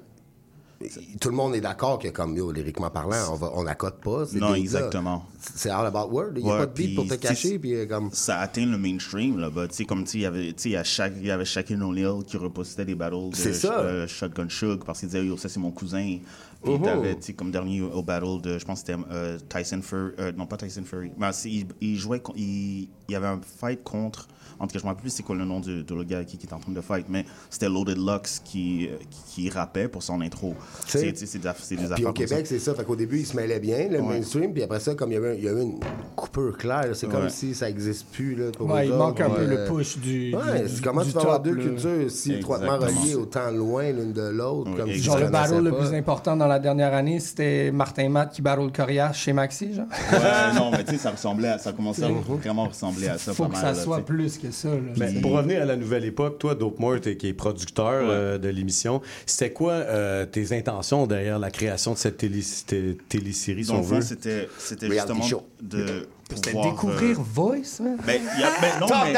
tout 1.20 1.28
le 1.28 1.34
monde 1.34 1.54
est 1.54 1.60
d'accord 1.60 1.98
que 1.98 2.08
comme 2.08 2.36
yo, 2.36 2.50
lyriquement 2.52 2.90
parlant, 2.90 3.32
on 3.32 3.36
va, 3.36 3.50
on 3.54 3.66
accote 3.66 4.00
pas. 4.00 4.24
Non, 4.34 4.54
exactement. 4.54 5.26
C'est 5.54 5.70
all 5.70 5.86
about 5.86 6.10
word. 6.10 6.32
Il 6.36 6.44
n'y 6.44 6.50
a 6.50 6.52
Ouais, 6.54 6.58
pas 6.60 6.66
de 6.66 6.72
beat 6.72 6.94
pour 6.94 7.06
te 7.06 7.14
cacher, 7.14 7.58
puis 7.58 7.74
euh, 7.74 7.86
comme. 7.86 8.10
Ça 8.12 8.38
atteint 8.40 8.66
le 8.66 8.78
mainstream, 8.78 9.38
là, 9.38 9.50
sais, 9.70 9.84
comme, 9.84 10.04
il 10.14 10.20
y 10.20 10.26
avait, 10.26 10.54
a 10.76 10.84
chaque, 10.84 11.14
y 11.20 11.30
avait 11.30 11.44
Shaquille 11.44 11.82
O'Neal 11.82 12.24
qui 12.26 12.36
repostait 12.36 12.84
des 12.84 12.94
battles 12.94 13.30
de 13.30 13.52
ça. 13.52 13.80
euh, 13.80 14.06
Shotgun 14.06 14.48
Shug 14.48 14.84
parce 14.84 15.00
qu'il 15.00 15.08
disait, 15.08 15.24
yo, 15.24 15.36
ça 15.36 15.48
c'est 15.48 15.60
mon 15.60 15.70
cousin. 15.70 16.18
Puis 16.62 16.74
Mhm. 16.74 16.82
t'avais, 16.82 17.18
tu 17.18 17.34
comme 17.34 17.50
dernier 17.50 17.80
au 17.80 18.02
battle 18.04 18.40
de, 18.40 18.56
je 18.58 18.64
pense 18.64 18.82
que 18.82 18.86
c'était 18.92 19.02
euh, 19.10 19.36
Tyson 19.48 19.80
Fury, 19.82 20.12
euh, 20.20 20.30
non 20.36 20.46
pas 20.46 20.56
Tyson 20.56 20.84
Fury, 20.84 21.10
mais 21.18 21.30
il, 21.46 21.66
il 21.80 21.96
jouait, 21.96 22.22
il, 22.36 22.82
il 23.08 23.12
y 23.12 23.16
avait 23.16 23.26
un 23.26 23.40
fight 23.42 23.82
contre, 23.82 24.28
en 24.62 24.66
tout 24.68 24.72
cas, 24.74 24.78
je 24.78 24.84
ne 24.84 24.84
me 24.84 24.88
rappelle 24.90 25.02
plus 25.02 25.10
c'est 25.10 25.22
quoi 25.24 25.34
le 25.34 25.44
nom 25.44 25.60
du, 25.60 25.82
de 25.82 25.94
le 25.94 26.04
gars 26.04 26.22
qui, 26.24 26.36
qui 26.38 26.46
était 26.46 26.54
en 26.54 26.58
train 26.60 26.72
de 26.72 26.80
fight, 26.80 27.06
mais 27.08 27.24
c'était 27.50 27.68
Loaded 27.68 27.98
Lux 27.98 28.40
qui, 28.44 28.86
euh, 28.88 28.96
qui, 29.10 29.42
qui 29.42 29.50
rappait 29.50 29.88
pour 29.88 30.02
son 30.02 30.20
intro. 30.20 30.54
C'est 30.86 31.02
des, 31.02 31.12
des 31.12 31.26
Puis 31.26 31.48
affaires 31.48 31.74
au 31.74 31.86
comme 31.86 32.06
ça. 32.06 32.12
Québec, 32.12 32.46
c'est 32.46 32.58
ça. 32.60 32.74
Fait 32.74 32.84
qu'au 32.84 32.96
début, 32.96 33.18
ils 33.18 33.26
se 33.26 33.36
mêlaient 33.36 33.58
bien, 33.60 33.88
le 33.88 34.00
Ouais. 34.00 34.08
mainstream, 34.18 34.52
puis 34.52 34.62
après 34.62 34.78
ça, 34.80 34.94
comme 34.94 35.10
il 35.10 35.14
y 35.14 35.18
avait, 35.18 35.36
il 35.36 35.44
y 35.44 35.48
avait 35.48 35.62
une 35.62 35.80
coupure 36.16 36.56
claire, 36.56 36.90
c'est 36.94 37.08
comme 37.08 37.24
Ouais. 37.24 37.28
si 37.30 37.54
ça 37.54 37.66
n'existe 37.66 38.06
plus. 38.12 38.36
Là, 38.36 38.52
pour 38.56 38.68
Ouais, 38.70 38.84
eux 38.86 38.90
il 38.90 38.94
manque 38.94 39.20
un 39.20 39.30
peu 39.30 39.44
le 39.44 39.64
push 39.66 39.98
du. 39.98 40.34
Ouais, 40.34 40.62
du- 40.62 40.68
c'est 40.76 40.82
comment 40.82 41.02
du 41.02 41.08
tu 41.08 41.14
vas 41.14 41.20
avoir 41.22 41.40
deux 41.40 41.56
cultures 41.56 42.10
si 42.10 42.34
étroitement 42.34 42.78
reliées, 42.78 43.14
autant 43.16 43.50
loin 43.50 43.90
l'une 43.90 44.12
de 44.12 44.22
l'autre. 44.28 44.70
Oui, 44.70 44.76
comme 44.76 44.92
si 44.92 44.98
Genre 45.02 45.18
le 45.18 45.26
battle 45.28 45.58
le 45.64 45.72
plus 45.72 45.92
important 45.94 46.36
dans 46.36 46.46
la 46.46 46.58
dernière 46.60 46.94
année, 46.94 47.18
c'était 47.20 47.70
Martin 47.72 48.08
Matt 48.08 48.32
qui 48.32 48.42
battle 48.42 48.70
Corias 48.72 49.12
chez 49.14 49.32
Maxi, 49.32 49.74
genre. 49.74 49.86
Ouais, 50.12 50.54
non, 50.54 50.70
mais 50.70 50.84
tu 50.84 50.92
sais, 50.92 50.98
ça 50.98 51.10
ressemblait 51.10 51.48
à, 51.48 51.58
ça 51.58 51.72
commençait 51.72 52.04
à 52.04 52.08
vraiment 52.10 52.68
ressembler 52.68 53.08
à 53.08 53.18
ça. 53.18 53.32
Faut 53.34 53.44
pas 53.44 53.48
que 53.48 53.54
mal, 53.54 53.62
ça 53.62 53.72
là, 53.72 53.84
soit 53.84 54.00
plus 54.04 54.38
que 54.38 54.50
ça. 54.52 54.68
là. 54.68 55.06
Pour 55.20 55.32
revenir 55.32 55.62
à 55.62 55.64
la 55.64 55.76
nouvelle 55.76 56.04
époque, 56.04 56.38
toi, 56.38 56.54
Dope 56.54 56.78
Mort, 56.78 57.00
t'es- 57.00 57.16
qui 57.16 57.28
est 57.28 57.32
producteur 57.32 58.02
euh, 58.04 58.38
de 58.38 58.48
l'émission, 58.48 59.00
c'était 59.26 59.52
quoi 59.52 59.72
euh, 59.72 60.26
tes 60.26 60.52
intentions 60.56 61.06
derrière 61.06 61.38
la 61.38 61.50
création 61.50 61.92
de 61.94 61.98
cette 61.98 62.18
télé- 62.18 62.42
té- 62.66 62.96
télésérie, 63.08 63.64
si 63.64 63.70
on 63.70 63.80
veut? 63.80 64.00
c'était, 64.00 64.48
justement 64.58 65.22
show. 65.22 65.42
de 65.60 66.06
C'était 66.36 66.52
découvrir 66.62 67.18
euh, 67.18 67.22
Voice, 67.34 67.80
man. 67.80 67.96
ben, 68.06 68.20
y 68.38 68.42
a- 68.42 68.60
ben, 68.60 68.80
non, 68.80 68.86
mais-. 69.04 69.12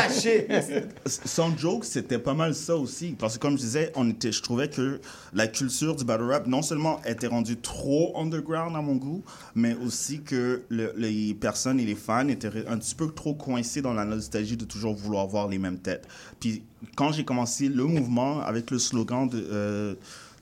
Sans 1.06 1.56
joke, 1.56 1.84
c'était 1.84 2.18
pas 2.18 2.34
mal 2.34 2.54
ça 2.54 2.76
aussi. 2.76 3.14
Parce 3.18 3.34
que 3.34 3.38
comme 3.40 3.52
je 3.56 3.62
disais, 3.62 3.92
on 3.96 4.08
était, 4.10 4.32
je 4.32 4.42
trouvais 4.42 4.68
que 4.68 5.00
la 5.32 5.46
culture 5.46 5.94
du 5.96 6.04
battle 6.04 6.24
rap, 6.30 6.46
non 6.46 6.62
seulement 6.62 7.00
était 7.06 7.26
rendue 7.26 7.56
trop 7.56 8.18
underground 8.18 8.74
à 8.76 8.80
mon 8.80 8.96
goût, 8.96 9.22
mais 9.54 9.74
aussi 9.84 10.22
que 10.22 10.62
le- 10.68 10.92
les 10.96 11.34
personnes 11.34 11.80
et 11.80 11.84
les 11.84 11.94
fans 11.94 12.28
étaient 12.28 12.50
un 12.68 12.78
petit 12.78 12.94
peu 12.94 13.08
trop 13.10 13.34
coincés 13.34 13.82
dans 13.82 13.94
la 13.94 14.04
nostalgie 14.04 14.56
de 14.56 14.64
toujours 14.64 14.94
vouloir 14.94 15.26
voir 15.26 15.48
les 15.48 15.58
mêmes 15.58 15.78
têtes. 15.78 16.06
Puis 16.40 16.62
quand 16.96 17.12
j'ai 17.12 17.24
commencé 17.24 17.68
le 17.68 17.84
mouvement 17.84 18.40
avec 18.40 18.70
le 18.70 18.78
slogan 18.78 19.28
de... 19.28 19.46
euh, 19.50 19.94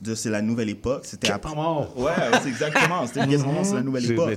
de 0.03 0.15
c'est 0.15 0.29
la 0.29 0.41
nouvelle 0.41 0.69
époque, 0.69 1.03
c'était 1.05 1.31
après. 1.31 1.49
moment. 1.55 1.87
Ouais, 1.95 2.11
c'est 2.41 2.49
exactement. 2.49 3.07
C'était 3.07 3.27
quasiment 3.27 3.63
c'est 3.63 3.75
la 3.75 3.81
nouvelle 3.83 4.03
J'ai- 4.03 4.13
époque. 4.13 4.29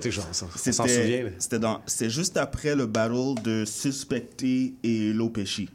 C'était- 0.85 1.03
souvient, 1.03 1.23
là. 1.25 1.31
C'était 1.39 1.59
dans, 1.59 1.81
juste 2.09 2.37
après 2.37 2.75
le 2.75 2.87
battle 2.87 3.35
de 3.43 3.65
Suspecté 3.65 4.75
et 4.83 5.13
Lopechi. 5.13 5.69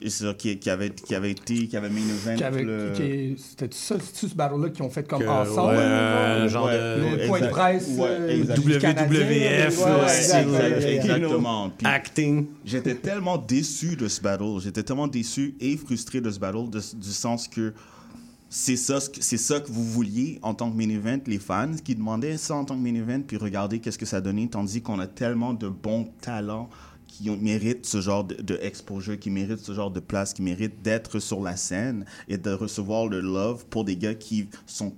Et 0.00 0.10
c'est 0.10 0.22
ça 0.26 0.32
qui, 0.34 0.56
qui 0.60 0.70
avait 0.70 0.90
qui 0.90 1.12
avait 1.16 1.32
été 1.32 1.66
qui 1.66 1.76
avait 1.76 1.88
main 1.88 1.96
event 1.98 2.36
Qui 2.36 2.44
avait- 2.44 2.62
le- 2.62 2.92
C'était 3.36 3.68
ça, 3.72 3.96
c'est-tu 3.98 4.28
ce 4.28 4.34
battle-là 4.36 4.68
qu'ils 4.68 4.84
ont 4.84 4.90
fait 4.90 5.02
comme 5.02 5.20
Que- 5.20 5.26
ensemble? 5.26 5.72
ouais, 5.76 5.82
un 5.82 6.46
genre 6.46 6.66
Ouais, 6.66 6.78
de- 6.78 7.16
Le 7.22 7.26
point 7.26 7.40
de 7.40 7.48
presse 7.48 7.88
Ouais, 7.96 8.06
euh, 8.08 8.78
Canadien, 8.78 9.04
WWF, 9.04 9.78
euh, 9.84 10.06
exact, 10.06 10.84
exactement. 10.86 11.70
Puis 11.76 11.84
Acting. 11.84 12.46
J'étais 12.64 12.94
tellement 12.94 13.38
déçu 13.38 13.96
de 13.96 14.06
ce 14.06 14.20
battle. 14.20 14.60
J'étais 14.62 14.84
tellement 14.84 15.08
déçu 15.08 15.56
et 15.60 15.76
frustré 15.76 16.20
de 16.20 16.30
ce 16.30 16.38
battle, 16.38 16.70
de- 16.70 16.96
du 16.96 17.10
sens 17.10 17.48
que 17.48 17.72
c'est 18.50 18.76
ça, 18.76 18.98
c'est 19.00 19.36
ça 19.36 19.60
que 19.60 19.70
vous 19.70 19.84
vouliez 19.84 20.38
en 20.42 20.54
tant 20.54 20.70
que 20.70 20.76
main 20.76 20.88
event, 20.88 21.20
les 21.26 21.38
fans 21.38 21.74
qui 21.84 21.94
demandaient 21.94 22.38
ça 22.38 22.54
en 22.54 22.64
tant 22.64 22.76
que 22.76 22.82
main 22.82 22.94
event, 22.94 23.20
puis 23.20 23.36
regardez 23.36 23.80
qu'est-ce 23.80 23.98
que 23.98 24.06
ça 24.06 24.20
donnait, 24.20 24.48
tandis 24.48 24.80
qu'on 24.80 24.98
a 24.98 25.06
tellement 25.06 25.52
de 25.52 25.68
bons 25.68 26.08
talents 26.20 26.70
qui 27.06 27.30
méritent 27.30 27.84
ce 27.86 28.00
genre 28.00 28.24
de, 28.24 28.34
qui 29.16 29.30
méritent 29.30 29.58
ce 29.58 29.72
genre 29.72 29.90
de 29.90 30.00
place, 30.00 30.32
qui 30.32 30.42
méritent 30.42 30.82
d'être 30.82 31.18
sur 31.18 31.42
la 31.42 31.56
scène 31.56 32.04
et 32.28 32.38
de 32.38 32.50
recevoir 32.50 33.06
le 33.06 33.20
love 33.20 33.66
pour 33.66 33.84
des 33.84 33.96
gars 33.96 34.14
qui 34.14 34.48
sont 34.66 34.94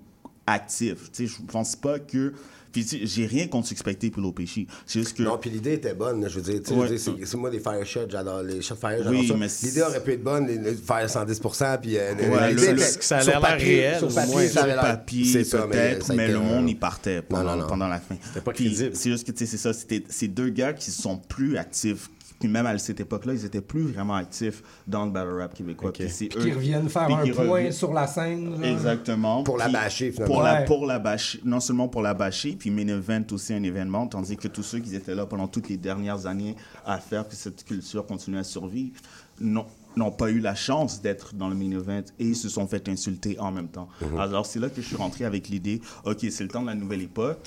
actifs. 0.47 1.11
Tu 1.13 1.27
sais, 1.27 1.35
je 1.35 1.43
pense 1.43 1.77
pas 1.77 1.99
que... 1.99 2.35
Puis 2.73 2.87
j'ai 3.05 3.27
rien 3.27 3.47
contre 3.49 3.69
Suspecté 3.69 4.11
pour 4.11 4.23
l'OPC. 4.23 4.67
C'est 4.87 5.01
juste 5.01 5.17
que... 5.17 5.23
Non, 5.23 5.39
puis 5.39 5.51
l'idée 5.51 5.75
était 5.75 5.95
bonne. 5.95 6.29
Je 6.29 6.41
veux 6.41 6.43
dire, 6.59 6.77
Ouais. 6.77 6.97
c'est- 6.99 7.35
moi 7.37 7.51
des 7.51 7.61
fire 7.61 7.85
shots, 7.85 8.09
j'adore 8.09 8.43
les 8.43 8.63
shots 8.63 8.77
fire, 8.77 8.99
j'adore 8.99 9.13
Oui, 9.13 9.27
ça. 9.29 9.35
mais 9.37 9.47
L'idée 9.63 9.83
aurait 9.83 10.03
pu 10.03 10.13
être 10.13 10.23
bonne, 10.23 10.47
les- 10.47 10.59
les 10.59 10.75
faire 10.75 11.09
110%, 11.09 11.79
puis 11.81 11.97
euh, 11.97 12.15
Ouais, 12.15 12.53
le- 12.53 12.63
était- 12.63 12.73
le- 12.75 12.79
ça 12.81 13.19
a 13.19 13.21
sur 13.23 13.33
l'air 13.41 13.59
réel, 13.59 13.99
Sur 13.99 14.15
papier, 14.15 14.33
moins. 14.33 14.47
ça 14.47 14.63
Sur 14.65 14.77
papier, 14.81 15.33
peut-être, 15.43 16.09
mais 16.15 16.25
été 16.25 16.33
le 16.33 16.39
monde 16.41 16.71
y 16.71 16.75
partait 16.75 17.23
pendant, 17.23 17.43
Non, 17.45 17.51
non, 17.57 17.63
non. 17.63 17.67
pendant 17.69 17.89
la 17.89 18.01
fin. 18.01 18.17
C'était 18.27 18.41
pas 18.41 18.53
crédible. 18.53 18.91
C'est 18.95 19.11
juste 19.11 19.27
que, 19.27 19.33
tu 19.33 19.39
sais, 19.39 19.47
c'est 19.47 19.57
ça, 19.59 19.73
c'était 19.73 20.05
ces 20.09 20.29
deux 20.29 20.51
gars 20.51 20.73
qui 20.73 20.91
sont 20.91 21.17
plus 21.19 21.57
actifs. 21.57 22.09
Puis 22.41 22.49
même 22.49 22.65
à 22.67 22.77
cette 22.79 22.99
époque-là, 23.01 23.35
ils 23.35 23.45
étaient 23.45 23.61
plus 23.61 23.83
vraiment 23.83 24.15
actifs 24.15 24.63
dans 24.87 25.05
le 25.05 25.11
battle 25.13 25.39
rap 25.39 25.55
québécois. 25.55 25.93
Puis 25.93 26.09
c'est 26.09 26.27
Puis 26.27 26.39
eux 26.39 26.43
qui 26.47 26.53
reviennent 26.53 26.89
faire 26.89 27.05
puis 27.07 27.31
un 27.31 27.35
point 27.35 27.45
reviennent- 27.45 27.71
sur 27.73 27.93
la 27.93 28.07
scène. 28.07 28.57
genre. 28.57 28.65
Exactement. 28.65 29.43
Pour 29.45 29.59
la 29.59 29.65
Puis 29.67 29.75
bâcher, 29.75 30.11
finalement. 30.11 30.35
Pour 30.35 30.43
la, 30.43 30.63
pour 30.63 30.87
la 30.87 30.99
bâcher, 30.99 31.41
non 31.45 31.61
seulement 31.61 31.87
pour 31.89 32.01
la 32.03 32.15
bâcher, 32.15 32.57
puis 32.59 32.71
main 32.71 32.89
event 32.89 33.23
aussi 33.33 33.53
un 33.53 33.63
événement, 33.63 34.07
tandis 34.07 34.37
que 34.39 34.49
tous 34.49 34.63
ceux 34.63 34.79
qui 34.79 34.95
étaient 34.97 35.15
là 35.15 35.27
pendant 35.27 35.47
toutes 35.49 35.69
les 35.69 35.77
dernières 35.77 36.27
années 36.27 36.57
à 36.87 36.99
faire 36.99 37.29
que 37.29 37.35
cette 37.37 37.63
culture 37.63 38.07
continue 38.07 38.39
à 38.39 38.45
survivre 38.45 38.99
n'ont 39.41 39.67
n'ont 39.97 40.13
pas 40.13 40.31
eu 40.31 40.39
la 40.39 40.55
chance 40.55 41.03
d'être 41.03 41.35
dans 41.35 41.49
le 41.49 41.57
main 41.57 41.73
event 41.73 42.05
et 42.21 42.33
se 42.35 42.49
sont 42.49 42.65
fait 42.69 42.89
insulter 42.89 43.37
en 43.41 43.51
même 43.51 43.67
temps. 43.67 43.89
Mhm. 44.01 44.21
Alors 44.21 44.47
c'est 44.47 44.61
là 44.61 44.69
que 44.69 44.81
je 44.81 44.87
suis 44.87 44.95
rentré 44.97 45.25
avec 45.25 45.49
l'idée, 45.49 45.81
ok, 46.05 46.19
c'est 46.31 46.45
le 46.45 46.49
temps 46.49 46.63
de 46.63 46.69
la 46.69 46.77
nouvelle 46.77 47.03
époque. 47.03 47.39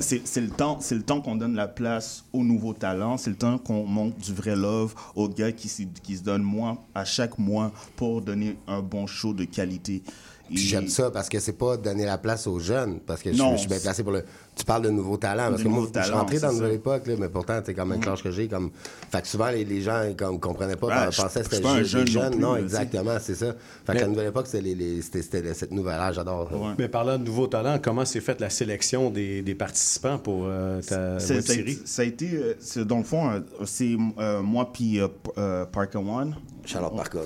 C'est- 0.00 0.40
le 0.40 0.48
temps, 0.50 0.78
c'est 0.80 0.94
le 0.94 1.02
temps 1.02 1.20
qu'on 1.20 1.36
donne 1.36 1.54
la 1.54 1.68
place 1.68 2.24
aux 2.32 2.44
nouveaux 2.44 2.74
talents. 2.74 3.16
C'est 3.16 3.30
le 3.30 3.36
temps 3.36 3.58
qu'on 3.58 3.84
montre 3.84 4.16
du 4.18 4.32
vrai 4.32 4.54
love 4.56 4.94
aux 5.14 5.28
gars 5.28 5.52
qui, 5.52 5.68
se- 5.68 5.82
qui 6.02 6.16
se 6.16 6.22
donnent 6.22 6.42
moins 6.42 6.78
à 6.94 7.04
chaque 7.04 7.38
mois 7.38 7.72
pour 7.96 8.20
donner 8.22 8.56
un 8.66 8.80
bon 8.80 9.06
show 9.06 9.32
de 9.32 9.44
qualité. 9.44 10.02
Puis 10.48 10.58
j'aime 10.58 10.88
ça 10.88 11.10
parce 11.10 11.28
que 11.28 11.40
c'est 11.40 11.52
pas 11.54 11.76
donner 11.76 12.04
la 12.04 12.18
place 12.18 12.46
aux 12.46 12.58
jeunes, 12.58 13.00
parce 13.00 13.20
que 13.22 13.32
je, 13.32 13.38
Non, 13.38 13.52
je 13.52 13.58
suis 13.58 13.68
bien 13.68 13.78
placé 13.80 14.02
pour 14.02 14.12
le. 14.12 14.22
Tu 14.54 14.64
parles 14.64 14.82
de 14.82 14.90
nouveaux 14.90 15.16
talents, 15.18 15.50
parce 15.50 15.62
que 15.62 15.68
moi, 15.68 15.86
je 15.94 16.00
suis 16.02 16.12
rentré 16.12 16.38
dans 16.38 16.48
c'est 16.48 16.54
une 16.54 16.60
nouvelle 16.60 16.76
époque, 16.76 17.06
là, 17.06 17.14
mais 17.18 17.28
pourtant, 17.28 17.60
t'es 17.60 17.74
comme 17.74 17.92
un 17.92 17.98
cloche 17.98 18.22
que 18.22 18.30
j'ai. 18.30 18.48
Comme... 18.48 18.70
Fait 19.10 19.20
que 19.20 19.28
souvent, 19.28 19.50
les, 19.50 19.64
les 19.64 19.82
gens 19.82 20.02
comme, 20.16 20.40
comprenaient 20.40 20.76
pas, 20.76 20.86
Ouais, 20.86 21.06
pensaient 21.14 21.42
je- 21.44 21.48
que 21.48 21.56
je 21.56 21.56
c'était 21.56 21.74
des 21.78 21.84
jeune 21.84 22.04
non 22.04 22.06
jeunes. 22.06 22.30
plus, 22.30 22.40
Non, 22.40 22.54
là, 22.54 22.60
exactement, 22.60 23.16
c'est 23.20 23.34
ça. 23.34 23.46
Fait 23.52 23.54
que 23.88 23.92
Mais- 23.92 24.00
la 24.00 24.06
nouvelle 24.08 24.28
époque, 24.28 24.46
c'était 24.46 24.62
les, 24.62 24.74
les- 24.74 25.02
c'était- 25.02 25.20
c'était 25.22 25.52
cette 25.54 25.72
nouvelle 25.72 26.00
âge, 26.00 26.14
j'adore. 26.14 26.48
ça. 26.50 26.56
Mais 26.78 26.88
parlant 26.88 27.18
de 27.18 27.24
nouveaux 27.24 27.48
talents, 27.48 27.78
comment 27.82 28.04
s'est 28.06 28.20
faite 28.20 28.40
la 28.40 28.48
sélection 28.48 29.10
des, 29.10 29.42
des 29.42 29.54
participants 29.54 30.18
pour 30.18 30.44
euh, 30.46 30.80
ta 30.80 31.18
C'est- 31.20 31.34
web 31.34 31.42
ça, 31.44 31.52
a 31.52 31.54
série? 31.56 31.72
été- 31.72 31.80
ça 31.86 32.02
a 32.02 32.04
été, 32.06 32.30
euh, 32.32 32.54
c'est- 32.60 32.84
dans 32.84 32.98
le 32.98 33.04
fond, 33.04 33.28
euh, 33.30 33.40
c'est 33.66 33.94
euh, 34.18 34.40
moi 34.40 34.70
puis 34.72 35.00
euh, 35.00 35.66
Parker 35.66 35.98
One. 35.98 36.34
Charlotte 36.64 36.96
Parker. 36.96 37.20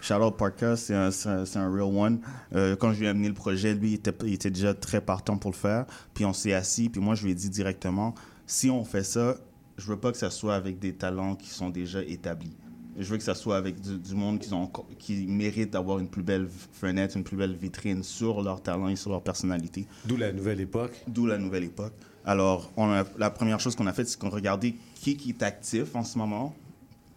Charlotte 0.00 0.36
Parker, 0.36 0.74
c'est 0.76 0.94
un, 0.94 1.10
un, 1.10 1.70
real 1.70 1.82
one. 1.96 2.20
Euh, 2.54 2.76
quand 2.76 2.92
je 2.92 3.00
lui 3.00 3.06
ai 3.06 3.08
amené 3.08 3.28
le 3.28 3.34
projet, 3.34 3.74
lui, 3.74 3.90
il 3.90 3.94
était, 3.94 4.14
il 4.24 4.34
était 4.34 4.50
déjà 4.50 4.74
très 4.74 5.00
partant 5.00 5.36
pour 5.36 5.50
le 5.50 5.56
faire. 5.56 5.86
Puis 6.14 6.24
on 6.24 6.32
s'est 6.32 6.52
assis, 6.52 6.88
puis 6.88 7.00
moi, 7.00 7.14
je 7.14 7.24
lui 7.24 7.32
ai 7.32 7.34
dit 7.34 7.50
directement, 7.50 8.14
si 8.46 8.70
on 8.70 8.84
fait 8.84 9.02
ça, 9.04 9.36
je 9.78 9.86
veux 9.86 9.96
pas 9.98 10.12
que 10.12 10.18
ça 10.18 10.30
soit 10.30 10.54
avec 10.54 10.78
des 10.78 10.94
talents 10.94 11.34
qui 11.34 11.48
sont 11.50 11.70
déjà 11.70 12.02
établis. 12.02 12.56
Je 12.98 13.04
veux 13.10 13.18
que 13.18 13.24
ça 13.24 13.34
soit 13.34 13.56
avec 13.58 13.78
du, 13.80 13.98
du 13.98 14.14
monde 14.14 14.38
qui, 14.38 14.50
ont, 14.54 14.62
encore- 14.62 14.86
qui 14.98 15.26
mérite 15.26 15.70
d'avoir 15.74 15.98
une 15.98 16.08
plus 16.08 16.22
belle 16.22 16.48
fenêtre, 16.72 17.16
une 17.16 17.24
plus 17.24 17.36
belle 17.36 17.54
vitrine 17.54 18.02
sur 18.02 18.40
leur 18.42 18.62
talent 18.62 18.88
et 18.88 18.96
sur 18.96 19.10
leur 19.10 19.22
personnalité. 19.22 19.86
D'où 20.06 20.16
la 20.16 20.32
nouvelle 20.32 20.60
époque. 20.60 20.92
D'où 21.06 21.26
la 21.26 21.36
nouvelle 21.36 21.64
époque. 21.64 21.92
Alors, 22.24 22.72
on 22.76 22.90
a- 22.90 23.04
la 23.18 23.28
première 23.28 23.60
chose 23.60 23.76
qu'on 23.76 23.86
a 23.86 23.92
faite, 23.92 24.08
c'est 24.08 24.18
qu'on 24.18 24.30
regardait 24.30 24.74
qui, 24.94 25.16
qui 25.18 25.30
est 25.30 25.42
actif 25.42 25.94
en 25.94 26.04
ce 26.04 26.16
moment, 26.16 26.54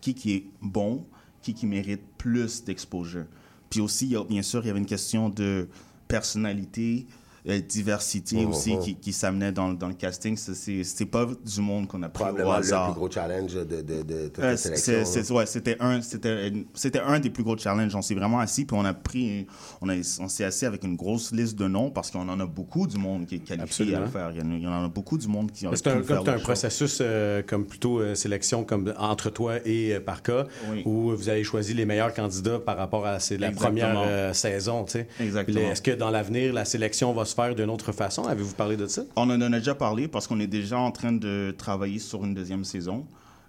qui, 0.01 0.13
qui 0.13 0.33
est 0.33 0.45
bon, 0.61 1.05
qui, 1.41 1.53
qui 1.53 1.65
mérite 1.65 2.01
plus 2.17 2.63
d'exposure. 2.63 3.25
Puis 3.69 3.81
aussi, 3.81 4.15
bien 4.29 4.41
sûr, 4.41 4.61
il 4.63 4.67
y 4.67 4.69
avait 4.69 4.79
une 4.79 4.85
question 4.85 5.29
de 5.29 5.67
personnalité, 6.07 7.05
euh, 7.47 7.59
diversité 7.59 8.37
Mhm. 8.37 8.49
aussi 8.49 8.77
qui, 8.79 8.95
qui 8.95 9.13
s'amenait 9.13 9.51
dans, 9.51 9.73
dans 9.73 9.87
le 9.87 9.93
casting. 9.93 10.35
C'est 10.37 11.05
pas 11.05 11.25
du 11.45 11.61
monde 11.61 11.87
qu'on 11.87 12.01
a 12.03 12.09
pris 12.09 12.23
au 12.23 12.25
Probablement 12.27 12.51
le 12.53 12.57
hasard. 12.59 12.91
plus 12.91 12.99
gros 12.99 13.09
challenge 13.11 13.53
de, 13.53 13.63
de, 13.81 14.01
de 14.03 14.27
toute 14.27 14.43
Euh, 14.43 14.55
sélection. 14.57 15.35
ouais, 15.35 15.45
c'était 15.45 15.77
un, 15.79 16.01
c'était, 16.01 16.51
c'était 16.73 16.99
un 16.99 17.19
des 17.19 17.29
plus 17.29 17.43
gros 17.43 17.57
challenges. 17.57 17.95
On 17.95 18.01
s'est 18.01 18.15
vraiment 18.15 18.39
assis, 18.39 18.65
puis 18.65 18.75
on 18.79 18.85
a 18.85 18.93
pris, 18.93 19.47
on, 19.81 19.89
a, 19.89 19.93
on 20.19 20.27
s'est 20.27 20.43
assis 20.43 20.65
avec 20.65 20.83
une 20.83 20.95
grosse 20.95 21.31
liste 21.31 21.57
de 21.57 21.67
noms 21.67 21.89
parce 21.91 22.11
qu'on 22.11 22.27
en 22.27 22.39
a 22.39 22.45
beaucoup 22.45 22.87
du 22.87 22.97
monde 22.97 23.25
qui 23.25 23.35
est 23.35 23.39
qualifié 23.39 23.95
à 23.95 23.99
le 24.01 24.07
faire. 24.07 24.31
Il 24.31 24.61
y 24.61 24.67
en 24.67 24.83
a, 24.83 24.87
beaucoup 24.87 25.17
du 25.17 25.27
monde 25.27 25.51
qui 25.51 25.67
ont 25.67 25.71
C'est 25.75 25.87
un, 25.87 26.01
comme 26.01 26.25
c'est 26.25 26.29
un 26.31 26.39
processus 26.39 26.99
euh, 27.01 27.41
comme 27.45 27.65
plutôt 27.65 27.99
euh, 27.99 28.15
sélection 28.15 28.63
comme 28.63 28.93
entre 28.97 29.29
toi 29.29 29.55
et 29.65 29.95
euh, 29.95 29.99
par 29.99 30.21
cas, 30.23 30.45
Oui. 30.71 30.81
où 30.85 31.15
vous 31.15 31.29
avez 31.29 31.43
choisi 31.43 31.73
les 31.73 31.85
meilleurs 31.85 32.13
candidats 32.13 32.59
par 32.59 32.77
rapport 32.77 33.05
à 33.05 33.19
c'est 33.19 33.37
la 33.37 33.47
Exactement. 33.49 33.69
première 33.89 34.03
euh, 34.07 34.33
saison. 34.33 34.83
tu 34.85 34.91
sais. 34.93 35.07
Est-ce 35.19 35.81
que 35.81 35.91
dans 35.91 36.09
l'avenir, 36.09 36.53
la 36.53 36.65
sélection 36.65 37.13
va 37.13 37.25
se 37.29 37.35
faire 37.35 37.53
d'une 37.55 37.69
autre 37.69 37.91
façon? 37.91 38.23
Avez-vous 38.25 38.55
parlé 38.55 38.75
de 38.77 38.87
ça? 38.87 39.03
On 39.15 39.29
en 39.29 39.39
a 39.41 39.49
déjà 39.49 39.75
parlé 39.75 40.07
parce 40.07 40.27
qu'on 40.27 40.39
est 40.39 40.47
déjà 40.47 40.77
en 40.79 40.91
train 40.91 41.11
de 41.13 41.53
travailler 41.57 41.99
sur 41.99 42.23
une 42.25 42.33
deuxième 42.33 42.63
saison. 42.65 43.05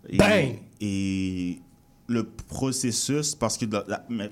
Et, 0.08 0.16
Bang! 0.16 0.58
et 0.80 1.58
le 2.06 2.24
processus, 2.24 3.34
parce 3.34 3.56
que 3.58 3.66
la, 3.66 3.84
la- 3.88 4.04
mais- 4.08 4.30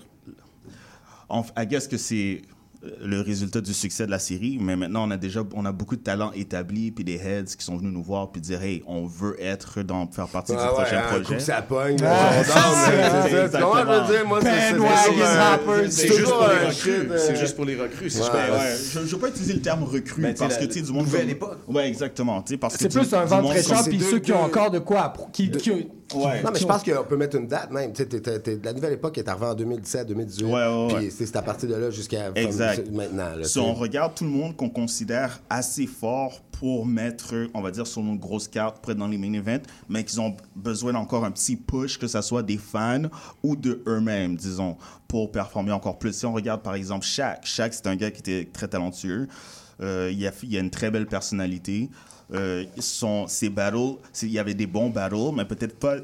en- 1.28 1.44
I 1.56 1.66
guess 1.66 1.86
que 1.88 1.96
c'est 1.96 2.42
le 3.04 3.20
résultat 3.20 3.60
du 3.60 3.74
succès 3.74 4.06
de 4.06 4.10
la 4.12 4.20
série, 4.20 4.56
mais 4.60 4.76
maintenant 4.76 5.08
on 5.08 5.10
a 5.10 5.16
déjà 5.16 5.42
on 5.54 5.64
a 5.64 5.72
beaucoup 5.72 5.96
de 5.96 6.00
talents 6.00 6.30
établis 6.32 6.92
puis 6.92 7.02
des 7.02 7.16
heads 7.16 7.56
qui 7.58 7.64
sont 7.64 7.76
venus 7.76 7.92
nous 7.92 8.04
voir 8.04 8.30
puis 8.30 8.40
dire 8.40 8.62
hey 8.62 8.84
on 8.86 9.04
veut 9.04 9.34
être 9.42 9.82
dans 9.82 10.06
faire 10.06 10.28
partie 10.28 10.52
Ah 10.56 10.62
du 10.62 10.68
ouais, 10.68 10.74
prochain 10.84 10.98
un 10.98 11.20
projet. 11.20 11.40
ça 11.40 11.62
pogne, 11.62 11.98
c'est 11.98 12.04
ça, 12.04 12.44
c'est 12.44 13.30
ça. 13.30 13.44
exactement. 13.46 13.70
Comment 13.72 14.06
je 14.06 14.12
veux 14.12 14.16
dire, 14.16 14.28
moi, 14.28 14.40
c'est- 14.40 16.08
juste 16.08 16.24
pour 16.30 16.46
les 16.46 16.66
recrues. 16.66 17.10
euh, 17.10 17.18
C'est 17.18 17.36
juste 17.36 17.56
pour 17.56 17.64
les 17.64 17.76
recrues. 17.76 18.10
je 18.10 18.98
ne 19.00 19.04
veux 19.06 19.18
pas 19.18 19.28
utiliser 19.28 19.54
le 19.54 19.60
terme 19.60 19.82
recrue 19.82 20.22
Ben, 20.22 20.34
parce 20.38 20.54
la 20.54 20.60
que 20.60 20.72
tu 20.72 20.78
sais 20.78 20.82
du 20.86 20.92
monde 20.92 21.04
nouvelle 21.06 21.30
époque. 21.30 21.58
Ouais, 21.66 21.88
exactement, 21.88 22.42
tu 22.42 22.52
sais 22.54 22.58
parce 22.58 22.76
que 22.76 22.82
C'est 22.84 22.88
plus 22.96 23.12
un 23.12 23.24
du 23.24 23.28
vent 23.30 23.42
monde 23.42 23.52
fraîcheur, 23.52 23.78
comme- 23.78 23.88
puis 23.88 24.00
ceux 24.00 24.18
qui 24.20 24.32
ont 24.32 24.42
encore 24.42 24.70
de 24.70 24.78
quoi 24.78 25.12
qui- 25.32 25.50
Ouais. 26.14 26.42
Non, 26.42 26.50
mais 26.52 26.58
je 26.58 26.66
pense 26.66 26.82
qu'on 26.82 27.04
peut 27.04 27.16
mettre 27.16 27.36
une 27.36 27.46
date 27.46 27.70
même. 27.70 27.92
T'es- 27.92 28.06
t'es- 28.06 28.20
t'es- 28.40 28.60
la 28.62 28.72
nouvelle 28.72 28.94
époque 28.94 29.18
est 29.18 29.28
arrivée 29.28 29.46
en 29.46 29.54
2017, 29.54 30.06
2018. 30.08 30.44
Ouais, 30.46 30.52
ouais, 30.52 30.86
ouais. 30.94 30.94
Puis 31.08 31.10
c'est 31.10 31.36
à 31.36 31.42
partir 31.42 31.68
de 31.68 31.74
là 31.74 31.90
jusqu'à 31.90 32.30
Exact. 32.34 32.90
maintenant. 32.90 33.36
Là, 33.36 33.44
Si 33.44 33.58
on 33.58 33.74
regarde 33.74 34.14
tout 34.14 34.24
le 34.24 34.30
monde 34.30 34.56
qu'on 34.56 34.70
considère 34.70 35.40
assez 35.50 35.86
fort 35.86 36.40
pour 36.52 36.86
mettre, 36.86 37.34
on 37.54 37.60
va 37.60 37.70
dire, 37.70 37.86
sur 37.86 38.02
nos 38.02 38.16
grosses 38.16 38.48
cartes, 38.48 38.80
près 38.82 38.94
dans 38.94 39.06
les 39.06 39.18
main 39.18 39.32
events, 39.34 39.62
mais 39.88 40.02
qu'ils 40.04 40.20
ont 40.20 40.34
besoin 40.56 40.92
d'encore 40.92 41.24
un 41.24 41.30
petit 41.30 41.56
push, 41.56 41.98
que 41.98 42.06
ce 42.08 42.20
soit 42.22 42.42
des 42.42 42.56
fans 42.58 43.02
ou 43.42 43.54
de 43.54 43.82
eux-mêmes, 43.86 44.34
disons, 44.34 44.76
pour 45.06 45.30
performer 45.30 45.72
encore 45.72 45.98
plus. 45.98 46.12
Si 46.14 46.26
on 46.26 46.32
regarde 46.32 46.62
par 46.62 46.74
exemple 46.74 47.04
Shaq, 47.04 47.44
Shaq, 47.44 47.74
c'est 47.74 47.86
un 47.86 47.96
gars 47.96 48.10
qui 48.10 48.20
était 48.20 48.48
très 48.52 48.66
talentueux. 48.68 49.28
Euh, 49.80 50.10
il, 50.12 50.26
a, 50.26 50.32
il 50.42 50.56
a 50.56 50.60
une 50.60 50.70
très 50.70 50.90
belle 50.90 51.06
personnalité. 51.06 51.88
Euh, 52.34 52.64
son, 52.78 53.26
ses 53.26 53.48
battles, 53.48 53.96
c'est- 54.12 54.26
il 54.26 54.32
y 54.32 54.38
avait 54.38 54.54
des 54.54 54.66
bons 54.66 54.90
battles, 54.90 55.32
mais 55.34 55.44
peut-être 55.46 55.78
pas 55.78 55.96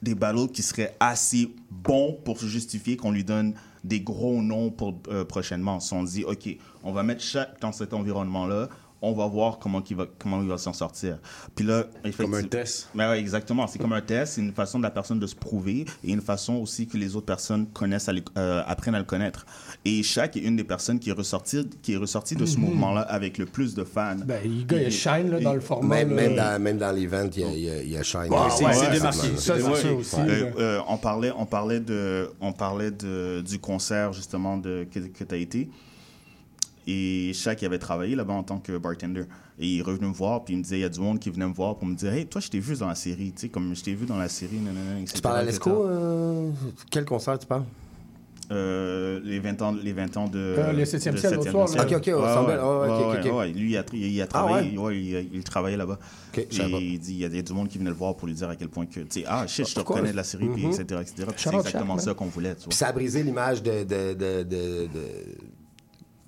des 0.00 0.14
battles 0.14 0.48
qui 0.48 0.62
seraient 0.62 0.94
assez 1.00 1.50
bons 1.70 2.16
pour 2.24 2.38
se 2.38 2.46
justifier 2.46 2.96
qu'on 2.96 3.10
lui 3.10 3.24
donne 3.24 3.54
des 3.84 4.00
gros 4.00 4.40
noms 4.42 4.70
pour 4.70 4.94
euh, 5.08 5.24
prochainement. 5.24 5.80
Si 5.80 5.92
on 5.92 6.04
dit, 6.04 6.24
OK, 6.24 6.56
on 6.84 6.92
va 6.92 7.02
mettre 7.02 7.22
chaque 7.22 7.60
dans 7.60 7.72
cet 7.72 7.92
environnement-là, 7.94 8.68
on 9.02 9.12
va 9.12 9.26
voir 9.26 9.58
comment 9.58 9.82
il 9.90 9.96
va, 9.96 10.06
comment 10.18 10.40
il 10.40 10.48
va 10.48 10.56
s'en 10.58 10.72
sortir. 10.72 11.18
Puis 11.54 11.64
là, 11.66 11.84
Comme 12.16 12.34
un 12.34 12.42
test. 12.44 12.88
Ben 12.94 13.10
ouais, 13.10 13.18
exactement. 13.18 13.66
C'est 13.66 13.78
comme 13.80 13.92
un 13.92 14.00
test. 14.00 14.34
C'est 14.34 14.40
une 14.40 14.52
façon 14.52 14.78
de 14.78 14.84
la 14.84 14.90
personne 14.90 15.18
de 15.18 15.26
se 15.26 15.34
prouver 15.34 15.84
et 16.04 16.12
une 16.12 16.20
façon 16.20 16.54
aussi 16.54 16.86
que 16.86 16.96
les 16.96 17.16
autres 17.16 17.26
personnes 17.26 17.66
connaissent, 17.66 18.08
à 18.08 18.12
euh, 18.38 18.62
apprennent 18.66 18.94
à 18.94 18.98
le 19.00 19.04
connaître. 19.04 19.44
Et 19.84 20.02
Shaq 20.02 20.36
est 20.36 20.40
une 20.40 20.54
des 20.56 20.64
personnes 20.64 20.98
qui 21.00 21.10
est 21.10 21.14
ressortie, 21.14 21.68
qui 21.82 21.94
est 21.94 21.96
ressortie 21.96 22.36
de 22.36 22.46
ce 22.46 22.56
Mhm. 22.56 22.64
mouvement-là 22.64 23.00
avec 23.02 23.38
le 23.38 23.46
plus 23.46 23.74
de 23.74 23.82
fans. 23.84 24.16
Ben, 24.24 24.40
gars, 24.66 24.80
il 24.82 24.92
shine 24.92 25.30
là, 25.30 25.40
dans 25.40 25.54
le 25.54 25.60
format. 25.60 26.04
Même, 26.04 26.36
dans, 26.36 26.62
même 26.62 26.78
dans 26.78 26.92
l'event, 26.92 27.28
il 27.34 27.40
y 27.40 27.44
a, 27.44 27.50
il 27.50 27.68
a, 27.70 27.82
il 27.82 27.96
a 27.96 28.02
Shine. 28.04 28.20
Ouais, 28.30 28.38
C'est- 28.56 28.64
ouais, 28.64 28.90
démarqué. 28.92 29.18
Ça, 29.36 29.56
c'est 29.58 29.62
ouais. 29.62 29.76
ça 29.80 29.92
aussi, 29.92 30.16
Euh, 30.20 30.50
euh, 30.58 30.80
on 30.88 30.96
parlait, 30.96 31.32
on 31.36 31.46
parlait 31.46 31.80
de, 31.80 32.30
on 32.40 32.52
parlait 32.52 32.90
de, 32.92 33.40
du 33.40 33.58
concert 33.58 34.12
justement 34.12 34.56
de 34.58 34.86
que, 34.92 35.00
que 35.00 35.24
tu 35.24 35.34
as 35.34 35.38
été. 35.38 35.68
Et 36.86 37.32
Shaq 37.34 37.62
il 37.62 37.66
avait 37.66 37.78
travaillé 37.78 38.16
là-bas 38.16 38.34
en 38.34 38.42
tant 38.42 38.58
que 38.58 38.76
bartender. 38.78 39.24
Et 39.58 39.66
il 39.66 39.78
est 39.78 39.82
revenu 39.82 40.08
me 40.08 40.12
voir, 40.12 40.44
puis 40.44 40.54
il 40.54 40.58
me 40.58 40.62
disait, 40.62 40.78
il 40.78 40.82
y 40.82 40.84
a 40.84 40.88
du 40.88 40.98
monde 41.00 41.18
qui 41.20 41.30
venait 41.30 41.46
me 41.46 41.52
voir 41.54 41.76
pour 41.76 41.86
me 41.86 41.94
dire, 41.94 42.12
hey, 42.12 42.26
toi, 42.26 42.40
je 42.40 42.48
t'ai 42.48 42.58
vu 42.58 42.74
dans 42.76 42.88
la 42.88 42.94
série, 42.94 43.32
tu 43.32 43.42
sais, 43.42 43.48
comme 43.48 43.74
je 43.76 43.82
t'ai 43.82 43.94
vu 43.94 44.06
dans 44.06 44.16
la 44.18 44.28
série, 44.28 44.56
nanana, 44.58 44.98
etc. 45.00 45.12
Tu 45.16 45.20
parles 45.22 45.36
à 45.38 45.42
etc. 45.44 45.52
l'ESCO? 45.66 45.86
euh, 45.86 46.50
quel 46.90 47.04
concert 47.04 47.38
tu 47.38 47.46
parles? 47.46 47.64
Euh, 48.50 49.20
les 49.24 49.38
20 49.38 49.62
ans, 49.62 49.72
les 49.72 49.92
20 49.92 50.16
ans 50.18 50.28
de. 50.28 50.38
Euh, 50.38 50.72
le 50.72 50.84
septième 50.84 51.14
de 51.14 51.20
ciel, 51.20 51.34
l'autre 51.34 51.50
soir, 51.50 51.68
là. 51.68 51.84
Ok, 51.84 51.92
ok, 51.92 53.54
Lui, 53.54 53.70
il 53.70 53.76
a, 53.78 53.84
il 53.94 54.20
a 54.20 54.24
Ah, 54.24 54.26
travaillé, 54.26 54.76
ouais, 54.76 54.98
il, 55.00 55.28
il 55.32 55.44
travaillait 55.44 55.76
là-bas. 55.78 55.98
Ok, 56.36 56.46
je 56.50 56.56
savais 56.56 56.72
et 56.72 56.86
il 56.92 56.98
dit, 56.98 57.12
il 57.14 57.18
y 57.20 57.24
a 57.24 57.28
des 57.30 57.42
du 57.42 57.52
monde 57.54 57.68
qui 57.68 57.78
venait 57.78 57.88
le 57.90 57.96
voir 57.96 58.14
pour 58.16 58.26
lui 58.28 58.34
dire 58.34 58.48
à 58.50 58.56
quel 58.56 58.68
point 58.68 58.84
que, 58.84 59.00
tu 59.00 59.06
sais, 59.20 59.24
ah, 59.26 59.46
shit, 59.46 59.66
je 59.68 59.74
te 59.74 59.80
reconnais 59.80 60.10
de 60.12 60.16
la 60.16 60.24
série, 60.24 60.48
puis 60.48 60.64
Mhm. 60.66 60.72
etc., 60.72 60.82
etc. 61.00 61.14
Puis 61.30 61.42
Shout 61.42 61.50
c'est 61.50 61.56
exactement 61.56 61.96
ça 61.98 62.12
qu'on 62.14 62.26
voulait, 62.26 62.54
tu 62.54 62.62
vois. 62.64 62.68
Puis 62.70 62.78
ça 62.78 62.88
a 62.88 62.92
brisé 62.92 63.22
l'image 63.22 63.62
de. 63.62 63.84
de, 63.84 64.12
de, 64.14 64.42
de, 64.42 64.42
de- 64.42 64.88
tu 64.88 64.88
sais, 64.88 64.90
écoute, 65.28 66.26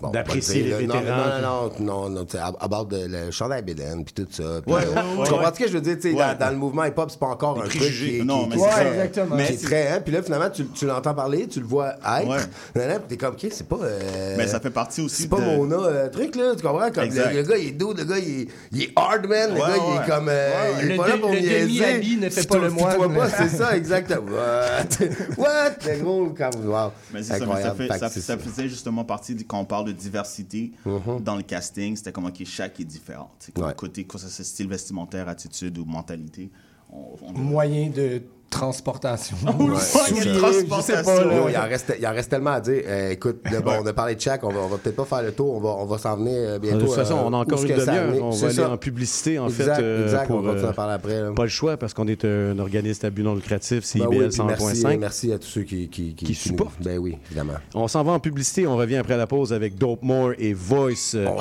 bon, 0.00 0.10
D'apprécier 0.10 0.62
les 0.64 0.72
vétérans, 0.74 1.02
Non, 1.02 1.40
non, 1.40 1.40
non, 1.42 1.72
non, 1.80 2.10
non, 2.10 2.24
tu 2.24 2.36
sais, 2.36 2.42
à, 2.42 2.68
bord 2.68 2.86
de 2.86 3.06
le 3.06 3.30
chandail 3.30 3.62
Bédène, 3.62 4.04
puis 4.04 4.14
tout 4.14 4.26
ça. 4.30 4.42
euh, 4.42 4.60
ouais, 4.66 4.74
ouais, 4.74 4.82
tu 4.84 5.30
comprends 5.30 5.38
ouais. 5.38 5.46
ce 5.54 5.58
que 5.60 5.68
je 5.68 5.72
veux 5.74 5.80
dire? 5.80 5.96
tu 5.96 6.10
sais, 6.10 6.14
Ouais. 6.16 6.34
dans, 6.38 6.50
le 6.50 6.56
mouvement 6.56 6.84
hip-hop, 6.84 7.10
c'est 7.10 7.18
pas 7.18 7.26
encore 7.26 7.56
Les 7.56 7.62
un 7.62 7.64
truc 7.68 7.80
qui, 7.82 7.90
qui- 8.18 8.22
Non, 8.24 8.46
mais 8.46 8.56
qui 8.56 8.62
c'est 8.62 8.68
très- 8.70 8.88
exactement. 8.88 9.26
qui 9.26 9.34
Mais 9.36 9.44
est 9.44 9.56
c'est- 9.56 9.66
très, 9.66 9.88
hein, 9.88 10.00
puis 10.04 10.12
là, 10.14 10.22
finalement, 10.22 10.50
tu, 10.50 10.66
tu 10.66 10.86
l'entends 10.86 11.14
parler, 11.14 11.46
tu 11.48 11.60
le 11.60 11.66
vois 11.66 11.90
être, 11.94 12.28
Ouais. 12.28 12.38
nanana, 12.74 12.98
puis 12.98 13.08
t'es 13.08 13.16
comme, 13.16 13.34
OK, 13.34 13.46
c'est 13.50 13.68
pas... 13.68 13.76
euh, 13.82 14.34
Mais 14.36 14.46
ça 14.46 14.60
fait 14.60 14.70
partie 14.70 15.00
aussi 15.02 15.22
C'est 15.22 15.28
pas 15.28 15.38
mon 15.38 15.70
euh, 15.70 16.08
truc, 16.08 16.34
là, 16.36 16.54
tu 16.56 16.62
comprends? 16.62 16.90
Comme 16.90 17.04
le, 17.08 17.42
gars, 17.42 17.56
il 17.56 17.68
est 17.68 17.72
doux, 17.72 17.92
le 17.96 18.04
gars, 18.04 18.18
il 18.18 18.40
est, 18.42 18.48
il 18.72 18.82
est 18.82 18.92
hard, 18.96 19.26
man, 19.26 19.50
le 19.54 19.60
Ouais, 19.60 19.60
gars, 19.60 19.76
il 19.76 20.02
est 20.02 20.10
comme... 20.14 20.28
euh, 20.28 20.50
il 20.82 20.84
est 20.90 20.92
Le 20.92 20.96
pas 20.96 21.08
là 21.08 21.16
pour 21.18 21.30
le 21.32 21.38
niaiser. 21.38 22.16
ne 22.16 22.28
fait 22.30 22.48
pas 22.48 22.58
le 22.58 22.68
tu 22.70 22.74
te 22.76 22.80
vois 22.80 22.96
moine. 23.08 23.18
pas, 23.18 23.28
c'est 23.28 23.48
ça, 23.56 23.76
exactement. 23.76 24.22
What? 24.32 25.06
What? 25.38 25.70
Le 25.86 26.02
gros, 26.02 26.26
comme, 26.36 26.66
wow. 26.66 26.90
Mais 27.12 27.22
ça. 27.22 27.36
faisait 27.36 28.68
justement 28.72 29.04
partie, 29.04 29.34
de, 29.34 29.42
quand 29.44 29.60
on 29.60 29.64
parle 29.64 29.86
de 29.86 29.92
diversité 29.92 30.72
Mhm. 30.84 31.20
dans 31.20 31.36
le 31.36 31.42
casting, 31.42 31.94
c'était 31.96 32.12
comment 32.12 32.30
que 32.30 32.44
chaque 32.44 32.80
est 32.80 32.84
différent. 32.84 33.30
C'est 33.38 33.52
comme 33.54 33.64
Ouais. 33.66 33.74
côté, 33.74 34.04
que 34.04 34.18
ce 34.18 34.28
soit 34.28 34.44
style 34.44 34.68
vestimentaire, 34.68 35.28
attitude 35.28 35.78
ou 35.78 35.84
mentalité. 35.84 36.50
On, 36.90 37.16
on- 37.22 37.32
Moyen 37.32 37.90
de 37.90 38.22
transportation. 38.52 39.36
Ouais. 39.58 39.78
Souliers, 39.80 40.24
de 40.26 40.34
je 40.34 40.38
transportation. 40.38 40.82
sais 40.82 41.02
pas, 41.02 41.24
là. 41.24 41.34
Il, 41.48 41.56
en 41.56 41.62
reste, 41.62 41.94
il 41.98 42.06
en 42.06 42.12
reste 42.12 42.30
tellement 42.30 42.50
à 42.52 42.60
dire. 42.60 42.82
Euh, 42.86 43.10
écoute, 43.10 43.40
là, 43.50 43.60
bon, 43.60 43.72
on 43.82 43.86
a 43.86 43.92
parlé 43.92 44.14
de 44.14 44.20
Shaq, 44.20 44.44
on 44.44 44.52
va, 44.52 44.60
on 44.60 44.68
va 44.68 44.76
peut-être 44.78 44.94
pas 44.96 45.04
faire 45.04 45.22
le 45.22 45.32
tour, 45.32 45.56
on 45.56 45.60
va, 45.60 45.70
on 45.70 45.86
va 45.86 45.98
s'en 45.98 46.16
venir 46.16 46.32
euh, 46.36 46.54
De 46.54 46.58
bientôt. 46.60 46.86
toute 46.86 46.94
façon, 46.94 47.16
euh, 47.16 47.22
on 47.24 47.32
a 47.32 47.38
encore 47.38 47.62
une 47.64 47.74
demi-heure. 47.74 48.14
On 48.22 48.30
va 48.30 48.46
aller 48.46 48.54
ça. 48.54 48.70
en 48.70 48.76
publicité, 48.76 49.38
en 49.38 49.48
Exact, 49.48 49.76
fait. 49.76 49.82
euh, 49.82 50.04
exact, 50.04 50.26
pour, 50.26 50.36
on 50.36 50.40
va 50.42 50.48
continuer 50.50 50.66
euh, 50.66 50.70
à 50.70 50.74
parler 50.74 50.92
après. 50.94 51.20
là. 51.22 51.30
Pas 51.34 51.42
le 51.42 51.48
choix, 51.48 51.76
parce 51.76 51.94
qu'on 51.94 52.06
est 52.06 52.24
un 52.24 52.58
organisme 52.58 53.06
à 53.06 53.10
but 53.10 53.22
non 53.22 53.34
lucratif, 53.34 53.84
c'est 53.84 53.98
Ben 53.98 54.06
oui, 54.08 54.16
IBL 54.16 54.28
puis 54.28 54.42
merci, 54.46 54.64
100.5. 54.82 54.98
merci 54.98 55.32
à 55.32 55.38
tous 55.38 55.46
ceux 55.48 55.62
qui, 55.62 55.88
qui, 55.88 56.34
supportent. 56.34 56.80
Ben 56.82 56.98
oui, 56.98 57.16
évidemment. 57.26 57.54
On 57.74 57.88
s'en 57.88 58.04
va 58.04 58.12
en 58.12 58.20
publicité, 58.20 58.66
on 58.66 58.76
revient 58.76 58.96
après 58.96 59.16
la 59.16 59.26
pause 59.26 59.52
avec 59.52 59.76
Dope 59.76 60.02
More 60.02 60.32
et 60.38 60.52
Voice 60.52 61.14
On 61.14 61.36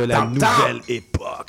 de 0.00 0.04
la 0.06 0.24
nouvelle 0.26 0.80
époque. 0.88 1.48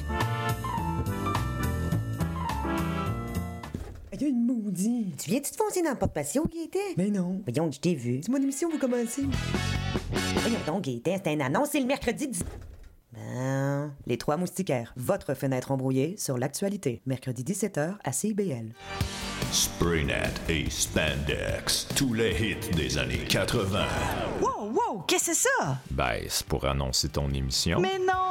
Il 4.13 4.21
y 4.21 4.25
a 4.25 4.27
une 4.27 4.45
maudite. 4.45 5.17
Tu 5.23 5.31
viens-tu 5.31 5.51
te 5.51 5.57
foncer 5.57 5.81
dans 5.81 5.91
le 5.91 5.97
porte-patio, 5.97 6.45
Gaëtan? 6.45 6.79
Mais 6.97 7.09
non. 7.09 7.41
Voyons, 7.43 7.71
je 7.71 7.79
t'ai 7.79 7.95
vu. 7.95 8.21
C'est 8.23 8.31
mon 8.31 8.37
émission, 8.37 8.69
vous 8.69 8.77
commencez. 8.77 9.23
Voyons 10.35 10.59
donc, 10.67 10.83
Gaëtan, 10.83 11.17
c'est 11.23 11.33
un 11.33 11.39
annonce, 11.39 11.69
c'est 11.71 11.79
le 11.79 11.87
mercredi 11.87 12.27
10... 12.27 12.43
Ben, 13.13 13.91
les 14.07 14.17
trois 14.17 14.37
moustiquaires, 14.37 14.93
votre 14.95 15.33
fenêtre 15.33 15.71
embrouillée 15.71 16.15
sur 16.17 16.37
l'actualité. 16.37 17.01
Mercredi 17.05 17.43
17h 17.43 17.95
à 18.01 18.11
CIBL. 18.13 18.73
Spraynet 19.51 20.31
et 20.47 20.69
Spandex, 20.69 21.89
tous 21.95 22.13
les 22.13 22.31
hits 22.31 22.73
des 22.73 22.97
années 22.97 23.25
80. 23.27 23.85
Wow, 24.41 24.71
wow, 24.71 25.01
qu'est-ce 25.07 25.31
que 25.31 25.35
c'est 25.35 25.49
ça? 25.59 25.77
Ben, 25.89 26.21
c'est 26.29 26.45
pour 26.47 26.63
annoncer 26.65 27.09
ton 27.09 27.29
émission. 27.31 27.81
Mais 27.81 27.99
non, 27.99 28.30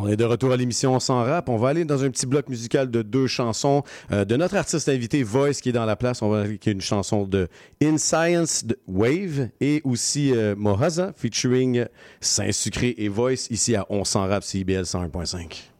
On 0.00 0.06
est 0.06 0.16
de 0.16 0.24
retour 0.24 0.52
à 0.52 0.56
l'émission 0.56 1.00
Sans 1.00 1.24
Rap. 1.24 1.48
On 1.48 1.56
va 1.56 1.70
aller 1.70 1.84
dans 1.84 2.04
un 2.04 2.10
petit 2.10 2.26
bloc 2.26 2.48
musical 2.48 2.88
de 2.88 3.02
deux 3.02 3.26
chansons 3.26 3.82
euh, 4.12 4.24
de 4.24 4.36
notre 4.36 4.54
artiste 4.54 4.88
invité 4.88 5.24
Voice 5.24 5.54
qui 5.54 5.70
est 5.70 5.72
dans 5.72 5.86
la 5.86 5.96
place. 5.96 6.22
On 6.22 6.28
va 6.28 6.38
aller 6.38 6.50
avec 6.50 6.66
une 6.66 6.80
chanson 6.80 7.24
de 7.24 7.48
In 7.82 7.98
Science 7.98 8.64
de 8.64 8.78
Wave 8.86 9.48
et 9.60 9.80
aussi 9.82 10.32
euh, 10.32 10.54
Mohaza 10.56 11.12
featuring 11.16 11.86
Saint-Sucré 12.20 12.94
et 12.96 13.08
Voice 13.08 13.50
ici 13.50 13.74
à 13.74 13.86
On 13.90 14.04
Sans 14.04 14.28
Rap 14.28 14.44
CIBL 14.44 14.82
101.5. 14.82 15.77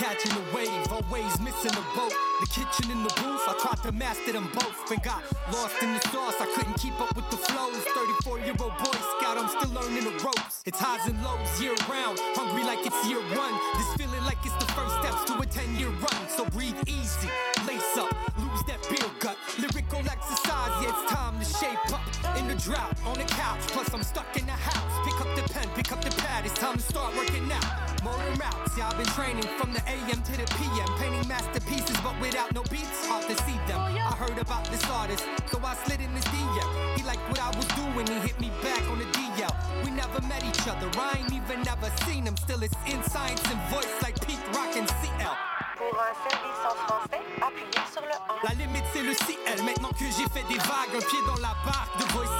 catching 0.00 0.32
the 0.32 0.56
wave, 0.56 0.88
always 0.88 1.28
missing 1.40 1.76
the 1.76 1.84
boat. 1.94 2.12
The 2.40 2.48
kitchen 2.48 2.90
and 2.90 3.04
the 3.04 3.12
booth, 3.20 3.44
I 3.44 3.52
tried 3.60 3.84
to 3.84 3.92
master 3.92 4.32
them 4.32 4.48
both 4.54 4.90
and 4.90 5.02
got 5.02 5.20
lost 5.52 5.76
in 5.82 5.92
the 5.92 6.00
sauce. 6.08 6.40
I 6.40 6.48
couldn't 6.56 6.80
keep 6.80 6.98
up 6.98 7.14
with 7.14 7.28
the 7.30 7.36
flows. 7.36 7.84
34 8.24 8.40
year 8.40 8.56
old 8.58 8.72
boy 8.80 8.96
scout, 9.12 9.36
I'm 9.36 9.48
still 9.52 9.68
learning 9.76 10.04
the 10.04 10.16
ropes. 10.24 10.62
It's 10.64 10.80
highs 10.80 11.04
and 11.06 11.22
lows 11.22 11.52
year 11.60 11.76
round, 11.84 12.16
hungry 12.32 12.64
like 12.64 12.80
it's 12.80 12.96
year 13.04 13.20
one. 13.36 13.54
This 13.76 13.92
feeling 14.00 14.24
like 14.24 14.40
it's 14.40 14.56
the 14.56 14.72
first 14.72 14.96
steps 15.04 15.22
to 15.28 15.34
a 15.36 15.44
10 15.44 15.76
year 15.76 15.90
run. 15.90 16.20
So 16.32 16.46
breathe 16.48 16.80
easy, 16.88 17.28
lace 17.68 17.96
up, 18.00 18.08
lose 18.40 18.64
that 18.72 18.80
beer 18.88 19.10
gut. 19.20 19.36
Lyrical 19.60 20.00
exercise, 20.00 20.74
yeah, 20.80 20.96
it's 20.96 21.12
time 21.12 21.36
to 21.38 21.44
shape 21.44 21.92
up. 21.92 22.09
The 22.50 22.56
drought, 22.56 22.98
on 23.06 23.14
the 23.14 23.30
couch, 23.30 23.62
plus 23.70 23.94
I'm 23.94 24.02
stuck 24.02 24.36
in 24.36 24.44
the 24.44 24.50
house. 24.50 25.06
Pick 25.06 25.20
up 25.22 25.30
the 25.38 25.42
pen, 25.54 25.68
pick 25.76 25.92
up 25.92 26.02
the 26.02 26.10
pad, 26.18 26.44
it's 26.44 26.58
time 26.58 26.74
to 26.74 26.82
start 26.82 27.14
working 27.14 27.46
out. 27.46 28.02
Motor 28.02 28.26
routes, 28.42 28.74
yeah, 28.76 28.90
I've 28.90 28.98
been 28.98 29.06
training 29.14 29.46
from 29.54 29.72
the 29.72 29.78
AM 29.86 30.18
to 30.18 30.32
the 30.34 30.42
PM. 30.58 30.90
Painting 30.98 31.28
masterpieces, 31.28 31.94
but 32.02 32.18
without 32.20 32.52
no 32.52 32.64
beats, 32.64 33.06
hard 33.06 33.22
to 33.30 33.38
see 33.46 33.54
them. 33.70 33.78
I 33.78 34.18
heard 34.18 34.36
about 34.36 34.64
this 34.66 34.82
artist, 34.90 35.22
so 35.46 35.62
I 35.62 35.76
slid 35.86 36.00
in 36.00 36.10
his 36.10 36.24
DM. 36.24 36.98
He 36.98 37.04
liked 37.04 37.22
what 37.30 37.38
I 37.38 37.54
was 37.54 37.70
doing, 37.78 38.08
he 38.10 38.18
hit 38.26 38.40
me 38.40 38.50
back 38.66 38.82
on 38.90 38.98
the 38.98 39.06
DL. 39.14 39.54
We 39.84 39.92
never 39.92 40.20
met 40.26 40.42
each 40.42 40.66
other, 40.66 40.90
I 40.98 41.22
ain't 41.22 41.32
even 41.32 41.62
never 41.62 41.86
seen 42.02 42.26
him. 42.26 42.36
Still, 42.36 42.64
it's 42.64 42.74
in 42.84 43.00
science 43.04 43.46
and 43.46 43.62
voice 43.70 43.94
like 44.02 44.18
Pete 44.26 44.42
Rock 44.50 44.74
and 44.74 44.90
CL. 44.98 45.36
Pour 45.78 45.96
un 45.96 46.12
service 46.26 46.62
en 46.66 46.74
français, 46.84 47.22
appuyez 47.40 47.86
sur 47.94 48.02
le 48.02 48.10
1. 48.10 48.42
La 48.42 48.54
limite 48.58 48.84
c'est 48.92 49.02
le 49.02 49.14
CL, 49.14 49.62
maintenant 49.64 49.88
que 49.90 50.04
j'ai 50.04 50.28
fait 50.34 50.46
des 50.50 50.58
vagues, 50.58 50.92
un 50.92 50.98
pied 50.98 51.22
dans 51.26 51.40
la 51.40 51.54
barque, 51.64 51.96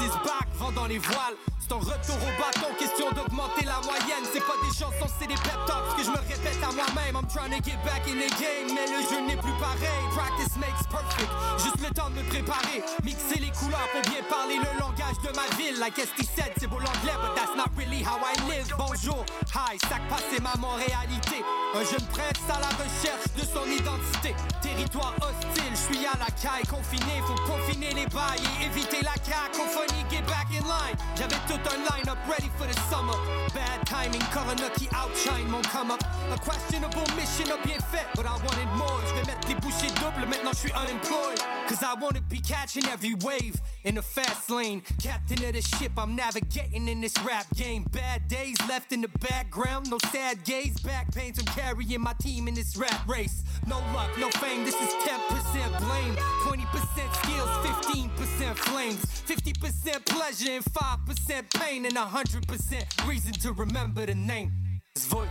back, 0.08 0.48
vent 0.58 0.72
dans 0.72 0.86
les 0.86 0.98
voiles. 0.98 1.34
Un 1.70 1.78
retour 1.78 2.18
au 2.18 2.34
bâton, 2.34 2.66
question 2.80 3.12
d'augmenter 3.12 3.64
la 3.64 3.78
moyenne. 3.86 4.26
C'est 4.32 4.42
pas 4.42 4.58
des 4.58 4.74
chansons, 4.74 5.06
c'est 5.20 5.28
des 5.28 5.38
pep 5.38 5.54
talks 5.68 5.94
que 5.96 6.02
je 6.02 6.10
me 6.10 6.18
répète 6.18 6.58
à 6.66 6.72
moi-même 6.74 7.14
en 7.14 7.22
me 7.22 7.30
trying 7.30 7.54
to 7.54 7.62
get 7.62 7.78
back 7.86 8.02
in 8.10 8.18
the 8.18 8.30
game, 8.42 8.74
mais 8.74 8.90
le 8.90 9.06
jeu 9.06 9.22
n'est 9.22 9.38
plus 9.38 9.54
pareil. 9.54 10.02
Practice 10.10 10.56
makes 10.58 10.82
perfect. 10.90 11.30
Juste 11.62 11.78
le 11.78 11.94
temps 11.94 12.10
de 12.10 12.18
me 12.18 12.26
préparer. 12.26 12.82
Mixer 13.04 13.38
les 13.38 13.54
couleurs 13.54 13.86
pour 13.94 14.02
bien 14.10 14.18
parler 14.26 14.58
le 14.58 14.80
langage 14.82 15.14
de 15.22 15.30
ma 15.30 15.46
ville. 15.54 15.78
Like 15.78 15.94
ST 15.94 16.26
said, 16.26 16.50
c'est 16.58 16.66
beau 16.66 16.82
l'anglais, 16.82 17.14
but 17.22 17.38
that's 17.38 17.54
not 17.54 17.70
really 17.78 18.02
how 18.02 18.18
I 18.18 18.34
live. 18.50 18.66
Bonjour, 18.74 19.22
hi, 19.54 19.78
sac 19.86 20.02
passé 20.10 20.42
ma 20.42 20.58
Montréalité. 20.58 21.38
Un 21.70 21.86
jeune 21.86 22.06
prince 22.10 22.42
à 22.50 22.58
la 22.58 22.74
recherche 22.82 23.30
de 23.38 23.46
son 23.46 23.70
identité. 23.70 24.34
Territoire 24.60 25.14
hostile, 25.22 25.70
je 25.70 25.94
suis 25.94 26.02
à 26.02 26.18
la 26.18 26.34
caille 26.34 26.66
confiné. 26.66 27.22
Faut 27.30 27.38
confiner 27.46 27.94
les 27.94 28.10
bails 28.10 28.42
et 28.58 28.66
éviter 28.66 29.06
la 29.06 29.14
cacophonie. 29.22 30.02
Get 30.10 30.26
back 30.26 30.50
in 30.50 30.66
line. 30.66 30.98
J'avais 31.14 31.38
tout 31.46 31.59
un 31.66 31.84
line-up 31.84 32.18
ready 32.28 32.50
for 32.56 32.66
the 32.66 32.78
summer. 32.88 33.16
Bad 33.54 33.86
timing, 33.86 34.20
qui 34.74 34.88
outshine 34.94 35.50
mon 35.50 35.62
come 35.62 35.90
up. 35.90 36.02
A 36.32 36.38
questionable 36.38 37.04
mission 37.16 37.50
a 37.50 37.58
bien 37.66 37.80
fait, 37.90 38.06
but 38.14 38.26
I 38.26 38.32
wanted 38.44 38.68
more. 38.76 39.00
Je 39.08 39.14
vais 39.14 39.26
mettre 39.26 39.48
les 39.48 39.54
bouchées 39.54 39.92
doubles, 40.00 40.26
maintenant 40.28 40.52
je 40.52 40.68
suis 40.68 40.72
unemployed. 40.72 41.38
Cause 41.68 41.82
I 41.82 41.94
wanna 42.00 42.20
be 42.28 42.40
catching 42.40 42.86
every 42.86 43.14
wave 43.14 43.56
in 43.84 43.94
the 43.94 44.02
fast 44.02 44.50
lane. 44.50 44.82
Captain 45.02 45.44
of 45.44 45.52
the 45.52 45.62
ship, 45.62 45.92
I'm 45.96 46.14
navigating 46.16 46.88
in 46.88 47.00
this 47.00 47.14
rap 47.24 47.46
game. 47.54 47.84
Bad 47.90 48.28
days 48.28 48.56
left 48.68 48.92
in 48.92 49.00
the 49.00 49.10
background, 49.20 49.90
no 49.90 49.98
sad 50.10 50.44
gaze, 50.44 50.78
back 50.80 51.12
pains. 51.14 51.38
I'm 51.38 51.46
carrying 51.46 52.00
my 52.00 52.14
team 52.20 52.48
in 52.48 52.54
this 52.54 52.76
rap 52.76 53.08
race. 53.08 53.42
No 53.66 53.78
luck, 53.94 54.10
no 54.18 54.30
fame, 54.40 54.64
this 54.64 54.74
is 54.74 54.92
10% 55.04 55.78
blame. 55.80 56.16
20% 56.44 56.66
skills, 57.22 57.50
15% 57.66 58.56
flames. 58.56 59.04
50% 59.26 60.04
pleasure 60.06 60.52
and 60.52 60.64
5% 60.64 61.49
pain, 61.54 61.84
and 61.86 61.96
a 61.96 62.00
100% 62.00 63.08
reason 63.08 63.32
to 63.32 63.52
remember 63.52 64.06
the 64.06 64.14
name. 64.14 64.52
His 64.94 65.06
voice. 65.06 65.28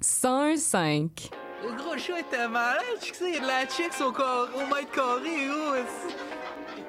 105. 0.00 1.30
Le 1.64 1.72
gros 1.72 1.94
le 1.94 1.98
show 1.98 2.16
était 2.16 2.46
malade, 2.48 2.82
tu 3.00 3.14
sais, 3.14 3.28
il 3.30 3.34
y 3.34 3.38
a 3.38 3.40
de 3.40 3.46
la 3.46 3.66
chicks 3.66 4.00
au, 4.00 4.12
cor- 4.12 4.48
au 4.54 4.60
mètre 4.74 4.90
carré, 4.92 5.48
aussi. 5.50 6.14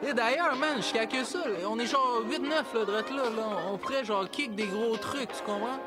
Et 0.07 0.13
d'ailleurs, 0.13 0.55
man, 0.57 0.77
jusqu'à 0.77 1.05
que 1.05 1.23
ça, 1.23 1.39
là, 1.39 1.67
on 1.69 1.79
est 1.79 1.85
genre 1.88 2.21
8-9 2.29 2.49
là, 2.49 2.85
drette 2.85 3.09
là, 3.09 3.23
là. 3.35 3.47
On 3.71 3.77
pourrait 3.77 4.03
genre 4.05 4.29
kick 4.29 4.53
des 4.55 4.67
gros 4.67 4.95
trucs, 4.97 5.29
tu 5.31 5.41
comprends? 5.45 5.79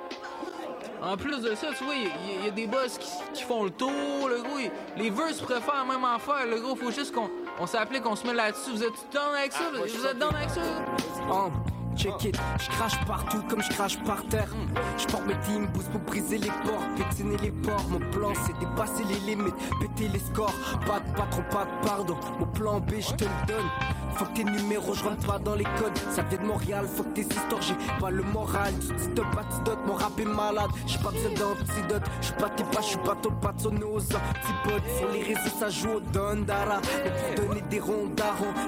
En 1.03 1.17
plus 1.17 1.41
de 1.41 1.55
ça, 1.55 1.69
tu 1.79 1.85
vois, 1.85 1.95
il 1.95 2.03
y, 2.05 2.07
a- 2.07 2.11
il 2.41 2.45
y 2.47 2.49
a 2.49 2.51
des 2.51 2.67
boss 2.67 2.99
qui, 2.99 3.09
qui 3.35 3.43
font 3.43 3.65
le 3.65 3.71
tour, 3.71 4.29
le 4.29 4.43
gros. 4.43 4.59
les 4.97 5.11
verses 5.11 5.41
préfèrent 5.41 5.85
même 5.87 6.05
affaire, 6.05 6.47
le 6.47 6.59
gros. 6.61 6.75
Faut 6.75 6.91
juste 6.91 7.15
qu'on 7.15 7.31
on 7.59 7.67
s'appelait 7.67 8.01
qu'on 8.01 8.17
se 8.17 8.27
met 8.27 8.35
là-dessus. 8.35 8.71
Vous 8.71 8.83
êtes 8.83 8.93
down 9.13 9.35
avec 9.35 9.53
ça? 9.53 9.65
Vous 9.73 10.07
êtes 10.07 10.19
down 10.19 10.35
avec 10.35 10.51
ça? 10.51 10.61
Oh, 11.31 11.49
check 11.97 12.25
it, 12.25 12.39
je 12.59 12.69
crache 12.71 13.05
partout 13.07 13.43
comme 13.49 13.63
je 13.63 13.71
crache 13.71 13.99
par 14.05 14.23
terre. 14.29 14.49
Je 14.99 15.07
porte 15.07 15.27
mes 15.27 15.39
teams 15.41 15.67
boost 15.67 15.91
pour 15.91 16.01
briser 16.01 16.39
les 16.39 16.51
ports, 16.65 16.85
pétiner 16.97 17.37
les 17.39 17.51
ports. 17.51 17.85
Mon 17.89 18.01
plan 18.11 18.33
c'est 18.47 18.59
dépasser 18.59 19.05
les 19.05 19.21
limites, 19.35 19.55
péter 19.81 20.09
les 20.09 20.19
scores. 20.19 20.55
Pas 20.87 21.01
de 21.01 21.17
patron, 21.17 21.43
pas 21.51 21.65
de 21.65 21.87
pardon. 21.87 22.17
Mon 22.39 22.47
plan 22.47 22.81
B, 22.81 22.93
je 23.01 23.15
te 23.15 23.25
le 23.25 23.47
donne. 23.47 23.67
Faut 24.17 24.25
que 24.27 24.33
tes 24.35 24.45
numéros, 24.45 24.95
je 24.95 25.05
rentre 25.05 25.27
pas 25.27 25.39
dans 25.39 25.55
les 25.55 25.65
codes. 25.65 25.97
Ça 26.11 26.23
vient 26.23 26.39
de 26.39 26.45
Montréal, 26.45 26.87
faut 26.87 27.05
que 27.05 27.11
tes 27.11 27.23
histoires, 27.23 27.63
j'ai 27.63 27.75
pas 28.01 28.11
le 28.11 28.23
moral. 28.23 28.73
Tu 28.81 28.95
dis 28.95 29.09
de 29.09 29.23
batidote, 29.35 29.79
mon 29.87 29.95
rap 29.95 30.19
est 30.19 30.25
malade. 30.25 30.71
J'ai 30.87 30.99
pas 30.99 31.11
besoin 31.11 31.31
d'antidote. 31.31 32.03
J'suis 32.21 32.35
pas 32.35 32.49
tes 32.51 32.65
pas, 32.65 32.81
j'suis 32.83 32.99
pas 32.99 33.17
ton 33.23 33.33
patron, 33.33 33.71
nos 33.73 33.97
antipodes. 33.97 34.83
Sur 34.99 35.11
les 35.13 35.23
réseaux, 35.23 35.57
ça 35.59 35.69
joue 35.69 35.91
au 35.91 36.01
Dondara. 36.01 36.81
Mais 37.05 37.35
pour 37.35 37.47
donner 37.47 37.63
des 37.71 37.81
ronds 37.81 38.11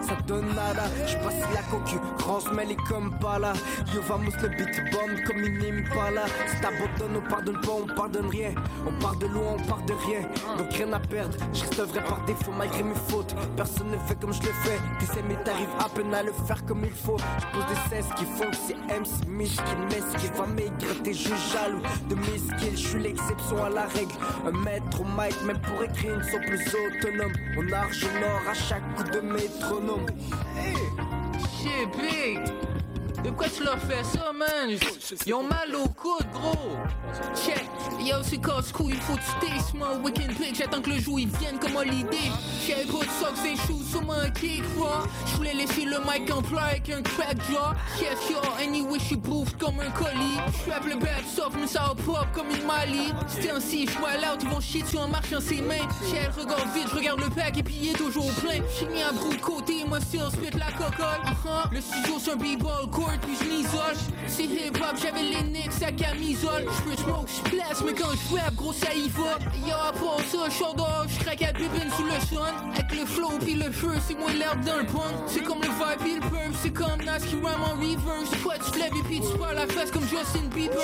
ça 0.03 0.17
donne 0.27 0.49
nada. 0.49 0.85
J'suis 1.07 1.19
pas 1.19 1.31
si 1.31 1.55
la 1.55 1.63
concurrence, 1.71 2.45
mais 2.55 2.65
les 2.65 2.77
comme 2.77 3.19
pas 3.19 3.39
là. 3.39 3.53
Yo, 3.95 4.01
vamos 4.03 4.33
le 4.43 4.49
beat 4.49 4.93
bomb 4.93 5.23
comme 5.27 5.39
une 5.39 5.85
impala. 5.85 6.25
Si 6.47 6.61
t'abandonnes, 6.61 7.17
on 7.17 7.29
pardonne 7.29 7.61
pas, 7.61 7.73
on 7.83 7.95
pardonne 7.95 8.29
rien. 8.29 8.55
On 8.87 9.03
part 9.03 9.17
de 9.17 9.27
loin, 9.27 9.57
on 9.59 9.63
part 9.69 9.83
de 9.83 9.93
rien. 9.93 10.23
Donc 10.57 10.73
rien 10.73 10.93
à 10.93 11.01
perdre. 11.01 11.37
Je 11.53 11.83
vrai 11.83 12.03
par 12.05 12.25
défaut 12.25 12.53
malgré 12.57 12.83
mes 12.83 12.95
fautes. 13.09 13.35
Personne 13.57 13.91
ne 13.91 13.99
fait 13.99 14.19
comme 14.21 14.33
je 14.33 14.43
le 14.43 14.53
fais. 14.63 14.79
T'essaies, 14.99 15.23
t'arrives 15.45 15.69
à 15.79 15.89
peine 15.89 16.15
à 16.15 16.23
le 16.23 16.33
faire 16.47 16.65
comme 16.67 16.85
il 16.85 16.93
faut. 16.93 17.17
Je 17.19 17.47
pose 17.57 17.67
des 17.69 17.97
16 17.97 18.07
qui 18.17 18.25
font 18.25 18.51
que 18.51 18.57
c'est 18.57 18.77
MC 18.77 19.27
Mich 19.29 19.57
qui 19.57 19.77
m'esquive. 19.89 20.33
Va 20.37 20.47
maigre, 20.47 21.03
t'es 21.03 21.13
juste 21.13 21.53
jaloux 21.53 21.83
de 22.09 22.15
mes 22.15 22.39
skills. 22.39 22.77
Je 22.77 22.89
suis 22.89 23.03
l'exception 23.03 23.65
à 23.65 23.71
la 23.71 23.87
règle. 23.87 24.13
Un 24.47 24.53
maître 24.53 25.01
au 25.01 25.05
mic, 25.05 25.43
même 25.45 25.61
pour 25.61 25.83
écrire, 25.83 26.21
ils 26.23 26.31
sont 26.31 26.41
plus 26.41 26.75
autonomes. 26.75 27.33
On 27.59 27.73
arche 27.73 28.03
nord 28.03 28.43
à 28.51 28.55
chaque 28.55 28.95
coup 28.97 29.05
de 29.05 29.21
métronome. 29.21 30.07
Shit, 31.61 31.89
big! 33.23 33.33
De 33.33 33.37
quoi 33.37 33.47
tu 33.49 33.65
leur 33.65 33.79
fais 33.79 34.03
ça, 34.05 34.33
man? 34.33 34.71
Ils 35.27 35.35
ont 35.35 35.43
mal 35.43 35.75
au 35.75 35.89
coude, 35.89 36.27
gros! 36.33 36.77
Check! 37.35 37.65
Yo, 38.01 38.17
c'est 38.23 38.39
casse-cou, 38.39 38.89
il 38.91 39.01
faut 39.01 39.15
que 39.15 39.47
tu 39.47 39.77
mon 39.77 40.03
weekend 40.03 40.35
pick. 40.37 40.57
J'attends 40.57 40.81
que 40.81 40.91
le 40.91 40.99
jour 40.99 41.21
il 41.21 41.29
vienne 41.29 41.59
comme 41.59 41.77
holiday. 41.77 42.31
J'avais 42.67 42.85
pas 42.85 43.05
de 43.05 43.11
socks 43.21 43.47
et 43.47 43.57
shoes 43.57 43.85
sur 43.91 44.03
mon 44.03 44.31
kick, 44.31 44.63
quoi. 44.77 45.05
J'voulais 45.27 45.55
laisser 45.55 45.85
le 45.85 45.99
mic 46.01 46.33
en 46.33 46.43
plat 46.43 46.65
avec 46.71 46.91
un 46.91 47.03
crack 47.03 47.37
jaw. 47.49 47.75
Chef, 47.99 48.31
yo, 48.31 48.39
anyway, 48.61 48.99
j'suis 48.99 49.17
bouffe 49.17 49.57
comme 49.57 49.79
un 49.81 49.91
colis. 49.91 50.39
J'suis 50.59 50.73
appelé 50.73 50.97
bad 50.97 51.25
soft, 51.35 51.57
mais 51.61 51.67
ça 51.67 51.95
pop 52.05 52.27
comme 52.35 52.51
une 52.51 52.67
Mali. 52.67 53.13
C'était 53.29 53.51
ainsi, 53.51 53.87
j'vois 53.87 54.17
là, 54.17 54.37
ils 54.41 54.49
vont 54.49 54.61
chier 54.61 54.83
dessus 54.83 54.99
en 54.99 55.09
marchant 55.09 55.41
ses 55.41 55.61
mains. 55.61 55.87
J'ai 56.11 56.27
le 56.27 56.43
regard 56.43 56.67
vide, 56.75 56.89
j'regarde 56.91 57.21
le 57.21 57.31
pack 57.31 57.57
et 57.59 57.63
puis 57.63 57.79
il 57.81 57.91
est 57.91 57.95
toujours 57.95 58.31
plein. 58.35 58.61
J'suis 58.75 58.87
mis 58.87 59.03
un 59.03 59.13
bout 59.13 59.35
de 59.35 59.41
côté, 59.41 59.85
moi 59.87 60.01
still 60.01 60.29
spit 60.33 60.59
la 60.59 60.73
cocotte. 60.73 61.23
Uh-huh. 61.25 61.73
Le 61.73 61.81
studio 61.81 62.15
c'est 62.19 62.33
un 62.33 62.37
b-ball 62.37 62.91
court, 62.91 63.12
puis 63.21 63.37
j'm'isole. 63.37 63.97
C'est 64.27 64.45
hip-hop, 64.45 64.97
j'avais 65.03 65.23
les 65.23 65.43
nicks 65.43 65.83
à 65.83 65.93
camisole. 65.93 66.65
J'peux 66.79 66.97
smoke, 66.97 67.29
j'place, 67.29 67.83
mais 67.85 67.93
quand 67.93 68.13
j'rap, 68.31 68.55
gros 68.55 68.73
ça 68.73 68.95
y 68.95 69.09
va. 69.11 69.39
Yo, 69.67 69.77
part 69.93 70.21
ça, 70.31 70.49
j'sors 70.49 70.75
dehors, 70.75 71.07
j'craque 71.09 71.43
à 71.43 71.53
bébine 71.53 71.91
sous 71.97 72.05
le 72.05 72.19
sun. 72.27 72.55
Avec 72.75 72.93
le 72.93 73.07
flow 73.07 73.39
puis 73.41 73.55
le 73.55 73.71
feu, 73.71 73.93
c'est 74.07 74.19
moi 74.19 74.33
l'herbe 74.33 74.65
dans 74.65 74.79
le 74.79 74.87
punk. 74.87 75.13
C'est 75.27 75.43
comme 75.43 75.61
le 75.61 75.69
vibe 75.69 76.01
puis 76.01 76.15
le 76.15 76.21
pump, 76.21 76.55
c'est 76.63 76.73
comme 76.73 77.03
Nas 77.05 77.19
qui 77.19 77.35
rhyme 77.35 77.47
en 77.47 77.75
reverse. 77.77 78.31
Toi 78.43 78.55
tu 78.65 78.71
te 78.71 78.79
lèves 78.79 78.97
et 78.97 79.03
puis 79.03 79.21
tu 79.21 79.39
parles 79.39 79.57
la 79.57 79.67
face 79.67 79.91
comme 79.91 80.03
Justin 80.03 80.49
Bieber. 80.55 80.79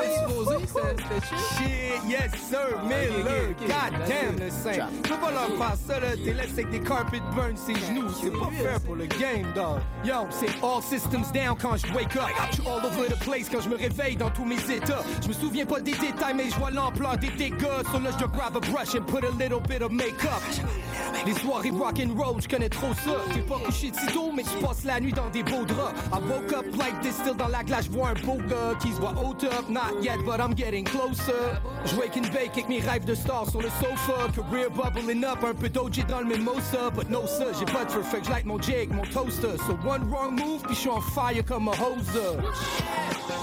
C'était 0.00 0.86
Shit, 1.26 2.02
yes 2.08 2.30
sir, 2.48 2.82
Miller, 2.84 3.54
goddamn 3.60 4.38
le 4.38 4.50
saint. 4.50 4.86
Je 5.04 5.08
peux 5.08 5.16
pas 5.16 5.30
leur 5.30 5.48
faire 5.56 5.76
ça 5.86 6.00
là, 6.00 6.08
t'es 6.16 6.32
laissé 6.32 6.52
avec 6.52 6.70
des 6.70 6.80
carpet 6.80 7.20
burn 7.34 7.56
ses 7.56 7.74
genoux, 7.74 8.08
c'est 8.20 8.30
pas 8.30 8.50
fair 8.62 8.80
pour 8.80 8.96
le 8.96 9.06
game 9.06 9.52
dog. 9.54 9.80
Yo, 10.04 10.26
c'est 10.30 10.50
all 10.62 10.82
systems 10.82 11.30
down 11.32 11.55
quand 11.60 11.76
je 11.76 11.86
wake 11.92 12.16
up. 12.16 12.28
Je 12.52 12.62
all 12.62 12.84
over 12.84 13.08
the 13.08 13.18
place 13.24 13.48
quand 13.50 13.60
je 13.60 13.68
me 13.68 13.76
réveille 13.76 14.16
dans 14.16 14.30
tous 14.30 14.44
mes 14.44 14.60
états. 14.70 15.02
Je 15.22 15.28
me 15.28 15.32
souviens 15.32 15.66
pas 15.66 15.80
des 15.80 15.92
détails, 15.92 16.34
mais 16.34 16.50
je 16.50 16.56
vois 16.56 16.70
l'ampleur 16.70 17.16
des 17.16 17.30
dégâts. 17.30 17.82
So 17.92 17.98
je 17.98 18.18
dois 18.18 18.28
grab 18.28 18.56
a 18.56 18.60
brush 18.60 18.94
and 18.94 19.04
put 19.06 19.24
a 19.24 19.30
little 19.38 19.60
bit 19.60 19.82
of 19.82 19.92
makeup. 19.92 20.42
Les 21.24 21.34
soirées 21.34 21.70
rock 21.70 22.00
and 22.00 22.14
roll, 22.16 22.40
je 22.40 22.48
connais 22.48 22.68
trop 22.68 22.92
ça. 22.94 23.16
T'es 23.32 23.40
pas 23.40 23.58
couché 23.64 23.90
de 23.90 23.96
si 23.96 24.06
tôt, 24.12 24.32
mais 24.34 24.42
tu 24.42 24.64
passes 24.64 24.84
la 24.84 25.00
nuit 25.00 25.12
dans 25.12 25.28
des 25.30 25.42
beaux 25.42 25.64
draps. 25.64 25.94
I 26.12 26.18
woke 26.28 26.52
up 26.52 26.66
like 26.76 27.00
this, 27.00 27.16
still 27.16 27.36
dans 27.36 27.48
la 27.48 27.64
glace, 27.64 27.88
vois 27.88 28.10
un 28.10 28.14
beau 28.14 28.38
gars 28.48 28.76
qui 28.80 28.92
se 28.92 29.00
voit 29.00 29.14
haut 29.16 29.36
up. 29.44 29.68
Not 29.68 30.02
yet, 30.02 30.18
but 30.24 30.38
I'm 30.40 30.54
getting 30.54 30.84
closer. 30.84 31.58
Je 31.84 31.96
wake 31.96 32.16
and 32.16 32.32
bake 32.32 32.52
avec 32.52 32.68
mes 32.68 32.80
rêves 32.80 33.04
de 33.04 33.14
star 33.14 33.48
sur 33.50 33.60
le 33.60 33.68
sofa. 33.80 34.28
Career 34.34 34.68
bubbling 34.70 35.24
up, 35.24 35.42
un 35.44 35.54
peu 35.54 35.68
d'OG 35.68 36.06
dans 36.06 36.20
le 36.20 36.26
mimosa. 36.26 36.90
But 36.94 37.10
no, 37.10 37.26
ça, 37.26 37.46
j'ai 37.58 37.64
pas 37.66 37.84
de 37.84 37.90
je 38.22 38.30
light 38.30 38.44
mon 38.44 38.60
jig, 38.60 38.92
mon 38.92 39.02
toaster. 39.02 39.56
So 39.66 39.76
one 39.86 40.08
wrong 40.10 40.38
move, 40.38 40.62
puis 40.62 40.74
je 40.74 40.80
suis 40.80 40.90
en 40.90 41.00
fire 41.00 41.44
comme 41.46 41.68
un 41.68 41.72
hoser. 41.72 42.36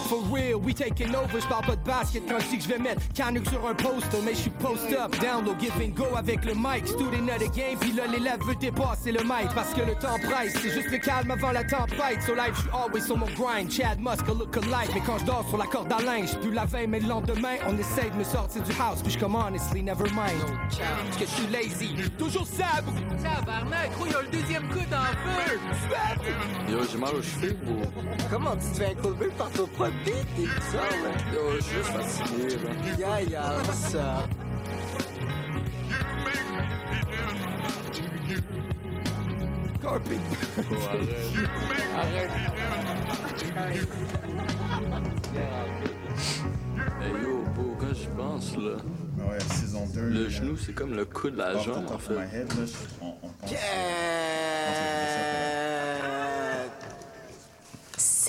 For 0.09 0.21
real, 0.29 0.59
we 0.59 0.73
taking 0.73 1.15
over, 1.15 1.39
je 1.39 1.47
parle 1.47 1.65
pas 1.65 1.75
de 1.75 1.83
basket 1.83 2.23
quand 2.27 2.39
je 2.39 2.47
dis 2.49 2.57
que 2.57 2.63
je 2.63 2.69
vais 2.69 2.77
mettre 2.77 3.01
Canuck 3.13 3.47
sur 3.49 3.65
un 3.65 3.73
poster, 3.73 4.19
mais 4.23 4.33
je 4.33 4.41
suis 4.41 4.49
post 4.49 4.91
up, 4.91 5.17
down 5.19 5.45
low, 5.45 5.55
give 5.59 5.73
and 5.81 5.95
go 5.95 6.05
avec 6.15 6.43
le 6.45 6.53
mic, 6.53 6.87
student 6.87 7.27
of 7.29 7.39
the 7.39 7.55
game, 7.55 7.77
puis 7.79 7.93
là 7.93 8.05
l'élève 8.07 8.39
veut 8.45 8.55
dépasser 8.55 9.11
le 9.11 9.23
mic, 9.23 9.49
parce 9.55 9.73
que 9.73 9.81
le 9.81 9.95
temps 9.95 10.19
presse, 10.29 10.53
c'est 10.61 10.71
juste 10.71 10.91
le 10.91 10.97
calme 10.97 11.31
avant 11.31 11.51
la 11.51 11.63
tempête, 11.63 12.21
so 12.25 12.35
life, 12.35 12.53
je 12.53 12.61
suis 12.61 12.69
always 12.73 13.01
sur 13.01 13.17
mon 13.17 13.27
grind, 13.27 13.71
Chad 13.71 13.99
Musk, 13.99 14.27
a 14.27 14.33
look 14.33 14.55
alike, 14.57 14.93
mais 14.93 15.01
quand 15.05 15.17
je 15.19 15.25
dors 15.25 15.45
sur 15.47 15.57
la 15.57 15.65
corde 15.65 15.91
à 15.91 16.01
linge, 16.01 16.37
plus 16.39 16.51
la 16.51 16.65
veille, 16.65 16.87
mais 16.87 16.99
le 16.99 17.07
lendemain, 17.07 17.55
on 17.67 17.77
essaye 17.77 18.11
de 18.11 18.17
me 18.17 18.23
sortir 18.23 18.61
du 18.61 18.71
house, 18.79 19.01
puis 19.01 19.13
je 19.13 19.19
comme 19.19 19.35
honestly, 19.35 19.81
never 19.81 20.09
mind, 20.11 20.43
parce 20.69 21.17
que 21.17 21.25
je 21.25 21.31
suis 21.31 21.47
lazy, 21.47 21.95
toujours 22.19 22.45
sable, 22.45 22.91
Tabarnak, 23.23 23.91
gros, 23.97 24.07
y'a 24.07 24.21
le 24.21 24.27
deuxième 24.27 24.67
coup 24.67 24.85
dans 24.91 25.01
le 25.01 25.15
feu! 25.23 25.59
Yo, 26.69 26.79
j'ai 26.91 26.97
mal 26.97 27.15
aux 27.15 27.21
cheveux. 27.21 27.55
Comment 28.29 28.55
tu 28.55 28.71
te 28.71 28.77
fais 28.77 28.91
incoulber 28.91 29.27
par 29.37 29.49
ton 29.51 29.67
propre 29.67 29.91
beat 30.05 30.15
et 30.39 30.43
tout 30.43 30.61
ça, 30.71 30.77
là? 30.77 31.11
Yo, 31.33 31.55
je 31.57 31.61
suis 31.63 31.75
juste 31.77 31.89
fatigué, 31.89 32.47
là. 32.55 32.97
Yeah, 32.97 33.21
yeah, 33.21 33.57
what's 33.57 33.95
up? 33.95 34.29
Hey 47.01 47.11
yo, 47.23 47.43
beau, 47.55 47.75
quand 47.79 47.93
j'y 47.93 48.07
pense, 48.15 48.55
là. 48.57 48.77
Ouais, 49.27 49.39
saison 49.39 49.85
2. 49.93 50.01
Le 50.01 50.29
genou, 50.29 50.57
c'est 50.57 50.73
comme 50.73 50.93
le 50.95 51.05
coup 51.05 51.29
de 51.29 51.37
la 51.37 51.57
jambe, 51.57 51.85
en 51.93 51.97
fait. 51.97 52.13
my 52.13 52.21
head, 52.31 52.47
là, 52.57 52.65
je- 52.65 52.71
on- 53.05 53.15
on 53.23 53.29
pense- 53.29 53.49
On 53.49 53.53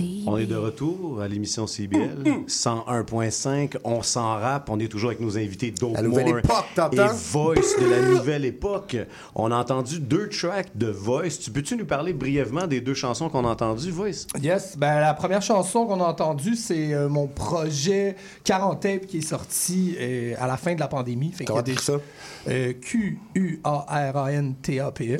est 0.00 0.46
de 0.46 0.56
retour 0.56 1.20
à 1.20 1.28
l'émission 1.28 1.66
CBL 1.66 2.24
101.5. 2.46 3.76
On 3.84 4.02
s'en 4.02 4.34
rappe. 4.34 4.68
On 4.70 4.78
est 4.78 4.88
toujours 4.88 5.10
avec 5.10 5.20
nos 5.20 5.36
invités 5.36 5.70
Dope 5.70 5.94
La 5.94 6.02
nouvelle 6.02 6.26
More 6.26 6.38
époque, 6.38 6.64
et? 6.92 6.96
Voice 7.32 7.80
de 7.80 7.86
la 7.88 8.02
nouvelle 8.08 8.44
époque. 8.44 8.96
On 9.34 9.50
a 9.50 9.56
entendu 9.56 10.00
deux 10.00 10.28
tracks 10.28 10.76
de 10.76 10.88
Voice. 10.88 11.38
Tu 11.42 11.50
peux-tu 11.50 11.76
nous 11.76 11.86
parler 11.86 12.12
brièvement 12.12 12.66
des 12.66 12.80
deux 12.80 12.94
chansons 12.94 13.28
qu'on 13.28 13.44
a 13.44 13.48
entendues, 13.48 13.90
Voice? 13.90 14.26
Yes, 14.40 14.76
ben 14.76 15.00
la 15.00 15.14
première 15.14 15.42
chanson 15.42 15.86
qu'on 15.86 16.00
a 16.00 16.04
entendue, 16.06 16.56
c'est 16.56 16.92
euh, 16.92 17.08
mon 17.08 17.26
projet 17.26 18.16
40 18.44 18.80
Tape 18.80 19.06
qui 19.06 19.18
est 19.18 19.22
sorti 19.22 19.96
euh, 19.98 20.34
à 20.38 20.46
la 20.46 20.56
fin 20.56 20.74
de 20.74 20.80
la 20.80 20.88
pandémie. 20.88 21.32
Fait 21.32 21.44
Comment 21.44 21.62
qu'il 21.62 21.74
y 21.74 21.76
a 21.76 21.80
t'écris 21.80 21.92
ça? 21.92 22.00
Euh, 22.48 22.72
Q-U-A-R-A-N-T-A-P-E. 22.80 25.16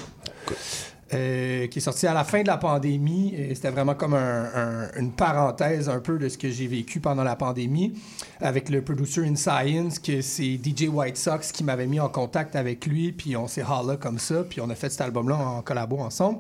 Euh, 1.13 1.67
qui 1.67 1.81
est 1.81 1.83
sorti 1.83 2.07
à 2.07 2.15
la 2.15 2.25
fin 2.25 2.41
de 2.41 2.47
la 2.47 2.57
pandémie. 2.57 3.35
Et 3.37 3.55
C'était 3.55 3.69
vraiment 3.71 3.95
comme 3.95 4.15
un- 4.15 4.45
un- 4.55 4.91
une 4.99 5.13
parenthèse 5.13 5.91
un 5.91 6.01
peu 6.01 6.17
de 6.19 6.31
ce 6.31 6.39
que 6.39 6.49
j'ai 6.51 6.67
vécu 6.67 6.99
pendant 6.99 7.23
la 7.23 7.37
pandémie 7.37 7.93
avec 8.41 8.71
le 8.71 8.81
producer 8.81 9.21
In 9.23 9.37
Science, 9.37 9.99
que 9.99 10.23
c'est 10.23 10.57
DJ 10.57 10.89
White 10.89 11.19
Sox 11.19 11.53
qui 11.53 11.63
m'avait 11.63 11.87
mis 11.87 12.01
en 12.01 12.09
contact 12.09 12.57
avec 12.57 12.87
lui, 12.87 13.13
puis 13.13 13.37
on 13.37 13.47
s'est 13.49 13.63
holla 13.63 13.97
comme 13.99 14.19
ça, 14.19 14.45
puis 14.49 14.63
on 14.63 14.71
a 14.71 14.75
fait 14.75 14.89
cet 14.89 15.03
album-là 15.03 15.37
en 15.37 15.61
collabo 15.61 15.99
ensemble. 15.99 16.39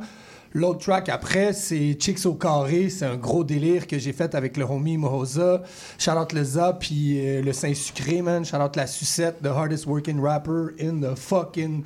L'autre 0.56 0.78
track 0.78 1.08
après, 1.08 1.52
c'est 1.52 1.96
Chicks 1.98 2.24
au 2.26 2.34
carré. 2.34 2.88
C'est 2.88 3.04
un 3.04 3.16
gros 3.16 3.42
délire 3.42 3.88
que 3.88 3.98
j'ai 3.98 4.12
fait 4.12 4.36
avec 4.36 4.56
le 4.56 4.64
homie 4.64 4.96
Mohoza. 4.96 5.64
Shout 5.98 6.12
out 6.12 6.32
le 6.32 6.44
Za, 6.44 6.74
puis 6.74 7.18
euh, 7.18 7.42
le 7.42 7.52
Saint-Sucré, 7.52 8.22
man. 8.22 8.44
Out 8.44 8.76
la 8.76 8.86
sucette, 8.86 9.42
the 9.42 9.48
hardest 9.48 9.84
working 9.86 10.20
rapper 10.20 10.68
in 10.80 11.00
the 11.00 11.16
fucking 11.16 11.82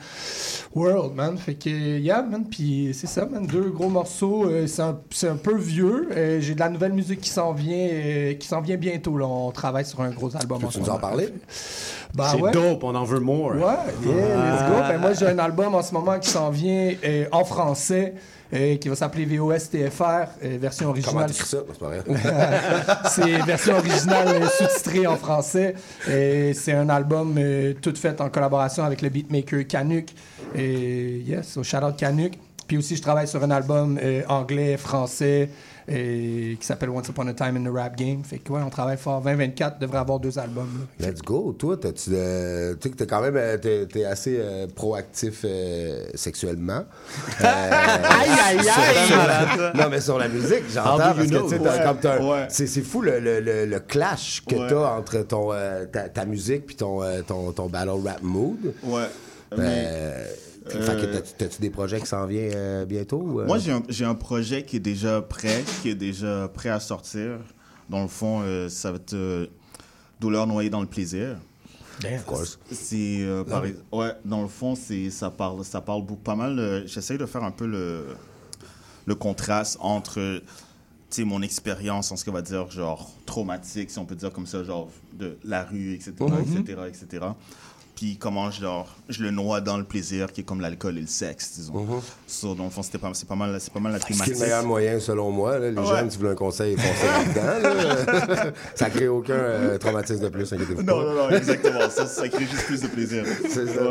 world, 0.75 1.15
man. 1.15 1.39
Fait 1.39 1.55
que, 1.55 1.71
yeah, 1.99 2.21
man. 2.21 2.45
Puis 2.45 2.91
c'est 2.93 3.07
ça, 3.07 3.25
man. 3.25 3.47
Deux 3.47 3.71
gros 3.71 3.89
morceaux. 3.89 4.45
Euh, 4.45 4.67
c'est 4.67 4.83
un, 4.83 5.01
c'est 5.13 5.29
un 5.29 5.37
peu 5.37 5.57
vieux. 5.57 6.11
Euh, 6.15 6.39
j'ai 6.43 6.55
de 6.55 6.61
la 6.61 6.69
nouvelle 6.69 6.93
musique 6.93 7.23
qui 7.23 7.31
s'en 7.31 7.55
vient, 7.55 7.89
euh, 7.91 8.35
qui 8.35 8.47
s'en 8.47 8.61
vient 8.61 8.77
bientôt, 8.77 9.17
là. 9.17 9.25
On 9.27 9.51
travaille 9.51 9.87
sur 9.87 10.03
un 10.03 10.11
gros 10.11 10.37
album 10.37 10.61
Peux-tu 10.61 10.81
nous 10.81 10.91
en 10.91 10.99
parler? 10.99 11.31
Ben 12.15 12.25
c'est 12.31 12.41
ouais. 12.41 12.51
dope. 12.51 12.83
On 12.85 12.95
en 12.95 13.05
veut 13.05 13.21
more. 13.21 13.53
Ouais, 13.53 13.61
yeah, 13.61 14.55
let's 14.55 14.69
go. 14.69 14.75
Ben, 14.89 14.99
moi, 14.99 15.13
j'ai 15.13 15.27
un 15.27 15.39
album 15.39 15.75
en 15.75 15.83
ce 15.83 15.93
moment 15.93 16.19
qui 16.19 16.31
s'en 16.31 16.51
vient 16.51 16.95
euh, 17.05 17.27
en 17.33 17.45
français. 17.45 18.15
euh, 18.55 18.77
qui 18.77 18.89
va 18.89 18.97
s'appeler 18.97 19.27
VOSTFR, 19.27 20.03
euh, 20.43 20.59
version 20.59 20.89
originale. 20.89 21.31
C'est 21.33 21.79
pas 21.79 21.87
vrai. 21.87 22.03
c'est 23.11 23.43
version 23.43 23.77
originale 23.77 24.49
sous-titrée 24.49 25.07
en 25.07 25.17
français. 25.17 25.75
Et 26.11 26.55
c'est 26.55 26.73
un 26.73 26.89
album 26.89 27.35
euh, 27.37 27.75
tout 27.81 27.95
fait 27.95 28.19
en 28.21 28.31
collaboration 28.31 28.85
avec 28.85 29.03
le 29.03 29.11
beatmaker 29.11 29.67
Canuck. 29.67 30.07
Et 30.55 31.19
yes, 31.27 31.59
au 31.59 31.63
shout 31.63 31.77
out 31.77 31.97
Canuck. 31.97 32.33
Puis 32.67 32.79
aussi, 32.79 32.97
je 32.97 33.03
travaille 33.03 33.29
sur 33.29 33.43
un 33.43 33.51
album 33.51 33.99
anglais, 34.29 34.77
français, 34.77 35.49
euh, 35.91 36.55
qui 36.57 36.67
s'appelle 36.67 36.91
Once 36.91 37.09
Upon 37.09 37.27
a 37.29 37.33
Time 37.35 37.57
in 37.57 37.71
the 37.71 37.75
Rap 37.75 37.97
Game. 37.97 38.23
Fait 38.25 38.39
que 38.39 38.53
ouais, 38.53 38.61
on 38.65 38.71
travaille 38.71 38.97
fort. 38.97 39.21
2024 39.23 39.79
devrait 39.79 39.99
avoir 39.99 40.21
deux 40.21 40.39
albums. 40.39 40.87
là. 41.01 41.09
Let's 41.09 41.23
go. 41.23 41.55
Toi, 41.59 41.77
t'as-tu 41.77 42.11
de- 42.11 42.75
tu 42.75 42.79
sais 42.83 42.91
que 42.91 42.97
t'es 42.97 43.07
quand 43.07 43.21
même 43.23 43.37
euh, 43.37 43.57
t'es, 43.59 43.87
t'es 43.87 44.05
assez 44.05 44.37
euh, 44.39 44.67
proactif 44.75 45.43
euh, 45.45 46.07
sexuellement. 46.15 46.85
Euh, 47.41 47.45
Aïe, 47.45 48.31
aïe, 48.45 48.59
aïe! 48.59 49.07
sur- 49.07 49.75
non, 49.75 49.89
mais 49.91 50.01
sur 50.01 50.19
la 50.19 50.29
musique, 50.29 50.65
j'entends. 50.73 50.99
Parce 50.99 51.19
que 51.19 51.23
tu 51.23 51.49
sais, 51.49 51.59
Ouais, 51.59 52.31
ouais. 52.31 52.47
c'est, 52.49 52.67
c'est 52.67 52.83
fou 52.83 53.01
le, 53.03 53.21
le- 53.21 53.41
le- 53.41 53.67
le 53.67 53.81
clash 53.81 54.43
que 54.49 54.55
Ouais. 54.57 54.67
t'as 54.69 54.97
entre 54.99 55.19
ton, 55.23 55.53
euh, 55.53 55.85
ta, 55.87 56.09
ta 56.09 56.25
musique 56.25 56.67
puis 56.67 56.77
ton, 56.77 57.03
euh, 57.03 57.23
ton, 57.23 57.53
ton 57.53 57.67
battle 57.69 57.91
rap 58.05 58.23
mood. 58.23 58.59
Ouais. 58.83 59.03
Euh, 59.59 60.25
fait 60.71 60.97
que 61.01 61.07
euh, 61.07 61.13
t'as- 61.13 61.33
t'as-tu 61.39 61.61
des 61.61 61.71
projets 61.71 62.01
qui 62.01 62.07
s'en 62.07 62.27
viennent 62.27 62.53
euh, 62.55 62.85
bientôt? 62.85 63.19
ou, 63.21 63.41
euh? 63.41 63.47
Moi, 63.47 63.59
j'ai 63.59 63.73
un, 63.73 63.83
j'ai 63.89 64.05
un 64.05 64.15
projet 64.15 64.65
qui 64.65 64.77
est 64.77 64.81
déjà 64.81 65.21
prêt, 65.23 65.65
qui 65.83 65.91
est 65.91 65.95
déjà 65.95 66.49
prêt 66.53 66.69
à 66.71 66.81
sortir. 66.81 67.39
Dans 67.89 68.03
le 68.03 68.09
fond, 68.09 68.43
euh, 68.43 68.69
ça 68.69 68.91
va 68.93 68.97
être 68.97 69.15
euh, 69.15 69.47
Douleur 70.21 70.47
noyée 70.47 70.69
dans 70.71 70.81
le 70.81 70.87
plaisir. 70.87 71.37
Of 72.05 72.25
course. 72.27 72.59
C'est 72.71 73.19
euh, 73.23 73.45
par- 73.45 73.63
ouais, 73.93 74.13
dans 74.25 74.43
le 74.43 74.49
fond, 74.49 74.75
c'est 74.75 75.11
ça 75.11 75.31
parle 75.31 75.65
ça 75.65 75.81
parle 75.81 76.03
beaucoup 76.05 76.21
pas 76.23 76.37
mal. 76.37 76.59
euh, 76.59 76.87
J'essaie 76.87 77.19
de 77.19 77.27
faire 77.27 77.43
un 77.45 77.51
peu 77.51 77.67
le 77.67 78.07
le 79.07 79.15
contraste 79.15 79.79
entre 79.81 80.43
mon 81.21 81.41
expérience 81.41 82.13
en 82.13 82.17
ce 82.17 82.25
qu'on 82.27 82.33
va 82.33 82.43
dire 82.43 82.71
genre 82.71 83.11
traumatique 83.25 83.91
si 83.91 83.99
on 83.99 84.05
peut 84.05 84.15
dire 84.15 84.31
comme 84.31 84.47
ça 84.47 84.63
genre 84.63 84.91
de 85.15 85.39
la 85.43 85.65
rue 85.65 85.95
etc 85.95 86.13
etc 86.43 86.81
etc 86.87 87.27
puis 87.99 88.17
comment 88.17 88.49
genre 88.53 88.87
je 89.09 89.25
le 89.25 89.33
noie 89.33 89.61
dans 89.61 89.77
le 89.77 89.83
plaisir 89.83 90.33
qui 90.33 90.43
est 90.43 90.45
comme 90.45 90.61
l'alcool 90.61 90.97
et 90.99 91.01
le 91.01 91.09
sexe 91.09 91.55
disons 91.57 92.01
So, 92.29 92.55
dans 92.55 92.63
le 92.65 92.71
fond 92.71 92.83
c'était 92.83 92.99
pas 92.99 93.11
c'est 93.13 93.27
pas 93.27 93.35
mal 93.35 93.57
c'est 93.61 93.73
pas 93.73 93.81
mal 93.81 93.91
la 93.93 93.99
thématique 93.99 94.35
le 94.35 94.41
meilleur 94.41 94.65
moyen, 94.65 95.01
selon 95.01 95.33
moi. 95.33 95.59
là. 95.59 95.71
les 95.71 95.77
Ouais. 95.77 95.85
jeunes, 95.87 96.09
si 96.11 96.17
vous 96.17 96.21
voulez 96.23 96.33
un 96.33 96.37
conseil, 96.37 96.77
foncez 96.77 97.07
là-dedans. 97.35 98.35
là. 98.35 98.53
ça 98.77 98.89
crée 98.91 99.09
aucun 99.09 99.33
euh, 99.35 99.79
traumatisme 99.79 100.23
de 100.23 100.29
plus, 100.29 100.53
inquiétez-vous 100.53 100.83
Non, 100.83 100.95
pas. 100.95 101.05
non, 101.05 101.15
non, 101.15 101.31
exactement. 101.31 101.91
Ça, 101.91 102.07
ça 102.07 102.29
crée 102.29 102.47
juste 102.47 102.67
plus 102.67 102.81
de 102.83 102.87
plaisir. 102.87 103.25
C'est 103.49 103.67
ça. 103.67 103.83
Ouais, 103.83 103.89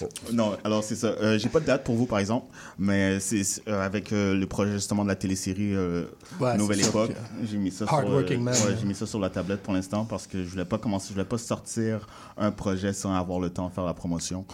ouais. 0.00 0.08
Non, 0.32 0.56
alors 0.64 0.82
c'est 0.84 0.94
ça. 0.94 1.08
Euh, 1.08 1.38
J'ai 1.38 1.48
pas 1.48 1.60
de 1.60 1.66
date 1.66 1.84
pour 1.84 1.94
vous, 1.94 2.06
par 2.06 2.18
exemple, 2.18 2.46
mais 2.78 3.18
c'est 3.20 3.42
c'est, 3.44 3.62
euh, 3.68 3.84
avec 3.84 4.12
euh, 4.12 4.34
le 4.34 4.46
projet 4.46 4.72
justement 4.72 5.02
de 5.04 5.08
la 5.08 5.16
télésérie 5.16 5.74
euh, 5.74 6.04
Ouais, 6.40 6.56
Nouvelle 6.56 6.82
c'est 6.82 6.88
Époque. 6.88 7.10
que- 7.10 7.46
J'ai 7.50 7.56
mis 7.58 7.70
ça 7.70 7.86
sur, 7.86 7.94
Hard 7.94 8.08
working 8.08 8.40
man. 8.42 8.54
ouais, 8.54 8.76
j'ai 8.78 8.86
mis 8.86 8.94
ça 8.94 9.06
sur 9.06 9.18
la 9.18 9.30
tablette 9.30 9.62
pour 9.62 9.72
l'instant 9.74 10.04
parce 10.04 10.26
que 10.26 10.42
je 10.44 10.48
voulais 10.48 10.64
pas 10.64 10.78
commencer, 10.78 11.06
je 11.08 11.14
voulais 11.14 11.24
pas 11.24 11.38
sortir 11.38 12.06
un 12.36 12.50
projet 12.50 12.92
sans 12.92 13.14
avoir 13.14 13.25
le 13.40 13.50
temps 13.50 13.68
de 13.68 13.72
faire 13.72 13.84
la 13.84 13.94
promotion. 13.94 14.44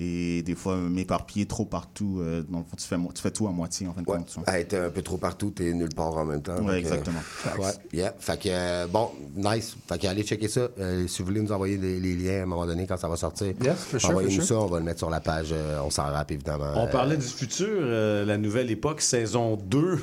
Et 0.00 0.42
des 0.42 0.54
fois, 0.54 0.76
m'éparpiller 0.76 1.46
trop 1.46 1.64
partout. 1.64 2.18
euh, 2.20 2.42
dans 2.48 2.58
le 2.58 2.64
fond, 2.64 2.76
tu 2.78 2.86
fais, 2.86 2.96
mo- 2.96 3.10
tu 3.12 3.20
fais 3.20 3.32
tout 3.32 3.48
à 3.48 3.50
moitié, 3.50 3.86
en 3.88 3.92
fin 3.94 4.02
de 4.02 4.08
Ouais. 4.08 4.16
compte. 4.18 4.28
tu. 4.28 4.38
Ah, 4.46 4.62
t'es 4.62 4.76
un 4.78 4.90
peu 4.90 5.02
trop 5.02 5.16
partout, 5.16 5.50
t'es 5.50 5.72
nulle 5.72 5.92
part 5.94 6.16
en 6.16 6.24
même 6.24 6.40
temps. 6.40 6.56
Ouais, 6.60 6.74
que, 6.74 6.86
exactement. 6.86 7.18
euh, 7.46 7.62
Ouais, 7.62 7.70
yeah. 7.92 8.14
Fait 8.18 8.38
que, 8.40 8.48
euh, 8.48 8.86
bon, 8.86 9.10
nice. 9.36 9.76
Fait 9.88 9.98
que 9.98 10.06
allez 10.06 10.22
checker 10.22 10.46
ça. 10.48 10.68
Euh, 10.78 11.06
si 11.08 11.20
vous 11.22 11.26
voulez 11.28 11.40
nous 11.40 11.50
envoyer 11.50 11.76
les, 11.78 11.98
les 11.98 12.14
liens 12.14 12.40
à 12.40 12.42
un 12.44 12.46
moment 12.46 12.64
donné 12.66 12.86
quand 12.86 12.96
ça 12.96 13.08
va 13.08 13.16
sortir, 13.16 13.54
Yes, 13.60 13.74
for 13.76 14.00
sure, 14.00 14.10
envoyez-nous 14.10 14.44
ça, 14.44 14.54
on 14.54 14.66
va 14.66 14.78
le 14.78 14.84
mettre 14.84 14.98
sur 14.98 15.10
la 15.10 15.20
page. 15.20 15.48
euh, 15.50 15.80
on 15.84 15.90
s'en 15.90 16.04
rappe, 16.04 16.30
évidemment. 16.30 16.74
On 16.76 16.86
Euh, 16.86 16.90
parlait 16.90 17.16
du 17.16 17.26
futur, 17.26 17.66
euh, 17.68 18.24
la 18.24 18.38
nouvelle 18.38 18.70
époque, 18.70 19.00
saison 19.00 19.56
2. 19.56 19.98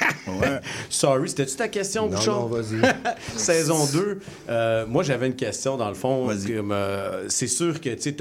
Sorry, 0.90 1.28
c'était-tu 1.28 1.56
ta 1.56 1.68
question, 1.68 2.08
Non, 2.08 2.16
Bouchon? 2.16 2.32
non, 2.42 2.46
vas-y. 2.46 2.80
saison 3.36 3.84
2. 3.92 4.20
euh, 4.48 4.86
moi, 4.86 5.02
j'avais 5.02 5.26
une 5.26 5.34
question, 5.36 5.76
dans 5.76 5.88
le 5.88 5.94
fond. 5.94 6.28
Euh, 6.30 7.24
c'est 7.28 7.46
sûr 7.48 7.80
que, 7.80 7.90
tu 7.94 8.02
sais, 8.02 8.16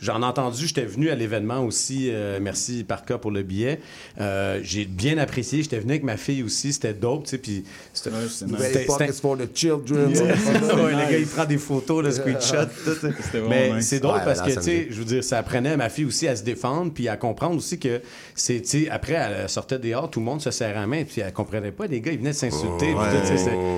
j'en 0.00 0.22
ai 0.22 0.24
entendu, 0.24 0.63
j'étais 0.66 0.84
venu 0.84 1.10
à 1.10 1.14
l'événement 1.14 1.64
aussi. 1.64 2.08
euh, 2.10 2.38
merci, 2.40 2.84
Parca, 2.84 3.18
pour 3.18 3.30
le 3.30 3.42
billet. 3.42 3.80
Euh, 4.20 4.60
J'ai 4.62 4.84
bien 4.84 5.18
apprécié. 5.18 5.62
J'étais 5.62 5.78
venu 5.78 5.92
avec 5.92 6.02
ma 6.04 6.16
fille 6.16 6.42
aussi. 6.42 6.72
C'était 6.72 6.94
dope, 6.94 7.24
tu 7.24 7.30
sais. 7.30 7.38
Puis 7.38 7.64
c'était- 7.92 8.10
c'est 8.28 8.46
Nouvelle 8.46 8.72
c'était- 8.72 9.12
for 9.12 9.36
the 9.38 9.48
children. 9.54 10.10
Yeah. 10.10 10.24
Ouais, 10.74 10.90
le 10.92 11.10
gars, 11.10 11.18
il 11.18 11.26
prend 11.26 11.44
des 11.44 11.58
photos, 11.58 12.02
le 12.04 12.10
screenshot. 12.10 12.66
tout. 12.84 13.06
Mais 13.48 13.72
nice. 13.72 13.86
c'est 13.88 14.00
drôle 14.00 14.16
Ouais, 14.18 14.24
parce 14.24 14.40
là, 14.40 14.46
que, 14.46 14.52
tu 14.54 14.62
sais, 14.62 14.86
je 14.90 14.94
veux 14.96 15.04
dire, 15.04 15.22
ça 15.24 15.38
apprenait 15.38 15.72
à 15.72 15.76
ma 15.76 15.88
fille 15.88 16.04
aussi 16.04 16.26
à 16.28 16.36
se 16.36 16.42
défendre, 16.42 16.92
puis 16.92 17.08
à 17.08 17.16
comprendre 17.16 17.56
aussi 17.56 17.78
que, 17.78 18.00
c'est, 18.34 18.60
tu 18.62 18.84
sais, 18.84 18.90
après, 18.90 19.14
elle 19.14 19.48
sortait 19.48 19.78
dehors, 19.78 20.10
tout 20.10 20.20
le 20.20 20.24
monde 20.26 20.40
se 20.40 20.50
serrait 20.50 20.74
la 20.74 20.86
main, 20.86 21.04
puis 21.04 21.20
elle 21.20 21.32
comprenait 21.32 21.72
pas, 21.72 21.86
les 21.86 22.00
gars, 22.00 22.12
ils 22.12 22.18
venaient 22.18 22.30
de 22.30 22.34
s'insulter. 22.36 22.94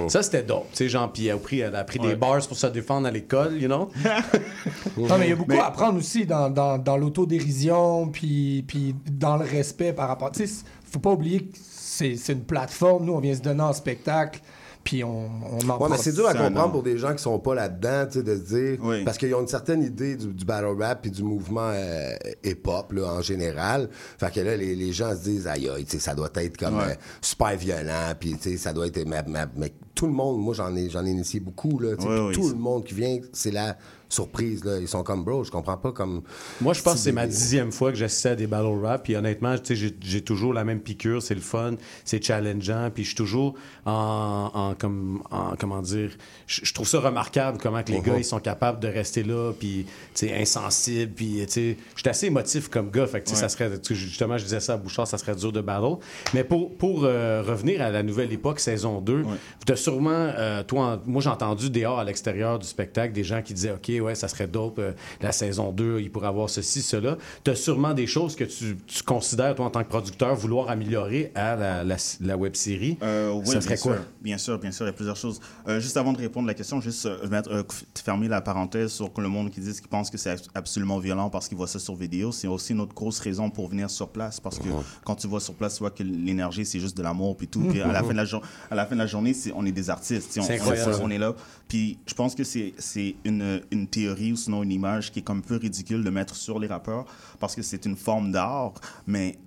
ça, 0.08 0.22
c'était 0.22 0.42
dope. 0.42 0.66
Tu 0.72 0.78
sais, 0.78 0.88
genre, 0.88 1.12
puis 1.12 1.26
elle 1.26 1.34
a 1.34 1.38
pris, 1.38 1.60
elle 1.60 1.74
a 1.74 1.84
pris 1.84 1.98
des 1.98 2.08
Ouais. 2.08 2.16
bars 2.16 2.46
pour 2.46 2.56
se 2.56 2.66
défendre 2.68 3.06
à 3.06 3.10
l'école, 3.10 3.56
you 3.60 3.66
know? 3.68 3.90
Non, 4.96 5.18
mais 5.18 5.26
il 5.26 5.30
y 5.30 5.32
a 5.32 5.36
beaucoup 5.36 5.52
à 5.60 5.66
apprendre 5.66 5.98
aussi 5.98 6.24
dans, 6.26 6.48
dans, 6.50 6.75
dans 6.78 6.96
l'autodérision, 6.96 8.08
puis, 8.08 8.64
puis 8.66 8.94
dans 9.10 9.36
le 9.36 9.44
respect 9.44 9.92
par 9.92 10.08
rapport. 10.08 10.30
Tu 10.32 10.46
sais, 10.46 10.64
faut 10.90 10.98
pas 11.00 11.10
oublier 11.12 11.44
que 11.46 11.56
c'est 11.62 12.16
c'est 12.16 12.32
une 12.32 12.44
plateforme. 12.44 13.04
Nous, 13.06 13.12
on 13.12 13.20
vient 13.20 13.34
se 13.34 13.40
donner 13.40 13.62
en 13.62 13.72
spectacle, 13.72 14.40
puis 14.84 15.02
on, 15.02 15.28
on 15.50 15.68
en 15.70 15.78
Ouais, 15.78 15.88
mais 15.90 15.96
c'est 15.98 16.12
dur 16.12 16.26
à 16.28 16.34
comprendre 16.34 16.72
pour 16.72 16.82
des 16.82 16.98
gens 16.98 17.12
qui 17.14 17.22
sont 17.22 17.38
pas 17.38 17.54
là-dedans, 17.54 18.06
tu 18.06 18.18
sais, 18.18 18.22
de 18.22 18.36
se 18.36 18.40
dire. 18.54 18.78
Oui. 18.82 19.02
Parce 19.04 19.18
qu'ils 19.18 19.34
ont 19.34 19.40
une 19.40 19.48
certaine 19.48 19.82
idée 19.82 20.16
du, 20.16 20.26
du 20.28 20.44
battle 20.44 20.76
rap 20.78 21.04
et 21.06 21.10
du 21.10 21.22
mouvement 21.22 21.70
euh, 21.72 22.14
hip-hop, 22.44 22.92
là, 22.92 23.14
en 23.14 23.22
général. 23.22 23.88
Fait 24.18 24.30
que 24.32 24.40
là, 24.40 24.56
les, 24.56 24.74
les 24.76 24.92
gens 24.92 25.14
se 25.16 25.22
disent, 25.24 25.46
aïe, 25.46 25.68
aïe, 25.68 25.84
tu 25.84 25.92
sais, 25.92 25.98
ça 25.98 26.14
doit 26.14 26.30
être 26.36 26.56
comme 26.56 26.76
Ouais. 26.76 26.92
euh, 26.92 26.94
super 27.20 27.56
violent, 27.56 28.12
puis 28.18 28.34
tu 28.34 28.50
sais, 28.50 28.56
ça 28.58 28.72
doit 28.72 28.86
être. 28.86 29.04
Mais, 29.06 29.22
mais- 29.26 29.46
mais 29.56 29.72
tout 29.96 30.06
le 30.06 30.12
monde, 30.12 30.38
moi, 30.38 30.54
j'en 30.54 30.76
ai, 30.76 30.88
j'en 30.88 31.04
ai 31.04 31.10
initié 31.10 31.40
beaucoup, 31.40 31.80
là, 31.80 31.94
Oui, 31.98 32.06
oui, 32.28 32.32
tout 32.34 32.48
le 32.48 32.54
monde 32.54 32.84
qui 32.84 32.94
vient, 32.94 33.18
c'est 33.32 33.50
la 33.50 33.76
surprise. 34.08 34.64
Là. 34.64 34.78
Ils 34.78 34.86
sont 34.86 35.02
comme, 35.02 35.24
bro, 35.24 35.42
je 35.42 35.50
comprends 35.50 35.76
pas 35.76 35.90
comme. 35.90 36.22
Moi, 36.60 36.74
je 36.74 36.80
pense 36.82 36.94
que 36.94 37.00
c'est 37.00 37.10
ma 37.10 37.26
dixième 37.26 37.72
fois 37.72 37.90
que 37.90 37.98
j'assiste 37.98 38.26
à 38.26 38.36
des 38.36 38.46
battle 38.46 38.78
rap. 38.80 39.02
Puis 39.02 39.16
honnêtement, 39.16 39.56
tu 39.58 39.64
sais, 39.64 39.74
j'ai- 39.74 39.96
j'ai 40.00 40.20
toujours 40.20 40.54
la 40.54 40.62
même 40.62 40.78
piqûre. 40.78 41.20
C'est 41.20 41.34
le 41.34 41.40
fun, 41.40 41.72
c'est 42.04 42.22
challengeant. 42.24 42.90
Puis 42.94 43.02
je 43.02 43.08
suis 43.08 43.16
toujours 43.16 43.54
en, 43.84 44.50
en- 44.54 44.74
comme, 44.76 45.22
en- 45.32 45.56
comment 45.58 45.82
dire, 45.82 46.10
je, 46.46 46.72
trouve 46.72 46.86
ça 46.86 47.00
remarquable 47.00 47.58
comment 47.60 47.82
que 47.82 47.90
les 47.90 47.98
Mhm. 47.98 48.04
gars 48.04 48.18
ils 48.18 48.24
sont 48.24 48.38
capables 48.38 48.78
de 48.78 48.86
rester 48.86 49.24
là, 49.24 49.52
puis 49.58 49.86
tu 50.14 50.28
sais, 50.28 50.40
insensibles. 50.40 51.12
Puis 51.12 51.38
tu 51.46 51.52
sais, 51.52 51.76
je 51.96 52.00
suis 52.00 52.08
assez 52.08 52.26
émotif 52.26 52.68
comme 52.68 52.92
gars. 52.92 53.08
Fait 53.08 53.20
que 53.22 53.24
tu 53.26 53.30
sais, 53.34 53.42
Ouais. 53.42 53.48
ça 53.48 53.48
serait, 53.48 53.72
justement, 53.90 54.38
je 54.38 54.44
disais 54.44 54.60
ça 54.60 54.74
à 54.74 54.76
Bouchard, 54.76 55.08
ça 55.08 55.18
serait 55.18 55.34
dur 55.34 55.50
de 55.50 55.60
battle. 55.60 55.96
Mais 56.32 56.44
pour, 56.44 56.76
pour 56.76 57.00
euh, 57.04 57.42
revenir 57.42 57.82
à 57.82 57.90
la 57.90 58.04
nouvelle 58.04 58.32
époque, 58.32 58.60
saison 58.60 59.00
2, 59.00 59.24
tu 59.66 59.72
as 59.72 59.76
sûrement, 59.86 60.10
euh, 60.10 60.62
toi, 60.64 61.00
moi 61.06 61.22
j'ai 61.22 61.28
entendu 61.28 61.70
dehors 61.70 61.98
à 62.00 62.04
l'extérieur 62.04 62.58
du 62.58 62.66
spectacle 62.66 63.12
des 63.12 63.22
gens 63.24 63.40
qui 63.42 63.54
disaient, 63.54 63.72
OK, 63.72 63.90
ouais, 64.04 64.14
ça 64.16 64.26
serait 64.26 64.48
dope, 64.48 64.78
euh, 64.80 64.92
la 65.20 65.30
saison 65.32 65.70
2, 65.70 66.00
il 66.00 66.10
pourrait 66.10 66.26
avoir 66.26 66.50
ceci, 66.50 66.82
cela. 66.82 67.16
Tu 67.44 67.52
as 67.52 67.54
sûrement 67.54 67.94
des 67.94 68.06
choses 68.08 68.34
que 68.34 68.44
tu, 68.44 68.76
tu 68.86 69.02
considères, 69.04 69.54
toi, 69.54 69.66
en 69.66 69.70
tant 69.70 69.84
que 69.84 69.88
producteur, 69.88 70.34
vouloir 70.34 70.70
améliorer 70.70 71.30
à 71.36 71.54
la, 71.54 71.84
la, 71.84 71.96
la 72.20 72.36
web 72.36 72.56
série. 72.56 72.98
Euh, 73.02 73.30
oui, 73.32 73.46
ça 73.46 73.60
serait 73.60 73.74
bien 73.74 73.82
quoi? 73.82 73.94
sûr, 73.94 74.04
bien 74.20 74.38
sûr, 74.38 74.58
bien 74.58 74.72
sûr, 74.72 74.86
il 74.86 74.88
y 74.88 74.90
a 74.90 74.94
plusieurs 74.94 75.16
choses. 75.16 75.40
Juste 75.78 75.96
avant 75.96 76.12
de 76.12 76.18
répondre 76.18 76.48
à 76.48 76.50
la 76.50 76.54
question, 76.54 76.80
juste 76.80 77.08
mettre, 77.30 77.64
fermer 78.02 78.26
la 78.28 78.40
parenthèse 78.40 78.90
sur 78.92 79.10
le 79.18 79.28
monde 79.28 79.50
qui 79.50 79.60
dit 79.60 79.72
qu'il 79.72 79.88
pense 79.88 80.10
que 80.10 80.18
c'est 80.18 80.30
abs- 80.30 80.48
absolument 80.54 80.98
violent 80.98 81.30
parce 81.30 81.48
qu'il 81.48 81.56
voit 81.56 81.66
ça 81.68 81.78
sur 81.78 81.94
vidéo, 81.94 82.32
c'est 82.32 82.48
aussi 82.48 82.72
une 82.72 82.80
autre 82.80 82.94
grosse 82.94 83.20
raison 83.20 83.50
pour 83.50 83.68
venir 83.68 83.88
sur 83.88 84.08
place 84.08 84.40
parce 84.40 84.58
que 84.58 84.68
quand 85.04 85.14
tu 85.14 85.26
vois 85.28 85.40
sur 85.40 85.54
place, 85.54 85.74
tu 85.74 85.80
vois 85.80 85.90
que 85.90 86.02
l'énergie 86.02 86.64
c'est 86.66 86.80
juste 86.80 86.96
de 86.96 87.02
l'amour 87.02 87.36
puis 87.36 87.46
tout. 87.48 87.60
Puis 87.68 87.80
à 87.80 87.86
la 87.92 88.02
fin 88.02 88.12
de 88.12 88.16
la, 88.16 88.24
à 88.70 88.74
la 88.74 88.86
fin 88.86 88.94
de 88.96 89.00
la 89.00 89.06
journée, 89.06 89.32
on 89.54 89.64
est 89.66 89.72
des 89.76 89.90
artistes, 89.90 90.36
on, 90.38 90.42
C'est 90.42 90.54
on- 90.54 90.56
incroyable. 90.56 90.96
on 91.02 91.10
est 91.10 91.18
là. 91.18 91.34
Puis 91.68 91.98
je 92.06 92.14
pense 92.14 92.34
que 92.34 92.42
c'est 92.42 92.74
c'est 92.78 93.14
une, 93.24 93.60
une 93.70 93.86
théorie 93.86 94.32
ou 94.32 94.36
sinon 94.36 94.62
une 94.64 94.72
image 94.72 95.12
qui 95.12 95.20
est 95.20 95.22
comme 95.22 95.38
un 95.38 95.48
peu 95.48 95.56
ridicule 95.56 96.02
de 96.02 96.10
mettre 96.10 96.34
sur 96.34 96.58
les 96.58 96.66
rappeurs 96.66 97.04
parce 97.38 97.54
que 97.54 97.62
c'est 97.62 97.84
une 97.86 97.96
forme 97.96 98.32
d'art, 98.32 98.72
mais 99.06 99.38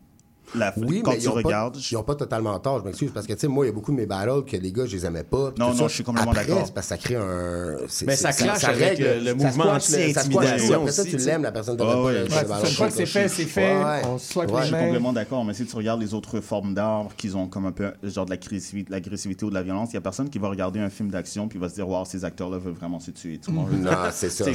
la, 0.56 0.74
Oui, 0.78 1.02
quand 1.04 1.12
mais 1.12 1.18
tu 1.18 1.24
ils 1.26 1.30
regardes, 1.30 1.76
pas, 1.76 1.80
ils 1.92 1.98
ont 1.98 2.04
pas 2.04 2.16
totalement 2.16 2.58
tort, 2.60 2.80
je 2.80 2.86
m'excuse, 2.86 3.12
parce 3.14 3.26
que, 3.28 3.34
tu 3.34 3.40
sais, 3.40 3.48
moi, 3.48 3.66
il 3.66 3.70
y 3.70 3.72
a 3.72 3.74
beaucoup 3.74 3.92
de 3.92 3.98
mes 3.98 4.06
battles 4.06 4.46
que 4.46 4.58
les 4.58 4.72
gars, 4.72 4.86
je 4.86 4.96
les 4.96 5.06
aimais 5.06 5.24
pas. 5.24 5.52
Non, 5.58 5.70
non, 5.70 5.76
ça. 5.76 5.88
je 5.88 5.94
suis 5.96 6.04
complètement 6.04 6.34
d'accord. 6.34 6.64
c'est 6.66 6.74
parce 6.74 6.88
que 6.88 6.96
ça 6.96 6.98
crée 6.98 7.16
un... 7.16 7.78
Mais 8.06 8.16
ça 8.16 8.34
clash 8.34 8.64
avec 8.64 8.98
règle- 8.98 9.04
le- 9.04 9.20
le 9.20 9.26
ça 9.26 9.34
mouvement 9.36 9.64
ça 9.66 9.76
anti-intimidation 9.76 10.80
Après 10.82 10.92
ça, 10.92 11.06
tu 11.06 11.18
l'aimes, 11.18 11.44
la 11.44 11.52
personne 11.52 11.78
pas 11.78 11.86
une 11.86 12.28
fois 12.30 12.88
que 12.88 12.94
c'est 12.94 13.06
fait, 13.06 13.28
c'est 13.28 13.46
fait, 13.46 13.76
on 14.06 14.18
se 14.18 14.40
les 14.40 14.48
je 14.48 14.64
suis 14.64 14.72
complètement 14.72 15.14
d'accord, 15.14 15.46
mais 15.46 15.54
si 15.54 15.66
tu 15.66 15.76
regardes 15.76 16.02
les 16.02 16.14
autres 16.14 16.40
formes 16.42 16.74
d'art 16.74 17.08
qu'ils 17.18 17.36
ont 17.38 17.48
comme 17.48 17.66
un 17.66 17.72
peu 17.72 17.92
genre 18.04 18.26
de 18.26 18.32
l'agressivité, 18.32 19.46
ou 19.46 19.50
de 19.50 19.54
la 19.54 19.64
violence, 19.64 19.90
il 19.92 19.96
y 19.96 19.98
a 19.98 20.02
personne 20.02 20.30
qui 20.30 20.40
va 20.40 20.50
regarder 20.50 20.80
un 20.80 20.90
film 20.90 21.10
d'action 21.10 21.48
puis 21.48 21.60
va 21.60 21.70
se 21.70 21.76
dire 21.76 21.88
waouh 21.88 22.06
ces 22.06 22.26
acteurs-là 22.26 22.58
veulent 22.58 22.74
vraiment 22.74 23.00
se 23.00 23.12
tuer. 23.12 23.40
Non, 23.50 23.66
c'est 24.12 24.30
ça. 24.30 24.46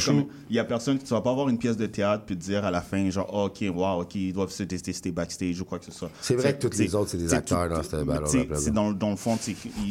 Il 0.50 0.56
y 0.56 0.58
a 0.58 0.64
personne 0.64 0.98
qui 0.98 1.04
tu 1.04 1.10
vas 1.14 1.20
pas 1.20 1.30
avoir 1.30 1.48
une 1.48 1.58
pièce 1.58 1.76
de 1.76 1.86
théâtre 1.86 2.24
puis 2.26 2.36
te 2.36 2.42
dire 2.42 2.64
à 2.64 2.70
la 2.70 2.80
fin 2.80 3.08
genre 3.10 3.32
ok 3.32 3.64
waouh 3.74 4.00
ok 4.02 4.14
ils 4.14 4.32
doivent 4.32 4.50
se 4.50 4.62
détester 4.62 5.12
backstage 5.12 5.60
ou 5.60 5.64
quoi 5.64 5.78
que 5.86 5.92
ce 5.92 5.98
soit. 5.98 6.10
C'est 6.20 6.34
vrai 6.36 6.54
que 6.54 6.60
toutes 6.62 6.76
les 6.78 6.94
autres, 6.94 7.10
c'est 7.10 7.16
des 7.18 7.32
acteurs 7.34 7.68
dans 7.68 7.82
cette 7.82 8.04
battle. 8.04 8.46
C'est 8.56 8.72
dans, 8.72 8.92
dans 8.92 9.10
le 9.10 9.16
fond, 9.16 9.38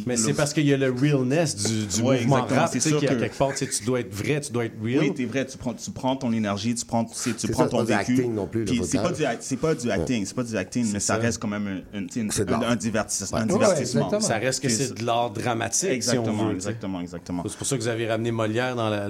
Mais 0.06 0.18
c'est 0.18 0.34
parce 0.34 0.53
qu'il 0.53 0.65
y 0.65 0.74
a 0.74 0.78
le 0.78 0.91
realness 0.91 1.56
du, 1.56 1.86
du 1.88 2.02
Ouais, 2.02 2.20
mouvement 2.22 2.45
rap, 2.45 2.70
c'est 2.72 2.80
tu 2.80 2.82
sais, 2.82 2.90
sûr 2.90 2.99
que- 3.02 3.06
quelque 3.06 3.38
part, 3.38 3.53
tu 3.56 3.65
dois 3.86 3.99
être 4.02 4.14
vrai, 4.14 4.41
tu 4.41 4.52
dois 4.52 4.65
être 4.65 4.76
real. 4.84 4.99
Oui, 4.99 5.14
t'es 5.14 5.26
vrai, 5.26 5.45
tu 5.45 5.57
prends, 5.57 5.74
tu 5.74 5.91
prends 5.91 6.15
ton 6.15 6.32
énergie, 6.34 6.76
tu 6.76 6.86
prends, 6.86 7.06
tu 7.06 7.11
prends 7.52 7.64
ça, 7.64 7.70
ton 7.70 7.86
c'est 7.86 7.94
pas 7.94 8.03
du 8.03 8.10
vécu. 8.10 8.11
acting 8.22 8.34
non 8.36 8.48
plus, 8.48 8.65
c'est 8.84 9.02
pas 9.02 9.11
du, 9.11 9.26
act- 9.26 9.44
c'est 9.44 9.57
pas 9.57 9.76
du 9.76 9.91
acting, 9.91 10.26
c'est 10.26 10.36
pas 10.36 10.44
du 10.44 10.57
acting, 10.57 10.91
mais 10.91 10.99
ça 10.99 11.15
reste 11.15 11.40
quand 11.41 11.48
même 11.48 11.84
un, 11.94 12.76
divertissement. 12.76 14.20
Ça 14.20 14.38
reste 14.38 14.61
que 14.61 14.70
c'est 14.70 14.94
de 14.99 15.06
l'art 15.06 15.32
dramatique, 15.32 15.90
Exactement, 15.90 16.52
exactement, 16.52 17.02
exactement. 17.02 17.44
C'est 17.48 17.57
pour 17.57 17.68
ça 17.68 17.78
que 17.78 17.82
vous 17.82 17.88
avez 17.88 18.07
ramené 18.07 18.32
Molière 18.32 18.76
dans 18.76 18.90
la... 18.90 19.07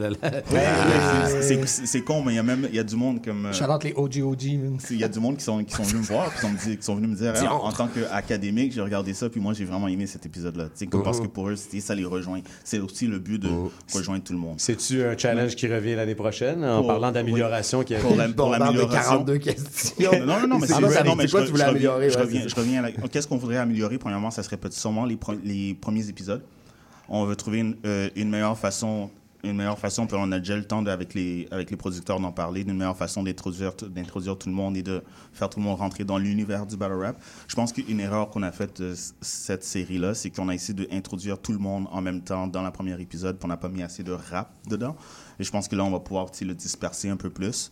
Ouais, 0.52 1.52
c'est- 1.68 2.02
con, 2.02 2.22
mais 2.24 2.34
il 2.34 2.36
y 2.36 2.40
a 2.40 2.44
même 2.44 2.68
il 2.70 2.76
y 2.76 2.80
a 2.80 2.84
du 2.84 2.96
monde 2.96 3.24
comme. 3.24 3.46
euh, 3.46 3.54
Shout-out 3.54 3.84
les 3.84 3.94
OG 3.96 4.22
OG, 4.24 4.44
il 4.44 4.98
y 4.98 5.04
a 5.04 5.08
du 5.08 5.20
monde 5.20 5.38
qui 5.38 5.44
sont, 5.44 5.58
venus 5.58 5.94
me 5.94 6.02
voir, 6.02 6.30
puis 6.30 6.36
qui 6.36 6.42
sont, 6.42 6.50
me 6.52 6.58
dit- 6.58 6.73
qui 6.78 6.84
sont 6.84 6.96
venus 6.96 7.10
me 7.10 7.16
dire, 7.16 7.36
Hey, 7.36 7.48
en, 7.48 7.56
en 7.58 7.72
tant 7.72 7.88
qu'académique, 7.88 8.72
j'ai 8.74 8.82
regardé 8.82 9.14
ça, 9.14 9.30
puis 9.30 9.40
moi, 9.42 9.54
j'ai 9.54 9.66
vraiment 9.66 9.88
aimé 9.88 10.06
cet 10.08 10.26
épisode-là. 10.26 10.66
Tu 10.66 10.72
sais, 10.76 10.88
comme 10.88 11.04
Parce 11.04 11.20
que 11.20 11.28
pour 11.28 11.50
eux, 11.50 11.56
ça 11.56 11.96
les 11.96 12.06
rejoint. 12.06 12.42
C'est 12.64 12.80
aussi 12.80 13.08
le 13.08 13.20
but 13.20 13.40
de 13.40 13.50
rejoindre 13.94 14.24
tout 14.24 14.34
le 14.34 14.40
monde. 14.40 14.56
C'est-tu 14.60 15.04
un 15.04 15.18
challenge 15.18 15.56
qui 15.56 15.68
revient 15.68 15.96
l'année 15.96 16.16
prochaine, 16.16 16.64
en 16.64 16.80
Pour- 16.80 16.88
parlant 16.88 17.12
d'amélioration 17.12 17.84
qui 17.84 17.96
a 17.96 18.00
Pour 18.00 18.16
la- 18.16 18.30
pour 18.30 18.50
l'amélioration. 18.50 19.12
42 19.12 19.38
questions. 19.38 20.12
Non, 20.26 20.40
non, 20.40 20.48
non, 20.48 20.60
mais 20.60 20.68
C'est 20.68 20.74
vrai. 20.82 21.04
Non, 21.04 21.16
mais 21.16 21.28
quoi 21.28 21.46
je, 21.46 21.52
tu 21.52 21.58
je 21.58 21.64
améliorer? 21.64 22.10
Je 22.10 22.18
reviens, 22.18 22.48
je 22.48 22.56
reviens 22.56 22.84
à 22.84 22.90
la- 22.90 23.08
Qu'est-ce 23.08 23.28
qu'on 23.28 23.38
voudrait 23.38 23.58
améliorer? 23.58 23.98
Premièrement, 23.98 24.32
ça 24.32 24.44
serait 24.44 24.58
peut-être 24.58 24.74
sûrement 24.74 25.06
les, 25.06 25.16
pre- 25.16 25.40
les 25.44 25.74
premiers 25.74 26.08
épisodes. 26.10 26.42
On 27.10 27.26
veut 27.26 27.36
trouver 27.36 27.60
une, 27.60 27.76
euh, 27.86 28.10
une 28.16 28.30
meilleure 28.30 28.58
façon. 28.58 29.10
Une 29.46 29.58
meilleure 29.58 29.78
façon, 29.78 30.08
puis 30.08 30.16
on 30.18 30.32
a 30.32 30.40
déjà 30.40 30.56
le 30.56 30.64
temps 30.64 30.86
avec, 30.86 31.14
les, 31.14 31.50
avec 31.52 31.70
les 31.70 31.76
producteurs 31.76 32.18
d'en 32.18 32.32
parler, 32.32 32.64
d'une 32.64 32.78
meilleure 32.78 32.96
façon 32.96 33.24
d'introduire, 33.24 33.76
tout 33.76 33.90
le 33.90 34.52
monde 34.54 34.78
et 34.78 34.84
de 34.84 35.04
faire 35.34 35.50
tout 35.50 35.60
le 35.60 35.66
monde 35.66 35.78
rentrer 35.78 36.06
dans 36.06 36.18
l'univers 36.18 36.66
du 36.66 36.78
battle 36.78 36.94
rap. 36.94 37.22
Je 37.50 37.56
pense 37.56 37.74
qu'une 37.74 38.00
erreur 38.00 38.30
qu'on 38.30 38.42
a 38.44 38.54
faite 38.54 38.82
de 38.82 38.94
cette 39.20 39.66
série-là, 39.66 40.14
c'est 40.14 40.30
qu'on 40.30 40.48
a 40.48 40.54
essayé 40.54 40.88
d'introduire 40.88 41.42
tout 41.42 41.52
le 41.52 41.58
monde 41.58 41.88
en 41.92 42.02
même 42.02 42.22
temps 42.22 42.48
dans 42.48 42.62
la 42.62 42.72
première 42.72 43.02
épisode, 43.02 43.38
puis 43.38 43.46
on 43.46 43.50
n'a 43.50 43.58
pas 43.58 43.68
mis 43.68 43.84
assez 43.84 44.02
de 44.02 44.14
rap 44.14 44.54
dedans. 44.70 44.96
Et 45.40 45.44
je 45.44 45.52
pense 45.52 45.68
que 45.68 45.76
là, 45.76 45.84
on 45.84 45.92
va 45.92 46.00
pouvoir 46.00 46.28
le 46.42 46.54
disperser 46.54 47.10
un 47.10 47.18
peu 47.18 47.30
plus. 47.30 47.70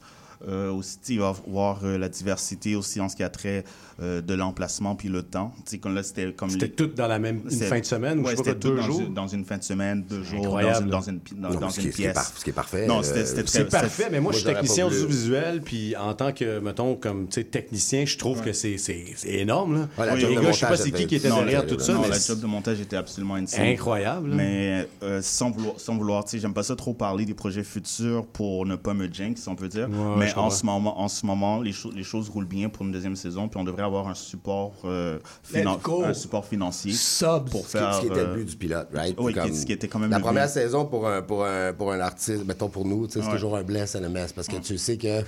Euh, 0.47 0.71
aussi, 0.71 0.97
tu 0.97 1.05
sais, 1.07 1.13
il 1.13 1.19
va 1.19 1.33
y 1.45 1.49
avoir 1.49 1.81
euh, 1.83 1.97
la 1.97 2.09
diversité 2.09 2.75
aussi 2.75 2.99
en 2.99 3.09
ce 3.09 3.15
qui 3.15 3.21
a 3.23 3.29
trait 3.29 3.63
euh, 4.01 4.21
de 4.21 4.33
l'emplacement 4.33 4.95
puis 4.95 5.07
le 5.09 5.21
temps. 5.21 5.53
Tu 5.57 5.61
sais, 5.71 5.77
comme 5.77 5.93
là, 5.93 6.01
c'était 6.01 6.33
comme... 6.33 6.49
C'était 6.49 6.65
les- 6.67 6.71
tout 6.71 6.87
dans 6.87 7.07
la 7.07 7.19
même 7.19 7.41
une 7.49 7.57
fin 7.59 7.79
de 7.79 7.85
semaine, 7.85 8.19
ou 8.19 8.23
ouais, 8.23 8.31
je 8.31 8.37
sais 8.37 8.43
pas, 8.43 8.49
c'était 8.49 8.59
deux 8.69 8.75
dans 8.77 8.81
jours? 8.81 9.01
Une, 9.01 9.13
dans 9.13 9.27
une 9.27 9.45
fin 9.45 9.57
de 9.57 9.63
semaine, 9.63 10.03
deux 10.09 10.23
jours, 10.23 10.39
dans 10.41 10.45
Incroyable. 10.57 10.85
une, 10.85 10.89
dans 10.91 11.01
une, 11.01 11.19
dans, 11.37 11.49
Non, 11.49 11.59
dans 11.59 11.69
ce 11.69 11.79
qui 11.79 11.87
une 11.87 11.93
pièce. 11.93 12.13
par- 12.13 12.25
ce 12.25 12.43
qui 12.43 12.49
est 12.49 12.53
parfait, 12.53 12.87
Non, 12.87 12.99
euh, 13.01 13.03
c'était 13.03 13.43
C'est 13.45 13.65
parfait, 13.69 14.07
mais 14.11 14.19
moi, 14.19 14.31
je 14.31 14.37
suis 14.39 14.45
technicien 14.47 14.87
audiovisuel, 14.87 15.61
puis 15.61 15.95
en 15.95 16.13
tant 16.15 16.31
que, 16.31 16.59
mettons, 16.59 16.95
comme 16.95 17.27
tu 17.27 17.35
sais, 17.41 17.43
technicien, 17.43 18.05
je 18.05 18.17
trouve 18.17 18.41
que 18.41 18.51
c'est 18.53 18.77
énorme. 19.25 19.73
Là. 19.75 19.89
Ouais, 19.99 20.05
la 20.07 20.15
les 20.15 20.35
gars, 20.35 20.51
je 20.51 20.57
sais 20.57 20.65
pas 20.67 20.77
c'est 20.77 20.91
qui 20.91 21.05
qui 21.07 21.15
était 21.15 21.29
Non, 21.29 21.37
derrière 21.37 21.65
tout 21.67 21.79
ça, 21.79 21.93
non, 21.93 22.01
mais 22.01 22.09
la 22.09 22.19
job 22.19 22.39
de 22.39 22.45
montage 22.47 22.79
était 22.81 22.95
absolument 22.95 23.35
insane. 23.35 23.65
incroyable. 23.67 24.29
Mais 24.33 24.87
euh, 25.03 25.21
sans 25.21 25.51
vouloir, 25.51 25.79
sans 25.79 25.95
vouloir 25.95 26.23
tu 26.25 26.31
sais, 26.31 26.39
j'aime 26.39 26.53
pas 26.53 26.63
ça 26.63 26.75
trop 26.75 26.93
parler 26.93 27.25
des 27.25 27.33
projets 27.33 27.63
futurs 27.63 28.25
pour 28.25 28.65
ne 28.65 28.75
pas 28.75 28.93
me 28.93 29.07
jinx, 29.11 29.47
on 29.47 29.55
peut 29.55 29.67
dire. 29.67 29.87
Ouais, 29.89 30.15
mais 30.17 30.30
en 30.39 30.49
ce 30.49 30.65
moment, 30.65 30.99
en 31.01 31.07
ce 31.07 31.25
moment, 31.25 31.61
les, 31.61 31.71
cho- 31.71 31.91
les 31.91 32.03
choses 32.03 32.29
roulent 32.29 32.45
bien 32.45 32.69
pour 32.69 32.85
une 32.85 32.91
deuxième 32.91 33.15
saison, 33.15 33.47
puis 33.47 33.59
on 33.59 33.63
devrait 33.63 33.83
avoir 33.83 34.07
un 34.07 34.13
support, 34.15 34.73
euh, 34.85 35.19
finan- 35.43 35.79
un 36.05 36.13
support 36.13 36.45
financier 36.45 36.91
Subs. 36.93 37.49
pour 37.49 37.61
Ce 37.65 37.71
qui- 37.73 37.77
faire. 37.77 37.93
ce 37.95 37.99
qui 38.01 38.07
était 38.07 38.19
euh, 38.19 38.27
le 38.35 38.35
but 38.43 38.49
du 38.49 38.55
pilote, 38.55 38.87
right? 38.93 39.15
oui, 39.19 39.33
Comme 39.33 39.53
ce 39.53 39.65
qui 39.65 39.73
était 39.73 39.87
quand 39.87 39.99
même 39.99 40.11
La 40.11 40.17
le 40.17 40.23
première 40.23 40.45
but. 40.47 40.53
saison 40.53 40.85
pour 40.85 41.07
un, 41.07 41.21
pour 41.21 41.45
un, 41.45 41.73
pour 41.73 41.91
un 41.91 41.99
artiste, 41.99 42.45
mettons 42.45 42.69
pour 42.69 42.85
nous, 42.85 43.07
c'est 43.09 43.19
Ouais. 43.19 43.31
toujours 43.31 43.55
un 43.57 43.63
bless 43.63 43.95
and 43.95 44.03
a 44.03 44.09
mess 44.09 44.33
parce 44.33 44.47
que 44.47 44.57
tu 44.57 44.77
sais 44.77 44.97
que. 44.97 45.21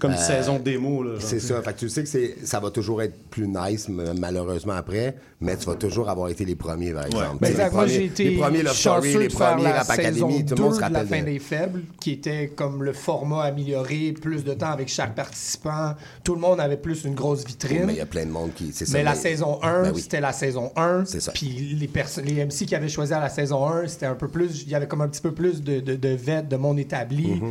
Comme 0.00 0.10
une 0.12 0.16
euh, 0.16 0.20
saison 0.20 0.58
démo. 0.58 1.02
Là. 1.04 1.10
C'est 1.20 1.38
ça. 1.38 1.62
Fait 1.62 1.72
que 1.72 1.78
tu 1.78 1.88
sais 1.88 2.02
que 2.02 2.08
c'est, 2.08 2.36
ça 2.44 2.58
va 2.58 2.70
toujours 2.70 3.02
être 3.02 3.16
plus 3.30 3.46
nice, 3.46 3.88
malheureusement, 3.88 4.72
après, 4.72 5.16
mais 5.40 5.56
tu 5.56 5.66
vas 5.66 5.76
toujours 5.76 6.08
avoir 6.08 6.28
été 6.28 6.44
les 6.44 6.56
premiers, 6.56 6.92
par 6.92 7.06
exemple. 7.06 7.36
Ben 7.40 7.46
sais, 7.46 7.52
exact. 7.52 7.64
les 7.66 7.70
premiers- 7.78 8.04
été 8.04 8.24
les 8.30 8.36
premiers 8.36 8.62
Love 8.62 8.74
Story, 8.76 9.16
les 9.16 9.28
premiers 9.28 9.62
la 9.62 9.72
Rap 9.82 9.90
Academy, 9.90 10.42
2 10.42 10.54
tout 10.56 10.60
le 10.60 10.62
monde 10.62 10.72
se 10.72 10.76
de 10.78 10.80
la 10.82 10.88
rappelle. 10.88 11.06
fin 11.06 11.20
de- 11.20 11.24
des 11.26 11.38
faibles, 11.38 11.82
qui 12.00 12.10
était 12.12 12.48
comme 12.56 12.82
le 12.82 12.92
format 12.92 13.44
amélioré, 13.44 14.12
plus 14.20 14.35
de 14.44 14.54
temps 14.54 14.70
avec 14.70 14.88
chaque 14.88 15.14
participant. 15.14 15.94
Tout 16.24 16.34
le 16.34 16.40
monde 16.40 16.60
avait 16.60 16.76
plus 16.76 17.04
une 17.04 17.14
grosse 17.14 17.44
vitrine. 17.44 17.84
Mais 17.86 17.94
il 17.94 17.98
y 17.98 18.00
a 18.00 18.06
plein 18.06 18.26
de 18.26 18.30
monde 18.30 18.52
qui. 18.54 18.72
ça, 18.72 18.84
Mais 18.92 19.02
la 19.02 19.14
saison 19.14 19.58
1, 19.62 19.82
Ben 19.82 19.92
oui. 19.94 20.00
c'était 20.00 20.20
la 20.20 20.32
saison 20.32 20.72
1. 20.76 21.04
C'est 21.06 21.20
ça. 21.20 21.32
Puis 21.32 21.48
les, 21.48 21.90
les 22.24 22.44
MC 22.44 22.66
qui 22.66 22.74
avaient 22.74 22.88
choisi 22.88 23.12
à 23.12 23.20
la 23.20 23.28
saison 23.28 23.66
1, 23.66 23.88
c'était 23.88 24.06
un 24.06 24.14
peu 24.14 24.28
plus. 24.28 24.62
Il 24.62 24.68
y 24.70 24.74
avait 24.74 24.88
comme 24.88 25.00
un 25.02 25.08
petit 25.08 25.20
peu 25.22 25.32
plus 25.32 25.62
de, 25.62 25.80
de, 25.80 25.96
de 25.96 26.08
vêtements, 26.08 26.48
de 26.48 26.56
monde 26.56 26.78
établi. 26.78 27.40
Que 27.40 27.44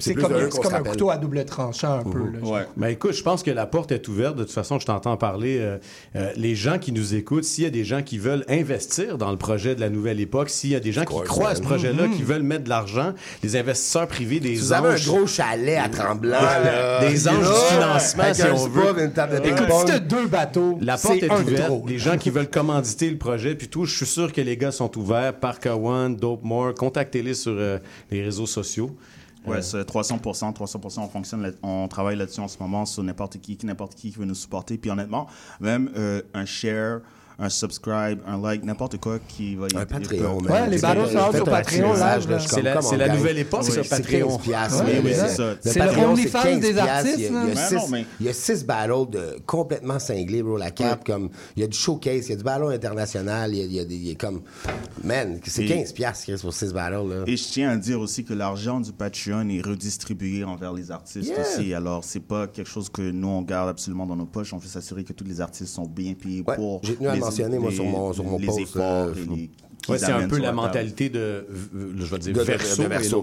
C'est 0.00 0.14
comme, 0.14 0.32
un 0.34 0.82
couteau 0.82 1.10
à 1.10 1.16
double 1.18 1.44
tranchant 1.44 1.98
un 2.00 2.02
peu. 2.04 2.18
là, 2.18 2.38
je- 2.42 2.48
Ouais. 2.48 2.66
Ben 2.76 2.88
écoute, 2.88 3.12
je 3.12 3.22
pense 3.22 3.42
que 3.42 3.50
la 3.50 3.66
porte 3.66 3.92
est 3.92 4.08
ouverte. 4.08 4.36
De 4.36 4.42
toute 4.44 4.52
façon, 4.52 4.78
je 4.78 4.86
t'entends 4.86 5.16
parler. 5.16 5.58
euh, 5.60 5.78
euh, 6.16 6.30
les 6.36 6.54
gens 6.54 6.78
qui 6.78 6.90
nous 6.92 7.14
écoutent, 7.14 7.44
s'il 7.44 7.64
y 7.64 7.66
a 7.66 7.70
des 7.70 7.84
gens 7.84 8.02
qui 8.02 8.18
veulent 8.18 8.44
investir 8.48 9.18
dans 9.18 9.30
le 9.30 9.36
projet 9.36 9.74
de 9.74 9.80
la 9.80 9.90
nouvelle 9.90 10.20
époque, 10.20 10.48
s'il 10.50 10.70
y 10.70 10.74
a 10.74 10.80
des 10.80 10.90
gens 10.92 11.04
qui 11.04 11.14
croient 11.24 11.50
à 11.50 11.54
ce 11.54 11.60
projet-là, 11.62 12.08
qui 12.08 12.22
veulent 12.22 12.42
mettre 12.42 12.64
de 12.64 12.68
l'argent, 12.70 13.12
des 13.42 13.56
investisseurs 13.56 14.08
privés, 14.08 14.40
des 14.40 14.56
Si 14.56 14.62
vous 14.62 14.72
avez 14.72 14.88
un 14.88 14.92
anges. 14.94 15.06
gros 15.06 15.26
chalet 15.26 15.78
à 15.78 15.88
Tremblant, 15.88 16.40
là, 16.40 17.00
des 17.08 17.28
anges 17.28 17.42
là, 17.42 17.48
du 17.48 17.74
financement, 17.74 18.34
si 18.34 18.42
on 18.42 18.68
veut. 18.68 19.04
une 19.04 19.12
table 19.12 19.42
de 19.42 19.48
Écoute, 19.48 19.66
si 19.80 19.84
t'as 19.86 19.98
deux 19.98 20.26
bateaux, 20.26 20.78
La 20.80 20.96
porte 20.96 21.22
est 21.22 21.28
de 21.28 21.32
ouverte. 21.34 21.66
trop. 21.66 21.84
Les 21.86 21.98
gens 21.98 22.16
qui 22.16 22.30
veulent 22.30 22.50
commanditer 22.50 23.10
le 23.10 23.18
projet, 23.18 23.54
puis 23.54 23.68
tout, 23.68 23.84
je 23.84 23.94
suis 23.96 24.06
sûr 24.06 24.32
que 24.32 24.40
les 24.40 24.56
gars 24.56 24.72
sont 24.72 24.96
ouverts. 24.98 25.34
Park 25.34 25.66
One, 25.70 26.16
Dope 26.16 26.42
More, 26.42 26.74
contactez-les 26.74 27.34
sur 27.34 27.52
euh, 27.54 27.78
les 28.10 28.22
réseaux 28.22 28.46
sociaux. 28.46 28.90
Ouais, 29.50 29.62
c'est 29.62 29.84
300%, 29.84 30.52
300%, 30.54 31.00
on 31.04 31.08
fonctionne, 31.08 31.42
là- 31.42 31.50
on 31.62 31.86
travaille 31.88 32.16
là-dessus 32.16 32.40
en 32.40 32.48
ce 32.48 32.56
moment 32.58 32.86
sur 32.86 33.02
n'importe 33.02 33.38
qui, 33.40 33.56
qui- 33.56 33.66
n'importe 33.66 33.94
qui 33.94 34.10
qui 34.10 34.18
veut 34.18 34.24
nous 34.24 34.34
supporter. 34.34 34.78
Puis 34.78 34.90
honnêtement, 34.90 35.26
même 35.60 35.90
euh, 35.96 36.22
un 36.34 36.44
share, 36.44 37.00
un 37.38 37.48
subscribe, 37.48 38.20
un 38.26 38.40
like, 38.40 38.64
n'importe 38.64 38.98
quoi 38.98 39.18
qui 39.26 39.56
va. 39.56 39.66
Un 39.74 39.86
Patreon, 39.86 40.38
peut- 40.38 40.48
man. 40.48 40.62
Ouais, 40.64 40.70
les 40.70 40.78
battles 40.78 41.06
faites 41.06 41.34
sur 41.34 41.44
Patreon, 41.44 41.92
là, 41.94 42.18
C'est 42.46 42.62
la- 42.62 42.80
c'est 42.82 42.96
la 42.96 43.08
nouvelle 43.16 43.38
époque, 43.38 43.64
c'est 43.64 43.88
Patreon. 43.88 44.28
15 44.36 44.38
piastres, 44.40 44.84
Ouais, 44.84 45.00
mais 45.02 45.10
ouais, 45.10 45.16
oui, 45.22 45.30
c'est. 45.34 45.38
Le 45.42 45.58
C'est 45.60 45.74
le 45.80 45.86
Patreon, 45.86 46.10
OnlyFans 46.12 46.42
15 46.42 46.60
des 46.60 46.78
artistes, 46.78 47.16
Il 47.18 47.22
y 47.24 47.26
a- 48.28 48.30
y 48.30 48.34
six- 48.34 48.60
y 48.60 48.64
battles 48.64 49.10
de 49.10 49.36
complètement 49.46 49.98
cinglés, 49.98 50.42
bro. 50.42 50.56
La 50.56 50.70
cap, 50.70 51.04
comme. 51.04 51.30
Il 51.56 51.60
y 51.62 51.64
a 51.64 51.68
du 51.68 51.76
showcase, 51.76 52.26
il 52.26 52.30
y 52.30 52.32
a 52.34 52.36
du 52.36 52.44
battle 52.44 52.72
international, 52.72 53.52
il 53.54 53.72
y 53.72 53.78
a, 53.78 53.82
y 53.82 53.86
des. 53.86 53.94
il 53.96 54.08
y 54.08 54.10
a 54.12 54.14
comme. 54.14 54.42
Man, 55.02 55.40
c'est 55.44 55.64
Et- 55.64 55.68
15 55.68 55.92
piastres, 55.92 56.30
pour 56.40 56.52
six 56.54 56.72
battles, 56.72 57.08
là. 57.08 57.24
Et 57.26 57.36
je 57.36 57.44
tiens 57.44 57.70
à 57.70 57.76
dire 57.76 58.00
aussi 58.00 58.24
que 58.24 58.32
l'argent 58.34 58.80
du 58.80 58.92
Patreon 58.92 59.48
est 59.48 59.60
redistribué 59.60 60.44
envers 60.44 60.72
les 60.72 60.90
artistes 60.90 61.28
Yeah. 61.30 61.40
aussi. 61.40 61.74
Alors, 61.74 62.04
c'est 62.04 62.20
pas 62.20 62.46
quelque 62.46 62.68
chose 62.70 62.88
que 62.88 63.02
nous, 63.02 63.28
on 63.28 63.42
garde 63.42 63.68
absolument 63.68 64.06
dans 64.06 64.16
nos 64.16 64.26
poches. 64.26 64.52
On 64.52 64.58
veut 64.58 64.68
s'assurer 64.68 65.04
que 65.04 65.12
tous 65.12 65.24
les 65.24 65.40
artistes 65.40 65.72
sont 65.74 65.86
bien 65.86 66.14
payés 66.14 66.42
Ouais, 66.46 66.56
pour 66.56 66.80
j'ai 66.84 66.94
tenu 66.94 67.08
à 67.08 67.14
les, 67.14 67.20
le 67.24 67.30
mentionner, 67.30 67.58
moi, 67.58 67.72
sur 67.72 67.84
mon- 67.84 68.12
sur 68.12 68.24
mon 68.24 68.38
les 68.38 68.46
post, 68.46 68.60
efforts 68.60 68.82
euh, 68.82 69.14
les- 69.14 69.50
Ouais, 69.88 69.98
c'est 69.98 70.12
un 70.12 70.28
peu 70.28 70.38
la 70.38 70.52
mentalité 70.52 71.08
de, 71.10 71.46
je 71.98 72.04
vais 72.04 72.18
dire, 72.18 72.34
verso, 72.44 72.82
de 72.82 72.88
verso, 72.88 73.22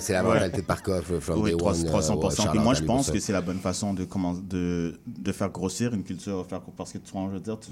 c'est 0.00 0.12
la 0.12 0.22
mentalité 0.22 0.60
de 0.62 0.66
Parkov, 0.66 1.20
from 1.20 1.40
Oui, 1.42 1.50
day 1.50 1.56
300%. 1.56 1.62
one. 1.62 1.86
euh, 1.86 1.92
ouais, 1.92 2.00
300%. 2.00 2.36
shout 2.36 2.48
Puis 2.50 2.58
out 2.58 2.64
moi, 2.64 2.74
je 2.74 2.82
pense 2.84 3.10
que 3.10 3.18
c'est 3.20 3.32
la 3.32 3.40
bonne 3.40 3.58
façon 3.58 3.94
de, 3.94 4.04
comment, 4.04 4.34
de, 4.34 4.94
de 5.06 5.32
faire 5.32 5.50
grossir 5.50 5.92
une 5.94 6.02
culture. 6.02 6.46
Faire, 6.48 6.60
parce 6.76 6.92
que, 6.92 6.98
tu 6.98 7.12
vois, 7.12 7.28
je 7.30 7.34
veux 7.34 7.40
dire, 7.40 7.58
tu- 7.58 7.70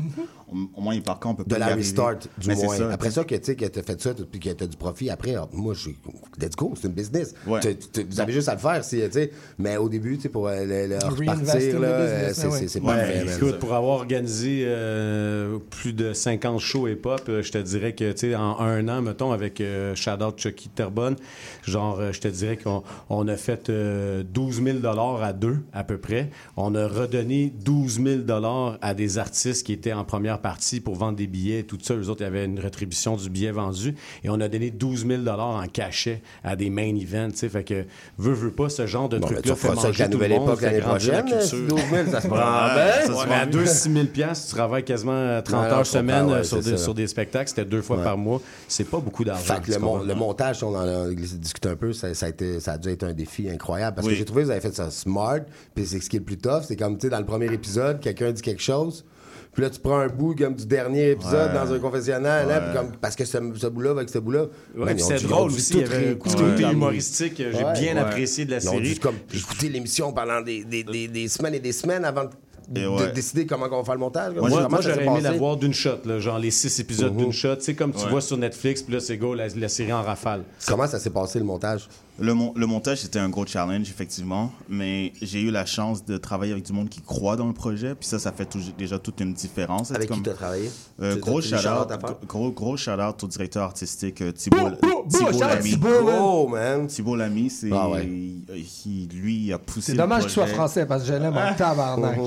au, 0.74 0.80
moins, 0.80 0.98
par 1.00 1.20
contre, 1.20 1.40
on 1.40 1.44
peut 1.44 1.48
de 1.48 1.54
pas 1.54 1.58
la 1.58 1.74
restart, 1.74 2.16
du 2.38 2.48
moins. 2.48 2.76
ça, 2.76 2.90
après 2.92 3.10
ça, 3.10 3.24
que 3.24 3.34
tu 3.34 3.44
sais, 3.44 3.56
que 3.56 3.66
tu 3.66 3.78
as 3.78 3.82
fait 3.82 4.00
ça, 4.00 4.14
puis 4.14 4.40
que 4.40 4.50
tu 4.50 4.64
as 4.64 4.66
du 4.66 4.76
profit, 4.76 5.10
après, 5.10 5.34
moi, 5.52 5.74
je 5.74 5.80
suis. 5.80 5.96
Let's 6.40 6.56
go, 6.56 6.72
c'est 6.80 6.88
une 6.88 6.94
business. 6.94 7.34
Vous 7.46 8.20
avez 8.20 8.32
juste 8.32 8.48
à 8.48 8.54
le 8.54 8.60
faire, 8.60 8.82
si, 8.84 8.96
tu 9.00 9.12
sais. 9.12 9.30
Mais 9.58 9.76
au 9.76 9.88
début, 9.88 10.16
tu 10.16 10.22
sais, 10.22 10.28
pour 10.28 10.48
euh, 10.48 10.98
repartir, 11.08 11.80
là, 11.80 11.88
euh, 11.88 12.32
c'est- 12.34 12.80
pas. 12.80 12.96
Écoute, 13.36 13.58
pour 13.58 13.74
avoir 13.74 13.96
organisé 13.98 14.62
euh, 14.66 15.58
plus 15.70 15.92
de 15.92 16.12
50 16.12 16.58
shows 16.60 16.88
hip-hop, 16.88 17.22
je 17.26 17.50
te 17.50 17.58
dirais 17.58 17.92
que, 17.98 18.12
tu 18.12 18.18
sais, 18.30 18.34
en 18.36 18.58
un 18.60 18.86
an, 18.88 19.02
mettons, 19.02 19.32
avec 19.32 19.60
euh, 19.60 19.94
Out 20.20 20.38
Chucky 20.40 20.68
Terbonne, 20.68 21.16
genre, 21.64 21.98
euh, 22.00 22.12
je 22.12 22.20
te 22.20 22.28
dirais 22.28 22.56
qu'on 22.56 22.82
on 23.10 23.26
a 23.28 23.36
fait 23.36 23.68
euh, 23.68 24.22
12 24.22 24.62
000 24.62 24.78
à 25.20 25.32
deux, 25.32 25.58
à 25.72 25.84
peu 25.84 25.98
près. 25.98 26.30
On 26.56 26.74
a 26.74 26.86
redonné 26.86 27.52
12 27.64 28.00
000 28.28 28.76
à 28.80 28.94
des 28.94 29.18
artistes 29.18 29.66
qui 29.66 29.72
étaient 29.72 29.92
en 29.92 30.04
première 30.04 30.40
partie 30.40 30.80
pour 30.80 30.94
vendre 30.94 31.16
des 31.16 31.26
billets, 31.26 31.64
tout 31.64 31.78
ça. 31.82 31.94
Eux 31.94 32.08
autres, 32.08 32.20
il 32.20 32.24
y 32.24 32.26
avait 32.26 32.44
une 32.44 32.60
rétribution 32.60 33.16
du 33.16 33.28
billet 33.30 33.50
vendu. 33.50 33.94
Et 34.22 34.30
on 34.30 34.40
a 34.40 34.48
donné 34.48 34.70
12 34.70 35.06
000 35.06 35.26
en 35.28 35.66
cachet 35.66 36.22
à 36.44 36.56
des 36.56 36.70
main 36.70 36.94
events, 36.96 37.30
tu 37.32 37.38
sais. 37.38 37.48
Fait 37.48 37.64
que, 37.64 37.84
veux, 38.16 38.32
veux 38.32 38.52
pas, 38.52 38.68
ce 38.68 38.86
genre 38.86 39.08
de 39.08 39.18
Bon, 39.18 39.26
ben, 39.26 39.34
truc-là 39.34 39.56
fait 39.56 39.68
ça 39.68 39.74
manger 39.74 39.98
la 39.98 40.04
tout 40.06 40.10
le 40.10 40.16
nouvelle 40.16 40.32
époque 40.32 40.60
l'année 40.62 40.78
la 40.80 40.86
prochaine. 40.86 41.24
culture. 41.24 41.68
12 41.68 41.80
000, 41.92 42.10
ça 42.10 42.20
se 42.20 42.26
prend 42.28 42.36
Ouais, 42.36 42.74
bien. 42.74 42.92
ça 42.92 43.06
se 43.06 43.12
Ouais, 43.12 43.24
mais 43.28 43.34
à 43.34 43.46
bien. 43.46 43.62
2-6 43.64 43.92
000 43.92 44.06
piastres, 44.06 44.48
tu 44.48 44.54
travailles 44.54 44.84
quasiment 44.84 45.42
30 45.42 45.64
Ouais, 45.64 45.72
heures 45.72 45.86
semaine 45.86 46.26
ouais, 46.26 46.44
sur, 46.44 46.58
des, 46.62 46.70
ça. 46.70 46.76
sur 46.78 46.94
des 46.94 47.06
spectacles. 47.06 47.48
C'était 47.48 47.64
deux 47.64 47.82
fois 47.88 47.96
Ouais. 47.98 48.04
par 48.04 48.16
mois. 48.16 48.40
C'est 48.68 48.84
pas 48.88 49.00
beaucoup 49.00 49.24
d'argent. 49.24 49.54
Fait 49.56 49.60
que 49.62 49.72
le, 49.72 49.78
mon- 49.80 50.02
le 50.04 50.14
montage, 50.14 50.62
on 50.62 50.74
en 50.76 50.86
a 51.06 51.08
discuté 51.12 51.68
un 51.68 51.76
peu, 51.76 51.92
ça, 51.92 52.14
ça 52.14 52.26
a 52.26 52.28
été, 52.28 52.60
ça 52.60 52.72
a 52.72 52.78
dû 52.78 52.90
être 52.90 53.02
un 53.04 53.12
défi 53.12 53.48
incroyable. 53.50 53.96
Parce 53.96 54.06
Oui. 54.06 54.12
que 54.14 54.18
j'ai 54.18 54.24
trouvé 54.24 54.42
que 54.42 54.46
vous 54.46 54.52
avez 54.52 54.60
fait 54.60 54.74
ça 54.74 54.90
smart. 54.90 55.40
Puis 55.74 55.86
c'est 55.86 56.00
ce 56.00 56.08
qui 56.08 56.16
est 56.16 56.20
le 56.20 56.24
plus 56.24 56.38
tough. 56.38 56.62
C'est 56.68 56.76
comme, 56.76 56.96
tu 56.98 57.06
sais, 57.06 57.10
dans 57.10 57.18
le 57.18 57.26
premier 57.26 57.52
épisode, 57.52 58.00
quelqu'un 58.00 58.30
dit 58.30 58.42
quelque 58.42 58.62
chose. 58.62 59.04
Puis 59.52 59.62
là, 59.62 59.70
tu 59.70 59.80
prends 59.80 59.98
un 59.98 60.06
bout 60.08 60.36
comme 60.36 60.54
du 60.54 60.66
dernier 60.66 61.10
épisode 61.12 61.50
Ouais. 61.50 61.54
dans 61.58 61.72
un 61.72 61.78
confessionnal. 61.80 62.46
là, 62.46 62.68
Ouais. 62.68 62.74
comme, 62.76 62.92
parce 63.00 63.16
que 63.16 63.24
ce, 63.24 63.38
ce 63.56 63.66
bout-là, 63.66 63.90
avec 63.90 64.08
ce 64.08 64.18
bout-là. 64.18 64.44
Ouais, 64.76 64.94
ils 64.96 65.02
ont 65.02 65.08
c'est 65.08 65.16
ils 65.20 65.26
drôle 65.26 65.50
ont 65.50 65.54
aussi. 65.54 65.72
tout 65.72 65.78
Il 65.78 65.82
y 65.82 65.84
avait 65.94 66.16
côté 66.18 66.62
humoristique 66.62 67.34
que 67.36 67.50
j'ai 67.50 67.64
bien 67.80 67.96
apprécié 67.96 68.44
de 68.44 68.52
la 68.52 68.58
Ils 68.58 68.68
ont 68.68 68.72
série. 68.72 68.94
dû 68.94 69.00
comme 69.00 69.16
écouter 69.34 69.68
l'émission 69.68 70.12
pendant 70.12 70.40
des, 70.42 70.62
des, 70.64 70.84
des, 70.84 71.08
des 71.08 71.26
semaines 71.28 71.54
et 71.54 71.60
des 71.60 71.72
semaines 71.72 72.04
avant 72.04 72.24
de, 72.24 72.30
de 72.68 72.86
ouais. 72.86 73.12
décider 73.12 73.46
comment 73.46 73.66
on 73.70 73.78
va 73.78 73.84
faire 73.84 73.94
le 73.94 74.00
montage. 74.00 74.34
là. 74.34 74.40
Moi, 74.68 74.80
j'aurais 74.82 75.04
aimé 75.04 75.20
la 75.22 75.32
voir 75.32 75.56
d'une 75.56 75.72
shot, 75.72 76.00
là, 76.04 76.18
genre 76.18 76.38
les 76.38 76.50
six 76.50 76.78
épisodes 76.80 77.12
Mhm. 77.14 77.18
d'une 77.18 77.32
shot. 77.32 77.56
Tu 77.56 77.62
sais, 77.64 77.74
comme 77.74 77.92
tu 77.92 78.04
Ouais. 78.04 78.10
vois 78.10 78.20
sur 78.20 78.36
Netflix, 78.36 78.82
puis 78.82 78.92
là, 78.94 79.00
c'est 79.00 79.16
go, 79.16 79.34
la, 79.34 79.48
la 79.48 79.68
série 79.68 79.92
en 79.92 80.02
rafale. 80.02 80.42
Comment 80.66 80.86
ça 80.86 80.98
s'est 80.98 81.10
passé 81.10 81.38
le 81.38 81.44
montage? 81.46 81.88
Le, 82.20 82.34
mon- 82.34 82.52
le 82.56 82.66
montage, 82.66 82.98
c'était 83.02 83.20
un 83.20 83.28
gros 83.28 83.46
challenge, 83.46 83.88
effectivement, 83.90 84.50
mais 84.68 85.12
j'ai 85.22 85.40
eu 85.40 85.50
la 85.52 85.64
chance 85.64 86.04
de 86.04 86.16
travailler 86.16 86.50
avec 86.52 86.64
du 86.64 86.72
monde 86.72 86.88
qui 86.88 87.00
croit 87.00 87.36
dans 87.36 87.46
le 87.46 87.52
projet, 87.52 87.94
puis 87.94 88.08
ça, 88.08 88.18
ça 88.18 88.32
fait 88.32 88.48
déjà 88.76 88.98
toute 88.98 89.20
une 89.20 89.34
différence. 89.34 89.90
Avec 89.92 90.08
qui 90.08 90.14
comme- 90.14 90.22
tu 90.24 90.30
as 90.30 90.34
travaillé? 90.34 90.68
Euh, 91.00 91.14
Tu- 91.14 91.20
gros 91.20 91.40
tu- 91.40 91.48
tu 91.50 91.54
faire? 91.56 91.86
gros, 92.26 92.50
gros 92.50 92.76
shout-out 92.76 93.22
au 93.22 93.26
directeur 93.28 93.62
artistique 93.62 94.20
euh, 94.22 94.32
Thibault, 94.32 94.70
shout 95.10 95.38
Lamy. 95.40 95.70
Thibault, 95.70 96.02
man. 96.04 96.16
Oh, 96.20 96.48
man! 96.48 96.86
Thibault 96.88 97.14
Lamy, 97.16 97.50
c'est, 97.50 97.70
Ah 97.72 97.88
ouais. 97.88 98.02
lui, 98.02 99.44
il 99.46 99.52
a 99.52 99.58
poussé 99.58 99.92
C'est 99.92 99.98
dommage 99.98 100.22
qu'il 100.24 100.32
soit 100.32 100.42
projet. 100.44 100.54
français 100.56 100.86
parce 100.86 101.02
que 101.02 101.08
je 101.08 101.12
l'aime 101.14 101.36
en 101.36 101.54
tabarnak. 101.56 102.18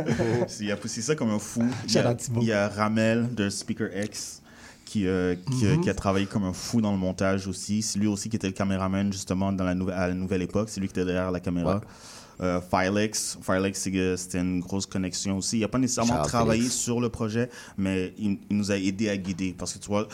il 0.60 0.70
a 0.70 0.76
poussé 0.76 1.02
ça 1.02 1.14
comme 1.14 1.30
un 1.30 1.38
fou. 1.38 1.62
Il 1.84 1.90
y 1.90 1.92
Shout 1.94 1.98
a, 2.06 2.14
il 2.40 2.44
y 2.44 2.52
a 2.52 2.68
Ramel 2.68 3.34
de 3.34 3.48
Speaker 3.50 3.88
X 4.04 4.41
qui, 4.92 5.06
euh, 5.06 5.34
qui, 5.58 5.64
euh, 5.66 5.76
Mhm. 5.76 5.80
qui 5.80 5.88
a 5.90 5.94
travaillé 5.94 6.26
comme 6.26 6.44
un 6.44 6.52
fou 6.52 6.82
dans 6.82 6.92
le 6.92 6.98
montage 6.98 7.46
aussi. 7.46 7.80
C'est 7.80 7.98
lui 7.98 8.06
aussi 8.08 8.28
qui 8.28 8.36
était 8.36 8.46
le 8.46 8.52
caméraman 8.52 9.10
justement 9.10 9.50
dans 9.50 9.64
la 9.64 9.70
à 9.94 10.08
la 10.08 10.14
nouvelle 10.14 10.42
époque. 10.42 10.68
C'est 10.68 10.80
lui 10.80 10.88
qui 10.88 10.92
était 10.92 11.06
derrière 11.06 11.30
la 11.30 11.40
caméra. 11.40 11.80
Euh, 12.42 12.60
Filex, 12.60 13.38
Filex, 13.40 13.80
c'est 13.80 13.90
que 13.92 14.16
c'était 14.16 14.40
une 14.40 14.60
grosse 14.60 14.84
connexion 14.84 15.38
aussi. 15.38 15.56
Il 15.58 15.60
n'a 15.60 15.68
pas 15.68 15.78
nécessairement 15.78 16.20
travaillé 16.22 16.60
Felix. 16.62 16.76
sur 16.76 17.00
le 17.00 17.08
projet, 17.08 17.48
mais 17.78 18.12
il, 18.18 18.38
il 18.50 18.56
nous 18.56 18.70
a 18.70 18.76
aidé 18.76 19.08
à 19.08 19.16
guider. 19.16 19.54
Parce 19.56 19.72
que 19.72 19.78
tu 19.78 19.86
vois, 19.86 20.06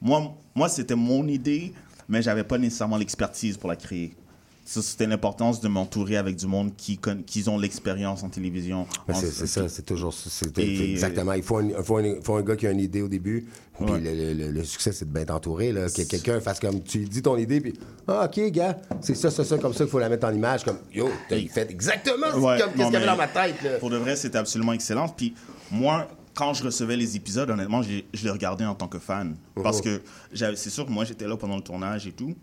moi, 0.00 0.32
moi 0.54 0.68
c'était 0.68 0.94
mon 0.94 1.26
idée, 1.26 1.72
mais 2.08 2.22
j'avais 2.22 2.44
pas 2.44 2.58
nécessairement 2.58 2.98
l'expertise 2.98 3.56
pour 3.56 3.70
la 3.70 3.76
créer. 3.76 4.14
C'était 4.64 5.06
l'importance 5.06 5.60
de 5.60 5.66
m'entourer 5.68 6.16
avec 6.16 6.36
du 6.36 6.46
monde 6.46 6.76
qui, 6.76 6.98
qui 7.26 7.48
ont 7.48 7.58
l'expérience 7.58 8.22
en 8.22 8.28
télévision. 8.28 8.86
Mais 9.08 9.14
En- 9.14 9.18
c'est 9.18 9.46
ça, 9.46 9.68
c'est 9.68 9.84
toujours 9.84 10.14
Et- 10.56 10.92
exactement. 10.92 11.32
Il 11.32 11.42
faut 11.42 11.58
un, 11.58 11.82
faut, 11.82 11.98
un, 11.98 12.20
faut 12.22 12.36
un 12.36 12.42
gars 12.42 12.54
qui 12.56 12.66
a 12.66 12.70
une 12.70 12.78
idée 12.80 13.02
au 13.02 13.08
début. 13.08 13.46
Puis 13.76 13.84
Ouais. 13.90 14.00
le, 14.00 14.50
le- 14.52 14.64
succès, 14.64 14.92
c'est 14.92 15.06
de 15.06 15.12
bien 15.12 15.24
t'entourer. 15.24 15.72
Que 15.72 16.02
quelqu'un 16.02 16.40
fasse 16.40 16.60
comme 16.60 16.80
tu 16.82 17.00
dis 17.00 17.22
ton 17.22 17.36
idée, 17.36 17.60
puis 17.60 17.72
Ah, 18.06 18.26
OK, 18.30 18.50
gars, 18.52 18.78
c'est 19.00 19.16
ça, 19.16 19.30
ça, 19.30 19.44
ça, 19.44 19.58
comme 19.58 19.72
ça 19.72 19.84
qu'il 19.84 19.90
faut 19.90 19.98
la 19.98 20.08
mettre 20.08 20.26
en 20.26 20.32
image. 20.32 20.62
Comme 20.64 20.78
Yo, 20.94 21.08
t'as 21.28 21.36
fait 21.48 21.70
exactement 21.70 22.28
Ouais, 22.36 22.58
comme- 22.60 22.72
qu'est-ce 22.72 22.84
qu'il 22.84 22.92
y 22.92 22.96
avait 22.96 23.06
dans 23.06 23.16
ma 23.16 23.28
tête. 23.28 23.60
Là. 23.64 23.70
Pour 23.80 23.90
de 23.90 23.96
vrai, 23.96 24.14
c'était 24.14 24.38
absolument 24.38 24.72
excellent. 24.74 25.08
Puis 25.08 25.34
moi, 25.72 26.06
quand 26.34 26.54
je 26.54 26.62
recevais 26.64 26.96
les 26.96 27.16
épisodes, 27.16 27.50
honnêtement, 27.50 27.82
je 27.82 28.02
les 28.24 28.30
regardais 28.30 28.64
en 28.64 28.74
tant 28.76 28.88
que 28.88 28.98
fan. 29.00 29.36
Parce 29.62 29.78
Mhm. 29.84 29.98
que 29.98 30.02
c'est 30.54 30.70
sûr 30.70 30.86
que 30.86 30.90
moi, 30.92 31.04
j'étais 31.04 31.26
là 31.26 31.36
pendant 31.36 31.56
le 31.56 31.62
tournage 31.62 32.06
et 32.06 32.12
tout. 32.12 32.34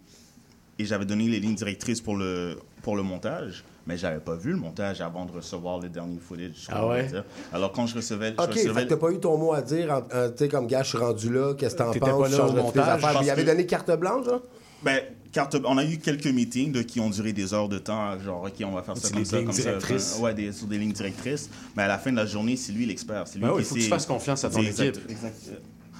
Et 0.79 0.85
j'avais 0.85 1.05
donné 1.05 1.27
les 1.27 1.39
lignes 1.39 1.55
directrices 1.55 2.01
pour 2.01 2.15
le, 2.17 2.57
pour 2.81 2.95
le 2.95 3.03
montage. 3.03 3.63
Mais 3.85 3.97
j'avais 3.97 4.19
pas 4.19 4.35
vu 4.35 4.51
le 4.51 4.57
montage 4.57 5.01
avant 5.01 5.25
de 5.25 5.31
recevoir 5.31 5.79
le 5.79 5.89
dernier 5.89 6.19
footage. 6.19 6.51
je 6.55 6.67
Ah 6.69 6.87
ouais? 6.87 7.03
dire. 7.07 7.23
Alors 7.51 7.71
quand 7.71 7.85
je 7.87 7.95
recevais... 7.95 8.33
je 8.37 8.43
OK, 8.43 8.53
fait 8.53 8.67
recevais- 8.67 8.87
t'as 8.87 8.97
pas 8.97 9.11
eu 9.11 9.19
ton 9.19 9.37
mot 9.37 9.53
à 9.53 9.61
dire, 9.61 9.91
en- 9.91 10.01
tu 10.01 10.37
sais, 10.37 10.47
comme 10.47 10.67
gars, 10.67 10.83
je 10.83 10.89
suis 10.89 10.97
rendu 10.97 11.33
là, 11.33 11.53
qu'est-ce 11.55 11.73
que 11.75 11.79
t'en 11.79 11.91
penses, 11.91 11.99
pas 11.99 12.29
là 12.29 12.51
montage, 12.61 13.03
affaires. 13.03 13.19
il 13.23 13.29
avait 13.29 13.43
donné 13.43 13.65
carte 13.65 13.91
blanche, 13.99 14.27
là? 14.27 14.39
Ben, 14.83 15.01
carte, 15.33 15.57
on 15.65 15.77
a 15.77 15.83
eu 15.83 15.97
quelques 15.97 16.27
meetings 16.27 16.71
de, 16.71 16.81
qui 16.83 16.99
ont 17.01 17.09
duré 17.09 17.33
des 17.33 17.53
heures 17.53 17.67
de 17.67 17.79
temps, 17.79 18.17
genre, 18.19 18.43
OK, 18.43 18.53
on 18.65 18.71
va 18.71 18.83
faire 18.83 18.95
ça 18.95 19.09
comme 19.09 19.25
ça, 19.25 19.37
comme 19.41 19.51
ça. 19.51 19.61
directrices. 19.63 20.17
Ouais, 20.21 20.33
des, 20.35 20.51
sur 20.53 20.67
des 20.67 20.77
lignes 20.77 20.93
directrices. 20.93 21.49
Mais 21.75 21.83
à 21.83 21.87
la 21.87 21.97
fin 21.97 22.11
de 22.11 22.15
la 22.17 22.25
journée, 22.25 22.55
c'est 22.55 22.71
lui 22.71 22.85
l'expert. 22.85 23.23
C'est 23.27 23.39
lui 23.39 23.41
Ben 23.45 23.49
qui 23.49 23.55
oui, 23.55 23.61
il 23.63 23.65
faut 23.65 23.75
que 23.75 23.79
tu 23.81 23.87
fasses 23.87 24.05
confiance 24.05 24.45
à 24.45 24.49
ton 24.49 24.61
c'est 24.61 24.67
exact- 24.67 24.97
équipe. 24.97 25.09
exact- 25.11 25.51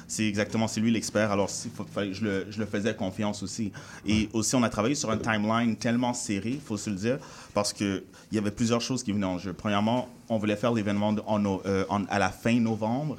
C'est 0.10 0.28
exactement, 0.28 0.68
c'est 0.68 0.82
lui 0.82 0.92
l'expert. 0.92 1.32
Alors, 1.32 1.50
faut, 1.50 1.86
fallait 1.86 2.14
je 2.14 2.24
le, 2.26 2.48
je 2.50 2.60
le 2.60 2.66
faisais 2.66 2.94
confiance 2.96 3.44
aussi. 3.44 3.72
Et 4.08 4.28
aussi, 4.34 4.56
on 4.56 4.64
a 4.64 4.70
travaillé 4.70 4.96
sur 4.96 5.10
un 5.12 5.18
timeline 5.18 5.76
tellement 5.78 6.14
serré, 6.14 6.50
il 6.56 6.60
faut 6.62 6.78
se 6.78 6.90
le 6.90 6.96
dire, 6.96 7.20
parce 7.54 7.72
qu'il 7.72 8.04
y 8.32 8.38
avait 8.40 8.50
plusieurs 8.52 8.82
choses 8.82 9.04
qui 9.04 9.12
venaient 9.12 9.26
en 9.28 9.38
jeu. 9.38 9.54
Premièrement, 9.54 10.10
on 10.28 10.38
voulait 10.40 10.56
faire 10.58 10.74
l'événement 10.74 11.16
euh, 11.66 11.86
à 12.10 12.20
la 12.20 12.30
fin 12.30 12.60
novembre. 12.60 13.18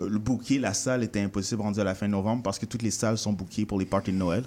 Euh, 0.00 0.08
Le 0.08 0.18
booker, 0.18 0.58
la 0.58 0.74
salle 0.74 1.04
était 1.04 1.20
impossible 1.20 1.62
rendu 1.62 1.78
à 1.78 1.84
la 1.84 1.94
fin 1.94 2.08
novembre 2.08 2.42
parce 2.42 2.58
que 2.58 2.66
toutes 2.66 2.82
les 2.82 2.90
salles 2.90 3.16
sont 3.16 3.32
bookées 3.32 3.64
pour 3.64 3.78
les 3.78 3.86
parties 3.86 4.10
de 4.12 4.16
Noël. 4.18 4.42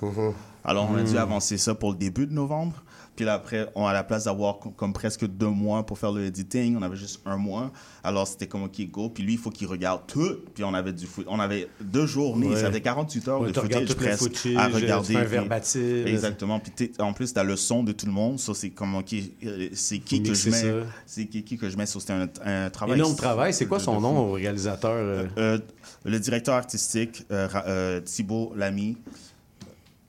Alors, 0.65 0.89
on 0.91 0.97
a 0.97 1.03
dû 1.03 1.11
Mhm. 1.13 1.17
avancer 1.17 1.57
ça 1.57 1.73
pour 1.73 1.91
le 1.93 1.97
début 1.97 2.27
de 2.27 2.33
novembre. 2.33 2.83
Puis 3.17 3.25
là, 3.25 3.33
après, 3.33 3.67
on, 3.75 3.85
à 3.85 3.91
la 3.93 4.03
place 4.05 4.23
d'avoir 4.25 4.59
com- 4.59 4.71
comme 4.77 4.93
presque 4.93 5.25
deux 5.27 5.49
mois 5.49 5.85
pour 5.85 5.97
faire 5.99 6.11
le 6.13 6.23
editing, 6.23 6.77
on 6.77 6.81
avait 6.83 6.95
juste 6.95 7.19
un 7.25 7.35
mois. 7.35 7.71
Alors, 8.03 8.25
c'était 8.27 8.47
comme 8.47 8.63
OK, 8.63 8.79
go. 8.89 9.09
Puis 9.09 9.23
lui, 9.23 9.33
il 9.33 9.39
faut 9.39 9.49
qu'il 9.49 9.67
regarde 9.67 10.01
tout. 10.07 10.37
Puis 10.53 10.63
on 10.63 10.73
avait 10.73 10.93
du 10.93 11.05
foot. 11.07 11.25
On 11.27 11.39
avait 11.39 11.67
deux 11.81 12.05
journées. 12.05 12.47
Ouais. 12.47 12.61
Ça 12.61 12.71
fait 12.71 12.79
48 12.79 13.27
heures 13.27 13.41
Ouais, 13.41 13.51
de 13.51 13.59
footage 13.59 13.95
presque 13.95 14.19
footage, 14.37 14.55
à 14.57 14.67
tu 14.69 14.75
regarder. 14.75 15.15
un 15.17 15.23
verbatim. 15.23 16.05
Exactement. 16.05 16.59
Puis 16.61 16.91
en 16.99 17.11
plus, 17.11 17.33
tu 17.33 17.39
as 17.39 17.43
le 17.43 17.55
son 17.55 17.83
de 17.83 17.91
tout 17.91 18.05
le 18.05 18.11
monde. 18.13 18.39
Ça, 18.39 18.53
c'est 18.53 18.69
comme 18.69 18.95
OK, 18.95 19.13
euh, 19.43 19.67
c'est 19.73 19.97
qui 19.99 20.21
que 20.23 20.33
je 20.33 20.49
mets? 20.51 20.83
C'est 21.05 21.25
qui, 21.25 21.43
qui 21.43 21.57
que 21.57 21.69
je 21.69 21.75
mets? 21.75 21.85
Ça, 21.87 21.99
c'était 21.99 22.13
un, 22.13 22.29
un 22.45 22.69
travail. 22.69 22.97
Énorme 22.99 23.15
travail. 23.15 23.51
C'est 23.53 23.65
quoi 23.65 23.79
de- 23.79 23.83
son 23.83 23.97
de 23.97 24.01
nom 24.01 24.29
au 24.29 24.33
réalisateur? 24.33 24.93
euh? 24.93 25.25
Euh, 25.37 25.57
le 26.05 26.19
directeur 26.19 26.55
artistique, 26.55 27.25
euh, 27.31 27.47
euh, 27.65 27.99
Thibault 28.01 28.53
Lamy. 28.55 28.95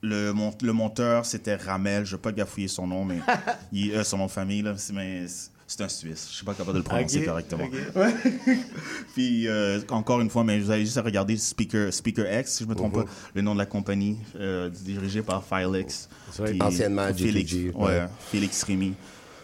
Le, 0.01 0.31
mon- 0.31 0.53
le 0.61 0.71
monteur, 0.73 1.25
c'était 1.25 1.55
Ramel. 1.55 2.05
Je 2.05 2.11
ne 2.11 2.15
veux 2.17 2.21
pas 2.21 2.31
gafouiller 2.31 2.67
son 2.69 2.87
nom, 2.87 3.03
mais 3.05 3.19
il, 3.73 3.91
euh, 3.93 4.03
son 4.03 4.17
nom 4.17 4.25
de 4.27 4.31
famille, 4.31 4.61
là, 4.61 4.73
c'est, 4.77 4.93
mais 4.93 5.27
c'est- 5.27 5.51
c'est 5.67 5.81
un 5.83 5.89
Suisse. 5.89 6.25
Je 6.27 6.31
ne 6.31 6.35
suis 6.37 6.45
pas 6.45 6.53
capable 6.53 6.73
de 6.73 6.77
le 6.79 6.83
prononcer 6.83 7.19
correctement. 7.25 7.67
Puis, 9.13 9.47
euh, 9.47 9.79
encore 9.89 10.19
une 10.21 10.29
fois, 10.29 10.43
mais 10.43 10.59
vous 10.59 10.71
avez 10.71 10.83
juste 10.85 10.97
à 10.97 11.01
regarder 11.01 11.37
Speaker, 11.37 11.93
Speaker 11.93 12.25
X, 12.39 12.51
si 12.53 12.63
je 12.63 12.69
ne 12.69 12.73
me 12.73 12.75
trompe 12.75 12.93
pas, 12.93 13.05
le 13.33 13.41
nom 13.41 13.53
de 13.53 13.59
la 13.59 13.65
compagnie, 13.65 14.17
euh, 14.35 14.69
dirigée 14.69 15.21
par 15.21 15.43
Filex. 15.43 16.09
C'est 16.31 16.41
vrai. 16.41 16.51
Puis, 16.51 16.61
Anciennement, 16.61 17.13
Félix, 17.13 17.51
GTG, 17.51 17.71
ouais, 17.75 17.85
ouais. 17.85 18.07
Félix 18.31 18.63
Rémy. 18.63 18.93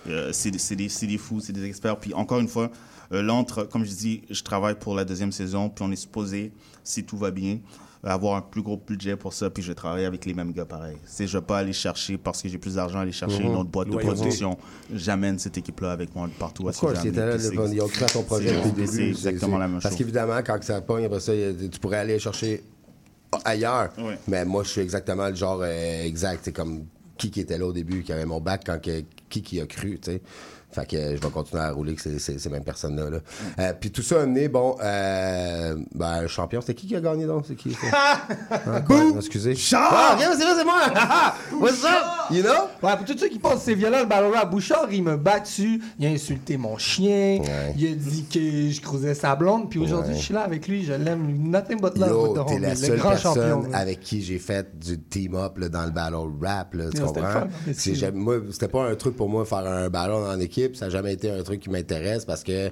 Euh, 0.07 0.31
c'est 0.33 0.51
des, 0.51 0.59
c'est 0.59 0.75
des- 0.75 0.89
c'est 0.89 1.07
des 1.07 1.17
fous, 1.17 1.39
c'est 1.41 1.53
des 1.53 1.63
experts. 1.65 1.97
Puis 1.99 2.13
encore 2.13 2.39
une 2.39 2.47
fois, 2.47 2.71
Euh, 3.13 3.21
L'entre, 3.21 3.65
comme 3.65 3.85
je 3.85 3.91
dis, 3.91 4.23
je 4.31 4.41
travaille 4.41 4.73
pour 4.73 4.95
la 4.95 5.05
deuxième 5.05 5.31
saison, 5.31 5.69
puis 5.69 5.85
on 5.87 5.91
est 5.91 5.95
supposé, 5.95 6.51
si 6.83 7.03
tout 7.03 7.17
va 7.17 7.29
bien, 7.29 7.59
avoir 8.11 8.35
un 8.37 8.41
plus 8.41 8.61
gros 8.61 8.77
budget 8.77 9.15
pour 9.15 9.33
ça, 9.33 9.49
puis 9.49 9.63
je 9.63 9.69
vais 9.69 9.75
travailler 9.75 10.05
avec 10.05 10.25
les 10.25 10.33
mêmes 10.33 10.51
gars 10.51 10.65
pareil. 10.65 10.95
C'est 11.05 11.25
je 11.27 11.37
vais 11.37 11.43
pas 11.43 11.57
aller 11.57 11.73
chercher 11.73 12.17
parce 12.17 12.41
que 12.41 12.47
j'ai 12.49 12.57
plus 12.57 12.75
d'argent 12.75 12.99
aller 12.99 13.11
chercher 13.11 13.39
Mhm. 13.43 13.49
une 13.49 13.55
autre 13.55 13.69
boîte 13.69 13.89
de 13.89 13.97
production. 13.97 14.57
J'amène 14.93 15.39
cette 15.39 15.57
équipe-là 15.57 15.91
avec 15.91 16.15
moi 16.15 16.29
partout. 16.39 16.67
à 16.69 16.73
ce 16.73 16.81
que 16.81 16.85
là, 16.87 17.67
ils 17.71 17.81
ont 17.81 17.87
créé 17.87 18.07
ton 18.07 18.23
projet 18.23 18.53
depuis 18.55 18.69
le 18.81 18.85
début? 18.87 19.13
C'est 19.15 19.29
exactement 19.29 19.57
la 19.57 19.67
même 19.67 19.79
Parce 19.81 19.93
chose. 19.93 19.97
qu'évidemment, 19.97 20.37
quand 20.45 20.63
ça 20.63 20.81
pogne, 20.81 21.05
après 21.05 21.19
ça, 21.19 21.33
tu 21.71 21.79
pourrais 21.79 21.97
aller 21.97 22.19
chercher 22.19 22.63
ailleurs. 23.43 23.89
Ouais. 23.97 24.17
Mais 24.27 24.45
moi, 24.45 24.63
je 24.63 24.69
suis 24.69 24.81
exactement 24.81 25.27
le 25.27 25.35
genre 25.35 25.59
euh, 25.63 26.03
exact. 26.05 26.41
C'est 26.43 26.51
comme 26.53 26.85
qui 27.17 27.31
qui 27.31 27.39
était 27.41 27.57
là 27.57 27.65
au 27.65 27.73
début, 27.73 28.03
qui 28.03 28.11
avait 28.13 28.25
mon 28.25 28.39
bac, 28.41 28.63
quand 28.65 28.79
qui 28.81 29.41
qui 29.41 29.59
a 29.61 29.65
cru, 29.65 29.99
tu 30.01 30.11
sais. 30.11 30.21
Fait 30.75 30.85
que 30.85 30.97
euh, 30.97 31.15
je 31.15 31.21
vais 31.21 31.29
continuer 31.29 31.61
à 31.63 31.71
rouler 31.71 31.91
avec 31.91 32.01
ces, 32.01 32.19
ces, 32.19 32.37
ces 32.37 32.49
mêmes 32.49 32.63
personnes-là. 32.65 33.09
là. 33.09 33.17
Euh, 33.59 33.73
Puis 33.79 33.91
tout 33.91 34.01
ça 34.01 34.19
a 34.19 34.23
amené, 34.23 34.49
bon, 34.49 34.75
euh, 34.83 35.75
ben, 35.93 36.21
le 36.23 36.27
champion, 36.27 36.59
c'était 36.59 36.73
qui 36.73 36.87
qui 36.87 36.95
a 36.97 36.99
gagné 36.99 37.25
donc? 37.25 37.45
C'est 37.47 37.55
qui? 37.55 37.73
ça? 37.73 38.21
Quoi? 38.87 39.03
Non, 39.05 39.15
excusez. 39.17 39.53
Ah, 39.73 40.17
ok, 40.17 40.25
c'est 40.37 40.43
vrai, 40.43 40.53
c'est 40.57 40.65
moi! 40.65 40.81
What's 41.61 41.83
up? 41.85 42.31
You 42.31 42.43
know? 42.43 42.67
Ouais, 42.83 42.95
pour 42.97 43.05
tous 43.05 43.17
ceux 43.17 43.29
qui 43.29 43.39
pensent 43.39 43.55
que 43.55 43.59
c'est 43.61 43.75
violent, 43.75 43.99
le 44.01 44.05
battle 44.05 44.33
rap, 44.33 44.49
Bouchard, 44.51 44.87
il 44.91 45.03
m'a 45.03 45.15
battu, 45.15 45.81
il 45.99 46.05
a 46.07 46.09
insulté 46.09 46.57
mon 46.57 46.77
chien, 46.77 47.39
il 47.77 47.87
a 47.87 47.95
dit 47.95 48.25
que 48.31 48.39
je 48.71 48.81
creusais 48.81 49.13
sa 49.13 49.35
blonde, 49.35 49.69
puis 49.69 49.79
aujourd'hui, 49.79 50.11
Ouais. 50.13 50.19
je 50.19 50.23
suis 50.25 50.33
là 50.33 50.41
avec 50.41 50.67
lui, 50.67 50.83
je 50.83 50.93
l'aime, 50.93 51.49
nothing 51.49 51.79
but 51.79 51.97
love, 51.97 52.45
t'es 52.47 52.59
la 52.59 52.69
le 52.71 52.75
seule 52.75 52.97
grand 52.97 53.09
personne 53.11 53.73
avec 53.73 54.01
qui 54.01 54.21
j'ai 54.21 54.39
fait 54.39 54.77
du 54.77 54.99
team-up 54.99 55.57
dans 55.59 55.85
le 55.85 55.91
battle 55.91 56.15
rap, 56.41 56.73
là, 56.73 56.85
tu 56.93 57.01
comprends? 57.01 57.47
moi, 58.13 58.35
c'était 58.51 58.67
pas 58.67 58.83
un 58.89 58.95
truc 58.95 59.15
pour 59.15 59.29
moi 59.29 59.45
faire 59.45 59.65
un 59.65 59.89
battle 59.89 60.11
en 60.13 60.39
équipe, 60.39 60.64
ça 60.73 60.85
n'a 60.85 60.91
jamais 60.91 61.13
été 61.13 61.29
un 61.31 61.43
truc 61.43 61.59
qui 61.61 61.69
m'intéresse 61.69 62.25
parce 62.25 62.43
que... 62.43 62.71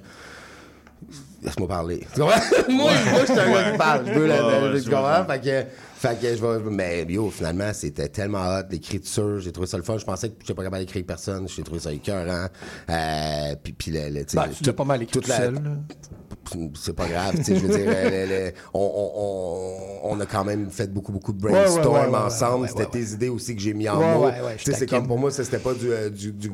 Laisse-moi 1.43 1.67
parler. 1.67 2.07
Tu 2.15 2.21
comprends? 2.21 2.39
moi, 2.69 2.91
moi, 3.11 3.19
je 3.27 3.31
suis 3.33 3.39
un 3.39 3.51
gars 3.51 3.71
qui 3.71 3.77
parle. 3.77 4.05
Je 4.07 4.13
veux 4.13 4.25
la- 4.27 4.45
Ouais, 4.47 4.51
la- 4.61 4.71
ouais, 4.71 4.77
tu 4.79 4.85
je 4.85 4.89
comprends? 4.89 5.01
vois. 5.01 5.25
Fait 5.25 5.39
que, 5.41 5.69
fait 5.95 6.21
que 6.21 6.35
je 6.37 6.41
vais... 6.41 6.69
Mais 6.71 7.03
yo, 7.09 7.29
finalement, 7.29 7.73
c'était 7.73 8.07
tellement 8.07 8.45
hot, 8.59 8.63
l'écriture, 8.71 9.39
j'ai 9.39 9.51
trouvé 9.51 9.67
ça 9.67 9.75
le 9.75 9.83
fun. 9.83 9.97
Je 9.97 10.05
pensais 10.05 10.29
que 10.29 10.35
j'étais 10.39 10.53
pas 10.53 10.63
capable 10.63 10.85
d'écrire 10.85 11.03
personne, 11.05 11.45
j'ai 11.49 11.63
trouvé 11.63 11.81
ça 11.81 11.91
écœurant. 11.91 12.47
Euh, 12.89 13.55
puis, 13.61 13.73
puis 13.73 13.91
le, 13.91 14.07
le- 14.09 14.23
tu 14.25 14.31
sais, 14.31 14.37
Ben, 14.37 14.49
tu 14.55 14.63
l'as 14.63 14.71
pas 14.73 14.85
mal 14.85 15.01
écrit 15.03 15.11
toute 15.11 15.27
seul, 15.27 15.59
c'est 16.75 16.93
pas 16.95 17.07
grave, 17.07 17.35
tu 17.37 17.43
sais, 17.43 17.55
je 17.55 17.65
veux 17.65 17.77
dire, 17.77 17.87
le- 17.89 18.25
le- 18.27 18.51
on, 18.73 18.79
on- 18.81 19.11
on- 20.11 20.11
on 20.15 20.19
a 20.19 20.25
quand 20.25 20.43
même 20.43 20.69
fait 20.69 20.91
beaucoup, 20.91 21.11
beaucoup 21.13 21.31
de 21.31 21.39
brainstorm 21.39 21.85
Ouais, 21.93 21.99
ouais, 22.01 22.05
ouais, 22.07 22.11
ouais, 22.11 22.17
ensemble. 22.17 22.61
ouais, 22.63 22.67
c'était 22.67 22.83
ouais, 22.83 22.89
tes 22.89 23.13
idées 23.13 23.29
aussi 23.29 23.55
que 23.55 23.61
j'ai 23.61 23.73
mis 23.73 23.87
en 23.87 23.97
Ouais, 23.99 24.13
mots. 24.13 24.25
ouais, 24.25 24.41
ouais, 24.41 24.55
je 24.57 24.63
tu 24.65 24.71
sais, 24.71 24.77
c'est 24.79 24.85
comme 24.87 25.07
pour 25.07 25.17
moi, 25.17 25.31
ça, 25.31 25.43
c'était 25.45 25.59
pas 25.59 25.73
du, 25.73 25.89
euh, 25.91 26.09
du, 26.09 26.31
du, 26.33 26.51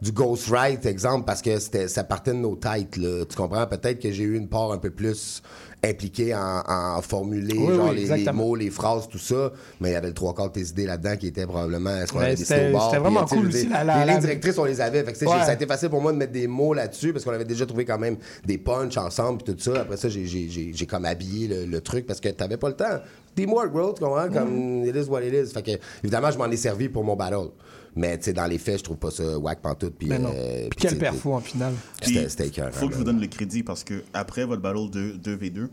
du 0.00 0.12
ghostwrite, 0.12 0.86
exemple, 0.86 1.24
parce 1.24 1.42
que 1.42 1.58
c'était, 1.58 1.88
ça 1.88 2.04
partait 2.04 2.30
de 2.32 2.36
nos 2.36 2.54
têtes, 2.56 2.96
là. 2.96 3.24
Tu 3.28 3.36
comprends? 3.36 3.66
Peut-être 3.66 4.00
que 4.00 4.10
j'ai 4.12 4.24
eu 4.24 4.36
une 4.36 4.48
part 4.48 4.70
un 4.72 4.78
peu 4.78 4.90
plus 4.90 5.42
impliquée 5.84 6.34
en, 6.34 6.62
en 6.66 7.00
formuler, 7.02 7.56
Oui, 7.56 7.74
genre 7.74 7.90
oui, 7.90 8.06
les, 8.08 8.32
mots, 8.32 8.56
les 8.56 8.70
phrases, 8.70 9.08
tout 9.08 9.18
ça. 9.18 9.52
Mais 9.80 9.90
il 9.90 9.92
y 9.92 9.96
avait 9.96 10.08
le 10.08 10.14
trois 10.14 10.34
quarts 10.34 10.48
de 10.48 10.54
tes 10.54 10.66
idées 10.68 10.86
là-dedans 10.86 11.16
qui 11.16 11.28
étaient 11.28 11.46
probablement 11.46 11.90
est-ce 11.96 12.12
qu'on 12.12 12.18
Ouais, 12.18 12.26
avait 12.26 12.34
des 12.34 12.44
c'était- 12.44 12.70
vraiment 12.70 13.24
puis, 13.24 13.36
cool 13.38 13.46
aussi, 13.48 13.60
dire, 13.66 13.70
la- 13.70 13.84
la- 13.84 14.04
les 14.04 14.10
lignes 14.12 14.20
directrices, 14.20 14.58
on 14.58 14.64
les 14.64 14.80
avait. 14.80 15.04
Fait 15.04 15.12
que, 15.12 15.18
Ouais. 15.24 15.26
ça 15.44 15.50
a 15.50 15.54
été 15.54 15.66
facile 15.66 15.88
pour 15.88 16.00
moi 16.02 16.12
de 16.12 16.16
mettre 16.16 16.32
des 16.32 16.48
mots 16.48 16.74
là-dessus 16.74 17.12
parce 17.12 17.24
qu'on 17.24 17.30
avait 17.32 17.44
déjà 17.44 17.64
trouvé 17.66 17.84
quand 17.84 17.98
même 17.98 18.16
des 18.44 18.58
punchs 18.58 18.96
ensemble 18.96 19.42
puis 19.42 19.54
tout 19.54 19.60
ça. 19.60 19.82
Après 19.82 19.96
ça, 19.96 20.08
j'ai- 20.08 20.26
j'ai 20.26 20.48
j'ai- 20.48 20.72
j'ai 20.74 20.86
comme 20.86 21.04
habillé 21.04 21.46
le, 21.48 21.64
le 21.66 21.80
truc 21.80 22.06
parce 22.06 22.20
que 22.20 22.28
t'avais 22.28 22.56
pas 22.56 22.68
le 22.68 22.74
temps. 22.76 22.98
Teamwork, 23.36 23.70
bro, 23.72 23.92
tu 23.92 24.02
comprends? 24.02 24.28
Comme 24.30 24.84
it 24.84 24.96
is 24.96 25.08
what 25.08 25.22
it 25.22 25.32
is. 25.32 25.52
Fait 25.52 25.62
que, 25.62 25.70
évidemment, 26.02 26.30
je 26.32 26.38
m'en 26.38 26.46
ai 26.50 26.56
servi 26.56 26.88
pour 26.88 27.04
mon 27.04 27.14
battle. 27.14 27.50
Mais, 27.98 28.16
tu 28.16 28.24
sais, 28.26 28.32
dans 28.32 28.46
les 28.46 28.58
faits, 28.58 28.78
je 28.78 28.84
trouve 28.84 28.96
pas 28.96 29.10
ça 29.10 29.38
whack 29.38 29.60
pantoute. 29.60 29.94
Puis, 29.98 30.08
euh, 30.10 30.68
Puis 30.70 30.78
quel 30.80 30.98
perfo 30.98 31.34
en 31.34 31.40
finale. 31.40 31.74
C'était 32.00 32.46
écœurant, 32.46 32.70
faut 32.72 32.86
que 32.86 32.92
je 32.92 32.98
vous 32.98 33.04
donne 33.04 33.20
le 33.20 33.26
crédit 33.26 33.62
parce 33.64 33.82
que 33.84 34.04
après 34.14 34.44
votre 34.44 34.62
battle 34.62 34.88
de 34.90 35.12
2v2, 35.20 35.68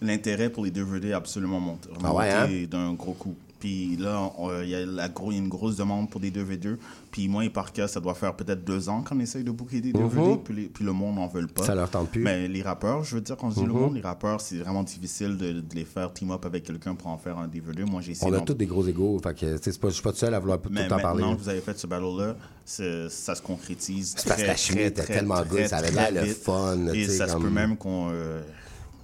l'intérêt 0.00 0.48
pour 0.48 0.64
les 0.64 0.70
2v2 0.70 1.12
a 1.12 1.16
absolument 1.16 1.58
monté, 1.60 1.88
Ah 2.04 2.14
ouais, 2.14 2.30
hein? 2.30 2.42
monté 2.46 2.66
d'un 2.66 2.92
gros 2.94 3.12
coup. 3.14 3.34
Puis 3.60 3.96
là, 3.98 4.32
on- 4.38 4.62
il 4.62 4.70
y, 4.70 4.74
a 4.74 4.84
la 4.86 5.08
gros- 5.08 5.30
il 5.30 5.36
y 5.36 5.38
a 5.38 5.42
une 5.42 5.48
grosse 5.48 5.76
demande 5.76 6.08
pour 6.10 6.20
des 6.20 6.30
2v2. 6.30 6.78
Puis 7.10 7.28
moi 7.28 7.44
et 7.44 7.50
Parka, 7.50 7.86
ça 7.86 8.00
doit 8.00 8.14
faire 8.14 8.34
peut-être 8.34 8.64
deux 8.64 8.88
ans 8.88 9.02
qu'on 9.02 9.20
essaye 9.20 9.44
de 9.44 9.50
booker 9.50 9.80
des 9.80 9.92
2v2. 9.92 10.30
Mhm. 10.30 10.38
puis, 10.42 10.54
les- 10.54 10.68
puis 10.68 10.84
le 10.84 10.92
monde 10.92 11.16
n'en 11.16 11.26
veut 11.28 11.46
pas. 11.46 11.62
Ça 11.64 11.74
leur 11.74 11.90
tente 11.90 12.08
plus. 12.10 12.22
Mais 12.22 12.48
les 12.48 12.62
rappeurs, 12.62 13.04
je 13.04 13.14
veux 13.16 13.20
dire, 13.20 13.36
quand 13.36 13.50
je 13.50 13.56
dis 13.60 13.66
le 13.66 13.72
Mhm. 13.72 13.78
monde, 13.78 13.94
les 13.94 14.00
rappeurs, 14.00 14.40
c'est 14.40 14.56
vraiment 14.56 14.82
difficile 14.82 15.36
de, 15.36 15.52
de 15.60 15.74
les 15.74 15.84
faire 15.84 16.12
team-up 16.12 16.44
avec 16.46 16.64
quelqu'un 16.64 16.94
pour 16.94 17.08
en 17.08 17.18
faire 17.18 17.38
un 17.38 17.46
2v2. 17.48 17.84
Moi, 17.84 18.00
j'ai 18.00 18.12
essayé 18.12 18.30
On 18.30 18.34
a 18.34 18.40
tous 18.40 18.54
des 18.54 18.66
gros 18.66 18.86
égaux. 18.86 19.18
Fait 19.22 19.34
que, 19.38 19.56
je 19.62 19.70
suis 19.70 19.78
pas 20.02 20.10
tout 20.12 20.16
seul 20.16 20.32
à 20.34 20.38
vouloir 20.40 20.60
tout 20.60 20.70
mais 20.72 20.88
temps 20.88 20.98
parler. 20.98 21.20
maintenant 21.22 21.36
que 21.36 21.42
vous 21.42 21.48
avez 21.48 21.60
fait 21.60 21.78
ce 21.78 21.86
battle-là, 21.86 22.36
ça 22.64 23.34
se 23.34 23.42
concrétise. 23.42 24.14
C'est 24.16 24.28
parce 24.28 24.42
que 24.42 24.46
la 24.46 24.86
était 24.86 25.02
très, 25.02 25.14
tellement 25.14 25.42
good, 25.42 25.66
ça 25.66 25.78
avait 25.78 25.90
l'air 25.90 26.24
le 26.24 26.32
fun, 26.32 26.78
Et 26.94 27.06
ça 27.08 27.28
se 27.28 27.36
peut 27.36 27.50
même 27.50 27.76
qu'on. 27.76 28.08
euh, 28.10 28.40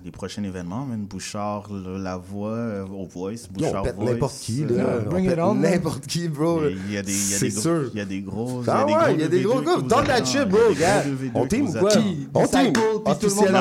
les 0.06 0.12
prochains 0.12 0.44
événements, 0.44 0.84
même 0.86 1.04
Bouchard, 1.04 1.64
le- 1.70 1.98
la 2.00 2.16
voix 2.16 2.50
euh, 2.50 2.84
au 2.84 3.06
voice, 3.06 3.48
Bouchard 3.50 3.84
on 3.84 4.00
voice, 4.00 4.12
n'importe 4.12 4.36
qui, 4.40 4.64
euh, 4.64 5.34
là. 5.34 5.52
N'importe 5.52 6.06
qui, 6.06 6.28
bro. 6.28 6.60
Il 6.68 6.92
y 6.92 6.96
a 6.96 7.02
des, 7.02 7.10
il 7.12 7.30
y 7.32 7.34
a 7.34 7.38
C'est 7.38 7.46
des 7.48 7.52
gros, 7.52 7.60
sûr. 7.60 7.90
Il 7.92 7.98
y 7.98 8.00
a 8.00 8.04
des 8.04 8.20
gros. 8.20 8.62
Ah 8.68 8.86
ouais, 8.86 8.92
il 9.14 9.20
y 9.20 9.24
a 9.24 9.28
des 9.28 9.42
gros 9.42 9.60
gars. 9.60 9.76
Donne 9.82 10.06
la 10.06 10.24
chip, 10.24 10.44
bro, 10.48 10.60
gars. 10.78 11.02
On 11.34 11.44
team 11.48 11.66
ou 11.68 11.72
quoi? 11.72 11.90
On 12.34 12.46
team. 12.46 12.72
Officiellement, 13.04 13.60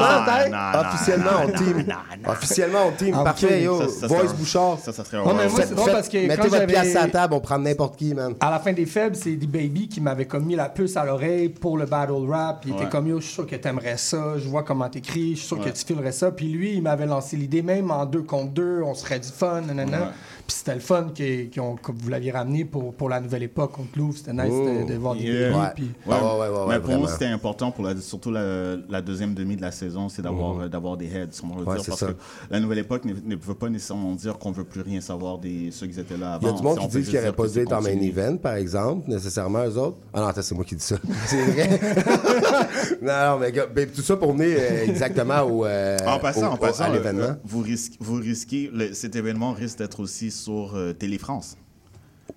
officiellement, 0.79 1.29
on 1.45 1.51
team. 1.51 1.85
Officiellement, 2.27 2.79
on 2.87 2.91
team. 2.91 3.13
Ah, 3.15 3.19
ok. 3.19 3.23
Parfait, 3.25 3.63
yo. 3.63 3.75
Voice 4.03 4.33
Bouchard. 4.37 4.79
Ça, 4.79 4.93
ça 4.93 5.03
serait 5.03 5.17
Non, 5.17 5.33
mais 5.33 5.49
moi, 5.49 5.59
c'est 5.65 5.73
drôle 5.75 5.91
parce 5.91 6.09
que 6.09 6.17
Mettez 6.17 6.35
quand 6.35 6.47
votre 6.49 6.65
pièce 6.67 6.77
j'avais- 6.87 6.97
à 6.97 7.05
la 7.07 7.11
table, 7.11 7.33
on 7.33 7.39
prend 7.39 7.57
n'importe 7.57 7.97
qui, 7.97 8.13
man. 8.13 8.35
À 8.39 8.51
la 8.51 8.59
fin 8.59 8.71
des 8.73 8.85
faibles, 8.85 9.15
c'est 9.15 9.35
D-Baby 9.35 9.87
qui 9.87 9.99
m'avait 9.99 10.25
comme 10.25 10.45
mis 10.45 10.55
la 10.55 10.69
puce 10.69 10.95
à 10.95 11.05
l'oreille 11.05 11.49
pour 11.49 11.77
le 11.77 11.85
battle 11.87 12.13
rap. 12.29 12.63
Il 12.67 12.73
était 12.75 12.87
comme 12.89 13.07
yo, 13.07 13.19
je 13.19 13.25
suis 13.25 13.33
sûr 13.33 13.47
que 13.47 13.55
t'aimerais 13.55 13.97
ça, 13.97 14.37
je 14.37 14.47
vois 14.47 14.61
comment 14.63 14.87
t'écris, 14.89 15.31
je 15.31 15.39
suis 15.39 15.47
sûr 15.47 15.59
que 15.59 15.69
tu 15.69 15.83
filerais 15.85 16.11
ça. 16.11 16.31
Puis 16.35 16.47
lui, 16.47 16.73
il 16.73 16.81
m'avait 16.81 17.05
lancé 17.05 17.37
l'idée, 17.37 17.61
même 17.61 17.91
en 17.91 18.05
deux 18.05 18.21
contre 18.21 18.51
deux, 18.51 18.81
on 18.83 18.93
serait 18.93 19.19
du 19.19 19.29
fun, 19.29 19.61
nanana. 19.61 20.13
Puis 20.47 20.57
c'était 20.57 20.75
le 20.75 20.79
fun 20.81 21.07
que, 21.17 21.53
qu'on- 21.55 21.75
que 21.75 21.91
vous 21.91 22.07
l'aviez 22.09 22.31
ramené 22.31 22.65
pour, 22.65 22.93
pour 22.93 23.09
la 23.09 23.19
nouvelle 23.19 23.41
époque 23.43 23.71
contre 23.71 23.97
Louvre. 23.97 24.15
C'était 24.15 24.31
nice 24.33 24.43
de, 24.53 24.87
de 24.87 24.97
voir 24.97 25.15
des 25.15 25.23
Yeah. 25.23 25.49
baby. 25.49 25.59
Ouais. 25.59 25.67
Puis... 25.75 25.91
Ouais, 26.05 26.13
ouais, 26.15 26.21
ouais, 26.21 26.37
ouais, 26.39 26.65
mais 26.69 26.79
pour 26.79 26.89
moi, 26.89 26.97
vraiment. 26.97 27.07
c'était 27.07 27.25
important, 27.25 27.71
pour 27.71 27.83
la, 27.83 27.97
surtout 27.97 28.29
la, 28.29 28.75
la 28.89 29.01
deuxième 29.01 29.33
demi 29.33 29.55
de 29.55 29.61
la 29.63 29.71
saison, 29.71 30.07
c'est 30.07 30.21
d'avoir 30.21 30.59
euh, 30.61 30.67
d'avoir 30.67 30.97
des 30.97 31.07
heads, 31.07 31.29
on 31.43 31.47
va 31.63 31.73
dire, 31.75 31.83
c'est 31.83 31.87
parce 31.91 31.99
ça. 32.01 32.07
que 32.07 32.13
la 32.51 32.59
nouvelle 32.59 32.77
époque 32.79 33.05
ne, 33.05 33.13
ne 33.13 33.35
veut 33.35 33.55
pas 33.55 33.69
nécessairement 33.69 34.13
dire 34.13 34.37
qu'on 34.37 34.51
veut 34.51 34.63
plus 34.65 34.81
rien 34.81 35.01
savoir 35.01 35.39
des 35.39 35.71
ceux 35.71 35.87
qui 35.87 35.99
étaient 35.99 36.15
là 36.17 36.33
avant. 36.33 36.47
Il 36.47 36.51
y 36.51 36.53
a 36.53 36.57
du 36.57 36.63
monde 36.63 36.77
On 36.79 36.87
qui 36.87 36.97
dit 36.99 37.03
qu'il 37.09 37.15
n'aurait 37.15 37.31
pas 37.33 37.47
dû 37.47 37.59
être 37.59 37.73
en 37.73 37.81
main 37.81 37.89
event, 37.99 38.37
par 38.37 38.53
exemple, 38.55 39.09
nécessairement, 39.09 39.65
eux 39.65 39.77
autres. 39.79 39.97
Ah 40.13 40.19
non, 40.21 40.27
attends, 40.27 40.41
c'est 40.43 40.53
moi 40.55 40.63
qui 40.63 40.75
dis 40.75 40.83
ça. 40.83 40.97
C'est 41.25 41.41
vrai. 41.43 41.79
non, 43.01 43.13
non, 43.31 43.37
mais 43.39 43.51
gars, 43.51 43.65
ben, 43.65 43.89
tout 43.89 44.01
ça 44.01 44.15
pour 44.17 44.33
venir 44.33 44.57
euh, 44.59 44.85
exactement 44.85 45.41
au, 45.41 45.65
euh, 45.65 45.97
En 46.05 46.19
passant, 46.19 46.49
au- 46.49 46.51
en 46.51 46.53
au- 46.53 46.57
passant 46.57 46.83
à 46.85 46.89
l'événement. 46.89 47.23
euh, 47.23 47.33
vous, 47.43 47.61
risquez, 47.61 47.97
vous 47.99 48.15
risquez, 48.15 48.69
le- 48.73 48.93
cet 48.93 49.15
événement 49.15 49.53
risque 49.53 49.79
d'être 49.79 49.99
aussi 49.99 50.31
sur 50.35 50.75
euh, 50.75 50.93
Télé 50.93 51.17
France. 51.17 51.57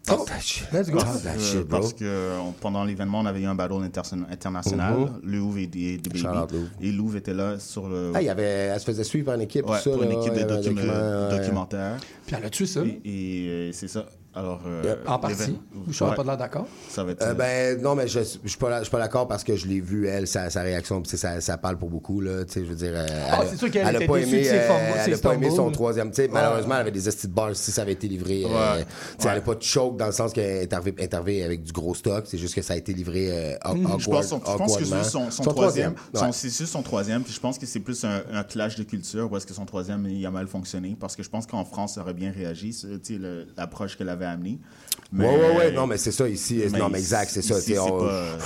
Talk 0.04 0.26
that 0.26 0.40
shit. 0.40 0.66
Let's 0.72 0.90
go. 0.90 0.98
Talk 0.98 1.22
that 1.22 1.36
Euh, 1.36 1.38
shit, 1.38 1.66
bro. 1.66 1.80
parce 1.80 1.92
que 1.92 2.04
euh, 2.04 2.38
on- 2.40 2.52
pendant 2.52 2.84
l'événement, 2.84 3.20
on 3.20 3.26
avait 3.26 3.40
eu 3.40 3.46
un 3.46 3.54
battle 3.54 3.82
international. 4.30 4.94
Mhm. 4.98 5.20
Louvre 5.24 5.58
et, 5.58 5.62
et, 5.74 5.94
et 5.94 5.98
Baby. 5.98 6.24
Et 6.80 6.92
Louvre 6.92 7.16
était 7.16 7.34
là 7.34 7.58
sur 7.58 7.88
le. 7.88 8.12
Ah, 8.14 8.22
il 8.22 8.26
y 8.26 8.30
avait, 8.30 8.42
elle 8.42 8.80
se 8.80 8.84
faisait 8.86 9.04
suivre 9.04 9.26
par 9.26 9.34
une 9.34 9.42
équipe, 9.42 9.68
Ouais, 9.68 9.78
tout 9.78 9.84
ça. 9.84 9.90
pour 9.90 10.02
une 10.02 10.12
équipe 10.12 10.32
de 10.34 10.40
un 10.40 10.46
docu- 10.46 10.64
document, 10.74 10.82
euh, 10.86 11.30
ouais. 11.30 11.38
documentaire. 11.38 11.96
Puis 12.26 12.36
elle 12.38 12.44
a 12.44 12.50
tué 12.50 12.66
ça. 12.66 12.80
Et, 12.84 13.00
et, 13.04 13.48
euh, 13.48 13.72
c'est 13.72 13.88
ça. 13.88 14.06
Alors, 14.34 14.60
euh, 14.66 14.82
Yep. 14.84 15.08
En 15.08 15.18
partie. 15.18 15.58
Je 15.88 15.92
suis 15.92 16.04
Ouais. 16.04 16.14
pas 16.14 16.22
de 16.22 16.28
l'air 16.28 16.36
d'accord? 16.36 16.66
Ça 16.88 17.02
va 17.02 17.12
être. 17.12 17.22
Euh, 17.22 17.30
euh, 17.30 17.34
ben 17.34 17.80
non 17.82 17.94
mais 17.94 18.06
je, 18.06 18.20
je 18.20 18.48
suis 18.48 18.58
pas 18.58 18.80
pas 18.82 18.98
d'accord 18.98 19.26
parce 19.26 19.42
que 19.42 19.56
je 19.56 19.66
l'ai 19.66 19.80
vu 19.80 20.06
elle 20.06 20.26
sa, 20.26 20.48
sa 20.50 20.62
réaction 20.62 21.02
ça, 21.04 21.40
ça 21.40 21.58
parle 21.58 21.78
pour 21.78 21.88
beaucoup 21.88 22.20
là 22.20 22.44
tu 22.44 22.52
sais 22.52 22.64
je 22.64 22.70
veux 22.70 22.76
dire 22.76 22.92
euh, 22.94 23.06
Ah, 23.30 23.38
elle, 23.42 23.48
c'est 23.48 23.56
sûr 23.56 23.70
qu'elle 23.70 23.86
a 23.86 23.92
pas 24.06 24.16
aimé 24.18 24.44
ses 24.44 24.50
euh, 24.50 24.68
elle 25.06 25.12
a 25.12 25.16
ses 25.16 25.22
pas 25.22 25.34
aimé 25.34 25.50
son 25.50 25.70
troisième 25.70 26.10
tu 26.10 26.16
sais 26.16 26.22
Ouais. 26.28 26.28
malheureusement 26.34 26.74
elle 26.74 26.82
avait 26.82 26.90
des 26.92 27.08
estis 27.08 27.26
de 27.26 27.32
bars 27.32 27.56
si 27.56 27.72
ça 27.72 27.82
avait 27.82 27.92
été 27.92 28.06
livré 28.06 28.44
euh, 28.44 28.48
Ouais. 28.48 28.84
tu 28.84 29.22
sais, 29.24 29.28
elle 29.30 29.38
a 29.38 29.40
pas 29.40 29.54
de 29.54 29.62
choke 29.62 29.96
dans 29.96 30.06
le 30.06 30.12
sens 30.12 30.32
qu'elle 30.32 30.62
est 30.62 30.72
arrivée, 31.14 31.42
avec 31.42 31.62
du 31.62 31.72
gros 31.72 31.94
stock 31.94 32.24
c'est 32.26 32.38
juste 32.38 32.54
que 32.54 32.62
ça 32.62 32.74
a 32.74 32.76
été 32.76 32.92
livré 32.92 33.28
euh, 33.30 33.56
awkward- 33.62 33.78
Mhm. 33.94 34.00
Je 34.00 34.10
pense, 34.10 34.26
son- 34.28 34.40
je 34.46 34.56
pense 34.56 34.76
que 34.76 34.84
c'est 34.84 35.04
son, 35.04 35.30
son 35.30 35.42
Son 35.42 35.50
troisième. 35.50 35.92
ouais. 35.92 36.20
son- 36.20 36.32
C'est 36.32 36.48
juste 36.48 36.72
son 36.72 36.82
troisième. 36.82 37.22
Puis 37.24 37.32
je 37.32 37.40
pense 37.40 37.58
que 37.58 37.66
c'est 37.66 37.80
plus 37.80 38.04
un, 38.04 38.22
un 38.32 38.44
clash 38.44 38.76
de 38.76 38.82
culture 38.84 39.30
où 39.32 39.36
est-ce 39.36 39.46
que 39.46 39.54
son 39.54 39.64
troisième 39.64 40.06
il 40.06 40.24
a 40.26 40.30
mal 40.30 40.46
fonctionné. 40.46 40.96
Parce 41.00 41.16
que 41.16 41.22
je 41.22 41.30
pense 41.30 41.46
qu'en 41.46 41.64
France, 41.64 41.94
ça 41.94 42.02
aurait 42.02 42.14
bien 42.14 42.30
réagi, 42.30 42.72
l'approche 43.56 43.96
qu'elle 43.96 44.08
avait 44.08 44.17
Mais- 45.12 45.26
ouais 45.26 45.36
ouais 45.36 45.56
ouais. 45.56 45.72
Non 45.72 45.86
mais 45.86 45.96
c'est 45.96 46.12
ça 46.12 46.28
ici 46.28 46.60
Mais 46.70 46.78
non 46.78 46.88
mais 46.90 46.98
exact 46.98 47.30
c'est 47.32 47.42
ça 47.42 47.58
ici, 47.58 47.78
on, 47.78 47.98
pas- 47.98 48.36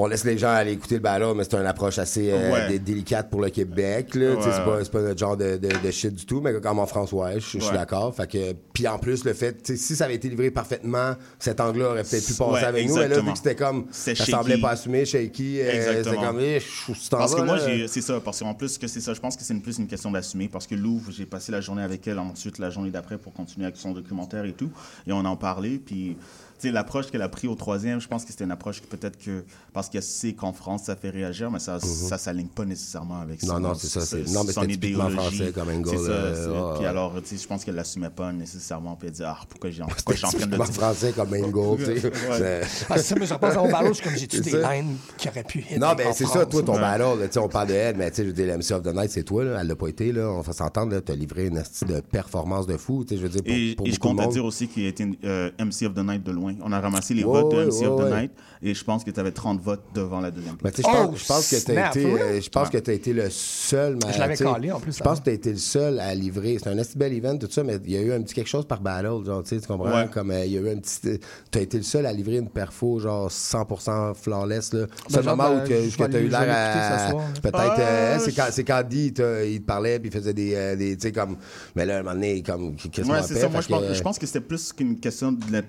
on 0.00 0.06
laisse 0.06 0.24
les 0.24 0.38
gens 0.38 0.50
aller 0.50 0.72
écouter 0.72 0.94
le 0.94 1.00
ballon, 1.00 1.34
mais 1.34 1.44
c'est 1.44 1.54
une 1.56 1.66
approche 1.66 1.98
assez 1.98 2.30
euh, 2.30 2.52
Ouais. 2.52 2.68
dé- 2.68 2.78
délicate 2.78 3.28
pour 3.30 3.40
le 3.40 3.50
Québec. 3.50 4.06
C'est, 4.12 4.90
pas, 4.90 5.00
notre 5.02 5.18
genre 5.18 5.36
de, 5.36 5.56
de, 5.56 5.68
de 5.84 5.90
shit 5.90 6.14
du 6.14 6.24
tout, 6.24 6.40
mais 6.40 6.58
comme 6.60 6.78
en 6.78 6.86
France, 6.86 7.12
ouais, 7.12 7.34
je, 7.40 7.58
suis 7.58 7.58
d'accord. 7.72 8.14
Fait 8.14 8.30
que, 8.30 8.52
puis 8.72 8.86
en 8.86 8.98
plus, 8.98 9.24
le 9.24 9.32
fait, 9.34 9.76
si 9.76 9.96
ça 9.96 10.04
avait 10.04 10.14
été 10.14 10.28
livré 10.28 10.50
parfaitement, 10.50 11.14
cet 11.38 11.60
angle-là 11.60 11.90
aurait 11.90 12.04
peut-être 12.04 12.26
pu 12.26 12.34
passer 12.34 12.64
avec 12.64 12.88
nous. 12.88 12.96
Mais 12.96 13.08
là, 13.08 13.20
vu 13.20 13.32
que 13.32 13.36
c'était 13.36 13.56
comme, 13.56 13.86
ça 13.90 14.14
shaky. 14.14 14.30
semblait 14.30 14.58
pas 14.58 14.70
assumé, 14.70 15.04
shaky, 15.04 15.60
euh, 15.62 16.02
c'était 16.04 16.16
comme, 16.16 16.38
eh, 16.40 16.62
Parce 17.10 17.34
que 17.34 17.42
moi, 17.42 17.58
c'est 17.88 18.00
ça. 18.00 18.20
Parce 18.20 18.38
qu'en 18.40 18.54
plus, 18.54 18.78
que 18.78 18.86
c'est 18.86 19.00
ça. 19.00 19.14
Je 19.14 19.20
pense 19.20 19.36
que 19.36 19.42
c'est 19.42 19.52
une- 19.54 19.62
plus 19.62 19.78
une 19.78 19.88
question 19.88 20.10
d'assumer. 20.12 20.48
Parce 20.48 20.66
que 20.66 20.74
Louvre, 20.76 21.10
j'ai 21.10 21.26
passé 21.26 21.50
la 21.50 21.60
journée 21.60 21.82
avec 21.82 22.06
elle, 22.06 22.18
ensuite 22.20 22.58
la 22.58 22.70
journée 22.70 22.90
d'après 22.90 23.18
pour 23.18 23.32
continuer 23.32 23.66
avec 23.66 23.76
son 23.76 23.92
documentaire 23.92 24.44
et 24.44 24.52
tout. 24.52 24.70
Et 25.06 25.12
on 25.12 25.24
en 25.24 25.36
parlait. 25.36 25.78
Puis 25.84 26.16
l'approche 26.64 27.10
qu'elle 27.10 27.22
a 27.22 27.28
pris 27.28 27.46
au 27.48 27.54
troisième, 27.54 28.00
je 28.00 28.08
pense 28.08 28.24
que 28.24 28.30
c'était 28.32 28.44
une 28.44 28.50
approche 28.50 28.80
que 28.82 28.86
peut-être 28.86 29.18
que 29.18 29.44
parce 29.72 29.88
qu'elle 29.88 30.02
sait 30.02 30.32
qu'en 30.32 30.52
France 30.52 30.84
ça 30.84 30.96
fait 30.96 31.10
réagir, 31.10 31.50
mais 31.50 31.58
ça, 31.58 31.78
ça 31.80 32.18
s'aligne 32.18 32.48
pas 32.48 32.64
nécessairement 32.64 33.20
avec 33.20 33.42
Mhm. 33.42 33.48
Non, 33.48 33.54
son, 33.54 33.60
non, 33.60 33.74
c'est 33.74 33.86
ça, 33.86 34.00
c'est- 34.00 34.26
son- 34.26 34.32
non, 34.34 34.44
mais 34.44 34.52
son 34.52 34.62
idéologie. 34.64 35.16
français 35.16 35.52
comme 35.52 35.68
angle, 35.68 35.88
C'est 35.90 35.96
ça, 35.96 36.10
euh, 36.10 36.72
Puis 36.74 36.82
ouais. 36.82 36.86
alors, 36.86 37.14
tu 37.22 37.28
sais, 37.36 37.42
je 37.42 37.46
pense 37.46 37.64
qu'elle 37.64 37.74
l'assumait 37.76 38.10
pas 38.10 38.32
nécessairement, 38.32 38.96
puis 38.96 39.08
elle 39.08 39.14
dit 39.14 39.22
ah 39.24 39.38
pourquoi 39.48 39.70
j'ai 39.70 39.82
pourquoi 39.82 40.14
je 40.14 40.18
suis 40.18 40.26
en 40.26 40.30
train 40.30 40.46
de 40.46 40.72
français 40.72 41.12
comme 41.14 41.32
angle, 41.34 41.78
tu 41.78 41.84
sais. 42.00 42.06
Ouais. 42.06 42.40
Mais- 42.40 42.60
Ah, 42.90 42.98
ça, 42.98 43.14
mais 43.18 43.26
je 43.26 43.34
repense 43.34 43.54
à 43.56 43.82
mon 43.82 43.94
suis 43.94 44.04
comme 44.04 44.16
j'ai-tu 44.16 44.36
C'est 44.42 44.50
des 44.50 44.62
lines 44.62 44.96
qui 45.16 45.28
auraient 45.28 45.44
pu 45.44 45.64
Non, 45.78 45.88
en 45.88 45.94
ben 45.94 46.12
c'est 46.12 46.26
ça, 46.26 46.44
toi, 46.46 46.62
ton 46.62 46.74
tu 46.74 47.32
sais, 47.32 47.38
on 47.38 47.48
parle 47.48 47.68
de 47.68 47.74
elle, 47.74 47.96
mais 47.96 48.10
tu 48.10 48.16
sais, 48.16 48.22
je 48.24 48.28
veux 48.28 48.32
dire, 48.34 48.46
l'MC 48.46 48.72
of 48.74 48.82
the 48.82 48.94
Night, 48.94 49.10
c'est 49.10 49.22
toi, 49.22 49.44
là, 49.44 49.58
elle 49.60 49.66
l'a 49.66 49.76
pas 49.76 49.88
été, 49.88 50.12
là, 50.12 50.28
on 50.30 50.40
va 50.40 50.52
s'entendre, 50.52 50.92
là, 50.92 51.00
t'as 51.00 51.14
livré 51.14 51.46
une 51.46 51.58
astuce 51.58 51.86
de 51.86 52.00
performance 52.00 52.66
de 52.66 52.76
fou, 52.76 53.04
tu 53.04 53.14
sais, 53.14 53.20
je 53.20 53.26
veux 53.26 53.28
dire, 53.28 53.42
pour, 53.76 53.86
Et, 53.86 53.92
je 53.92 53.98
compte 53.98 54.20
à 54.20 54.26
dire 54.26 54.44
aussi 54.44 54.68
qu'il 54.68 54.84
a 54.84 54.88
été 54.88 55.06
euh, 55.24 55.50
MC 55.58 55.86
of 55.86 55.94
the 55.94 55.98
Night 56.04 56.22
de 56.24 56.32
loin. 56.32 56.47
On 56.62 56.72
a 56.72 56.80
ramassé 56.80 57.14
les 57.14 57.24
votes 57.24 57.50
de 57.52 57.64
MC 57.66 57.86
of 57.86 58.00
the. 58.00 58.12
Night 58.14 58.30
et 58.60 58.74
je 58.74 58.84
pense 58.84 59.04
que 59.04 59.10
tu 59.10 59.20
avais 59.20 59.30
30 59.30 59.60
votes 59.60 59.82
devant 59.94 60.20
la 60.20 60.30
deuxième 60.30 60.56
place. 60.56 60.74
tu 60.74 60.82
je 60.82 60.86
Oh, 60.88 61.12
pense, 61.28 61.48
que 61.50 61.56
été, 61.56 61.72
real? 61.76 61.92
euh, 61.96 62.40
je 62.40 62.48
pense 62.48 62.68
que 62.70 62.78
t'as 62.78 62.92
été 62.92 63.12
le 63.12 63.30
seul. 63.30 63.96
mais, 64.04 64.12
Je 64.12 64.18
l'avais 64.18 64.36
tu 64.36 64.44
calé, 64.44 64.72
en 64.72 64.80
plus, 64.80 64.92
Je 64.96 64.98
pense 65.02 65.06
avant. 65.12 65.20
que 65.20 65.24
t'as 65.26 65.32
été 65.32 65.50
le 65.52 65.58
seul 65.58 66.00
à 66.00 66.14
livrer. 66.14 66.56
C'est 66.62 66.70
un 66.70 66.78
assez 66.78 66.98
bel 66.98 67.12
event, 67.12 67.36
tout 67.38 67.46
ça, 67.50 67.62
mais 67.62 67.78
il 67.84 67.92
y 67.92 67.96
a 67.96 68.00
eu 68.00 68.12
un 68.12 68.20
petit 68.22 68.34
quelque 68.34 68.48
chose 68.48 68.66
par 68.66 68.80
battle, 68.80 69.24
genre, 69.24 69.42
tu 69.44 69.60
tu 69.60 69.66
comprends? 69.66 69.90
Ouais. 69.94 70.08
Comme 70.12 70.30
euh, 70.32 70.44
il 70.44 70.52
y 70.52 70.58
a 70.58 70.60
eu 70.60 70.70
un 70.70 70.78
petit. 70.78 71.20
T'as 71.50 71.60
été 71.60 71.76
le 71.76 71.82
seul 71.84 72.04
à 72.06 72.12
livrer 72.12 72.36
une 72.38 72.48
perfo, 72.48 72.98
genre 72.98 73.30
100% 73.30 74.14
flawless, 74.14 74.72
là. 74.72 74.86
C'est 75.08 75.18
le 75.18 75.22
genre, 75.22 75.36
moment 75.36 75.50
ben, 75.50 75.62
où 75.62 75.66
que 75.68 75.96
t'as 75.96 76.04
aller- 76.04 76.18
eu 76.20 76.28
l'air 76.28 76.46
à. 76.48 77.12
Peut-être. 77.40 77.54
Ah, 77.58 77.76
euh, 77.80 78.18
c'est 78.20 78.32
quand, 78.32 78.46
c'est 78.50 78.64
quand 78.64 78.82
Guy, 78.88 79.06
il 79.06 79.12
te, 79.12 79.58
parlait, 79.60 79.98
puis 79.98 80.08
il 80.08 80.12
faisait 80.12 80.34
des. 80.34 80.54
euh, 80.54 80.76
des 80.76 80.96
tu 80.96 81.02
sais, 81.02 81.12
comme. 81.12 81.36
Mais 81.76 81.86
là, 81.86 81.98
un 81.98 82.02
moment 82.02 82.14
donné, 82.14 82.42
comme. 82.42 82.74
Qu'est-ce 82.76 83.08
Ouais, 83.08 83.22
c'est 83.22 83.34
ça. 83.36 83.48
Moi, 83.48 83.60
je 83.60 84.02
pense, 84.02 84.18
que- 84.18 84.26
c'était 84.26 84.40
plus 84.40 84.72
qu'une 84.72 84.98
question 84.98 85.32
de 85.32 85.60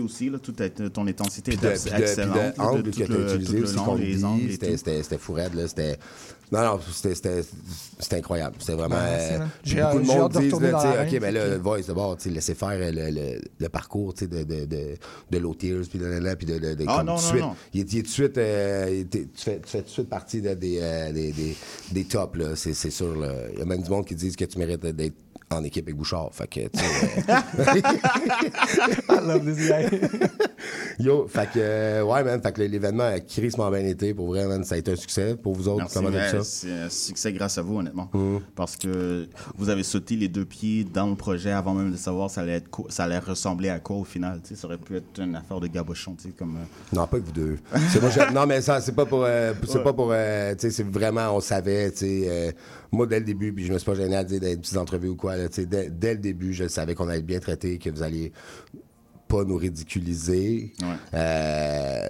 aussi. 0.00 0.30
Là. 0.30 0.38
Tout 0.38 0.54
a 0.58 0.64
été- 0.66 0.90
ton 0.90 1.06
intensité 1.06 1.52
était 1.54 1.66
excellente. 2.02 2.36
que 2.90 2.90
tu 3.06 3.12
as 3.12 3.34
utilisé 3.34 3.56
aussi 3.62 3.72
c'était 4.52 4.66
tout. 4.70 4.76
c'était- 4.76 5.02
c'était 5.02 5.18
fou 5.18 5.32
raide, 5.32 5.54
là. 5.54 5.66
C'était. 5.68 5.98
Non, 6.52 6.60
non, 6.62 6.80
c'était- 6.92 7.14
c'était 7.14 7.42
c'était 7.98 8.16
incroyable. 8.16 8.56
C'était 8.60 8.74
vraiment. 8.74 8.96
Euh, 8.96 9.38
beaucoup 9.92 10.02
de 10.02 10.06
monde 10.06 10.32
disent, 10.42 10.50
là, 10.60 10.78
OK, 11.14 11.20
ben 11.20 11.34
là, 11.34 11.48
le 11.48 11.56
voice, 11.58 11.86
d'abord, 11.86 12.16
tu 12.16 12.24
sais, 12.24 12.30
laisser 12.30 12.54
faire 12.54 12.78
le, 12.78 13.10
le, 13.10 13.40
le 13.58 13.68
parcours, 13.68 14.12
de, 14.14 14.26
de, 14.26 14.64
de, 14.66 14.94
de 15.30 15.38
low 15.38 15.54
tears, 15.54 15.82
puis 15.88 15.98
de, 15.98 16.04
de, 16.20 16.34
puis 16.34 16.46
de, 16.46 16.58
de, 16.58 16.74
de- 16.74 16.84
Ah, 16.86 16.98
comme 16.98 17.06
non, 17.06 17.16
tout 17.16 17.22
de 17.22 17.24
non, 17.24 17.30
suite. 17.30 17.40
non. 17.42 17.56
Il 17.72 17.80
est, 17.80 17.92
il 17.92 17.98
est 17.98 18.02
tout 18.02 18.08
de 18.08 18.12
suite, 18.12 18.38
euh, 18.38 18.88
il 18.92 19.00
était- 19.00 19.26
tu, 19.34 19.42
fais, 19.42 19.60
tu 19.64 19.68
fais 19.70 19.78
tout 19.78 19.84
de 19.86 19.90
suite 19.90 20.08
partie 20.08 20.42
de- 20.42 20.54
des, 20.54 20.78
euh, 20.80 21.12
des, 21.12 21.32
des, 21.32 21.56
des 21.90 22.04
tops, 22.04 22.36
là, 22.36 22.54
c'est 22.54 22.74
c'est 22.74 22.90
sûr. 22.90 23.16
là. 23.16 23.32
Il 23.54 23.58
y 23.58 23.62
a 23.62 23.64
même 23.64 23.82
du 23.82 23.90
monde 23.90 24.04
qui 24.06 24.14
disent 24.14 24.36
que 24.36 24.44
tu 24.44 24.58
mérites 24.58 24.84
d'être 24.84 25.14
en 25.54 25.64
équipe 25.64 25.86
avec 25.86 25.96
Bouchard. 25.96 26.30
Fait 26.32 26.46
que, 26.46 26.60
tu 26.68 26.78
sais, 26.78 27.24
euh, 27.28 27.80
I 29.08 29.26
love 29.26 29.44
this 29.44 29.68
guy. 29.68 29.98
Yo, 30.98 31.26
fait 31.28 31.46
que, 31.52 31.58
euh, 31.58 32.02
ouais, 32.04 32.22
man, 32.24 32.40
fait 32.40 32.52
que 32.52 32.62
l'événement 32.62 33.04
a 33.04 33.20
crissement 33.20 33.70
bien 33.70 33.80
été. 33.80 34.14
Pour 34.14 34.28
vrai, 34.28 34.46
man, 34.46 34.64
ça 34.64 34.76
a 34.76 34.78
été 34.78 34.92
un 34.92 34.96
succès. 34.96 35.36
Pour 35.36 35.54
vous 35.54 35.68
autres, 35.68 35.78
Merci, 35.78 35.94
comment 35.94 36.08
ouais, 36.10 36.30
ça? 36.30 36.44
C'est 36.44 36.72
un 36.72 36.88
succès 36.88 37.32
grâce 37.32 37.58
à 37.58 37.62
vous, 37.62 37.78
honnêtement. 37.78 38.08
Mhm. 38.14 38.40
Parce 38.54 38.76
que 38.76 39.28
vous 39.56 39.68
avez 39.68 39.82
sauté 39.82 40.16
les 40.16 40.28
deux 40.28 40.44
pieds 40.44 40.84
dans 40.84 41.06
le 41.08 41.16
projet 41.16 41.50
avant 41.50 41.74
même 41.74 41.90
de 41.92 41.96
savoir 41.96 42.30
ça 42.30 42.42
allait, 42.42 42.54
être 42.54 42.70
co- 42.70 42.86
ça 42.88 43.04
allait 43.04 43.18
ressembler 43.18 43.68
à 43.70 43.80
quoi 43.80 43.96
au 43.96 44.04
final. 44.04 44.40
tu 44.42 44.50
sais, 44.54 44.60
Ça 44.60 44.66
aurait 44.68 44.78
pu 44.78 44.96
être 44.96 45.20
une 45.20 45.34
affaire 45.36 45.60
de 45.60 45.66
gabochon. 45.66 46.14
tu 46.14 46.28
sais, 46.28 46.34
Comme, 46.38 46.56
euh, 46.56 46.96
Non, 46.96 47.06
pas 47.06 47.18
que 47.18 47.24
vous 47.26 47.32
deux. 47.32 47.58
C'est 47.92 48.00
moi, 48.00 48.10
je- 48.10 48.32
non, 48.32 48.46
mais 48.46 48.60
ça, 48.60 48.80
c'est 48.80 48.94
pas 48.94 49.06
pour. 49.06 49.24
euh, 49.24 49.52
c'est 49.68 49.82
pas 49.82 49.92
pour. 49.92 50.10
euh, 50.12 50.52
tu 50.54 50.60
sais, 50.60 50.70
c'est 50.70 50.88
vraiment, 50.88 51.34
on 51.36 51.40
savait, 51.40 51.90
tu 51.90 51.98
sais. 51.98 52.54
Moi, 52.92 53.06
dès 53.06 53.18
le 53.20 53.24
début, 53.24 53.52
puis 53.52 53.64
je 53.64 53.72
me 53.72 53.78
suis 53.78 53.86
pas 53.86 53.94
gêné 53.94 54.16
à 54.16 54.24
dire 54.24 54.40
des 54.40 54.56
petites 54.56 54.76
entrevues 54.76 55.08
ou 55.08 55.16
quoi, 55.16 55.36
là, 55.36 55.48
tu 55.48 55.56
sais, 55.56 55.66
dès, 55.66 55.90
dès 55.90 56.14
le 56.14 56.20
début, 56.20 56.52
je 56.52 56.68
savais 56.68 56.94
qu'on 56.94 57.08
allait 57.08 57.22
bien 57.22 57.40
traiter, 57.40 57.78
que 57.78 57.90
vous 57.90 58.02
alliez 58.02 58.32
pas 59.28 59.44
nous 59.44 59.56
ridiculiser, 59.56 60.72
euh, 61.14 62.08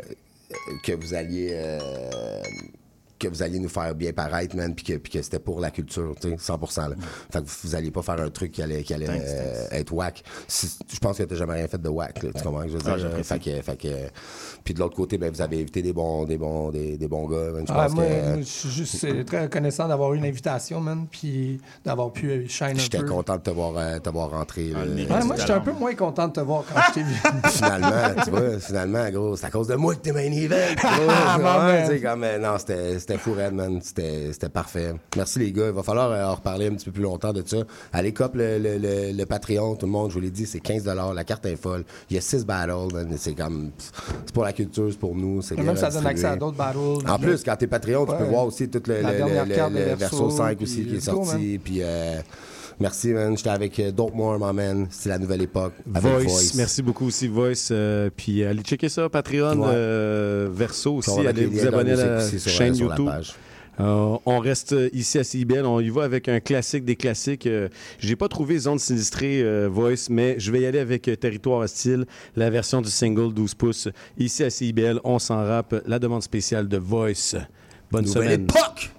que 0.84 0.92
vous 0.92 1.14
alliez. 1.14 1.51
euh, 1.52 2.42
que 3.24 3.34
vous 3.34 3.42
alliez 3.42 3.59
nous 3.59 3.68
faire 3.68 3.94
bien 3.94 4.12
paraître, 4.12 4.56
man, 4.56 4.74
puis 4.74 4.84
que, 4.84 4.92
puis 4.94 5.12
que 5.12 5.22
c'était 5.22 5.38
pour 5.38 5.60
la 5.60 5.70
culture, 5.70 6.14
tu 6.20 6.30
sais, 6.30 6.34
100%. 6.36 6.88
Là. 6.90 6.96
Fait 7.30 7.40
que 7.42 7.48
vous 7.62 7.74
alliez 7.74 7.90
pas 7.90 8.02
faire 8.02 8.20
un 8.20 8.30
truc 8.30 8.52
qui 8.52 8.62
allait, 8.62 8.82
qui 8.82 8.94
allait 8.94 9.06
euh, 9.10 9.66
être 9.70 9.92
whack. 9.92 10.22
Je 10.48 10.98
pense 10.98 11.18
que 11.18 11.22
t'as 11.24 11.34
jamais 11.34 11.55
rien 11.55 11.68
fait 11.68 11.80
de 11.80 11.88
whack, 11.88 12.22
là, 12.22 12.30
tu 12.34 12.42
comprends 12.42 12.66
je 12.68 12.76
veux 12.76 12.80
Ah, 12.86 12.96
dire? 12.96 13.10
fait 13.24 13.38
que, 13.38 13.62
fait 13.62 13.76
que, 13.76 13.88
puis 14.64 14.74
de 14.74 14.78
l'autre 14.80 14.96
côté, 14.96 15.18
ben, 15.18 15.30
vous 15.32 15.40
avez 15.42 15.60
invité 15.60 15.82
des 15.82 15.92
bons, 15.92 16.24
des 16.24 16.36
bons, 16.38 16.70
des, 16.70 16.96
des 16.96 17.09
bons 17.09 17.28
gars, 17.28 17.51
man. 17.52 17.64
Ah, 17.68 17.88
moi, 17.88 18.05
que, 18.05 18.38
je 18.40 18.42
suis 18.44 18.70
juste 18.70 19.05
euh, 19.05 19.24
très 19.24 19.42
reconnaissant 19.42 19.88
d'avoir 19.88 20.12
eu 20.14 20.18
une 20.18 20.24
invitation, 20.26 20.80
man, 20.80 21.06
puis 21.10 21.60
d'avoir 21.84 22.12
pu 22.12 22.30
euh, 22.30 22.44
shine 22.48 22.68
un 22.68 22.74
J'étais 22.74 22.98
peu. 22.98 23.05
content 23.06 23.36
de 23.36 23.42
te 23.42 23.51
voir, 23.51 23.72
euh, 23.76 23.98
te 23.98 24.10
voir 24.10 24.30
rentrer. 24.30 24.70
là. 24.70 24.80
Ouais, 24.80 25.24
moi, 25.24 25.36
j'étais 25.36 25.52
un 25.52 25.60
peu 25.60 25.72
moins 25.72 25.94
content 25.94 26.28
de 26.28 26.32
te 26.32 26.40
voir 26.40 26.64
quand 26.72 26.80
je 26.88 26.94
t'ai 26.94 27.02
vu. 27.02 27.14
finalement, 27.51 28.22
tu 28.24 28.30
vois, 28.30 28.59
finalement, 28.60 29.10
gros, 29.10 29.36
c'est 29.36 29.46
à 29.46 29.51
cause 29.51 29.68
de 29.68 29.74
moi 29.74 29.94
que 29.94 30.01
t'es 30.01 30.12
main 30.12 30.30
event. 30.32 30.55
gros. 30.76 30.90
Ah, 31.09 31.68
euh, 31.68 32.38
non, 32.38 32.56
c'était 32.59 33.14
c'était 33.81 34.28
fou. 34.28 34.32
C'était 34.32 34.49
parfait. 34.49 34.95
Merci, 35.16 35.39
les 35.39 35.53
gars. 35.53 35.66
Il 35.66 35.73
va 35.73 35.82
falloir 35.82 36.11
euh, 36.11 36.24
en 36.24 36.35
reparler 36.35 36.66
un 36.66 36.74
petit 36.74 36.86
peu 36.86 36.93
plus 36.93 37.03
longtemps 37.03 37.32
de 37.32 37.43
ça. 37.47 37.59
Allez, 37.93 38.12
cop 38.12 38.35
le, 38.35 38.59
le, 38.59 38.78
le, 38.78 39.12
le 39.12 39.27
Patreon, 39.27 39.77
tout 39.77 39.86
le 39.86 39.93
monde, 39.93 40.11
je 40.11 40.15
vous 40.15 40.20
l'ai 40.20 40.31
dit, 40.31 40.47
c'est 40.47 40.61
15 40.61 40.85
La 41.15 41.24
carte 41.24 41.47
est 41.47 41.57
folle. 41.57 41.85
Il 42.11 42.15
y 42.15 42.19
a 42.19 42.23
6 42.23 42.45
battles. 42.45 42.73
C'est 43.16 43.35
comme, 43.35 43.70
c'est 44.24 44.35
pour 44.35 44.45
la 44.45 44.53
culture, 44.53 44.89
c'est 44.91 44.99
pour 44.99 45.15
nous. 45.15 45.43
C'est 45.43 45.57
même 45.57 45.77
ça 45.77 45.91
donne 45.91 46.07
accès 46.07 46.27
à 46.27 46.36
d'autres 46.36 46.57
battles. 46.57 46.78
En 47.09 47.19
plus, 47.19 47.43
quand 47.43 47.57
t'es 47.57 47.66
Patreon, 47.66 48.07
tu 48.07 48.16
peux 48.16 48.24
voir 48.24 48.47
aussi 48.47 48.69
tout 48.69 48.82
le, 48.86 48.95
verso 48.95 49.97
Verso, 49.97 50.31
5 50.31 50.57
puis 50.57 50.65
aussi 50.65 50.86
qui 50.86 50.97
est 50.97 51.01
sorti. 51.01 51.59
Puis, 51.62 51.78
euh, 51.82 52.20
merci, 52.80 53.09
man. 53.09 53.36
J'étais 53.36 53.51
avec 53.51 53.78
euh, 53.80 53.90
Dope 53.92 54.14
More, 54.14 54.38
my 54.38 54.52
man. 54.55 54.86
C'est 54.90 55.09
la 55.09 55.18
nouvelle 55.18 55.42
époque. 55.42 55.72
Avec 55.94 56.12
Voice, 56.12 56.22
Voice. 56.24 56.52
merci 56.56 56.82
beaucoup 56.82 57.06
aussi 57.06 57.28
Voice. 57.28 57.68
euh, 57.70 58.10
puis 58.14 58.44
allez 58.44 58.62
checker 58.62 58.88
ça, 58.88 59.09
Patreon, 59.09 59.59
Ouais. 59.60 59.68
euh, 59.72 60.48
Verso 60.52 60.96
aussi. 60.96 61.26
Allez 61.26 61.46
vous 61.46 61.66
abonner 61.66 61.92
à 61.92 61.96
la 61.96 62.28
sur, 62.28 62.51
chaîne 62.51 62.74
euh, 62.74 62.78
la 62.78 62.84
YouTube. 62.86 63.06
page. 63.06 63.34
Euh, 63.80 64.16
on 64.24 64.38
reste 64.38 64.72
ici 64.92 65.18
à 65.18 65.24
CIBL. 65.24 65.66
On 65.66 65.80
y 65.80 65.88
va 65.88 66.05
avec 66.05 66.28
un 66.28 66.38
classique 66.38 66.84
des 66.84 66.94
classiques. 66.94 67.48
Euh, 67.48 67.68
J'ai 67.98 68.14
pas 68.14 68.28
trouvé 68.28 68.56
Zone 68.56 68.78
Sinistrée 68.78 69.42
euh, 69.42 69.68
Voice, 69.68 70.06
mais 70.10 70.36
je 70.38 70.52
vais 70.52 70.60
y 70.60 70.66
aller 70.66 70.78
avec 70.78 71.09
euh, 71.09 71.16
Territoire 71.16 71.59
Hostile, 71.59 72.06
la 72.36 72.51
version 72.51 72.80
du 72.82 72.88
single 72.90 73.34
12 73.34 73.55
pouces. 73.55 73.88
Ici 74.16 74.44
à 74.44 74.51
CIBL, 74.51 75.01
on 75.02 75.18
s'en 75.18 75.44
rappe. 75.44 75.74
La 75.86 75.98
demande 75.98 76.22
spéciale 76.22 76.68
de 76.68 76.76
Voice. 76.76 77.34
Bonne 77.90 78.05
Nouvelle 78.05 78.22
semaine. 78.22 78.42
époque! 78.44 78.92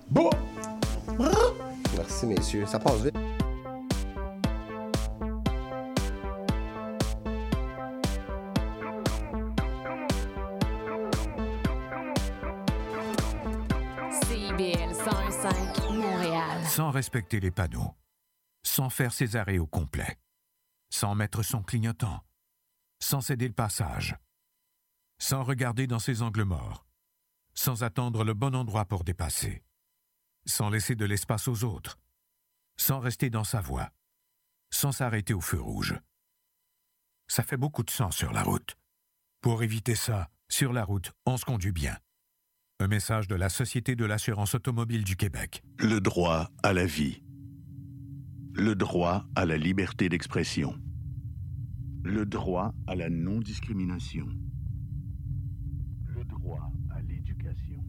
Merci, 1.97 2.25
messieurs. 2.25 2.65
Ça 2.67 2.77
passe 2.77 3.01
vite. 3.01 3.15
101.5 15.45 15.93
Montréal. 15.93 16.65
Sans 16.65 16.89
respecter 16.89 17.39
les 17.39 17.51
panneaux, 17.51 17.95
sans 18.63 18.89
faire 18.89 19.13
ses 19.13 19.35
arrêts 19.35 19.59
au 19.59 19.67
complet, 19.67 20.17
sans 20.89 21.13
mettre 21.13 21.43
son 21.43 21.61
clignotant, 21.61 22.25
sans 22.99 23.21
céder 23.21 23.47
le 23.47 23.53
passage, 23.53 24.15
sans 25.19 25.43
regarder 25.43 25.85
dans 25.85 25.99
ses 25.99 26.23
angles 26.23 26.45
morts, 26.45 26.87
sans 27.53 27.83
attendre 27.83 28.23
le 28.23 28.33
bon 28.33 28.55
endroit 28.55 28.85
pour 28.85 29.03
dépasser, 29.03 29.63
sans 30.47 30.71
laisser 30.71 30.95
de 30.95 31.05
l'espace 31.05 31.47
aux 31.47 31.63
autres, 31.63 31.99
sans 32.75 32.99
rester 32.99 33.29
dans 33.29 33.43
sa 33.43 33.61
voie, 33.61 33.91
sans 34.71 34.91
s'arrêter 34.91 35.35
au 35.35 35.41
feu 35.41 35.61
rouge. 35.61 35.95
Ça 37.27 37.43
fait 37.43 37.57
beaucoup 37.57 37.83
de 37.83 37.91
sang 37.91 38.09
sur 38.09 38.33
la 38.33 38.41
route. 38.41 38.75
Pour 39.41 39.61
éviter 39.61 39.93
ça, 39.93 40.31
sur 40.49 40.73
la 40.73 40.83
route, 40.83 41.11
on 41.27 41.37
se 41.37 41.45
conduit 41.45 41.71
bien. 41.71 41.95
Un 42.85 42.87
message 42.87 43.27
de 43.27 43.33
la 43.33 43.49
Société 43.49 43.95
de 43.95 44.05
l'assurance 44.05 44.53
automobile 44.53 45.03
du 45.03 45.15
Québec. 45.15 45.63
Le 45.79 45.99
droit 45.99 46.51
à 46.61 46.71
la 46.71 46.85
vie. 46.85 47.23
Le 48.53 48.75
droit 48.75 49.25
à 49.35 49.47
la 49.47 49.57
liberté 49.57 50.07
d'expression. 50.07 50.77
Le 52.03 52.27
droit 52.27 52.75
à 52.85 52.93
la 52.93 53.09
non-discrimination. 53.09 54.27
Le 56.13 56.23
droit 56.25 56.71
à 56.95 57.01
l'éducation. 57.01 57.83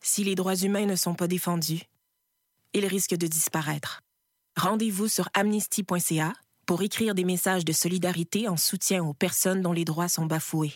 Si 0.00 0.22
les 0.22 0.36
droits 0.36 0.54
humains 0.54 0.86
ne 0.86 0.94
sont 0.94 1.14
pas 1.14 1.26
défendus, 1.26 1.82
ils 2.74 2.86
risquent 2.86 3.18
de 3.18 3.26
disparaître. 3.26 4.02
Rendez-vous 4.56 5.08
sur 5.08 5.28
amnesty.ca 5.34 6.32
pour 6.66 6.82
écrire 6.82 7.14
des 7.14 7.24
messages 7.24 7.64
de 7.64 7.72
solidarité 7.72 8.48
en 8.48 8.56
soutien 8.56 9.04
aux 9.04 9.14
personnes 9.14 9.62
dont 9.62 9.72
les 9.72 9.84
droits 9.84 10.08
sont 10.08 10.26
bafoués. 10.26 10.74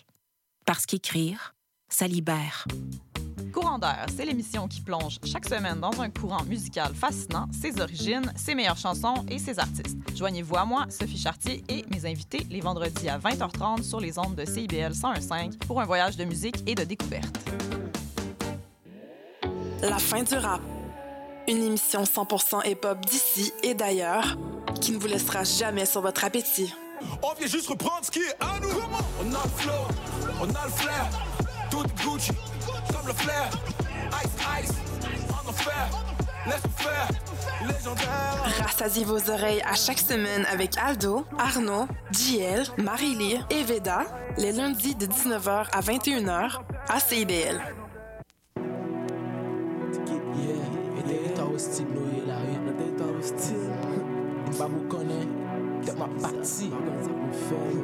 Parce 0.64 0.86
qu'écrire, 0.86 1.54
ça 1.88 2.06
libère. 2.06 2.64
Courant 3.52 3.80
d'air, 3.80 4.06
c'est 4.16 4.24
l'émission 4.24 4.68
qui 4.68 4.80
plonge 4.80 5.18
chaque 5.24 5.48
semaine 5.48 5.80
dans 5.80 6.00
un 6.00 6.08
courant 6.08 6.44
musical 6.44 6.94
fascinant, 6.94 7.48
ses 7.50 7.80
origines, 7.80 8.32
ses 8.36 8.54
meilleures 8.54 8.76
chansons 8.76 9.24
et 9.28 9.40
ses 9.40 9.58
artistes. 9.58 9.98
Joignez-vous 10.14 10.56
à 10.56 10.64
moi, 10.64 10.86
Sophie 10.88 11.18
Chartier 11.18 11.64
et 11.68 11.84
mes 11.90 12.06
invités 12.06 12.46
les 12.48 12.60
vendredis 12.60 13.08
à 13.08 13.18
20h30 13.18 13.82
sur 13.82 13.98
les 13.98 14.16
ondes 14.20 14.36
de 14.36 14.44
CIBL 14.44 14.92
101.5 14.92 15.58
pour 15.66 15.80
un 15.80 15.84
voyage 15.84 16.16
de 16.16 16.24
musique 16.24 16.62
et 16.68 16.76
de 16.76 16.84
découverte. 16.84 17.36
La 19.82 19.98
fin 19.98 20.22
du 20.22 20.34
rap. 20.34 20.60
Une 21.48 21.64
émission 21.64 22.04
100% 22.04 22.70
hip-hop 22.70 23.04
d'ici 23.06 23.52
et 23.64 23.74
d'ailleurs 23.74 24.36
qui 24.80 24.92
ne 24.92 24.98
vous 24.98 25.06
laissera 25.06 25.44
jamais 25.44 25.84
sur 25.84 26.00
votre 26.00 26.24
appétit. 26.24 26.74
On 27.22 27.34
vient 27.34 27.46
juste 27.46 27.68
reprendre 27.68 28.04
ce 28.04 28.10
qui 28.10 28.20
est 28.20 28.36
à 28.40 28.58
nous. 28.60 28.68
On 29.20 29.34
a 29.34 29.42
le 29.44 29.50
flow, 29.56 29.72
on 30.40 30.44
a 30.44 30.64
le 30.64 30.70
flair. 30.70 31.08
Tout 31.70 31.84
Gucci, 32.02 32.32
comme 32.92 33.06
le 33.06 33.12
flair. 33.12 33.50
Ice, 34.24 34.64
ice, 34.64 34.74
en 35.30 35.48
enfer. 35.48 35.88
Laisse 36.46 36.62
faire, 36.76 37.08
légendaire. 37.66 38.66
Rassasiez 38.66 39.04
vos 39.04 39.30
oreilles 39.30 39.62
à 39.62 39.74
chaque 39.74 39.98
semaine 39.98 40.46
avec 40.50 40.76
Aldo, 40.78 41.24
Arnaud, 41.38 41.86
JL, 42.12 42.64
Marie-Lee 42.78 43.40
et 43.50 43.62
Veda, 43.62 44.04
les 44.38 44.52
lundis 44.52 44.94
de 44.94 45.06
19h 45.06 45.66
à 45.70 45.80
21h 45.80 46.60
à 46.88 47.00
CIBL. 47.00 47.60
Yeah, 50.36 50.54
it 50.98 51.28
ain't 51.28 51.38
always 51.38 51.60
still, 51.60 51.86
yeah. 52.26 53.79
Ba 54.60 54.66
mou 54.68 54.84
konen, 54.92 55.28
dek 55.86 55.96
ma 55.96 56.06
pati 56.20 56.68
Fem, 57.48 57.78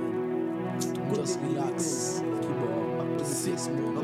just 1.14 1.40
relax. 1.40 2.20
Kibo, 2.42 2.68
ap 3.00 3.08
to 3.16 3.24
six 3.24 3.68
moun 3.72 3.96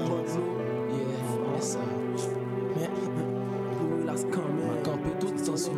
Yeah, 0.89 1.35
mè 1.53 1.61
sa 1.61 1.85
Mè, 2.73 2.89
tout 5.21 5.37
san 5.45 5.57
sou 5.59 5.75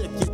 Yeah. 0.00 0.29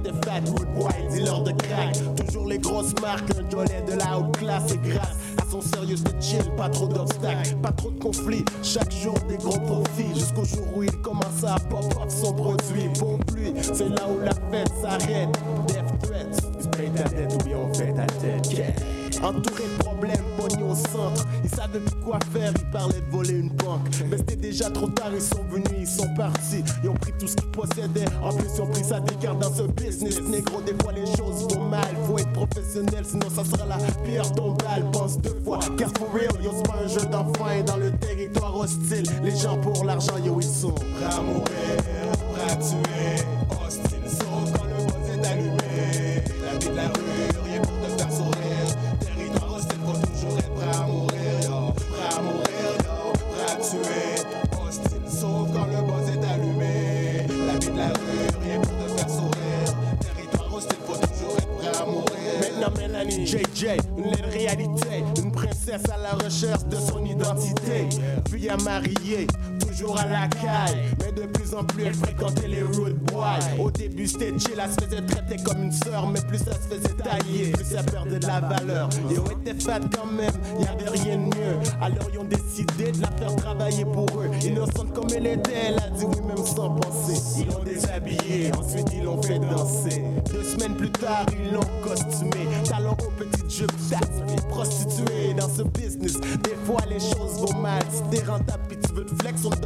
fat 79.77 79.91
gunmen 79.91 80.46